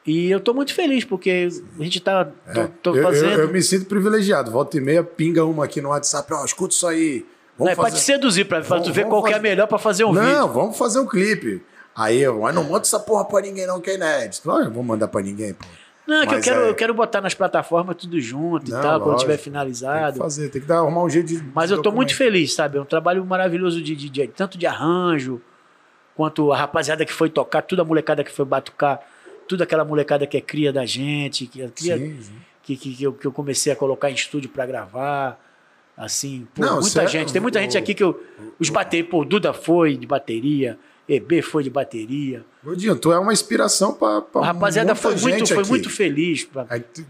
E 0.06 0.30
eu 0.30 0.40
tô 0.40 0.52
muito 0.52 0.74
feliz, 0.74 1.04
porque 1.04 1.48
a 1.78 1.82
gente 1.82 2.00
tá 2.00 2.24
tô, 2.52 2.60
É, 2.60 2.68
tô 2.82 2.96
eu, 2.96 3.02
fazendo. 3.04 3.32
eu, 3.34 3.38
eu 3.40 3.48
me 3.52 3.62
sinto 3.62 3.86
privilegiado. 3.86 4.50
Volta 4.50 4.76
e 4.76 4.80
meia, 4.80 5.04
pinga 5.04 5.44
uma 5.44 5.64
aqui 5.64 5.80
no 5.80 5.90
WhatsApp. 5.90 6.32
Ó, 6.34 6.44
escuta 6.44 6.74
isso 6.74 6.86
aí. 6.86 7.24
Não, 7.58 7.66
Vamos 7.66 7.72
é 7.72 7.76
pra 7.76 7.90
te 7.90 8.00
seduzir, 8.00 8.44
pra, 8.46 8.60
Vamos- 8.60 8.86
tu 8.88 8.92
ver 8.92 9.06
qual 9.06 9.22
que 9.22 9.28
é 9.28 9.32
fazer- 9.34 9.42
melhor 9.42 9.66
pra 9.68 9.78
fazer 9.78 10.04
um 10.04 10.12
não, 10.12 10.22
vídeo. 10.24 10.48
vamos 10.48 10.76
fazer 10.76 10.98
um 10.98 11.06
clipe. 11.06 11.62
Aí 11.94 12.20
eu, 12.20 12.40
mas 12.40 12.54
não 12.54 12.64
manda 12.64 12.80
essa 12.80 12.98
porra 12.98 13.24
pra 13.26 13.40
ninguém 13.42 13.66
não, 13.66 13.80
que 13.80 13.90
é 13.90 13.94
inédito. 13.94 14.50
Olha, 14.50 14.68
vou 14.68 14.82
mandar 14.82 15.06
pra 15.08 15.20
ninguém, 15.20 15.52
pô. 15.54 15.64
Não, 16.04 16.22
é 16.22 16.26
que 16.26 16.34
eu 16.34 16.40
quero, 16.40 16.60
é- 16.62 16.68
eu 16.70 16.74
quero 16.74 16.92
botar 16.94 17.20
nas 17.20 17.34
plataformas 17.34 17.94
tudo 17.96 18.18
junto 18.20 18.68
Não, 18.72 18.78
e 18.78 18.82
tal, 18.82 18.92
quando 18.98 19.02
lógico. 19.12 19.20
tiver 19.20 19.36
Tem 19.36 19.44
finalizado. 19.44 20.14
que 20.14 20.18
fazer, 20.18 20.48
tem 20.48 20.60
que 20.60 20.66
dar, 20.66 20.78
arrumar 20.78 21.04
um 21.04 21.08
jeito 21.10 21.28
de. 21.28 21.36
Mas 21.54 21.70
eu 21.70 21.76
tô 21.76 21.82
documentar. 21.84 21.96
muito 21.96 22.16
feliz, 22.16 22.54
sabe? 22.54 22.76
É 22.78 22.80
um 22.80 22.84
trabalho 22.84 23.24
maravilhoso 23.24 23.80
de, 23.80 23.94
de- 23.94 24.08
de- 24.10 24.26
tanto 24.28 24.58
de 24.58 24.66
arranjo, 24.66 25.40
quanto 26.16 26.50
a 26.52 26.56
rapaziada 26.56 27.04
que 27.04 27.12
foi 27.12 27.30
tocar, 27.30 27.62
toda 27.62 27.82
a 27.82 27.84
molecada 27.84 28.24
que 28.24 28.32
foi 28.32 28.44
batucar, 28.44 28.98
toda 29.48 29.64
aquela 29.64 29.84
molecada 29.84 30.26
que 30.26 30.36
é 30.36 30.40
cria 30.40 30.72
da 30.72 30.84
gente, 30.86 31.46
que, 31.46 31.62
é 31.62 31.68
cria, 31.68 31.96
Sim, 31.98 32.18
sim. 32.22 32.32
que, 32.62 32.76
que, 32.76 32.94
que 32.94 33.02
eu, 33.04 33.12
que 33.12 33.26
eu 33.26 33.32
comecei 33.32 33.72
a 33.72 33.76
colocar 33.76 34.10
em 34.10 34.14
estúdio 34.14 34.48
pra 34.50 34.64
gravar. 34.66 35.38
Assim, 35.96 36.48
pô, 36.54 36.62
Não, 36.62 36.80
muita 36.80 37.06
gente. 37.06 37.32
Tem 37.32 37.40
muita 37.42 37.60
gente 37.60 37.76
aqui 37.76 37.92
que 37.94 38.02
eu. 38.02 38.20
Os 38.58 38.70
bater, 38.70 39.04
pô, 39.08 39.24
Duda 39.24 39.52
foi 39.52 39.96
de 39.96 40.06
bateria, 40.06 40.78
EB 41.06 41.42
foi 41.42 41.62
de 41.62 41.68
bateria. 41.70 42.44
Gordinho, 42.64 42.96
tu 42.96 43.12
é 43.12 43.18
uma 43.18 43.32
inspiração 43.32 43.92
pra. 43.92 44.22
pra 44.22 44.40
A 44.40 44.44
rapaziada 44.46 44.94
foi 44.94 45.14
muito, 45.16 45.46
foi 45.46 45.58
aqui. 45.60 45.68
muito 45.68 45.90
feliz. 45.90 46.44
Pra, 46.44 46.66
É 46.70 46.78
que, 46.80 47.04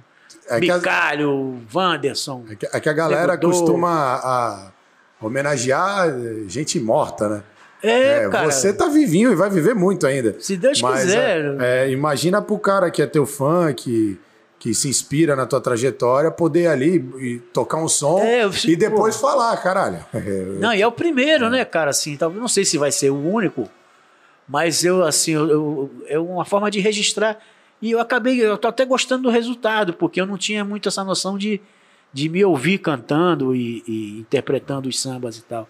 é 0.48 0.60
que 0.60 0.70
a, 0.70 0.78
Bicalho, 0.78 1.60
Wanderson. 1.72 2.44
é 2.50 2.56
que- 2.56 2.66
é 2.72 2.80
que 2.80 2.88
a 2.88 2.92
galera 2.92 3.38
costuma 3.38 3.88
a- 4.16 4.72
homenagear 5.20 6.08
gente 6.48 6.80
morta, 6.80 7.28
né? 7.28 7.42
É, 7.82 8.24
É, 8.24 8.28
cara. 8.28 8.50
você 8.50 8.72
tá 8.72 8.88
vivinho 8.88 9.32
e 9.32 9.34
vai 9.34 9.50
viver 9.50 9.74
muito 9.74 10.06
ainda. 10.06 10.36
Se 10.38 10.56
Deus 10.56 10.80
Mas, 10.80 11.02
quiser. 11.02 11.56
é, 11.60 11.84
é, 11.86 11.90
imagina 11.90 12.40
pro 12.40 12.58
cara 12.58 12.90
que 12.90 13.02
é 13.02 13.06
teu 13.06 13.26
fã, 13.26 13.72
que, 13.72 14.18
que 14.58 14.72
se 14.72 14.88
inspira 14.88 15.34
na 15.34 15.46
tua 15.46 15.60
trajetória, 15.60 16.30
poder 16.30 16.68
ali 16.68 16.96
e 17.18 17.38
tocar 17.52 17.78
um 17.78 17.88
som 17.88 18.20
É, 18.20 18.44
eu 18.44 18.50
e 18.68 18.76
depois 18.76 19.16
falar, 19.16 19.56
caralho. 19.56 20.04
Não, 20.60 20.72
e 20.72 20.80
é 20.80 20.86
o 20.86 20.92
primeiro, 20.92 21.50
né, 21.50 21.64
cara? 21.64 21.90
Assim, 21.90 22.16
talvez 22.16 22.40
não 22.40 22.48
sei 22.48 22.64
se 22.64 22.78
vai 22.78 22.92
ser 22.92 23.10
o 23.10 23.16
único, 23.16 23.68
mas 24.48 24.84
eu, 24.84 25.02
assim, 25.02 25.32
eu, 25.32 25.48
eu- 25.50 25.90
é 26.06 26.18
uma 26.18 26.44
forma 26.44 26.70
de 26.70 26.78
registrar. 26.80 27.38
E 27.80 27.90
eu 27.90 27.98
acabei, 27.98 28.40
eu 28.40 28.56
tô 28.56 28.68
até 28.68 28.84
gostando 28.84 29.24
do 29.24 29.30
resultado, 29.30 29.92
porque 29.94 30.20
eu 30.20 30.26
não 30.26 30.38
tinha 30.38 30.64
muito 30.64 30.88
essa 30.88 31.02
noção 31.02 31.36
de, 31.36 31.60
de 32.12 32.28
me 32.28 32.44
ouvir 32.44 32.78
cantando 32.78 33.56
e, 33.56 33.82
e 33.88 34.20
interpretando 34.20 34.88
os 34.88 35.00
sambas 35.00 35.36
e 35.36 35.42
tal. 35.42 35.68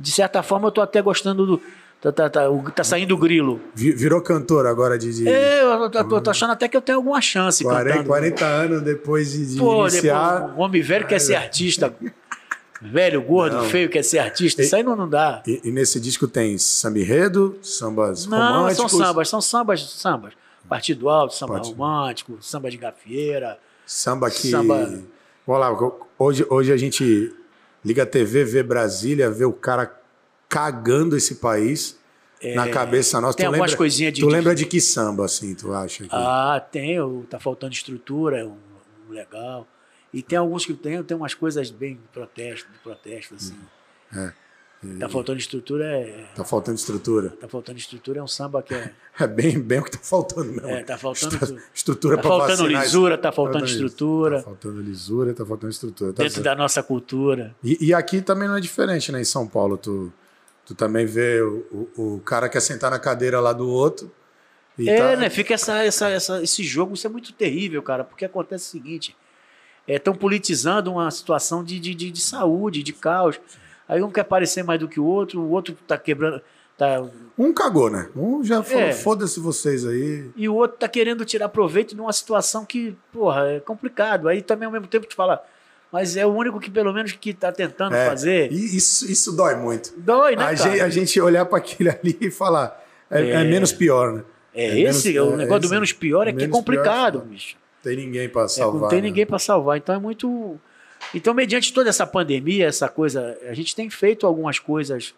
De 0.00 0.10
certa 0.10 0.42
forma, 0.42 0.68
eu 0.68 0.72
tô 0.72 0.80
até 0.80 1.00
gostando 1.02 1.44
do. 1.46 1.62
Tá, 2.00 2.10
tá, 2.10 2.30
tá, 2.30 2.48
o- 2.50 2.62
tá 2.70 2.82
saindo 2.82 3.14
o 3.14 3.18
grilo. 3.18 3.60
vi- 3.74 3.92
virou 3.92 4.22
cantor 4.22 4.66
agora 4.66 4.98
de, 4.98 5.12
de 5.14 5.28
É, 5.28 5.62
eu 5.62 5.90
tô, 5.90 6.02
tô- 6.04 6.20
tô 6.22 6.30
achando 6.30 6.50
até 6.52 6.66
que 6.66 6.74
eu 6.76 6.80
tenho 6.80 6.96
alguma 6.96 7.20
chance 7.20 7.62
40, 7.62 7.90
cantando. 7.90 8.08
40 8.08 8.44
anos 8.46 8.80
depois 8.82 9.32
de, 9.32 9.52
de 9.54 9.58
Pô, 9.58 9.82
iniciar. 9.86 10.38
depois, 10.40 10.56
um 10.56 10.60
homem 10.62 10.80
velho 10.80 11.06
quer 11.06 11.18
ser 11.20 11.34
artista. 11.34 11.94
Velho, 12.82 13.20
gordo, 13.20 13.56
Não. 13.56 13.64
feio 13.64 13.90
quer 13.90 14.02
ser 14.02 14.18
artista. 14.20 14.62
Isso 14.62 14.74
aí 14.74 14.82
não, 14.82 14.96
não 14.96 15.06
dá. 15.06 15.42
E, 15.46 15.60
e 15.64 15.70
nesse 15.70 16.00
disco 16.00 16.26
tem 16.26 16.56
samba 16.56 16.98
enredo, 16.98 17.58
sambas 17.60 18.24
Não, 18.24 18.38
românticos. 18.38 18.90
são 18.90 18.98
sambas, 19.00 19.28
são 19.28 19.40
sambas, 19.42 19.82
sambas. 19.82 20.32
Partido 20.66 21.10
alto, 21.10 21.34
samba 21.34 21.54
Partido. 21.56 21.76
romântico, 21.76 22.38
samba 22.40 22.70
de 22.70 22.78
gafieira. 22.78 23.58
Samba 23.84 24.30
que. 24.30 24.48
Samba. 24.50 24.98
Vamos 25.46 25.60
lá, 25.60 25.92
hoje, 26.18 26.46
hoje 26.48 26.72
a 26.72 26.76
gente 26.78 27.30
liga 27.84 28.02
a 28.02 28.06
TV, 28.06 28.44
vê 28.44 28.62
Brasília, 28.62 29.30
vê 29.30 29.44
o 29.44 29.52
cara 29.52 29.98
cagando 30.48 31.16
esse 31.16 31.36
país 31.36 31.98
na 32.54 32.68
cabeça 32.68 33.20
nossa. 33.20 33.34
É, 33.34 33.38
tem 33.38 33.44
tu 33.46 33.48
algumas 33.48 33.70
lembra, 33.70 33.78
coisinhas 33.78 34.12
de- 34.14 34.20
Tu 34.20 34.26
lembra 34.28 34.54
de 34.54 34.64
que 34.66 34.80
samba, 34.80 35.24
assim, 35.26 35.54
tu 35.54 35.72
acha? 35.72 36.04
que- 36.04 36.10
Ah, 36.12 36.60
tem, 36.72 36.96
tá 37.28 37.38
faltando 37.38 37.72
estrutura, 37.72 38.38
é 38.40 38.44
um, 38.44 38.56
um 39.08 39.12
legal. 39.12 39.66
E 40.12 40.22
tem 40.22 40.38
alguns 40.38 40.66
que 40.66 40.74
tem, 40.74 41.02
tem 41.04 41.16
umas 41.16 41.34
coisas 41.34 41.70
bem 41.70 41.94
de 41.94 42.08
protesto, 42.12 42.68
de 42.72 42.78
protesto, 42.80 43.34
assim. 43.36 43.56
É. 44.16 44.32
Tá 44.98 45.10
faltando 45.10 45.38
estrutura, 45.38 45.84
é. 45.84 46.24
Tá 46.34 46.42
faltando 46.42 46.78
estrutura. 46.78 47.28
Tá 47.30 47.46
faltando 47.46 47.78
estrutura 47.78 48.18
é 48.20 48.22
um 48.22 48.26
samba 48.26 48.62
que 48.62 48.72
é. 48.74 48.90
É 49.18 49.26
bem, 49.26 49.60
bem 49.60 49.80
o 49.80 49.84
que 49.84 49.90
tá 49.90 49.98
faltando 50.00 50.50
mesmo. 50.52 50.66
É, 50.70 50.82
tá 50.82 50.96
faltando 50.96 51.34
Estru-. 51.34 51.58
Estrutura 51.74 52.16
Tá 52.16 52.22
faltando 52.22 52.62
vacinar. 52.62 52.82
lisura, 52.82 53.18
tá 53.18 53.30
faltando 53.30 53.58
Faltando 53.58 53.70
estrutura. 53.72 54.36
Tá 54.38 54.42
faltando 54.44 54.80
lisura, 54.80 55.34
tá 55.34 55.44
faltando 55.44 55.70
estrutura. 55.70 56.12
Tá 56.14 56.22
Dentro 56.22 56.34
certo. 56.36 56.44
da 56.46 56.54
nossa 56.54 56.82
cultura. 56.82 57.54
E, 57.62 57.88
e 57.88 57.92
aqui 57.92 58.22
também 58.22 58.48
não 58.48 58.56
é 58.56 58.60
diferente, 58.60 59.12
né? 59.12 59.20
Em 59.20 59.24
São 59.24 59.46
Paulo, 59.46 59.76
tu, 59.76 60.10
tu 60.64 60.74
também 60.74 61.04
vê 61.04 61.42
o, 61.42 61.88
o, 61.98 62.14
o 62.16 62.20
cara 62.20 62.48
quer 62.48 62.60
sentar 62.60 62.90
na 62.90 62.98
cadeira 62.98 63.38
lá 63.38 63.52
do 63.52 63.68
outro. 63.68 64.10
É, 64.78 64.96
tá- 64.96 65.16
né? 65.16 65.28
Fica 65.28 65.52
essa, 65.52 65.84
essa, 65.84 66.08
essa- 66.08 66.42
esse 66.42 66.62
jogo, 66.64 66.94
isso 66.94 67.06
é 67.06 67.10
muito 67.10 67.34
terrível, 67.34 67.82
cara, 67.82 68.02
porque 68.02 68.24
acontece 68.24 68.68
o 68.68 68.70
seguinte: 68.70 69.14
estão 69.86 70.14
politizando 70.14 70.90
uma 70.90 71.10
situação 71.10 71.62
de, 71.62 71.78
de, 71.78 71.94
de, 71.94 72.10
de 72.10 72.20
saúde, 72.22 72.82
de 72.82 72.94
caos. 72.94 73.38
Aí 73.90 74.02
um 74.02 74.10
quer 74.10 74.24
parecer 74.24 74.62
mais 74.62 74.78
do 74.78 74.86
que 74.88 75.00
o 75.00 75.04
outro, 75.04 75.40
o 75.40 75.50
outro 75.50 75.76
tá 75.86 75.98
quebrando. 75.98 76.40
Tá, 76.78 77.04
Um 77.36 77.52
cagou, 77.52 77.90
né? 77.90 78.08
Um 78.16 78.42
já 78.42 78.62
falou, 78.62 78.84
É. 78.84 78.92
foda-se 78.92 79.38
vocês 79.40 79.84
aí. 79.84 80.30
e 80.36 80.48
o 80.48 80.54
outro 80.54 80.78
tá 80.78 80.88
querendo 80.88 81.24
tirar 81.26 81.48
proveito 81.50 81.94
de 81.94 82.00
uma 82.00 82.12
situação 82.12 82.64
que, 82.64 82.96
porra, 83.12 83.48
é 83.50 83.60
complicado. 83.60 84.28
Aí 84.28 84.40
também 84.40 84.64
ao 84.66 84.72
mesmo 84.72 84.86
tempo 84.86 85.06
tu 85.06 85.14
fala, 85.14 85.44
mas 85.92 86.16
é 86.16 86.24
o 86.24 86.30
único 86.30 86.58
que 86.60 86.70
pelo 86.70 86.92
menos 86.92 87.12
que 87.12 87.34
tá 87.34 87.50
tentando 87.52 87.94
É, 87.94 88.06
fazer. 88.08 88.50
E 88.52 88.76
isso, 88.76 89.10
isso 89.10 89.32
dói 89.32 89.56
muito. 89.56 89.92
Dói, 89.98 90.36
né, 90.36 90.44
a, 90.44 90.54
gente, 90.54 90.80
a 90.80 90.88
gente 90.88 91.20
olhar 91.20 91.44
para 91.44 91.58
aquele 91.58 91.90
ali 91.92 92.16
e 92.20 92.30
falar, 92.30 92.82
é, 93.10 93.20
é 93.22 93.30
É. 93.32 93.44
menos 93.44 93.72
pior, 93.72 94.12
né? 94.14 94.22
É, 94.54 94.66
é 94.66 94.80
esse, 94.82 95.12
menos- 95.12 95.28
o 95.30 95.34
é 95.34 95.36
negócio 95.36 95.62
do 95.62 95.68
menos 95.68 95.92
pior 95.92 96.26
é 96.28 96.32
que 96.32 96.44
é 96.44 96.46
pior, 96.46 96.56
complicado, 96.56 97.22
é. 97.26 97.28
bicho. 97.28 97.56
Tem 97.82 97.96
ninguém 97.96 98.28
para 98.28 98.44
É, 98.44 98.48
salvar. 98.48 98.80
não 98.82 98.88
tem 98.88 99.02
né? 99.02 99.08
ninguém 99.08 99.26
para 99.26 99.38
salvar. 99.38 99.76
Então 99.76 99.94
é 99.94 99.98
muito. 99.98 100.58
Então, 101.14 101.32
mediante 101.34 101.72
toda 101.72 101.88
essa 101.88 102.06
pandemia, 102.06 102.66
essa 102.66 102.88
coisa, 102.88 103.36
a 103.48 103.54
gente 103.54 103.74
tem 103.74 103.88
feito 103.90 104.26
algumas 104.26 104.58
coisas 104.58 105.14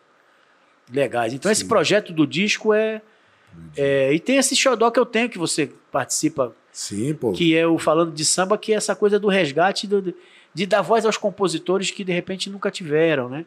legais. 0.92 1.32
Então, 1.32 1.50
esse 1.50 1.62
Sim. 1.62 1.68
projeto 1.68 2.12
do 2.12 2.26
disco 2.26 2.72
é, 2.72 3.00
é. 3.76 4.12
E 4.12 4.18
tem 4.20 4.36
esse 4.36 4.54
xodó 4.56 4.90
que 4.90 4.98
eu 4.98 5.06
tenho, 5.06 5.28
que 5.28 5.38
você 5.38 5.70
participa, 5.90 6.54
Sim, 6.72 7.14
pô. 7.14 7.32
que 7.32 7.56
é 7.56 7.66
o 7.66 7.78
Falando 7.78 8.12
de 8.12 8.24
Samba, 8.24 8.56
que 8.58 8.72
é 8.72 8.76
essa 8.76 8.94
coisa 8.96 9.18
do 9.18 9.28
resgate, 9.28 9.86
do- 9.86 10.14
de 10.54 10.66
dar 10.66 10.82
voz 10.82 11.06
aos 11.06 11.16
compositores 11.16 11.90
que 11.90 12.04
de 12.04 12.12
repente 12.12 12.50
nunca 12.50 12.70
tiveram, 12.70 13.28
né? 13.28 13.44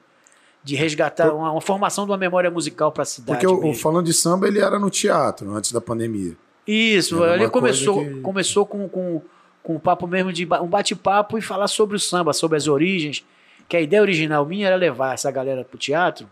De 0.63 0.75
resgatar 0.75 1.31
uma, 1.33 1.51
uma 1.51 1.61
formação 1.61 2.05
de 2.05 2.11
uma 2.11 2.17
memória 2.17 2.49
musical 2.49 2.91
para 2.91 3.03
a 3.03 3.05
cidade. 3.05 3.39
Porque 3.45 3.45
o, 3.47 3.69
o 3.69 3.73
falando 3.73 4.05
de 4.07 4.13
samba, 4.13 4.47
ele 4.47 4.59
era 4.59 4.79
no 4.79 4.89
teatro 4.89 5.53
antes 5.53 5.71
da 5.71 5.79
pandemia. 5.79 6.35
Isso, 6.67 7.23
uma 7.23 7.49
começou, 7.49 8.03
que- 8.03 8.21
começou 8.21 8.65
com, 8.65 8.89
com, 8.89 9.21
com 9.65 9.75
um 9.75 9.79
papo 9.79 10.05
mesmo 10.05 10.31
de 10.31 10.47
um 10.61 10.67
bate-papo 10.67 11.39
e 11.39 11.41
falar 11.41 11.67
sobre 11.67 11.95
o 11.95 11.99
samba, 11.99 12.33
sobre 12.33 12.55
as 12.55 12.67
origens. 12.67 13.25
Que 13.67 13.75
a 13.75 13.81
ideia 13.81 13.99
original 13.99 14.45
minha 14.45 14.67
era 14.67 14.75
levar 14.75 15.15
essa 15.15 15.31
galera 15.31 15.65
pro 15.65 15.75
teatro, 15.75 16.29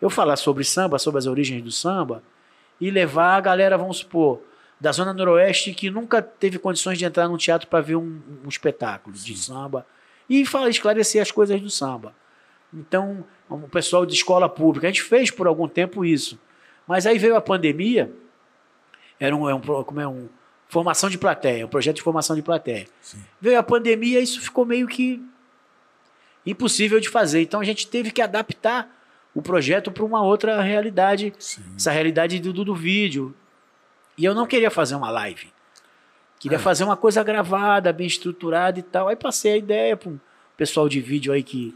eu 0.00 0.08
falar 0.08 0.36
sobre 0.36 0.62
samba, 0.62 0.96
sobre 1.00 1.18
as 1.18 1.26
origens 1.26 1.60
do 1.60 1.72
samba, 1.72 2.22
e 2.80 2.92
levar 2.92 3.36
a 3.36 3.40
galera, 3.40 3.76
vamos 3.76 3.98
supor, 3.98 4.40
da 4.80 4.92
Zona 4.92 5.12
Noroeste 5.12 5.74
que 5.74 5.90
nunca 5.90 6.22
teve 6.22 6.56
condições 6.56 6.96
de 6.96 7.04
entrar 7.04 7.26
num 7.26 7.36
teatro 7.36 7.66
para 7.66 7.80
ver 7.80 7.96
um, 7.96 8.20
um 8.44 8.48
espetáculo 8.48 9.16
de 9.16 9.36
samba 9.36 9.84
e 10.30 10.46
falar, 10.46 10.68
esclarecer 10.68 11.20
as 11.20 11.32
coisas 11.32 11.60
do 11.60 11.68
samba. 11.68 12.14
Então, 12.72 13.24
o 13.50 13.68
pessoal 13.68 14.06
de 14.06 14.14
escola 14.14 14.48
pública, 14.48 14.86
a 14.86 14.90
gente 14.90 15.02
fez 15.02 15.28
por 15.28 15.48
algum 15.48 15.66
tempo 15.66 16.04
isso. 16.04 16.38
Mas 16.86 17.04
aí 17.04 17.18
veio 17.18 17.34
a 17.34 17.40
pandemia, 17.40 18.12
era 19.18 19.34
um, 19.34 19.48
é 19.48 19.54
um, 19.54 19.60
como 19.60 20.00
é 20.00 20.06
um 20.06 20.28
formação 20.74 21.08
de 21.08 21.16
plateia, 21.16 21.64
um 21.64 21.68
projeto 21.68 21.96
de 21.96 22.02
formação 22.02 22.34
de 22.34 22.42
plateia. 22.42 22.88
Sim. 23.00 23.18
Veio 23.40 23.56
a 23.56 23.62
pandemia, 23.62 24.18
isso 24.20 24.40
ficou 24.40 24.66
meio 24.66 24.88
que 24.88 25.22
impossível 26.44 26.98
de 26.98 27.08
fazer. 27.08 27.42
Então 27.42 27.60
a 27.60 27.64
gente 27.64 27.86
teve 27.86 28.10
que 28.10 28.20
adaptar 28.20 28.90
o 29.32 29.40
projeto 29.40 29.92
para 29.92 30.04
uma 30.04 30.20
outra 30.22 30.60
realidade, 30.60 31.32
Sim. 31.38 31.62
essa 31.76 31.92
realidade 31.92 32.40
do, 32.40 32.52
do, 32.52 32.64
do 32.64 32.74
vídeo. 32.74 33.32
E 34.18 34.24
eu 34.24 34.34
não 34.34 34.46
queria 34.48 34.68
fazer 34.70 34.96
uma 34.96 35.10
live. 35.10 35.46
Queria 36.40 36.56
É. 36.56 36.60
fazer 36.60 36.82
uma 36.82 36.96
coisa 36.96 37.22
gravada, 37.22 37.92
bem 37.92 38.06
estruturada 38.08 38.76
e 38.80 38.82
tal. 38.82 39.06
Aí 39.06 39.14
passei 39.16 39.52
a 39.52 39.56
ideia 39.56 39.96
para 39.96 40.10
um 40.10 40.18
pessoal 40.56 40.88
de 40.88 41.00
vídeo 41.00 41.32
aí 41.32 41.42
que, 41.44 41.72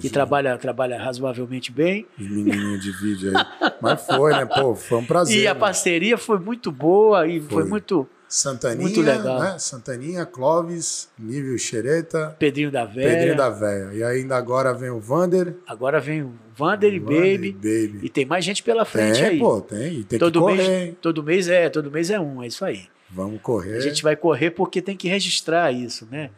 que 0.00 0.10
trabalha, 0.10 0.58
trabalha 0.58 1.00
razoavelmente 1.00 1.70
bem. 1.70 2.04
os 2.18 2.28
menininhos 2.28 2.82
de 2.82 2.90
vídeo 2.90 3.32
aí. 3.36 3.72
Mas 3.80 4.04
foi, 4.04 4.32
né? 4.32 4.44
Pô, 4.44 4.74
foi 4.74 4.98
um 4.98 5.06
prazer. 5.06 5.38
e 5.42 5.46
a 5.46 5.54
né? 5.54 5.60
parceria 5.60 6.18
foi 6.18 6.38
muito 6.40 6.72
boa 6.72 7.26
e 7.28 7.40
foi, 7.40 7.62
Foi. 7.62 7.64
muito 7.64 8.08
Santaninha, 8.32 8.82
Muito 8.82 9.00
legal. 9.02 9.40
né? 9.40 9.58
Santaninha, 9.58 10.24
Clóvis, 10.24 11.08
Nível 11.18 11.58
Xereta, 11.58 12.36
Pedrinho 12.38 12.70
da 12.70 12.84
Velha. 12.84 13.08
Pedrinho 13.10 13.36
da 13.36 13.50
Véia. 13.50 13.90
E 13.92 14.04
ainda 14.04 14.36
agora 14.36 14.72
vem 14.72 14.88
o 14.88 15.00
Vander. 15.00 15.56
Agora 15.66 15.98
vem 15.98 16.22
o 16.22 16.32
Vander 16.56 16.94
e 16.94 17.00
Vander 17.00 17.20
Baby. 17.38 17.52
Baby. 17.52 18.00
E 18.04 18.08
tem 18.08 18.24
mais 18.24 18.44
gente 18.44 18.62
pela 18.62 18.84
frente 18.84 19.16
Tem, 19.18 19.24
aí. 19.30 19.38
pô, 19.40 19.60
tem. 19.60 19.94
E 19.94 20.04
tem 20.04 20.16
todo, 20.16 20.34
que 20.34 20.38
correr, 20.38 20.56
mês, 20.68 20.94
todo 21.02 21.22
mês 21.24 21.48
é, 21.48 21.68
todo 21.68 21.90
mês 21.90 22.08
é 22.08 22.20
um, 22.20 22.40
é 22.40 22.46
isso 22.46 22.64
aí. 22.64 22.86
Vamos 23.10 23.40
correr. 23.42 23.76
A 23.78 23.80
gente 23.80 24.00
vai 24.00 24.14
correr 24.14 24.52
porque 24.52 24.80
tem 24.80 24.96
que 24.96 25.08
registrar 25.08 25.72
isso, 25.72 26.06
né? 26.08 26.30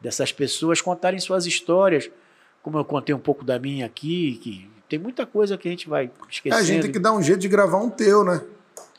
Dessas 0.00 0.32
pessoas 0.32 0.80
contarem 0.80 1.20
suas 1.20 1.44
histórias, 1.44 2.10
como 2.62 2.78
eu 2.78 2.84
contei 2.86 3.14
um 3.14 3.18
pouco 3.18 3.44
da 3.44 3.58
minha 3.58 3.84
aqui, 3.84 4.40
que 4.42 4.66
tem 4.88 4.98
muita 4.98 5.26
coisa 5.26 5.58
que 5.58 5.68
a 5.68 5.70
gente 5.70 5.90
vai 5.90 6.06
É, 6.06 6.10
esquecendo. 6.30 6.62
a 6.62 6.64
gente 6.64 6.82
tem 6.84 6.92
que 6.92 6.98
dar 6.98 7.12
um 7.12 7.22
jeito 7.22 7.40
de 7.40 7.48
gravar 7.48 7.82
um 7.82 7.90
teu, 7.90 8.24
né? 8.24 8.40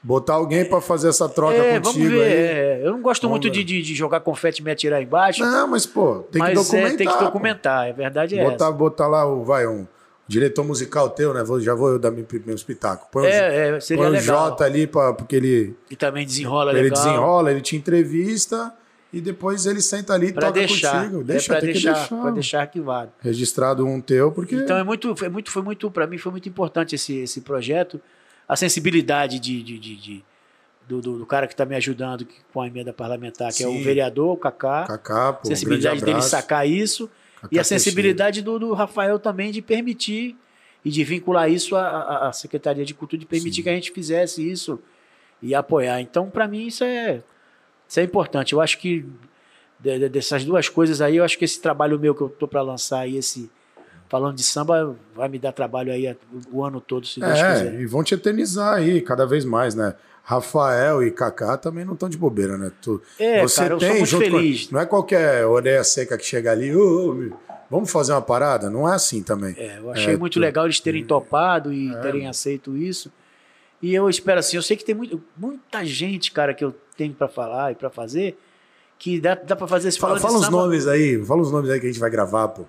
Botar 0.07 0.33
alguém 0.35 0.63
para 0.63 0.79
fazer 0.79 1.09
essa 1.09 1.27
troca 1.27 1.55
é, 1.55 1.79
contigo 1.79 2.09
ver. 2.09 2.21
aí. 2.21 2.31
é, 2.31 2.81
eu 2.83 2.91
não 2.91 3.01
gosto 3.01 3.23
Vamos 3.23 3.39
muito 3.39 3.51
de, 3.51 3.63
de, 3.63 3.81
de 3.81 3.95
jogar 3.95 4.19
confete 4.19 4.59
e 4.59 4.63
me 4.63 4.69
atirar 4.69 5.01
embaixo. 5.01 5.43
Não, 5.43 5.67
mas, 5.67 5.87
pô, 5.87 6.17
tem 6.31 6.33
que 6.33 6.47
mas 6.47 6.53
documentar. 6.53 6.91
é, 6.93 6.95
tem 6.97 7.07
que 7.07 7.13
pô. 7.17 7.23
documentar. 7.23 7.89
A 7.89 7.91
verdade 7.91 8.37
é 8.37 8.43
Botar, 8.43 8.65
essa. 8.65 8.71
botar 8.71 9.07
lá, 9.07 9.25
o, 9.25 9.43
vai, 9.43 9.65
um 9.65 9.87
diretor 10.27 10.63
musical 10.63 11.09
teu, 11.09 11.33
né? 11.33 11.43
Vou, 11.43 11.59
já 11.59 11.73
vou 11.73 11.89
eu 11.89 11.97
dar 11.97 12.11
meu, 12.11 12.23
meu 12.45 12.53
espetáculo. 12.55 13.07
Põe, 13.11 13.23
o- 13.23 13.25
É, 13.25 13.69
é, 13.77 13.79
seria 13.79 14.03
põe 14.03 14.11
o 14.11 14.13
legal. 14.13 14.49
Jota 14.49 14.63
ali, 14.63 14.85
pra, 14.85 15.11
porque 15.13 15.35
ele, 15.37 15.75
E 15.89 15.95
também 15.95 16.23
desenrola 16.23 16.71
ele 16.71 16.83
legal. 16.83 17.03
desenrola, 17.03 17.51
ele 17.51 17.61
te 17.61 17.75
entrevista 17.75 18.71
e 19.11 19.19
depois 19.19 19.65
ele 19.65 19.81
senta 19.81 20.13
ali 20.13 20.27
e 20.27 20.33
Pra 20.33 20.47
toca 20.49 20.59
deixar. 20.59 20.99
contigo. 21.05 21.21
é 21.21 21.23
Deixa, 21.23 21.47
pra 21.47 21.61
tem 21.61 21.71
deixar, 21.73 21.93
que 21.93 21.99
deixar. 21.99 22.21
pra 22.21 22.31
deixar 22.31 22.59
arquivado. 22.61 23.11
Registrado 23.21 23.85
um 23.87 23.99
teu, 23.99 24.31
porque... 24.31 24.53
Então 24.55 24.77
é 24.77 24.83
muito, 24.83 25.15
foi 25.15 25.29
muito, 25.29 25.49
foi 25.49 25.61
muito 25.63 25.89
para 25.89 26.05
mim 26.05 26.17
foi 26.19 26.31
muito 26.31 26.47
importante 26.47 26.93
esse, 26.93 27.17
esse 27.21 27.41
projeto, 27.41 27.99
a 28.47 28.55
sensibilidade 28.55 29.39
de, 29.39 29.61
de- 29.63 29.79
de- 29.79 29.95
de- 29.95 30.25
do, 30.87 31.01
do- 31.01 31.17
do 31.19 31.25
cara 31.25 31.47
que 31.47 31.53
está 31.53 31.65
me 31.65 31.75
ajudando 31.75 32.25
que- 32.25 32.35
com 32.53 32.61
a 32.61 32.67
emenda 32.67 32.93
parlamentar, 32.93 33.51
que 33.51 33.63
é 33.63 33.67
Sim. 33.67 33.79
o 33.79 33.83
vereador, 33.83 34.33
o 34.33 34.37
Kaká, 34.37 34.85
Cacá, 34.85 35.33
pô, 35.33 35.41
um 35.43 35.45
sensibilidade 35.49 35.99
grande 35.99 36.13
dele 36.13 36.21
sacar 36.21 36.67
isso 36.67 37.09
Cacá 37.41 37.49
e 37.51 37.59
a 37.59 37.63
sensibilidade 37.63 38.41
do, 38.43 38.59
do 38.59 38.73
Rafael 38.73 39.17
também 39.17 39.51
de 39.51 39.61
permitir 39.61 40.35
e 40.83 40.91
de 40.91 41.03
vincular 41.03 41.49
isso 41.49 41.75
à, 41.75 42.27
à- 42.27 42.31
Secretaria 42.33 42.85
de 42.85 42.93
Cultura, 42.93 43.19
de 43.19 43.25
permitir 43.25 43.55
Sim. 43.57 43.63
que 43.63 43.69
a 43.69 43.73
gente 43.73 43.91
fizesse 43.91 44.47
isso 44.47 44.79
e 45.41 45.55
apoiar. 45.55 45.99
Então, 46.01 46.29
para 46.29 46.47
mim, 46.47 46.67
isso 46.67 46.83
é, 46.83 47.23
isso 47.87 47.99
é 47.99 48.03
importante. 48.03 48.53
Eu 48.53 48.61
acho 48.61 48.77
que 48.77 49.03
de- 49.79 49.99
de- 49.99 50.09
dessas 50.09 50.45
duas 50.45 50.69
coisas 50.69 51.01
aí, 51.01 51.15
eu 51.17 51.23
acho 51.23 51.37
que 51.39 51.45
esse 51.45 51.59
trabalho 51.59 51.99
meu 51.99 52.13
que 52.13 52.21
eu 52.21 52.29
tô 52.29 52.47
para 52.47 52.61
lançar 52.61 52.99
aí, 52.99 53.17
esse 53.17 53.49
falando 54.15 54.35
de 54.37 54.43
samba, 54.43 54.95
vai 55.13 55.27
me 55.27 55.37
dar 55.37 55.51
trabalho 55.51 55.91
aí 55.91 56.15
o 56.49 56.63
ano 56.63 56.79
todo, 56.79 57.05
se 57.05 57.19
Deus 57.19 57.33
quiser. 57.33 57.75
É, 57.75 57.81
e 57.81 57.85
vão 57.85 58.01
te 58.01 58.13
eternizar 58.13 58.75
aí 58.75 59.01
cada 59.01 59.25
vez 59.25 59.43
mais, 59.43 59.75
né? 59.75 59.93
Rafael 60.23 61.03
e 61.03 61.11
Kaká 61.11 61.57
também 61.57 61.83
não 61.83 61.93
estão 61.95 62.07
de 62.07 62.17
bobeira, 62.17 62.57
né? 62.57 62.71
Tu, 62.81 63.01
É, 63.19 63.41
você 63.41 63.57
cara, 63.61 63.73
eu 63.73 63.79
sou 63.79 63.89
tem 63.89 63.97
muito 63.97 64.09
junto 64.09 64.23
com- 64.31 64.37
feliz. 64.37 64.71
não 64.71 64.79
é 64.79 64.85
qualquer 64.85 65.45
orelha 65.45 65.83
seca 65.83 66.17
que 66.17 66.23
chega 66.25 66.49
ali, 66.51 66.73
"Ô, 66.73 67.13
meu, 67.13 67.37
vamos 67.69 67.91
fazer 67.91 68.13
uma 68.13 68.21
parada? 68.21 68.69
Não 68.69 68.89
é 68.89 68.95
assim 68.95 69.21
também. 69.21 69.53
É, 69.57 69.79
eu 69.79 69.91
achei 69.91 70.13
É, 70.13 70.17
muito 70.17 70.33
tu- 70.35 70.39
legal 70.39 70.63
eles 70.65 70.79
terem 70.79 71.03
topado 71.03 71.73
e 71.73 71.91
É, 71.93 71.97
terem 71.97 72.25
aceito 72.29 72.75
isso. 72.77 73.11
E 73.81 73.93
eu 73.93 74.09
espero 74.09 74.39
assim, 74.39 74.55
eu 74.55 74.63
sei 74.63 74.77
que 74.77 74.85
tem 74.85 74.95
muito, 74.95 75.21
muita 75.37 75.83
gente, 75.83 76.31
cara, 76.31 76.53
que 76.53 76.63
eu 76.63 76.73
tenho 76.95 77.13
para 77.13 77.27
falar 77.27 77.73
e 77.73 77.75
para 77.75 77.89
fazer, 77.89 78.37
que 78.97 79.19
dá, 79.19 79.35
dá 79.35 79.57
para 79.57 79.67
fazer 79.67 79.89
esse 79.89 79.99
Fala, 79.99 80.17
fala 80.19 80.37
os 80.39 80.45
samba. 80.45 80.57
nomes 80.57 80.87
aí, 80.87 81.21
fala 81.23 81.41
os 81.41 81.51
nomes 81.51 81.69
aí 81.69 81.79
que 81.81 81.85
a 81.85 81.89
gente 81.91 81.99
vai 81.99 82.09
gravar, 82.09 82.47
pô. 82.47 82.63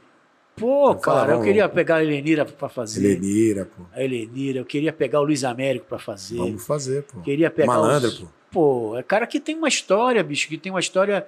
Pô, 0.57 0.87
Fala, 0.87 1.01
cara, 1.01 1.27
eu 1.27 1.31
vamos. 1.33 1.45
queria 1.47 1.69
pegar 1.69 1.97
a 1.97 2.03
Helenira 2.05 2.45
para 2.47 2.69
fazer. 2.69 3.05
Helenira, 3.05 3.67
pô. 3.67 3.83
A 3.93 4.03
Helenira, 4.03 4.59
eu 4.61 4.65
queria 4.65 4.93
pegar 4.93 5.21
o 5.21 5.25
Luiz 5.25 5.45
Américo 5.45 5.85
para 5.87 5.99
fazer. 5.99 6.39
Vamos 6.39 6.65
fazer, 6.67 7.03
pô. 7.03 7.21
Queria 7.21 7.51
pegar 7.51 7.67
Malandra, 7.67 8.09
os... 8.09 8.19
pô. 8.21 8.27
Pô, 8.51 8.97
é 8.97 9.03
cara 9.03 9.27
que 9.27 9.39
tem 9.39 9.55
uma 9.57 9.69
história, 9.69 10.23
bicho, 10.25 10.49
que 10.49 10.57
tem 10.57 10.73
uma 10.73 10.81
história 10.81 11.27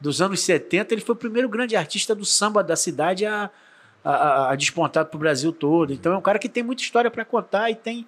dos 0.00 0.20
anos 0.20 0.40
70. 0.40 0.92
Ele 0.92 1.00
foi 1.00 1.14
o 1.14 1.18
primeiro 1.18 1.48
grande 1.48 1.76
artista 1.76 2.16
do 2.16 2.24
samba 2.24 2.64
da 2.64 2.74
cidade 2.74 3.24
a, 3.24 3.48
a, 4.02 4.10
a- 4.10 4.50
a 4.52 4.56
despontar 4.56 5.04
pro 5.04 5.20
Brasil 5.20 5.52
todo. 5.52 5.92
Então 5.92 6.12
é 6.12 6.16
um 6.16 6.20
cara 6.22 6.38
que 6.40 6.48
tem 6.48 6.64
muita 6.64 6.82
história 6.82 7.08
para 7.12 7.24
contar 7.24 7.70
e 7.70 7.76
tem, 7.76 8.04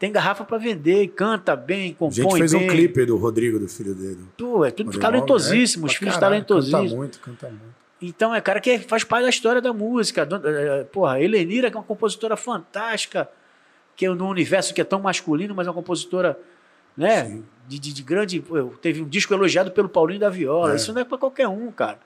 tem 0.00 0.10
garrafa 0.10 0.42
para 0.42 0.58
vender, 0.58 1.06
canta 1.14 1.54
bem, 1.54 1.92
A 1.92 1.94
compõe 1.94 2.10
gente 2.24 2.38
fez 2.38 2.52
bem. 2.54 2.64
um 2.64 2.66
clipe 2.66 3.06
do 3.06 3.16
Rodrigo, 3.16 3.56
do 3.60 3.68
filho 3.68 3.94
dele. 3.94 4.18
Pô, 4.36 4.64
é 4.64 4.72
tudo 4.72 4.86
Rodrigo 4.86 5.02
talentosíssimo, 5.02 5.86
os 5.86 5.92
é, 5.94 5.98
filhos 5.98 6.14
pra 6.14 6.20
caralho, 6.22 6.44
talentosíssimos. 6.44 6.90
Canta 6.90 6.96
muito, 6.96 7.20
canta 7.20 7.48
muito. 7.50 7.75
Então 8.00 8.34
é 8.34 8.40
cara 8.40 8.60
que 8.60 8.78
faz 8.80 9.04
parte 9.04 9.24
da 9.24 9.30
história 9.30 9.60
da 9.60 9.72
música. 9.72 10.26
Don- 10.26 10.40
eh, 10.44 10.84
Porra, 10.92 11.20
Helenira, 11.20 11.70
que 11.70 11.76
é 11.76 11.80
uma 11.80 11.86
compositora 11.86 12.36
fantástica, 12.36 13.28
que 13.96 14.04
é 14.04 14.10
no 14.10 14.28
universo 14.28 14.74
que 14.74 14.80
é 14.80 14.84
tão 14.84 15.00
masculino, 15.00 15.54
mas 15.54 15.66
é 15.66 15.70
uma 15.70 15.74
compositora, 15.74 16.38
né? 16.96 17.24
Sim. 17.24 17.44
De, 17.66 17.78
de- 17.78 17.92
de 17.94 18.02
grande. 18.02 18.44
Teve 18.82 19.00
um 19.02 19.08
disco 19.08 19.32
elogiado 19.32 19.70
pelo 19.70 19.88
Paulinho 19.88 20.20
da 20.20 20.28
Viola. 20.28 20.72
É. 20.72 20.76
Isso 20.76 20.92
não 20.92 21.00
é 21.00 21.04
para 21.04 21.16
qualquer 21.18 21.48
um, 21.48 21.70
cara. 21.72 21.98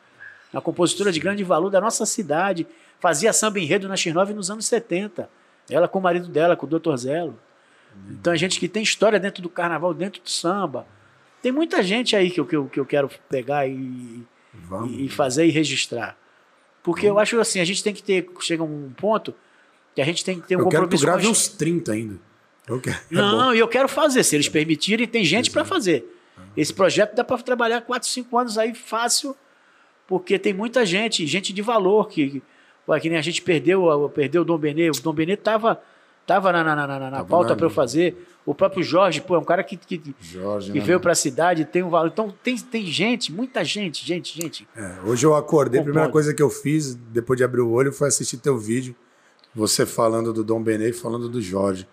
Uma 0.53 0.63
compositora 0.63 1.11
de 1.13 1.19
grande 1.21 1.43
valor 1.45 1.71
da 1.71 1.81
nossa 1.81 2.07
cidade. 2.07 2.67
Fazia 3.01 3.33
samba 3.33 3.59
enredo 3.59 3.89
na 3.89 3.95
X9 3.95 4.31
nos 4.31 4.51
anos 4.51 4.67
70. 4.67 5.29
Ela 5.69 5.89
com 5.89 5.99
o 5.99 6.03
marido 6.03 6.29
dela, 6.29 6.57
com 6.57 6.67
o 6.67 6.69
Dr. 6.69 6.97
Zelo. 6.97 7.39
Então, 8.11 8.33
a 8.33 8.37
gente 8.37 8.59
que 8.61 8.69
tem 8.69 8.83
história 8.83 9.19
dentro 9.19 9.43
do 9.43 9.49
carnaval, 9.49 9.93
dentro 9.93 10.23
do 10.23 10.31
samba. 10.31 10.87
Tem 11.43 11.51
muita 11.51 11.83
gente 11.83 12.15
aí 12.15 12.31
que 12.31 12.39
eu, 12.41 12.47
que 12.47 12.55
eu, 12.57 12.67
que 12.67 12.79
eu 12.81 12.87
quero 12.87 13.09
pegar 13.29 13.67
e, 13.67 14.23
Vamos. 14.53 14.93
e 14.99 15.09
fazer 15.09 15.47
e 15.47 15.51
registrar. 15.51 16.17
Porque 16.83 17.07
eu 17.07 17.19
acho 17.19 17.39
assim, 17.39 17.61
a 17.61 17.65
gente 17.65 17.83
tem 17.85 17.93
que 17.93 18.03
ter, 18.03 18.29
chega 18.41 18.63
um 18.63 18.91
ponto 18.97 19.35
que 19.95 20.01
a 20.01 20.05
gente 20.05 20.25
tem 20.25 20.41
que 20.41 20.47
ter 20.47 20.57
um 20.57 20.61
eu 20.61 20.69
quero 20.69 20.89
que 20.89 20.97
tu 20.97 21.01
compromisso 21.01 21.31
uns 21.31 21.49
30 21.49 21.93
ainda. 21.93 22.19
Eu 22.67 22.81
quero. 22.81 22.97
É 23.11 23.15
Não, 23.15 23.55
e 23.55 23.59
eu 23.59 23.69
quero 23.69 23.89
fazer, 23.89 24.23
se 24.23 24.35
eles 24.35 24.49
permitirem, 24.49 25.07
tem 25.07 25.25
gente 25.25 25.51
para 25.51 25.65
fazer. 25.65 26.05
Esse 26.57 26.73
projeto 26.73 27.15
dá 27.15 27.23
para 27.23 27.39
trabalhar 27.43 27.81
4, 27.83 28.09
5 28.09 28.39
anos 28.39 28.59
aí 28.59 28.75
fácil, 28.75 29.37
porque 30.07 30.39
tem 30.39 30.53
muita 30.53 30.85
gente, 30.85 31.27
gente 31.27 31.53
de 31.53 31.63
valor, 31.63 32.09
que, 32.09 32.43
ué, 32.89 32.99
que 32.99 33.09
nem 33.09 33.19
a 33.19 33.23
gente 33.23 33.43
perdeu, 33.43 34.11
perdeu 34.15 34.43
o 34.43 34.45
Dom 34.45 34.59
Benê, 34.59 34.91
o 34.91 35.03
Dom 35.03 35.13
Benê 35.13 35.37
tava, 35.37 35.81
tava 36.27 36.53
na, 36.53 36.63
na, 36.65 36.75
na, 36.77 36.87
na- 36.87 37.11
na 37.11 37.25
pauta 37.25 37.55
para 37.57 37.67
eu 37.67 37.71
fazer. 37.71 38.27
O 38.47 38.55
próprio 38.55 38.83
Jorge, 38.83 39.21
pô, 39.21 39.35
é 39.37 39.39
um 39.39 39.45
cara 39.45 39.63
que, 39.63 39.77
que, 39.77 39.99
que 39.99 40.15
Jorge, 40.21 40.73
né, 40.73 40.81
veio 40.81 40.99
para 40.99 41.13
a 41.13 41.15
cidade, 41.15 41.65
tem 41.65 41.83
um 41.83 41.91
valor. 41.91 42.09
Então 42.09 42.35
tem, 42.43 42.57
tem 42.57 42.87
gente, 42.87 43.31
muita 43.33 43.63
gente, 43.65 44.05
gente, 44.05 44.41
gente. 44.41 44.67
É, 44.75 44.97
hoje 45.05 45.27
eu 45.27 45.35
acordei, 45.37 45.81
a 45.81 45.85
primeira 45.85 46.09
coisa 46.09 46.33
que 46.33 46.43
eu 46.43 46.49
fiz, 46.49 46.95
depois 46.95 47.37
de 47.37 47.45
abrir 47.45 47.61
o 47.61 47.71
olho, 47.71 47.93
foi 47.93 48.09
assistir 48.09 48.39
teu 48.39 48.57
vídeo. 48.59 48.95
Você 49.55 49.85
falando 49.85 50.33
do 50.33 50.43
Dom 50.43 50.63
Benê 50.63 50.89
e 50.91 50.93
falando 50.93 51.29
do 51.29 51.41
Jorge. 51.41 51.87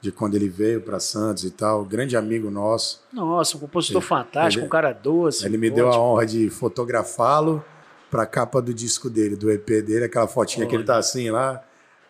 De 0.00 0.12
quando 0.12 0.34
ele 0.34 0.50
veio 0.50 0.82
para 0.82 1.00
Santos 1.00 1.44
e 1.44 1.50
tal. 1.50 1.82
Grande 1.82 2.14
amigo 2.14 2.50
nosso. 2.50 3.02
Nossa, 3.10 3.56
um 3.56 3.60
compositor 3.60 4.02
Ele- 4.02 4.06
fantástico, 4.08 4.60
ele- 4.60 4.66
um 4.66 4.70
cara 4.70 4.92
doce. 4.92 5.46
Ele 5.46 5.56
me 5.56 5.70
deu 5.70 5.90
a 5.90 5.98
honra 5.98 6.26
de 6.26 6.50
fotografá-lo 6.50 7.64
para 8.10 8.24
a 8.24 8.26
capa 8.26 8.60
do 8.60 8.72
disco 8.74 9.08
dele, 9.08 9.34
do 9.34 9.50
EP 9.50 9.80
dele, 9.80 10.04
aquela 10.04 10.28
fotinha 10.28 10.66
que 10.66 10.74
ele 10.74 10.84
tá 10.84 10.98
assim 10.98 11.30
lá. 11.30 11.62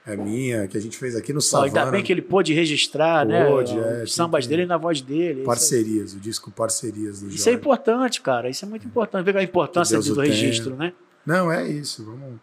É 0.06 0.14
minha, 0.16 0.68
que 0.68 0.76
a 0.76 0.80
gente 0.80 0.98
fez 0.98 1.16
aqui 1.16 1.32
no 1.32 1.40
Savana. 1.40 1.68
Ainda 1.68 1.90
bem 1.90 2.02
que 2.02 2.12
ele 2.12 2.20
pôde 2.20 2.52
registrar, 2.52 3.26
Pôde, 3.26 3.74
né? 3.74 4.00
é, 4.00 4.04
Os 4.04 4.14
sambas 4.14 4.46
dele 4.46 4.66
na 4.66 4.76
voz 4.76 5.00
dele. 5.00 5.42
Parcerias, 5.44 6.12
o 6.12 6.20
disco 6.20 6.50
Parcerias 6.50 7.20
do 7.20 7.26
é- 7.26 7.28
Jorge. 7.28 7.36
isso 7.36 7.48
é 7.48 7.52
importante, 7.52 8.20
cara. 8.20 8.50
Isso 8.50 8.64
é 8.66 8.68
muito 8.68 8.86
importante. 8.86 9.24
Ver 9.24 9.36
a 9.38 9.42
importância 9.42 9.98
do 9.98 10.12
o 10.12 10.20
registro, 10.20 10.76
né? 10.76 10.92
Não, 11.24 11.50
é 11.50 11.66
isso. 11.66 12.04
Vamos... 12.04 12.38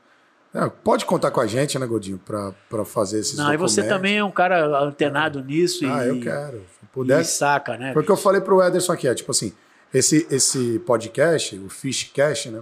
Não, 0.52 0.70
pode 0.70 1.06
contar 1.06 1.30
com 1.32 1.40
a 1.40 1.46
gente, 1.48 1.78
né, 1.78 1.86
Godinho, 1.86 2.20
para 2.20 2.84
fazer 2.84 3.20
esses 3.20 3.38
Não, 3.38 3.54
e 3.54 3.58
você 3.58 3.82
documentos. 3.82 3.98
também 3.98 4.18
é 4.18 4.24
um 4.24 4.32
cara 4.32 4.66
antenado 4.84 5.42
nisso 5.44 5.86
Ah, 5.86 6.06
e, 6.06 6.10
eu 6.10 6.20
quero. 6.20 6.58
Se 6.58 6.84
e 6.84 6.88
pudesse. 6.92 7.38
saca, 7.38 7.78
né? 7.78 7.94
Foi 7.94 8.02
o 8.02 8.06
que 8.06 8.12
eu 8.12 8.18
falei 8.18 8.42
pro 8.42 8.62
Ederson 8.62 8.92
aqui, 8.92 9.08
é 9.08 9.14
tipo 9.14 9.32
assim, 9.32 9.54
esse, 9.94 10.28
esse 10.32 10.80
podcast, 10.80 11.56
o 11.58 11.70
Fishcast, 11.70 12.50
né? 12.50 12.62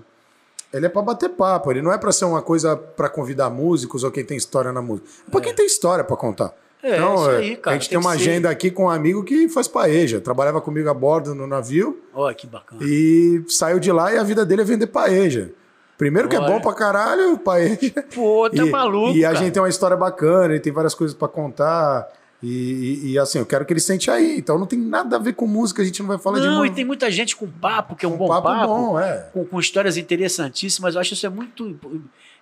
Ele 0.74 0.86
é 0.86 0.90
para 0.90 1.02
bater 1.02 1.30
papo, 1.30 1.72
ele 1.72 1.82
não 1.82 1.92
é 1.92 1.98
para 1.98 2.12
ser 2.12 2.26
uma 2.26 2.42
coisa 2.42 2.76
para 2.78 3.10
convidar 3.10 3.50
músicos 3.50 4.04
ou 4.04 4.12
quem 4.12 4.24
tem 4.24 4.38
história 4.38 4.72
na 4.72 4.82
música. 4.82 5.08
É 5.28 5.32
para 5.32 5.42
quem 5.42 5.54
tem 5.54 5.66
história 5.66 6.04
para 6.04 6.16
contar. 6.16 6.54
É, 6.82 6.96
isso 6.98 7.30
aí, 7.32 7.56
cara, 7.58 7.76
a 7.76 7.80
gente 7.80 7.90
tem 7.90 7.98
uma 8.00 8.14
que 8.16 8.24
ser. 8.24 8.30
agenda 8.30 8.50
aqui 8.50 8.72
com 8.72 8.86
um 8.86 8.90
amigo 8.90 9.22
que 9.24 9.50
faz 9.50 9.68
paeja, 9.68 10.22
trabalhava 10.22 10.62
comigo 10.62 10.90
a 10.90 10.94
bordo 10.94 11.36
no 11.36 11.46
navio 11.46 12.00
Olha 12.14 12.34
que 12.34 12.48
bacana. 12.48 12.80
e 12.86 13.44
saiu 13.50 13.80
de 13.80 13.92
lá 13.92 14.14
e 14.14 14.18
a 14.18 14.24
vida 14.24 14.46
dele 14.46 14.62
é 14.62 14.66
vender 14.66 14.88
paeja. 14.88 15.52
Primeiro 15.98 16.30
que 16.30 16.36
é 16.38 16.40
bom 16.40 16.62
pra 16.62 16.74
caralho, 16.74 17.38
paeja. 17.40 17.92
Pô, 18.16 18.50
tá 18.50 18.64
e, 18.64 18.70
maluco, 18.70 19.12
E 19.18 19.26
a 19.26 19.34
cara. 19.34 19.44
gente 19.44 19.54
tem 19.54 19.62
uma 19.62 19.68
história 19.68 19.98
bacana, 19.98 20.54
ele 20.54 20.62
tem 20.62 20.72
várias 20.72 20.96
coisas 20.96 21.14
pra 21.14 21.28
contar. 21.28 22.08
E, 22.42 22.48
e- 22.48 23.12
e, 23.12 23.20
assim, 23.20 23.38
eu 23.40 23.46
quero 23.46 23.66
que 23.66 23.74
ele 23.74 23.80
sente 23.82 24.10
aí. 24.10 24.38
Então 24.38 24.58
não 24.58 24.66
tem 24.66 24.80
nada 24.80 25.18
a 25.18 25.20
ver 25.20 25.34
com 25.34 25.46
música, 25.46 25.82
a 25.82 25.86
gente 25.86 26.00
não 26.02 26.08
vai 26.08 26.18
falar 26.18 26.40
de 26.40 26.46
Não, 26.48 26.56
uma- 26.60 26.68
e 26.68 26.72
tem 26.72 26.86
muita 26.86 27.12
gente 27.12 27.36
com 27.36 27.48
papo, 27.48 27.96
que 27.96 28.06
é 28.06 28.10
um 28.10 28.14
um 28.14 28.18
bom 28.18 28.28
papo. 28.30 28.68
bom, 28.68 29.00
é. 29.00 29.30
com, 29.34 29.46
com 29.46 29.60
histórias 29.60 29.98
interessantíssimas. 29.98 30.96
Eu 30.96 31.02
acho 31.02 31.14
isso 31.14 31.26
é 31.26 31.30
muito. 31.30 31.78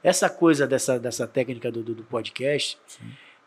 Essa 0.03 0.29
coisa 0.29 0.67
dessa, 0.67 0.99
dessa 0.99 1.25
técnica 1.25 1.71
do, 1.71 1.81
do, 1.81 1.95
do 1.95 2.03
podcast, 2.03 2.77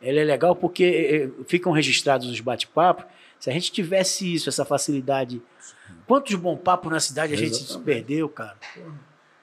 ela 0.02 0.18
é 0.18 0.24
legal 0.24 0.56
porque 0.56 0.82
eh, 0.84 1.14
eh, 1.26 1.44
ficam 1.46 1.70
registrados 1.72 2.26
os 2.28 2.40
bate-papos. 2.40 3.04
Se 3.38 3.48
a 3.48 3.52
gente 3.52 3.70
tivesse 3.70 4.32
isso, 4.34 4.48
essa 4.48 4.64
facilidade. 4.64 5.40
Quantos 6.06 6.34
bom 6.34 6.56
papos 6.56 6.90
na 6.90 6.98
cidade 7.00 7.32
a 7.32 7.36
gente 7.36 7.54
se 7.56 7.62
Exatamente. 7.62 7.84
perdeu, 7.84 8.28
cara? 8.28 8.56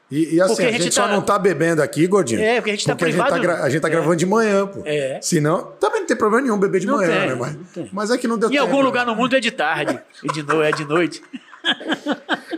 E, 0.09 0.35
e 0.35 0.41
assim, 0.41 0.53
Porque 0.53 0.63
a 0.65 0.67
a 0.69 0.71
gente, 0.71 0.83
gente 0.83 0.95
só 0.95 1.05
tá- 1.05 1.11
não 1.13 1.21
tá 1.21 1.37
bebendo 1.37 1.81
aqui, 1.81 2.07
Gordinho. 2.07 2.39
É, 2.41 2.55
porque 2.61 2.69
a 2.71 2.73
gente 2.73 2.85
tá 2.85 2.93
porque 2.95 3.05
a 3.05 3.11
gente 3.11 3.17
tá, 3.19 3.25
privado. 3.37 3.63
a 3.63 3.69
gente 3.69 3.81
tá 3.81 3.87
É. 3.89 3.91
gravando 3.91 4.15
de 4.15 4.25
manhã, 4.25 4.65
pô. 4.65 4.81
É. 4.85 5.19
Senão, 5.21 5.73
também 5.79 5.99
não 5.99 6.07
tem 6.07 6.15
problema 6.15 6.43
nenhum 6.43 6.57
beber 6.57 6.79
de 6.79 6.87
Não 6.87 6.95
manhã, 6.95 7.09
tem, 7.19 7.29
né? 7.29 7.35
Mas, 7.35 7.91
mas 7.91 8.11
é 8.11 8.17
que 8.17 8.25
não 8.27 8.37
deu 8.37 8.47
Em 8.47 8.53
tempo. 8.53 8.63
algum 8.63 8.77
né? 8.77 8.83
lugar 8.83 9.05
no 9.05 9.13
mundo 9.15 9.35
é 9.35 9.39
de 9.41 9.51
tarde. 9.51 9.99
E 10.23 10.27
de 10.31 10.43
noite, 10.43 10.73
é 10.73 10.77
de 10.77 10.85
noite. 10.85 11.21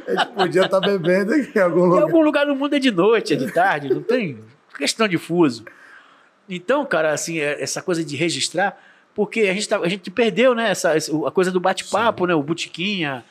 A 0.08 0.12
gente 0.12 0.34
podia 0.36 0.66
estar 0.66 0.80
bebendo 0.80 1.34
em 1.36 1.60
algum 1.60 1.80
Em 1.86 1.90
lugar. 1.90 2.02
algum 2.04 2.22
lugar 2.22 2.46
no 2.46 2.56
mundo 2.56 2.76
é 2.76 2.80
de 2.80 2.92
noite, 2.92 3.34
é 3.34 3.36
de 3.36 3.52
tarde, 3.52 3.90
não 3.94 4.02
tem 4.04 4.38
questão 4.78 5.08
de 5.08 5.18
fuso. 5.18 5.66
Então, 6.48 6.86
cara, 6.86 7.12
assim, 7.14 7.40
é- 7.40 7.62
essa 7.62 7.82
coisa 7.82 8.04
de 8.04 8.16
registrar, 8.16 8.80
porque 9.16 9.42
a 9.42 9.54
gente, 9.54 9.68
tá- 9.68 9.80
a 9.80 9.88
gente 9.90 10.10
perdeu, 10.12 10.54
né, 10.56 10.70
essa, 10.72 10.94
a 11.28 11.32
coisa 11.32 11.52
do 11.52 11.60
bate-papo, 11.60 12.26
né, 12.28 12.34
o 12.36 12.42
botiquinha. 12.44 13.24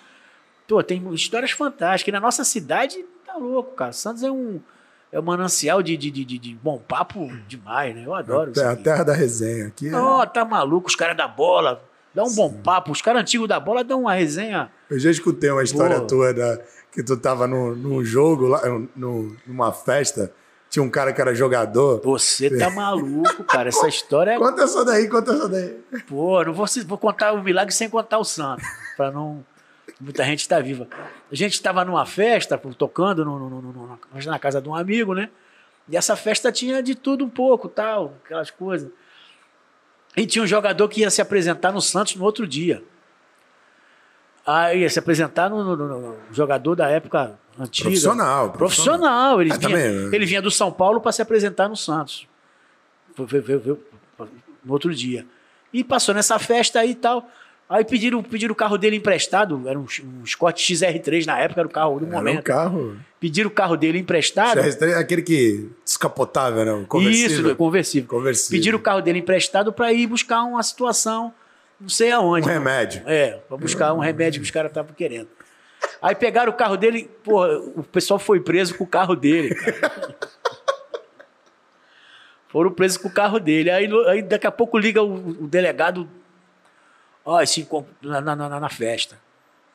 Pô, 0.66 0.82
tem 0.82 1.02
histórias 1.14 1.50
fantásticas. 1.52 2.08
E 2.08 2.12
na 2.12 2.20
nossa 2.20 2.44
cidade, 2.44 3.04
tá 3.32 3.36
louco, 3.38 3.74
cara. 3.74 3.92
Santos 3.92 4.22
é 4.22 4.30
um, 4.30 4.60
é 5.12 5.18
um 5.18 5.22
manancial 5.22 5.82
de, 5.82 5.96
de, 5.96 6.10
de, 6.10 6.24
de- 6.24 6.54
bom 6.62 6.78
papo 6.78 7.28
demais, 7.46 7.94
né? 7.94 8.02
Eu 8.06 8.14
adoro 8.14 8.50
isso 8.52 8.60
É 8.60 8.66
a 8.66 8.76
terra 8.76 9.04
da 9.04 9.12
resenha 9.14 9.66
aqui. 9.68 9.88
é- 9.88 9.94
Ó, 9.94 10.24
tá 10.26 10.44
maluco, 10.44 10.88
os 10.88 10.96
caras 10.96 11.16
da 11.16 11.28
bola, 11.28 11.82
dá 12.14 12.22
um 12.24 12.34
bom 12.34 12.52
papo. 12.52 12.90
Os 12.92 13.02
caras 13.02 13.22
antigos 13.22 13.48
da 13.48 13.58
bola 13.60 13.84
dão 13.84 14.02
uma 14.02 14.14
resenha. 14.14 14.70
Eu 14.90 14.98
já 14.98 15.10
escutei 15.10 15.50
uma 15.50 15.62
história 15.62 16.00
Pô. 16.00 16.06
tua 16.06 16.32
da, 16.34 16.58
que 16.92 17.02
tu 17.02 17.16
tava 17.16 17.46
no, 17.46 17.74
num 17.76 18.04
jogo, 18.04 18.46
lá, 18.46 18.62
no, 18.96 19.36
numa 19.46 19.70
festa, 19.72 20.32
tinha 20.70 20.82
um 20.82 20.90
cara 20.90 21.12
que 21.12 21.20
era 21.20 21.34
jogador. 21.34 22.00
Você 22.04 22.56
tá 22.58 22.68
maluco, 22.74 23.44
cara. 23.44 23.68
Essa 23.68 23.88
história 23.88 24.32
é. 24.32 24.38
Conta 24.38 24.62
essa 24.62 24.84
daí, 24.84 25.08
conta 25.08 25.32
essa 25.32 25.48
daí. 25.48 25.78
Pô, 26.06 26.42
não 26.44 26.52
vou, 26.52 26.66
vou 26.86 26.98
contar 26.98 27.32
o 27.32 27.42
milagre 27.42 27.72
sem 27.74 27.88
contar 27.88 28.18
o 28.18 28.24
santo. 28.24 28.62
Pra 28.96 29.10
não. 29.10 29.44
Muita 30.00 30.22
gente 30.24 30.40
está 30.40 30.60
viva. 30.60 30.86
A 31.30 31.34
gente 31.34 31.54
estava 31.54 31.84
numa 31.84 32.06
festa, 32.06 32.56
tocando 32.76 33.24
no, 33.24 33.38
no- 33.50 33.60
no- 33.62 33.98
na- 34.26 34.38
casa 34.38 34.60
de 34.62 34.68
um 34.68 34.74
amigo, 34.74 35.12
né? 35.14 35.28
E 35.88 35.96
essa 35.96 36.14
festa 36.14 36.52
tinha 36.52 36.82
de 36.82 36.94
tudo 36.94 37.24
um 37.24 37.28
pouco, 37.28 37.68
tal, 37.68 38.14
aquelas 38.24 38.50
coisas. 38.50 38.90
E 40.16 40.24
tinha 40.26 40.42
um 40.42 40.46
jogador 40.46 40.88
que 40.88 41.00
ia 41.00 41.10
se 41.10 41.20
apresentar 41.20 41.72
no 41.72 41.80
Santos 41.80 42.14
no 42.14 42.24
outro 42.24 42.46
dia. 42.46 42.82
Aí 44.46 44.80
ia 44.80 44.90
se 44.90 44.98
apresentar 44.98 45.50
no, 45.50 45.62
no- 45.64 45.76
no- 45.76 45.98
no 46.00 46.16
jogador 46.32 46.74
da 46.74 46.88
época 46.88 47.38
antiga. 47.58 47.88
Profissional. 47.88 48.50
Profissional. 48.52 49.40
Ele, 49.42 49.52
Ah, 49.52 49.56
vinha, 49.56 49.68
também, 49.68 49.90
né? 49.92 50.16
ele 50.16 50.26
vinha 50.26 50.40
do 50.40 50.50
São 50.50 50.70
Paulo 50.72 51.00
para 51.00 51.12
se 51.12 51.20
apresentar 51.20 51.68
no 51.68 51.76
Santos. 51.76 52.26
Foi- 53.14 53.26
foi- 53.26 53.42
foi- 53.60 53.78
no 54.64 54.72
outro 54.72 54.94
dia. 54.94 55.26
E 55.72 55.82
passou 55.84 56.14
nessa 56.14 56.38
festa 56.38 56.80
aí 56.80 56.90
e 56.90 56.94
tal. 56.94 57.28
Aí 57.68 57.84
pediram, 57.84 58.22
pediram 58.22 58.52
o 58.52 58.56
carro 58.56 58.78
dele 58.78 58.96
emprestado. 58.96 59.68
Era 59.68 59.78
um, 59.78 59.84
um 60.04 60.24
Scott 60.24 60.62
XR3 60.74 61.26
na 61.26 61.38
época, 61.38 61.60
era 61.60 61.68
o 61.68 61.70
carro 61.70 61.98
do 62.00 62.06
Era 62.06 62.14
um 62.14 62.18
momento. 62.18 62.42
carro. 62.42 62.96
Pediram 63.20 63.48
o 63.48 63.52
carro 63.52 63.76
dele 63.76 63.98
emprestado. 63.98 64.60
CR3, 64.60 64.94
Aquele 64.96 65.20
que 65.22 65.68
descapotável, 65.84 66.64
né? 66.64 66.72
O 66.72 66.86
Conversível. 66.86 67.46
Isso, 67.46 67.56
conversível. 67.56 68.08
Conversível. 68.08 68.58
Pediram 68.58 68.78
o 68.78 68.80
carro 68.82 69.02
dele 69.02 69.18
emprestado 69.18 69.70
para 69.72 69.92
ir 69.92 70.06
buscar 70.06 70.42
uma 70.44 70.62
situação, 70.62 71.32
não 71.78 71.90
sei 71.90 72.10
Um 72.14 72.16
aonde. 72.16 72.48
remédio. 72.48 73.02
É, 73.06 73.32
para 73.46 73.56
buscar 73.58 73.92
um 73.92 73.98
remédio 73.98 74.40
que 74.40 74.44
os 74.46 74.50
caras 74.50 74.70
estavam 74.70 74.94
querendo. 74.94 75.28
Aí 76.00 76.14
pegaram 76.14 76.50
o 76.50 76.56
carro 76.56 76.76
dele, 76.76 77.10
pô, 77.22 77.44
o 77.76 77.82
pessoal 77.82 78.18
foi 78.18 78.40
preso 78.40 78.74
com 78.76 78.84
o 78.84 78.86
carro 78.86 79.14
dele, 79.14 79.54
cara. 79.54 80.16
Foram 82.48 82.70
presos 82.72 82.96
com 82.96 83.08
o 83.08 83.12
carro 83.12 83.38
dele. 83.38 83.70
Aí, 83.70 83.88
aí 84.08 84.22
daqui 84.22 84.46
a 84.46 84.50
pouco 84.50 84.78
liga 84.78 85.02
o, 85.02 85.14
o 85.44 85.46
delegado, 85.46 86.08
ó, 87.30 87.40
esse 87.42 87.60
encon- 87.60 87.84
na, 88.02 88.20
na, 88.20 88.34
na- 88.34 88.60
na 88.60 88.68
festa. 88.68 89.18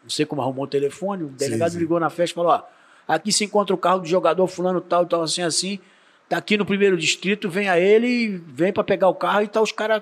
Não 0.01 0.09
sei 0.09 0.25
como 0.25 0.41
arrumou 0.41 0.65
o 0.65 0.67
telefone, 0.67 1.23
o 1.23 1.27
delegado 1.29 1.71
sim. 1.71 1.79
ligou 1.79 1.99
na 1.99 2.09
festa 2.09 2.33
e 2.33 2.35
falou, 2.35 2.51
ó, 2.51 2.63
aqui 3.07 3.31
se 3.31 3.45
encontra 3.45 3.73
o 3.73 3.77
carro 3.77 3.99
do 3.99 4.07
jogador 4.07 4.47
fulano 4.47 4.81
tal, 4.81 5.05
tal, 5.05 5.21
assim, 5.21 5.41
assim, 5.43 5.79
tá 6.27 6.37
aqui 6.37 6.57
no 6.57 6.65
primeiro 6.65 6.97
distrito, 6.97 7.49
vem 7.49 7.69
a 7.69 7.79
ele, 7.79 8.07
e 8.07 8.27
vem 8.29 8.73
para 8.73 8.83
pegar 8.83 9.07
o 9.07 9.15
carro 9.15 9.43
e 9.43 9.47
tá 9.47 9.61
os 9.61 9.71
caras 9.71 10.01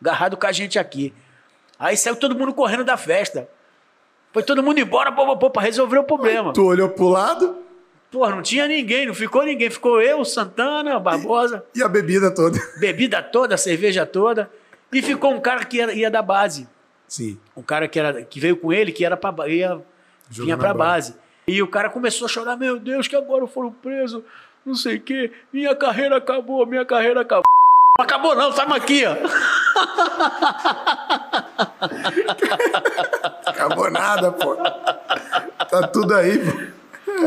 agarrados 0.00 0.38
com 0.38 0.46
a 0.46 0.52
gente 0.52 0.78
aqui. 0.78 1.14
Aí 1.78 1.96
saiu 1.96 2.16
todo 2.16 2.36
mundo 2.38 2.52
correndo 2.52 2.84
da 2.84 2.96
festa. 2.96 3.48
Foi 4.32 4.42
todo 4.42 4.62
mundo 4.62 4.78
embora 4.78 5.12
pô, 5.12 5.24
pô, 5.26 5.36
pô, 5.36 5.50
pra 5.50 5.62
resolver 5.62 5.98
o 5.98 6.04
problema. 6.04 6.52
Tu 6.52 6.64
olhou 6.64 6.88
pro 6.88 7.08
lado 7.08 7.58
Pô, 8.10 8.28
não 8.28 8.42
tinha 8.42 8.68
ninguém, 8.68 9.06
não 9.06 9.14
ficou 9.14 9.42
ninguém. 9.42 9.70
Ficou 9.70 9.98
eu, 10.02 10.22
Santana, 10.22 10.98
Barbosa, 11.00 11.64
e 11.74 11.82
a 11.82 11.88
bebida 11.88 12.30
toda. 12.30 12.58
bebida 12.78 13.22
toda, 13.22 13.56
cerveja 13.56 14.04
toda. 14.04 14.50
E 14.92 15.00
ficou 15.02 15.32
um 15.32 15.40
cara 15.40 15.64
que 15.64 15.78
ia, 15.78 15.92
ia 15.92 16.10
da 16.10 16.20
base. 16.22 16.68
Sim. 17.08 17.38
Um 17.56 17.62
cara 17.62 17.88
que, 17.88 17.98
era, 17.98 18.22
que 18.22 18.38
veio 18.40 18.56
com 18.56 18.72
ele, 18.72 18.92
que 18.92 19.04
era 19.04 19.16
pra, 19.16 19.34
ia, 19.48 19.80
vinha 20.30 20.56
pra 20.56 20.72
bola. 20.74 20.84
base. 20.90 21.14
E 21.46 21.60
o 21.62 21.66
cara 21.66 21.88
começou 21.90 22.26
a 22.26 22.28
chorar: 22.28 22.56
Meu 22.56 22.78
Deus, 22.78 23.08
que 23.08 23.16
agora 23.16 23.46
foram 23.46 23.70
presos, 23.72 24.22
não 24.64 24.74
sei 24.74 24.96
o 24.96 25.00
quê. 25.00 25.32
Minha 25.52 25.74
carreira 25.74 26.16
acabou, 26.16 26.64
minha 26.66 26.84
carreira 26.84 27.20
acabou. 27.22 27.42
Acabou, 27.98 28.34
não, 28.34 28.50
estamos 28.50 28.74
aqui, 28.76 29.02
ó. 29.04 29.14
Acabou 33.46 33.90
nada, 33.90 34.32
pô. 34.32 34.56
Tá 34.56 35.88
tudo 35.92 36.14
aí, 36.14 36.38
pô. 36.38 36.58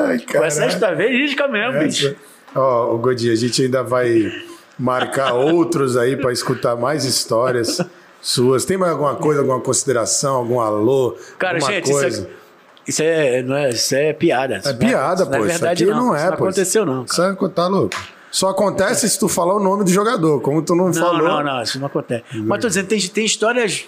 Ai, 0.08 0.20
Com 0.20 0.44
essa 0.44 0.62
caralho. 0.62 0.74
história 0.74 0.96
verídica 0.96 1.48
mesmo, 1.48 1.80
bicho. 1.80 2.08
Essa- 2.08 2.36
Ó, 2.56 2.94
o 2.94 2.98
Godinho, 2.98 3.34
a 3.34 3.36
gente 3.36 3.62
ainda 3.64 3.84
vai 3.84 4.32
marcar 4.78 5.34
outros 5.34 5.98
aí 5.98 6.16
para 6.18 6.32
escutar 6.32 6.76
mais 6.76 7.06
histórias 7.06 7.82
suas. 8.22 8.66
Tem 8.66 8.78
mais 8.78 8.92
alguma 8.92 9.16
coisa, 9.16 9.42
alguma 9.42 9.60
consideração, 9.60 10.36
algum 10.36 10.60
alô? 10.60 11.16
Cara, 11.38 11.58
alguma 11.58 11.72
gente, 11.72 11.92
coisa? 11.92 12.08
isso 12.08 12.28
é, 12.28 12.46
isso 12.88 13.04
é, 13.04 13.42
não 13.44 13.56
é, 13.56 13.70
isso 13.70 13.96
é 13.96 14.14
piada. 14.14 14.56
É 14.56 14.60
Isso 14.60 14.78
piada, 14.78 15.24
isso 15.24 15.32
pô. 15.32 15.38
Não 15.38 15.38
é 15.38 15.40
Isso 15.40 15.60
verdade, 15.60 15.84
aqui 15.84 15.94
não. 15.94 16.06
não 16.08 16.16
é, 16.16 16.18
Isso 16.20 16.30
não 16.30 16.38
pô. 16.38 16.44
aconteceu, 16.44 16.86
não. 16.86 17.06
Cara. 17.06 17.34
Isso 17.34 17.46
é, 17.46 17.50
tá 17.50 17.68
louco. 17.68 17.96
Só 18.32 18.50
acontece 18.50 19.10
se 19.10 19.18
tu 19.18 19.30
falar 19.30 19.56
o 19.56 19.60
nome 19.60 19.86
do 19.86 19.90
jogador, 19.90 20.42
como 20.42 20.62
tu 20.62 20.76
não, 20.76 20.88
Não, 20.88 20.94
falou. 20.94 21.22
não, 21.22 21.44
não, 21.44 21.62
isso 21.62 21.80
não 21.80 21.88
acontece. 21.88 22.26
Mas 22.34 22.60
tô 22.60 22.68
dizendo, 22.68 22.88
tem, 22.88 23.00
tem 23.00 23.26
histórias 23.26 23.86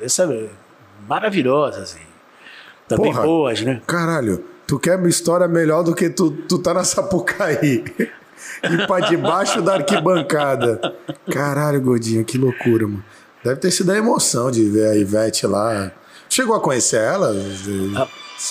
essa, 0.00 0.48
maravilhosas, 1.08 1.82
assim. 1.82 2.00
Também 2.86 3.12
Porra. 3.12 3.24
boas, 3.24 3.60
né? 3.60 3.82
Caralho, 3.86 4.44
tu 4.66 4.78
quer 4.78 4.96
uma 4.96 5.08
história 5.08 5.48
melhor 5.48 5.82
do 5.82 5.94
que 5.94 6.08
tu, 6.08 6.30
tu 6.30 6.58
tá 6.58 6.72
na 6.72 6.84
Sapucaí. 6.84 7.84
E 8.62 8.86
pra 8.86 9.00
debaixo 9.00 9.60
da 9.62 9.74
arquibancada. 9.74 10.80
Caralho, 11.30 11.80
Godinho, 11.80 12.24
que 12.24 12.36
loucura, 12.38 12.86
mano. 12.86 13.04
Deve 13.44 13.60
ter 13.60 13.70
sido 13.70 13.90
a 13.92 13.96
emoção 13.96 14.50
de 14.50 14.68
ver 14.68 14.88
a 14.90 14.96
Ivete 14.96 15.46
lá. 15.46 15.90
Chegou 16.28 16.54
a 16.56 16.60
conhecer 16.60 17.00
ela? 17.00 17.34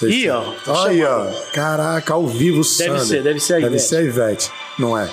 Ih, 0.03 0.29
ó, 0.29 0.41
tô 0.65 0.73
Aí, 0.85 1.03
ó. 1.03 1.27
Caraca, 1.53 2.13
ao 2.13 2.27
vivo, 2.27 2.63
Sander. 2.63 2.99
ser, 3.01 3.23
deve 3.23 3.39
ser 3.39 3.53
a 3.53 3.57
Deve 3.57 3.67
Ivete. 3.75 3.83
ser 3.83 3.95
a 3.97 4.01
Ivete. 4.01 4.51
Não 4.79 4.97
é? 4.97 5.09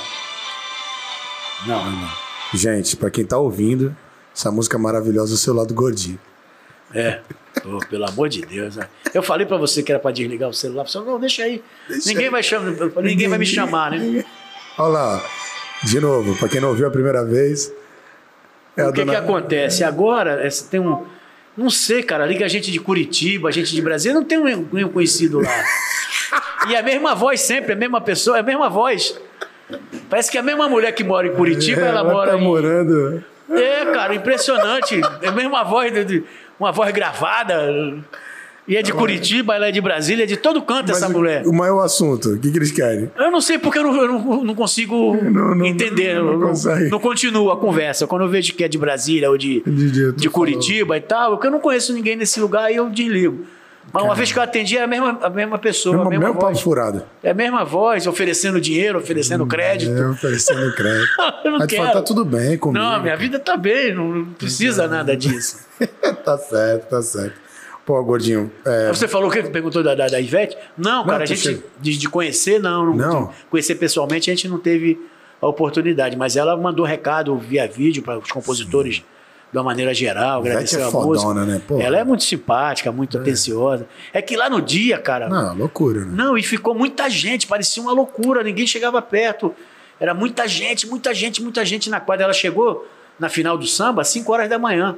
Não, 1.66 1.90
não. 1.90 2.08
Gente, 2.52 2.96
pra 2.96 3.10
quem 3.10 3.24
tá 3.24 3.38
ouvindo, 3.38 3.94
essa 4.34 4.50
música 4.50 4.76
é 4.76 4.80
maravilhosa, 4.80 5.34
o 5.34 5.36
seu 5.36 5.54
lado 5.54 5.74
gordinho. 5.74 6.18
É. 6.92 7.20
Pô, 7.62 7.78
pelo 7.88 8.04
amor 8.08 8.28
de 8.28 8.42
Deus. 8.42 8.76
né? 8.76 8.86
Eu 9.12 9.22
falei 9.22 9.46
pra 9.46 9.56
você 9.56 9.82
que 9.82 9.90
era 9.90 9.98
pra 10.00 10.10
desligar 10.10 10.48
o 10.48 10.52
celular. 10.54 10.86
Você 10.86 10.92
falou, 10.98 11.12
não, 11.14 11.20
deixa 11.20 11.42
aí. 11.44 11.62
Deixa 11.88 12.08
ninguém, 12.08 12.24
aí. 12.26 12.30
Vai 12.30 12.42
chamar, 12.42 12.70
ninguém, 13.02 13.28
vai 13.28 13.38
me 13.38 13.46
chamar, 13.46 13.90
né? 13.92 14.24
Olha 14.78 14.88
lá. 14.92 15.24
De 15.82 16.00
novo, 16.00 16.34
pra 16.36 16.48
quem 16.48 16.60
não 16.60 16.70
ouviu 16.70 16.86
a 16.86 16.90
primeira 16.90 17.24
vez. 17.24 17.72
É 18.76 18.84
O 18.86 18.92
que, 18.92 19.00
dona- 19.00 19.12
que 19.12 19.18
acontece? 19.18 19.84
Agora, 19.84 20.44
essa- 20.44 20.66
tem 20.68 20.80
um. 20.80 21.04
Não 21.56 21.70
sei, 21.70 22.02
cara, 22.02 22.26
liga 22.26 22.44
a 22.44 22.48
gente 22.48 22.72
de 22.72 22.80
Curitiba, 22.80 23.48
a 23.48 23.52
gente 23.52 23.72
de 23.74 23.80
Brasília, 23.80 24.14
não 24.14 24.24
tem 24.24 24.38
um- 24.38 24.66
nenhum 24.72 24.88
conhecido 24.88 25.40
lá. 25.40 25.64
E 26.68 26.74
é 26.74 26.78
a 26.80 26.82
mesma 26.82 27.14
voz 27.14 27.40
sempre, 27.42 27.74
a 27.74 27.76
mesma 27.76 28.00
pessoa, 28.00 28.38
é 28.38 28.40
a 28.40 28.42
mesma 28.42 28.68
voz. 28.68 29.16
Parece 30.10 30.30
que 30.30 30.36
é 30.36 30.40
a 30.40 30.42
mesma 30.42 30.68
mulher 30.68 30.90
que 30.92 31.04
mora 31.04 31.26
em 31.26 31.32
Curitiba, 31.34 31.82
É, 31.82 31.88
ela, 31.88 32.02
mora 32.02 32.32
tá 32.32 32.38
em. 32.38 32.42
morando. 32.42 33.22
É, 33.50 33.84
cara, 33.92 34.14
impressionante. 34.14 35.00
É 35.22 35.28
a 35.28 35.32
mesma 35.32 35.62
voz, 35.62 35.92
uma 36.58 36.72
voz 36.72 36.90
gravada. 36.92 37.70
E 38.66 38.76
é 38.76 38.82
de 38.82 38.92
Curitiba, 38.94 39.54
ela 39.54 39.68
é 39.68 39.70
de 39.70 39.80
Brasília, 39.80 40.22
é 40.24 40.26
de 40.26 40.38
todo 40.38 40.62
canto 40.62 40.88
Mas 40.88 40.96
essa 40.96 41.08
mulher. 41.08 41.46
O 41.46 41.52
maior 41.52 41.80
assunto, 41.82 42.30
o 42.30 42.38
que, 42.38 42.50
que 42.50 42.56
eles 42.56 42.72
querem? 42.72 43.10
Eu 43.16 43.30
não 43.30 43.40
sei 43.40 43.58
porque 43.58 43.78
eu 43.78 43.82
não, 43.82 43.94
eu 43.96 44.08
não, 44.08 44.42
não 44.44 44.54
consigo 44.54 45.14
Não, 45.22 45.54
não, 45.54 45.66
entender. 45.66 46.14
não 46.16 46.24
Não, 46.32 46.38
não, 46.38 46.48
consegue. 46.48 46.88
não 46.90 46.98
continua 46.98 47.52
a 47.52 47.56
conversa. 47.58 48.06
Quando 48.06 48.22
eu 48.22 48.28
vejo 48.28 48.54
que 48.54 48.64
é 48.64 48.68
de 48.68 48.78
Brasília 48.78 49.28
ou 49.30 49.36
de, 49.36 49.62
De- 49.66 50.12
de- 50.12 50.30
Curitiba 50.30 50.96
e 50.96 51.00
tal, 51.02 51.32
porque 51.32 51.46
eu 51.46 51.50
não 51.50 51.60
conheço 51.60 51.92
ninguém 51.92 52.16
nesse 52.16 52.40
lugar 52.40 52.72
e 52.72 52.76
eu 52.76 52.88
desligo. 52.88 53.44
Mas 53.92 54.02
uma 54.02 54.14
vez 54.14 54.32
que 54.32 54.38
eu 54.38 54.42
atendi, 54.42 54.78
é 54.78 54.82
a 54.82 54.86
mesma, 54.86 55.18
a 55.22 55.28
mesma 55.28 55.58
pessoa, 55.58 55.94
Mesmo, 55.96 56.06
a 56.08 56.10
mesma 56.10 56.24
mesmo 56.28 56.40
papo 56.40 56.52
voz. 56.54 56.60
furado. 56.64 57.02
É 57.22 57.30
a 57.30 57.34
mesma 57.34 57.64
voz, 57.66 58.06
oferecendo 58.06 58.58
dinheiro, 58.58 58.98
oferecendo 58.98 59.46
crédito. 59.46 59.92
É, 59.92 60.08
oferecendo 60.08 60.74
crédito. 60.74 61.10
Eu 61.44 61.50
não 61.52 61.60
Aí 61.60 61.66
tu 61.66 61.76
fala, 61.76 61.88
quero. 61.88 61.98
tá 62.00 62.02
tudo 62.02 62.24
bem 62.24 62.56
comigo. 62.56 62.82
Não, 62.82 63.02
minha 63.02 63.14
vida 63.14 63.38
tá 63.38 63.58
bem, 63.58 63.94
não 63.94 64.08
não 64.08 64.24
precisa 64.24 64.88
nada 64.88 65.14
disso. 65.14 65.58
tá 66.24 66.38
certo, 66.38 66.88
tá 66.88 67.02
certo. 67.02 67.43
Pô, 67.84 68.02
gordinho, 68.02 68.50
é, 68.64 68.88
Você 68.88 69.06
falou 69.06 69.28
o 69.28 69.32
que? 69.32 69.42
Perguntou 69.42 69.82
da, 69.82 69.94
da, 69.94 70.06
da 70.06 70.20
Ivete? 70.20 70.56
Não, 70.76 71.04
cara, 71.04 71.24
a 71.24 71.26
gente, 71.26 71.62
de, 71.80 71.98
de 71.98 72.08
conhecer, 72.08 72.58
não, 72.58 72.86
não. 72.86 72.94
Não? 72.94 73.30
conhecer 73.50 73.74
pessoalmente, 73.74 74.30
a 74.30 74.34
gente 74.34 74.48
não 74.48 74.58
teve 74.58 74.98
a 75.40 75.46
oportunidade. 75.46 76.16
Mas 76.16 76.36
ela 76.36 76.56
mandou 76.56 76.86
recado 76.86 77.36
via 77.36 77.68
vídeo 77.68 78.02
para 78.02 78.18
os 78.18 78.30
compositores 78.30 79.04
de 79.52 79.58
uma 79.58 79.62
maneira 79.62 79.94
geral, 79.94 80.40
Ivete 80.40 80.50
agradeceu 80.50 80.80
é 80.80 80.84
a 80.84 80.90
fodona, 80.90 81.12
música. 81.14 81.44
né? 81.44 81.62
Porra. 81.64 81.82
Ela 81.82 81.98
é 81.98 82.04
muito 82.04 82.24
simpática, 82.24 82.90
muito 82.90 83.18
atenciosa. 83.18 83.86
É 84.12 84.20
que 84.20 84.36
lá 84.36 84.50
no 84.50 84.60
dia, 84.60 84.98
cara. 84.98 85.28
não, 85.28 85.54
loucura, 85.54 86.00
né? 86.00 86.12
Não, 86.12 86.36
e 86.36 86.42
ficou 86.42 86.74
muita 86.74 87.08
gente, 87.08 87.46
parecia 87.46 87.80
uma 87.80 87.92
loucura, 87.92 88.42
ninguém 88.42 88.66
chegava 88.66 89.00
perto. 89.00 89.54
Era 90.00 90.12
muita 90.12 90.48
gente, 90.48 90.88
muita 90.88 91.14
gente, 91.14 91.40
muita 91.40 91.64
gente 91.64 91.88
na 91.88 92.00
quadra. 92.00 92.24
Ela 92.24 92.32
chegou 92.32 92.84
na 93.16 93.28
final 93.28 93.56
do 93.56 93.64
samba 93.64 94.02
às 94.02 94.08
5 94.08 94.32
horas 94.32 94.48
da 94.48 94.58
manhã. 94.58 94.96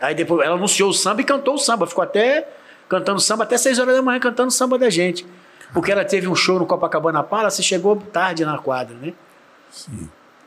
Aí 0.00 0.14
depois 0.14 0.46
ela 0.46 0.56
anunciou 0.56 0.90
o 0.90 0.94
samba 0.94 1.20
e 1.20 1.24
cantou 1.24 1.54
o 1.54 1.58
samba. 1.58 1.86
Ficou 1.86 2.02
até 2.02 2.48
cantando 2.88 3.20
samba 3.20 3.44
até 3.44 3.56
6 3.56 3.78
horas 3.78 3.94
da 3.94 4.02
manhã, 4.02 4.18
cantando 4.18 4.50
samba 4.50 4.78
da 4.78 4.88
gente. 4.90 5.26
Porque 5.72 5.92
ela 5.92 6.04
teve 6.04 6.26
um 6.26 6.34
show 6.34 6.58
no 6.58 6.66
Copacabana 6.66 7.22
Palace 7.22 7.60
e 7.60 7.64
chegou 7.64 7.94
tarde 7.96 8.44
na 8.44 8.58
quadra, 8.58 8.96
né? 9.00 9.12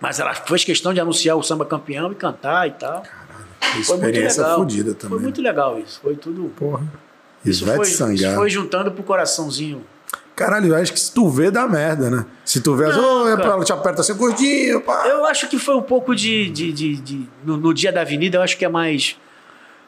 Mas 0.01 0.20
ela 0.20 0.34
fez 0.34 0.64
questão 0.66 0.93
de 0.93 0.99
anunciar 0.99 1.38
o 1.38 1.43
samba 1.43 1.66
campeão 1.66 2.12
e 2.12 2.16
cantar 2.16 2.68
e 2.68 2.72
tal. 2.72 3.04
Foi 3.86 3.97
muito 3.97 4.06
Experiência 4.06 4.43
fodida 4.56 4.93
também. 4.93 5.10
Foi 5.18 5.20
muito 5.20 5.41
legal 5.41 5.80
isso. 5.80 5.99
Foi 6.01 6.16
tudo. 6.16 6.51
Porra. 6.58 6.84
Isso 7.45 7.64
Ivete 7.64 7.78
foi, 7.78 7.88
isso 7.88 7.97
Sangalo. 7.97 8.36
foi 8.36 8.49
juntando 8.49 8.91
pro 8.91 9.04
coraçãozinho. 9.04 9.84
Caralho, 10.36 10.70
eu 10.70 10.76
acho 10.76 10.91
que 10.91 10.99
se 10.99 11.14
tu 11.14 11.30
vê, 11.30 11.51
dá 11.51 11.68
merda, 11.68 12.10
né? 12.10 12.26
Se 12.43 12.60
tu 12.60 12.76
vê, 12.76 12.88
Não, 12.88 13.24
oh, 13.24 13.30
é 13.30 13.36
pra 13.36 13.51
ela 13.51 13.64
te 13.64 13.72
aperta 13.72 14.01
assim, 14.01 14.14
gordinho, 14.16 14.82
pá. 14.82 15.08
Eu 15.08 15.26
acho 15.26 15.47
que 15.47 15.60
foi 15.60 15.76
um 15.76 15.82
pouco 15.82 16.16
de. 16.16 16.49
de, 16.49 16.72
de, 16.74 16.95
de- 16.97 17.30
no, 17.45 17.56
no 17.56 17.74
dia 17.74 17.91
da 17.91 18.01
avenida, 18.01 18.38
eu 18.38 18.41
acho 18.41 18.58
que 18.58 18.66
é 18.66 18.70
mais. 18.70 19.16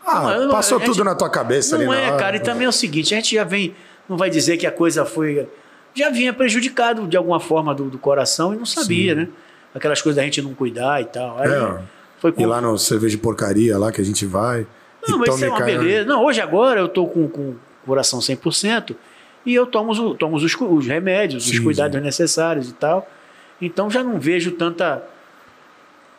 Ah, 0.06 0.38
Não, 0.40 0.52
passou 0.52 0.78
gente- 0.80 0.88
tudo 0.92 1.04
na 1.04 1.16
tua 1.16 1.30
cabeça 1.30 1.76
ali 1.76 1.86
Não 1.86 1.94
é, 1.94 2.16
cara, 2.18 2.38
e 2.38 2.40
também 2.40 2.66
é 2.66 2.70
o 2.70 2.72
seguinte, 2.74 3.14
a 3.14 3.18
gente 3.18 3.36
já 3.36 3.44
vem, 3.44 3.74
não 4.08 4.16
vai 4.18 4.30
dizer 4.30 4.58
que 4.58 4.68
a 4.68 4.72
coisa 4.72 5.04
foi. 5.06 5.48
Já 5.94 6.10
vinha 6.10 6.32
prejudicado 6.34 7.08
de 7.08 7.18
alguma 7.18 7.40
forma 7.40 7.74
do, 7.74 7.86
do 7.90 7.98
coração 7.98 8.54
e 8.54 8.58
não 8.58 8.66
sabia, 8.66 9.16
né? 9.16 9.28
Aquelas 9.74 10.02
coisas 10.02 10.18
da 10.18 10.24
gente 10.24 10.42
não 10.42 10.54
cuidar 10.54 11.02
e 11.02 11.06
tal. 11.06 11.40
Aí 11.40 11.50
É, 11.50 11.78
foi 12.20 12.34
E 12.38 12.46
lá 12.46 12.62
no 12.62 12.78
cerveja 12.78 13.16
de 13.16 13.22
porcaria 13.22 13.78
lá 13.78 13.92
que 13.92 14.00
a 14.00 14.04
gente 14.06 14.26
vai. 14.26 14.68
Não, 15.08 15.18
mas 15.18 15.36
isso 15.36 15.46
é 15.46 15.50
uma 15.50 15.62
beleza. 15.62 16.06
Não, 16.08 16.24
hoje 16.24 16.42
agora 16.42 16.80
eu 16.80 16.88
tô 16.88 17.06
com, 17.08 17.28
com 17.28 17.42
o 17.52 17.56
coração 17.86 18.20
100% 18.20 18.96
e 19.46 19.54
eu 19.54 19.66
tomo, 19.66 19.92
os, 19.92 20.18
tomo 20.18 20.36
os, 20.38 20.44
os 20.44 20.88
remédios, 20.88 21.46
os 21.46 21.58
Sim, 21.58 21.64
cuidados 21.64 22.02
necessários 22.02 22.70
e 22.70 22.74
tal. 22.74 23.08
Então 23.62 23.90
já 23.90 24.04
não 24.04 24.20
vejo 24.20 24.52
tanta. 24.52 25.04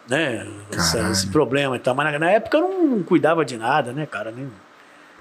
Né, 0.09 0.47
essa- 0.73 1.11
esse 1.11 1.27
problema 1.29 1.75
e 1.77 1.79
tal. 1.81 1.95
Mas 1.95 2.13
na, 2.13 2.19
na 2.19 2.31
época 2.31 2.57
eu 2.59 2.61
não, 2.69 3.03
cuidava 3.03 3.45
de 3.45 3.57
nada, 3.57 3.93
né, 3.93 4.07
cara? 4.07 4.31
Nem- 4.31 4.51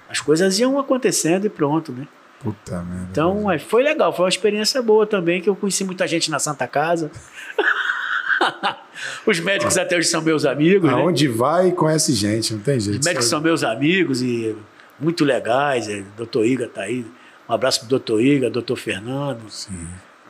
as 0.08 0.20
coisas 0.20 0.58
iam 0.60 0.78
acontecendo 0.78 1.46
e 1.46 1.48
pronto, 1.48 1.90
né? 1.92 2.06
Puta 2.40 2.82
merda. 2.82 3.08
Então 3.10 3.50
é, 3.50 3.58
foi 3.58 3.82
legal, 3.82 4.12
foi 4.14 4.24
uma 4.24 4.28
experiência 4.28 4.80
boa 4.80 5.04
também, 5.06 5.40
que 5.40 5.48
eu 5.48 5.56
conheci 5.56 5.82
muita 5.84 6.06
gente 6.06 6.30
na 6.30 6.38
Santa 6.38 6.66
Casa. 6.68 7.10
Os 9.26 9.40
médicos 9.40 9.76
até 9.76 9.96
hoje 9.96 10.08
são 10.08 10.22
meus 10.22 10.44
amigos, 10.44 10.90
né? 10.90 10.96
Aonde 10.96 11.26
vai, 11.28 11.72
conhece 11.72 12.12
gente, 12.12 12.52
não 12.54 12.60
tem 12.60 12.78
jeito. 12.78 13.00
Os 13.00 13.04
médicos 13.04 13.28
são 13.28 13.40
meus 13.40 13.64
amigos 13.64 14.22
e 14.22 14.56
muito 15.00 15.24
legais. 15.24 15.88
É, 15.88 16.02
doutor 16.16 16.44
Iga 16.46 16.68
tá 16.68 16.82
aí. 16.82 17.04
Um 17.48 17.52
abraço 17.52 17.80
pro 17.80 17.88
doutor 17.88 18.20
Iga, 18.20 18.48
doutor 18.50 18.76
Fernando, 18.76 19.42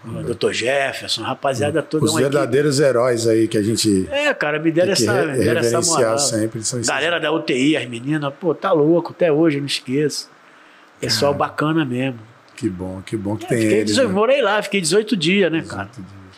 o 0.06 0.22
doutor 0.22 0.52
Jefferson, 0.52 1.22
rapaziada 1.22 1.82
toda. 1.82 2.04
Os 2.04 2.12
uma 2.12 2.20
equipe. 2.20 2.32
verdadeiros 2.32 2.78
heróis 2.80 3.26
aí 3.26 3.48
que 3.48 3.58
a 3.58 3.62
gente 3.62 4.08
É, 4.10 4.32
cara, 4.34 4.58
me 4.58 4.70
deram 4.70 4.92
essa, 4.92 5.12
re- 5.12 5.32
me 5.32 5.38
deram 5.44 5.60
essa 5.60 5.80
moral. 5.80 6.18
sempre. 6.18 6.62
São 6.64 6.80
Galera 6.82 7.18
da 7.18 7.32
UTI, 7.32 7.76
as 7.76 7.86
meninas, 7.88 8.32
pô, 8.40 8.54
tá 8.54 8.72
louco, 8.72 9.12
até 9.12 9.32
hoje, 9.32 9.56
eu 9.56 9.60
não 9.60 9.66
esqueço. 9.66 10.30
Pessoal 11.00 11.34
bacana 11.34 11.84
mesmo. 11.84 12.18
Que 12.54 12.68
bom, 12.70 13.02
que 13.04 13.16
bom 13.16 13.36
que 13.36 13.44
É, 13.44 13.48
tem 13.48 13.58
fiquei 13.60 13.78
eles. 13.80 13.90
18, 13.90 14.08
né? 14.08 14.14
Morei 14.14 14.40
lá, 14.42 14.62
fiquei 14.62 14.80
18 14.80 15.16
dias, 15.16 15.52
né, 15.52 15.62
cara? 15.62 15.90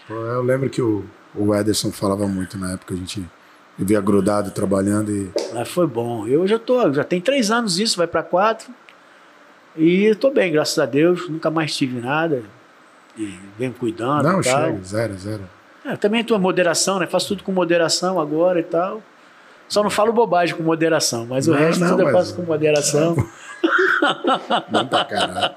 Pô, 0.09 0.15
eu 0.15 0.43
lembro 0.43 0.69
que 0.69 0.83
o, 0.83 1.05
o 1.35 1.55
Ederson 1.55 1.93
falava 1.93 2.27
muito 2.27 2.59
na 2.59 2.73
época, 2.73 2.95
a 2.95 2.97
gente 2.97 3.25
vivia 3.79 4.01
grudado 4.01 4.51
trabalhando 4.51 5.13
e 5.13 5.31
Mas 5.55 5.69
foi 5.69 5.87
bom. 5.87 6.27
Eu 6.27 6.45
já 6.49 6.59
tô, 6.59 6.93
já 6.93 7.05
tem 7.05 7.21
três 7.21 7.51
anos 7.53 7.79
isso, 7.79 7.97
vai 7.97 8.09
para 8.09 8.23
quatro. 8.25 8.73
E 9.77 10.13
tô 10.17 10.31
bem, 10.31 10.51
graças 10.51 10.77
a 10.81 10.87
Deus. 10.87 11.29
Nunca 11.29 11.51
mais 11.51 11.77
tive 11.77 12.01
nada. 12.01 12.43
E 13.19 13.39
venho 13.59 13.73
cuidando 13.75 14.23
não 14.23 14.43
chega, 14.43 14.79
zero, 14.85 15.15
zero. 15.19 15.43
É, 15.85 15.97
também 15.97 16.23
tua 16.23 16.39
moderação, 16.39 16.99
né? 17.01 17.07
Faço 17.07 17.29
tudo 17.29 17.43
com 17.43 17.51
moderação 17.53 18.21
agora 18.21 18.61
e 18.61 18.63
tal. 18.63 19.03
Só 19.69 19.83
não 19.83 19.91
falo 19.91 20.13
bobagem 20.13 20.55
com 20.57 20.63
moderação, 20.63 21.27
mas 21.27 21.47
o 21.49 21.51
Não, 21.53 21.59
resto 21.59 21.81
não, 21.81 21.89
tudo 21.91 22.01
eu 22.03 22.05
mas- 22.07 22.15
faço 22.15 22.35
com 22.37 22.43
moderação. 22.43 23.15
Bom 24.71 24.87
pra 24.87 25.05
caralho. 25.05 25.55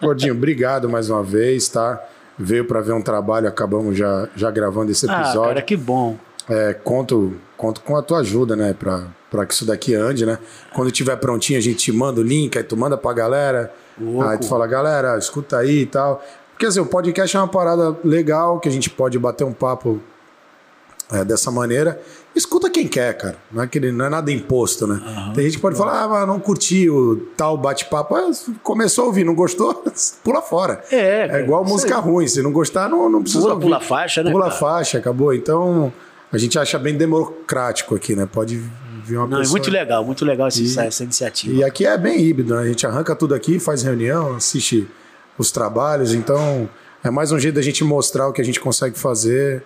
Gordinho, 0.00 0.34
obrigado 0.34 0.88
mais 0.88 1.10
uma 1.10 1.22
vez, 1.22 1.68
tá? 1.68 2.02
Veio 2.38 2.64
pra 2.64 2.80
ver 2.80 2.92
um 2.92 3.02
trabalho, 3.02 3.48
acabamos 3.48 3.96
já, 3.98 4.28
já 4.34 4.50
gravando 4.50 4.90
esse 4.90 5.08
Ah, 5.10 5.20
episódio. 5.20 5.42
cara, 5.48 5.62
que 5.62 5.76
bom. 5.76 6.16
É, 6.48 6.72
conto, 6.72 7.36
conto 7.56 7.80
com 7.82 7.96
a 7.96 8.02
tua 8.02 8.20
ajuda, 8.20 8.56
né? 8.56 8.72
Pra, 8.72 9.04
pra 9.30 9.44
que 9.44 9.52
isso 9.52 9.66
daqui 9.66 9.94
ande, 9.94 10.24
né? 10.24 10.38
Quando 10.72 10.90
tiver 10.90 11.16
prontinho, 11.16 11.58
a 11.58 11.62
gente 11.62 11.76
te 11.78 11.92
manda 11.92 12.20
o 12.20 12.24
link, 12.24 12.56
aí 12.56 12.64
tu 12.64 12.76
manda 12.76 12.96
pra 12.96 13.12
galera. 13.12 13.72
Louco. 14.00 14.22
Aí 14.26 14.38
tu 14.38 14.46
fala, 14.48 14.66
galera, 14.66 15.18
escuta 15.18 15.58
aí 15.58 15.80
e 15.82 15.86
tal. 15.86 16.24
Porque 16.60 16.66
assim, 16.68 16.80
o 16.80 16.84
podcast 16.84 17.34
é 17.34 17.40
uma 17.40 17.48
parada 17.48 17.96
legal, 18.04 18.60
que 18.60 18.68
a 18.68 18.70
gente 18.70 18.90
pode 18.90 19.18
bater 19.18 19.44
um 19.44 19.52
papo 19.54 19.98
é, 21.10 21.24
dessa 21.24 21.50
maneira. 21.50 21.98
Escuta 22.36 22.68
quem 22.68 22.86
quer, 22.86 23.16
cara. 23.16 23.36
Não 23.50 23.62
é, 23.62 23.64
aquele, 23.64 23.90
não 23.90 24.04
é 24.04 24.10
nada 24.10 24.30
imposto, 24.30 24.86
né? 24.86 25.00
Tem 25.34 25.44
gente 25.44 25.54
que 25.56 25.62
pode 25.62 25.78
falar, 25.78 26.02
ah, 26.02 26.06
mas 26.08 26.28
não 26.28 26.38
curti 26.38 26.90
o 26.90 27.16
tal 27.34 27.56
bate-papo. 27.56 28.14
Ah, 28.14 28.30
começou 28.62 29.04
a 29.04 29.06
ouvir, 29.06 29.24
não 29.24 29.34
gostou? 29.34 29.72
Pula 30.22 30.42
fora. 30.42 30.84
É, 30.92 31.22
É 31.22 31.28
cara, 31.28 31.42
igual 31.42 31.62
isso 31.64 31.72
música 31.72 31.96
aí. 31.96 32.02
ruim. 32.02 32.28
Se 32.28 32.42
não 32.42 32.52
gostar, 32.52 32.90
não, 32.90 33.08
não 33.08 33.22
precisa 33.22 33.40
Pula, 33.40 33.54
ouvir. 33.54 33.64
pula 33.64 33.80
faixa, 33.80 34.22
né? 34.22 34.30
Pula 34.30 34.44
cara? 34.48 34.56
faixa, 34.58 34.98
acabou. 34.98 35.32
Então, 35.32 35.90
a 36.30 36.36
gente 36.36 36.58
acha 36.58 36.78
bem 36.78 36.94
democrático 36.94 37.94
aqui, 37.94 38.14
né? 38.14 38.28
Pode 38.30 38.56
vir 39.02 39.16
uma 39.16 39.26
Não, 39.26 39.38
é 39.38 39.40
pessoa... 39.40 39.52
muito 39.58 39.70
legal, 39.70 40.04
muito 40.04 40.26
legal 40.26 40.46
essa, 40.48 40.60
E- 40.60 40.78
essa 40.86 41.04
iniciativa. 41.04 41.54
E 41.54 41.64
aqui 41.64 41.86
é 41.86 41.96
bem 41.96 42.20
híbrido, 42.20 42.54
né? 42.54 42.60
A 42.60 42.66
gente 42.66 42.86
arranca 42.86 43.16
tudo 43.16 43.34
aqui, 43.34 43.58
faz 43.58 43.82
reunião, 43.82 44.36
assiste 44.36 44.86
os 45.38 45.50
trabalhos. 45.50 46.12
Então, 46.14 46.68
é 47.02 47.10
mais 47.10 47.32
um 47.32 47.38
jeito 47.38 47.54
da 47.54 47.62
gente 47.62 47.82
mostrar 47.84 48.28
o 48.28 48.32
que 48.32 48.40
a 48.40 48.44
gente 48.44 48.60
consegue 48.60 48.98
fazer 48.98 49.62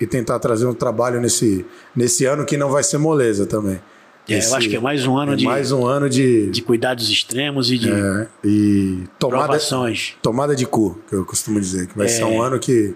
e 0.00 0.06
tentar 0.06 0.38
trazer 0.38 0.66
um 0.66 0.74
trabalho 0.74 1.20
nesse, 1.20 1.64
nesse 1.94 2.24
ano 2.24 2.44
que 2.44 2.56
não 2.56 2.70
vai 2.70 2.82
ser 2.82 2.98
moleza 2.98 3.46
também. 3.46 3.80
É, 4.28 4.36
Esse- 4.38 4.50
eu 4.50 4.56
acho 4.56 4.68
que 4.68 4.76
é 4.76 4.80
mais 4.80 5.06
um 5.06 5.16
ano 5.16 5.32
é 5.32 5.36
de, 5.36 5.44
mais 5.44 5.72
um 5.72 5.86
ano 5.86 6.08
de, 6.08 6.50
de 6.50 6.60
cuidados 6.62 7.08
extremos 7.08 7.70
e 7.70 7.78
de 7.78 7.90
é, 7.90 8.26
e 8.44 9.04
tomada, 9.18 9.44
provações. 9.44 10.16
tomada 10.22 10.54
de 10.54 10.66
cu, 10.66 10.98
que 11.08 11.14
eu 11.14 11.24
costumo 11.24 11.58
dizer, 11.58 11.86
que 11.86 11.96
vai 11.96 12.06
É. 12.06 12.10
ser 12.10 12.24
um 12.24 12.40
ano 12.42 12.58
que 12.58 12.94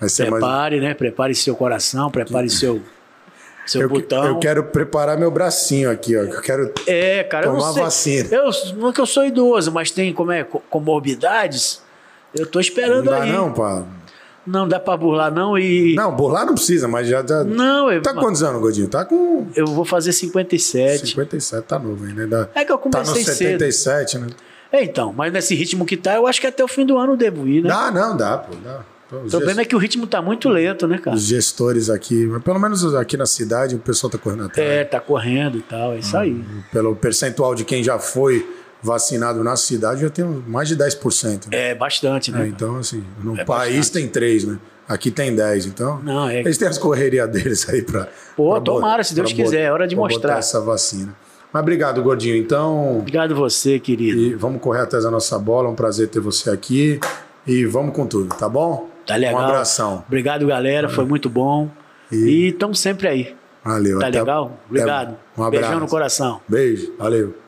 vai 0.00 0.08
ser 0.08 0.28
mais 0.30 0.42
Prepare, 0.42 0.80
né? 0.80 0.92
Prepare 0.92 1.32
seu 1.34 1.54
coração, 1.54 2.10
prepare 2.10 2.50
seu, 2.50 2.82
seu 3.66 3.82
eu, 3.82 3.88
botão. 3.88 4.24
eu 4.24 4.38
quero 4.38 4.64
preparar 4.64 5.18
meu 5.18 5.30
bracinho 5.30 5.90
aqui, 5.90 6.16
ó. 6.16 6.20
Eu 6.22 6.40
quero 6.40 6.72
É, 6.86 7.22
cara, 7.24 7.46
eu 7.46 7.52
tomar 7.52 7.66
não 7.66 7.72
sei. 7.74 7.82
vacina. 7.82 8.28
Eu, 8.30 8.50
não 8.76 8.88
é 8.90 8.92
que 8.92 9.00
eu 9.00 9.06
sou 9.06 9.24
idoso, 9.24 9.70
mas 9.72 9.90
tem 9.90 10.12
como 10.12 10.32
é, 10.32 10.44
co- 10.44 10.62
comorbidades. 10.70 11.82
Eu 12.34 12.46
tô 12.46 12.58
Não 12.58 12.60
esperando 12.60 13.10
dá 13.10 13.22
aí. 13.22 13.32
não, 13.32 13.52
pá. 13.52 13.84
Não 14.46 14.68
dá 14.68 14.78
pra 14.78 14.94
burlar, 14.96 15.32
não. 15.32 15.56
E. 15.56 15.94
Não, 15.94 16.14
burlar 16.14 16.44
não 16.44 16.54
precisa, 16.54 16.86
mas 16.86 17.08
já 17.08 17.22
tá. 17.22 17.42
Não, 17.44 17.90
eu, 17.90 18.02
Tá 18.02 18.12
com 18.12 18.20
quantos 18.20 18.42
anos, 18.42 18.60
Godinho? 18.60 18.88
Tá 18.88 19.04
com 19.04 19.46
eu 19.56 19.66
vou 19.66 19.84
fazer 19.86 20.12
57. 20.12 21.06
57, 21.06 21.66
tá 21.66 21.78
novo 21.78 22.04
ainda. 22.04 22.22
ainda 22.24 22.50
É 22.54 22.62
que 22.64 22.70
eu 22.72 22.76
tá 22.76 22.98
no 23.00 23.06
comecei 23.06 23.24
cedo. 23.24 23.36
77, 23.60 24.18
né? 24.18 24.26
É, 24.70 24.82
então, 24.84 25.14
mas 25.16 25.32
nesse 25.32 25.54
ritmo 25.54 25.86
que 25.86 25.96
tá, 25.96 26.16
eu 26.16 26.26
acho 26.26 26.40
que 26.40 26.46
até 26.46 26.62
o 26.62 26.68
fim 26.68 26.84
do 26.84 26.98
ano 26.98 27.12
eu 27.12 27.16
devo 27.16 27.46
ir, 27.48 27.62
né? 27.62 27.68
Dá, 27.70 27.90
não, 27.90 28.16
dá, 28.16 28.36
pô, 28.36 28.54
dá. 28.62 28.80
O 29.12 29.28
problema 29.30 29.60
é 29.60 29.64
que 29.64 29.76
o 29.76 29.78
ritmo 29.78 30.06
tá 30.06 30.20
muito 30.22 30.48
lento, 30.48 30.86
né, 30.88 30.98
cara? 30.98 31.16
os 31.16 31.22
gestores 31.22 31.90
aqui, 31.90 32.26
pelo 32.44 32.58
menos 32.58 32.94
aqui 32.94 33.16
na 33.16 33.26
cidade, 33.26 33.74
o 33.76 33.78
pessoal 33.78 34.10
tá 34.10 34.18
correndo 34.18 34.44
atrás. 34.44 34.68
É, 34.68 34.84
tá 34.84 34.98
correndo 35.00 35.58
e 35.58 35.62
tal, 35.62 35.92
é 35.92 35.98
isso 35.98 36.16
aí. 36.16 36.42
Pelo 36.72 36.96
percentual 36.96 37.54
de 37.54 37.64
quem 37.64 37.82
já 37.84 37.98
foi 37.98 38.48
vacinado 38.82 39.42
na 39.44 39.56
cidade, 39.56 40.02
já 40.02 40.10
tem 40.10 40.24
mais 40.46 40.68
de 40.68 40.76
10%. 40.76 41.50
Né? 41.50 41.70
É 41.70 41.74
bastante, 41.74 42.30
né? 42.32 42.44
É, 42.44 42.48
então, 42.48 42.76
assim, 42.76 43.02
no 43.22 43.38
É 43.38 43.44
país 43.44 43.76
bastante. 43.76 43.92
tem 44.04 44.08
3, 44.08 44.44
né? 44.44 44.58
Aqui 44.88 45.10
tem 45.10 45.34
10, 45.34 45.66
então. 45.66 46.00
Não, 46.02 46.28
é- 46.28 46.40
Eles 46.40 46.58
têm 46.58 46.68
as 46.68 46.76
correrias 46.76 47.28
deles 47.30 47.66
aí 47.68 47.80
pra. 47.82 48.08
Pô, 48.36 48.50
pra 48.52 48.60
tomara, 48.60 49.02
se 49.04 49.14
Deus 49.14 49.32
quiser, 49.32 49.62
é 49.62 49.72
hora 49.72 49.86
de 49.88 49.96
mostrar. 49.96 50.38
essa 50.38 50.60
vacina. 50.60 51.14
Mas 51.52 51.62
obrigado, 51.62 52.02
Gordinho. 52.02 52.36
Então, 52.36 52.98
Obrigado 52.98 53.34
você, 53.34 53.78
querido. 53.78 54.18
E 54.18 54.34
vamos 54.34 54.60
correr 54.60 54.80
atrás 54.80 55.04
da 55.04 55.10
nossa 55.10 55.38
bola. 55.38 55.70
Um 55.70 55.74
prazer 55.74 56.08
ter 56.08 56.20
você 56.20 56.50
aqui. 56.50 56.98
E 57.46 57.64
vamos 57.64 57.94
com 57.94 58.06
tudo, 58.06 58.34
tá 58.34 58.48
bom? 58.48 58.88
Tá 59.06 59.16
legal. 59.16 59.40
Um 59.40 59.44
abração. 59.44 60.04
Obrigado, 60.06 60.46
galera. 60.46 60.88
Foi 60.88 61.04
muito 61.04 61.28
bom. 61.28 61.68
E 62.10 62.48
estamos 62.48 62.78
sempre 62.80 63.08
aí. 63.08 63.36
Valeu. 63.64 63.98
Tá 63.98 64.08
até- 64.08 64.18
legal? 64.20 64.44
até- 64.46 64.64
Obrigado. 64.68 65.16
Um 65.36 65.42
abraço. 65.42 65.50
Beijão 65.66 65.80
no 65.80 65.88
coração. 65.88 66.40
Beijo. 66.48 66.92
Valeu. 66.98 67.43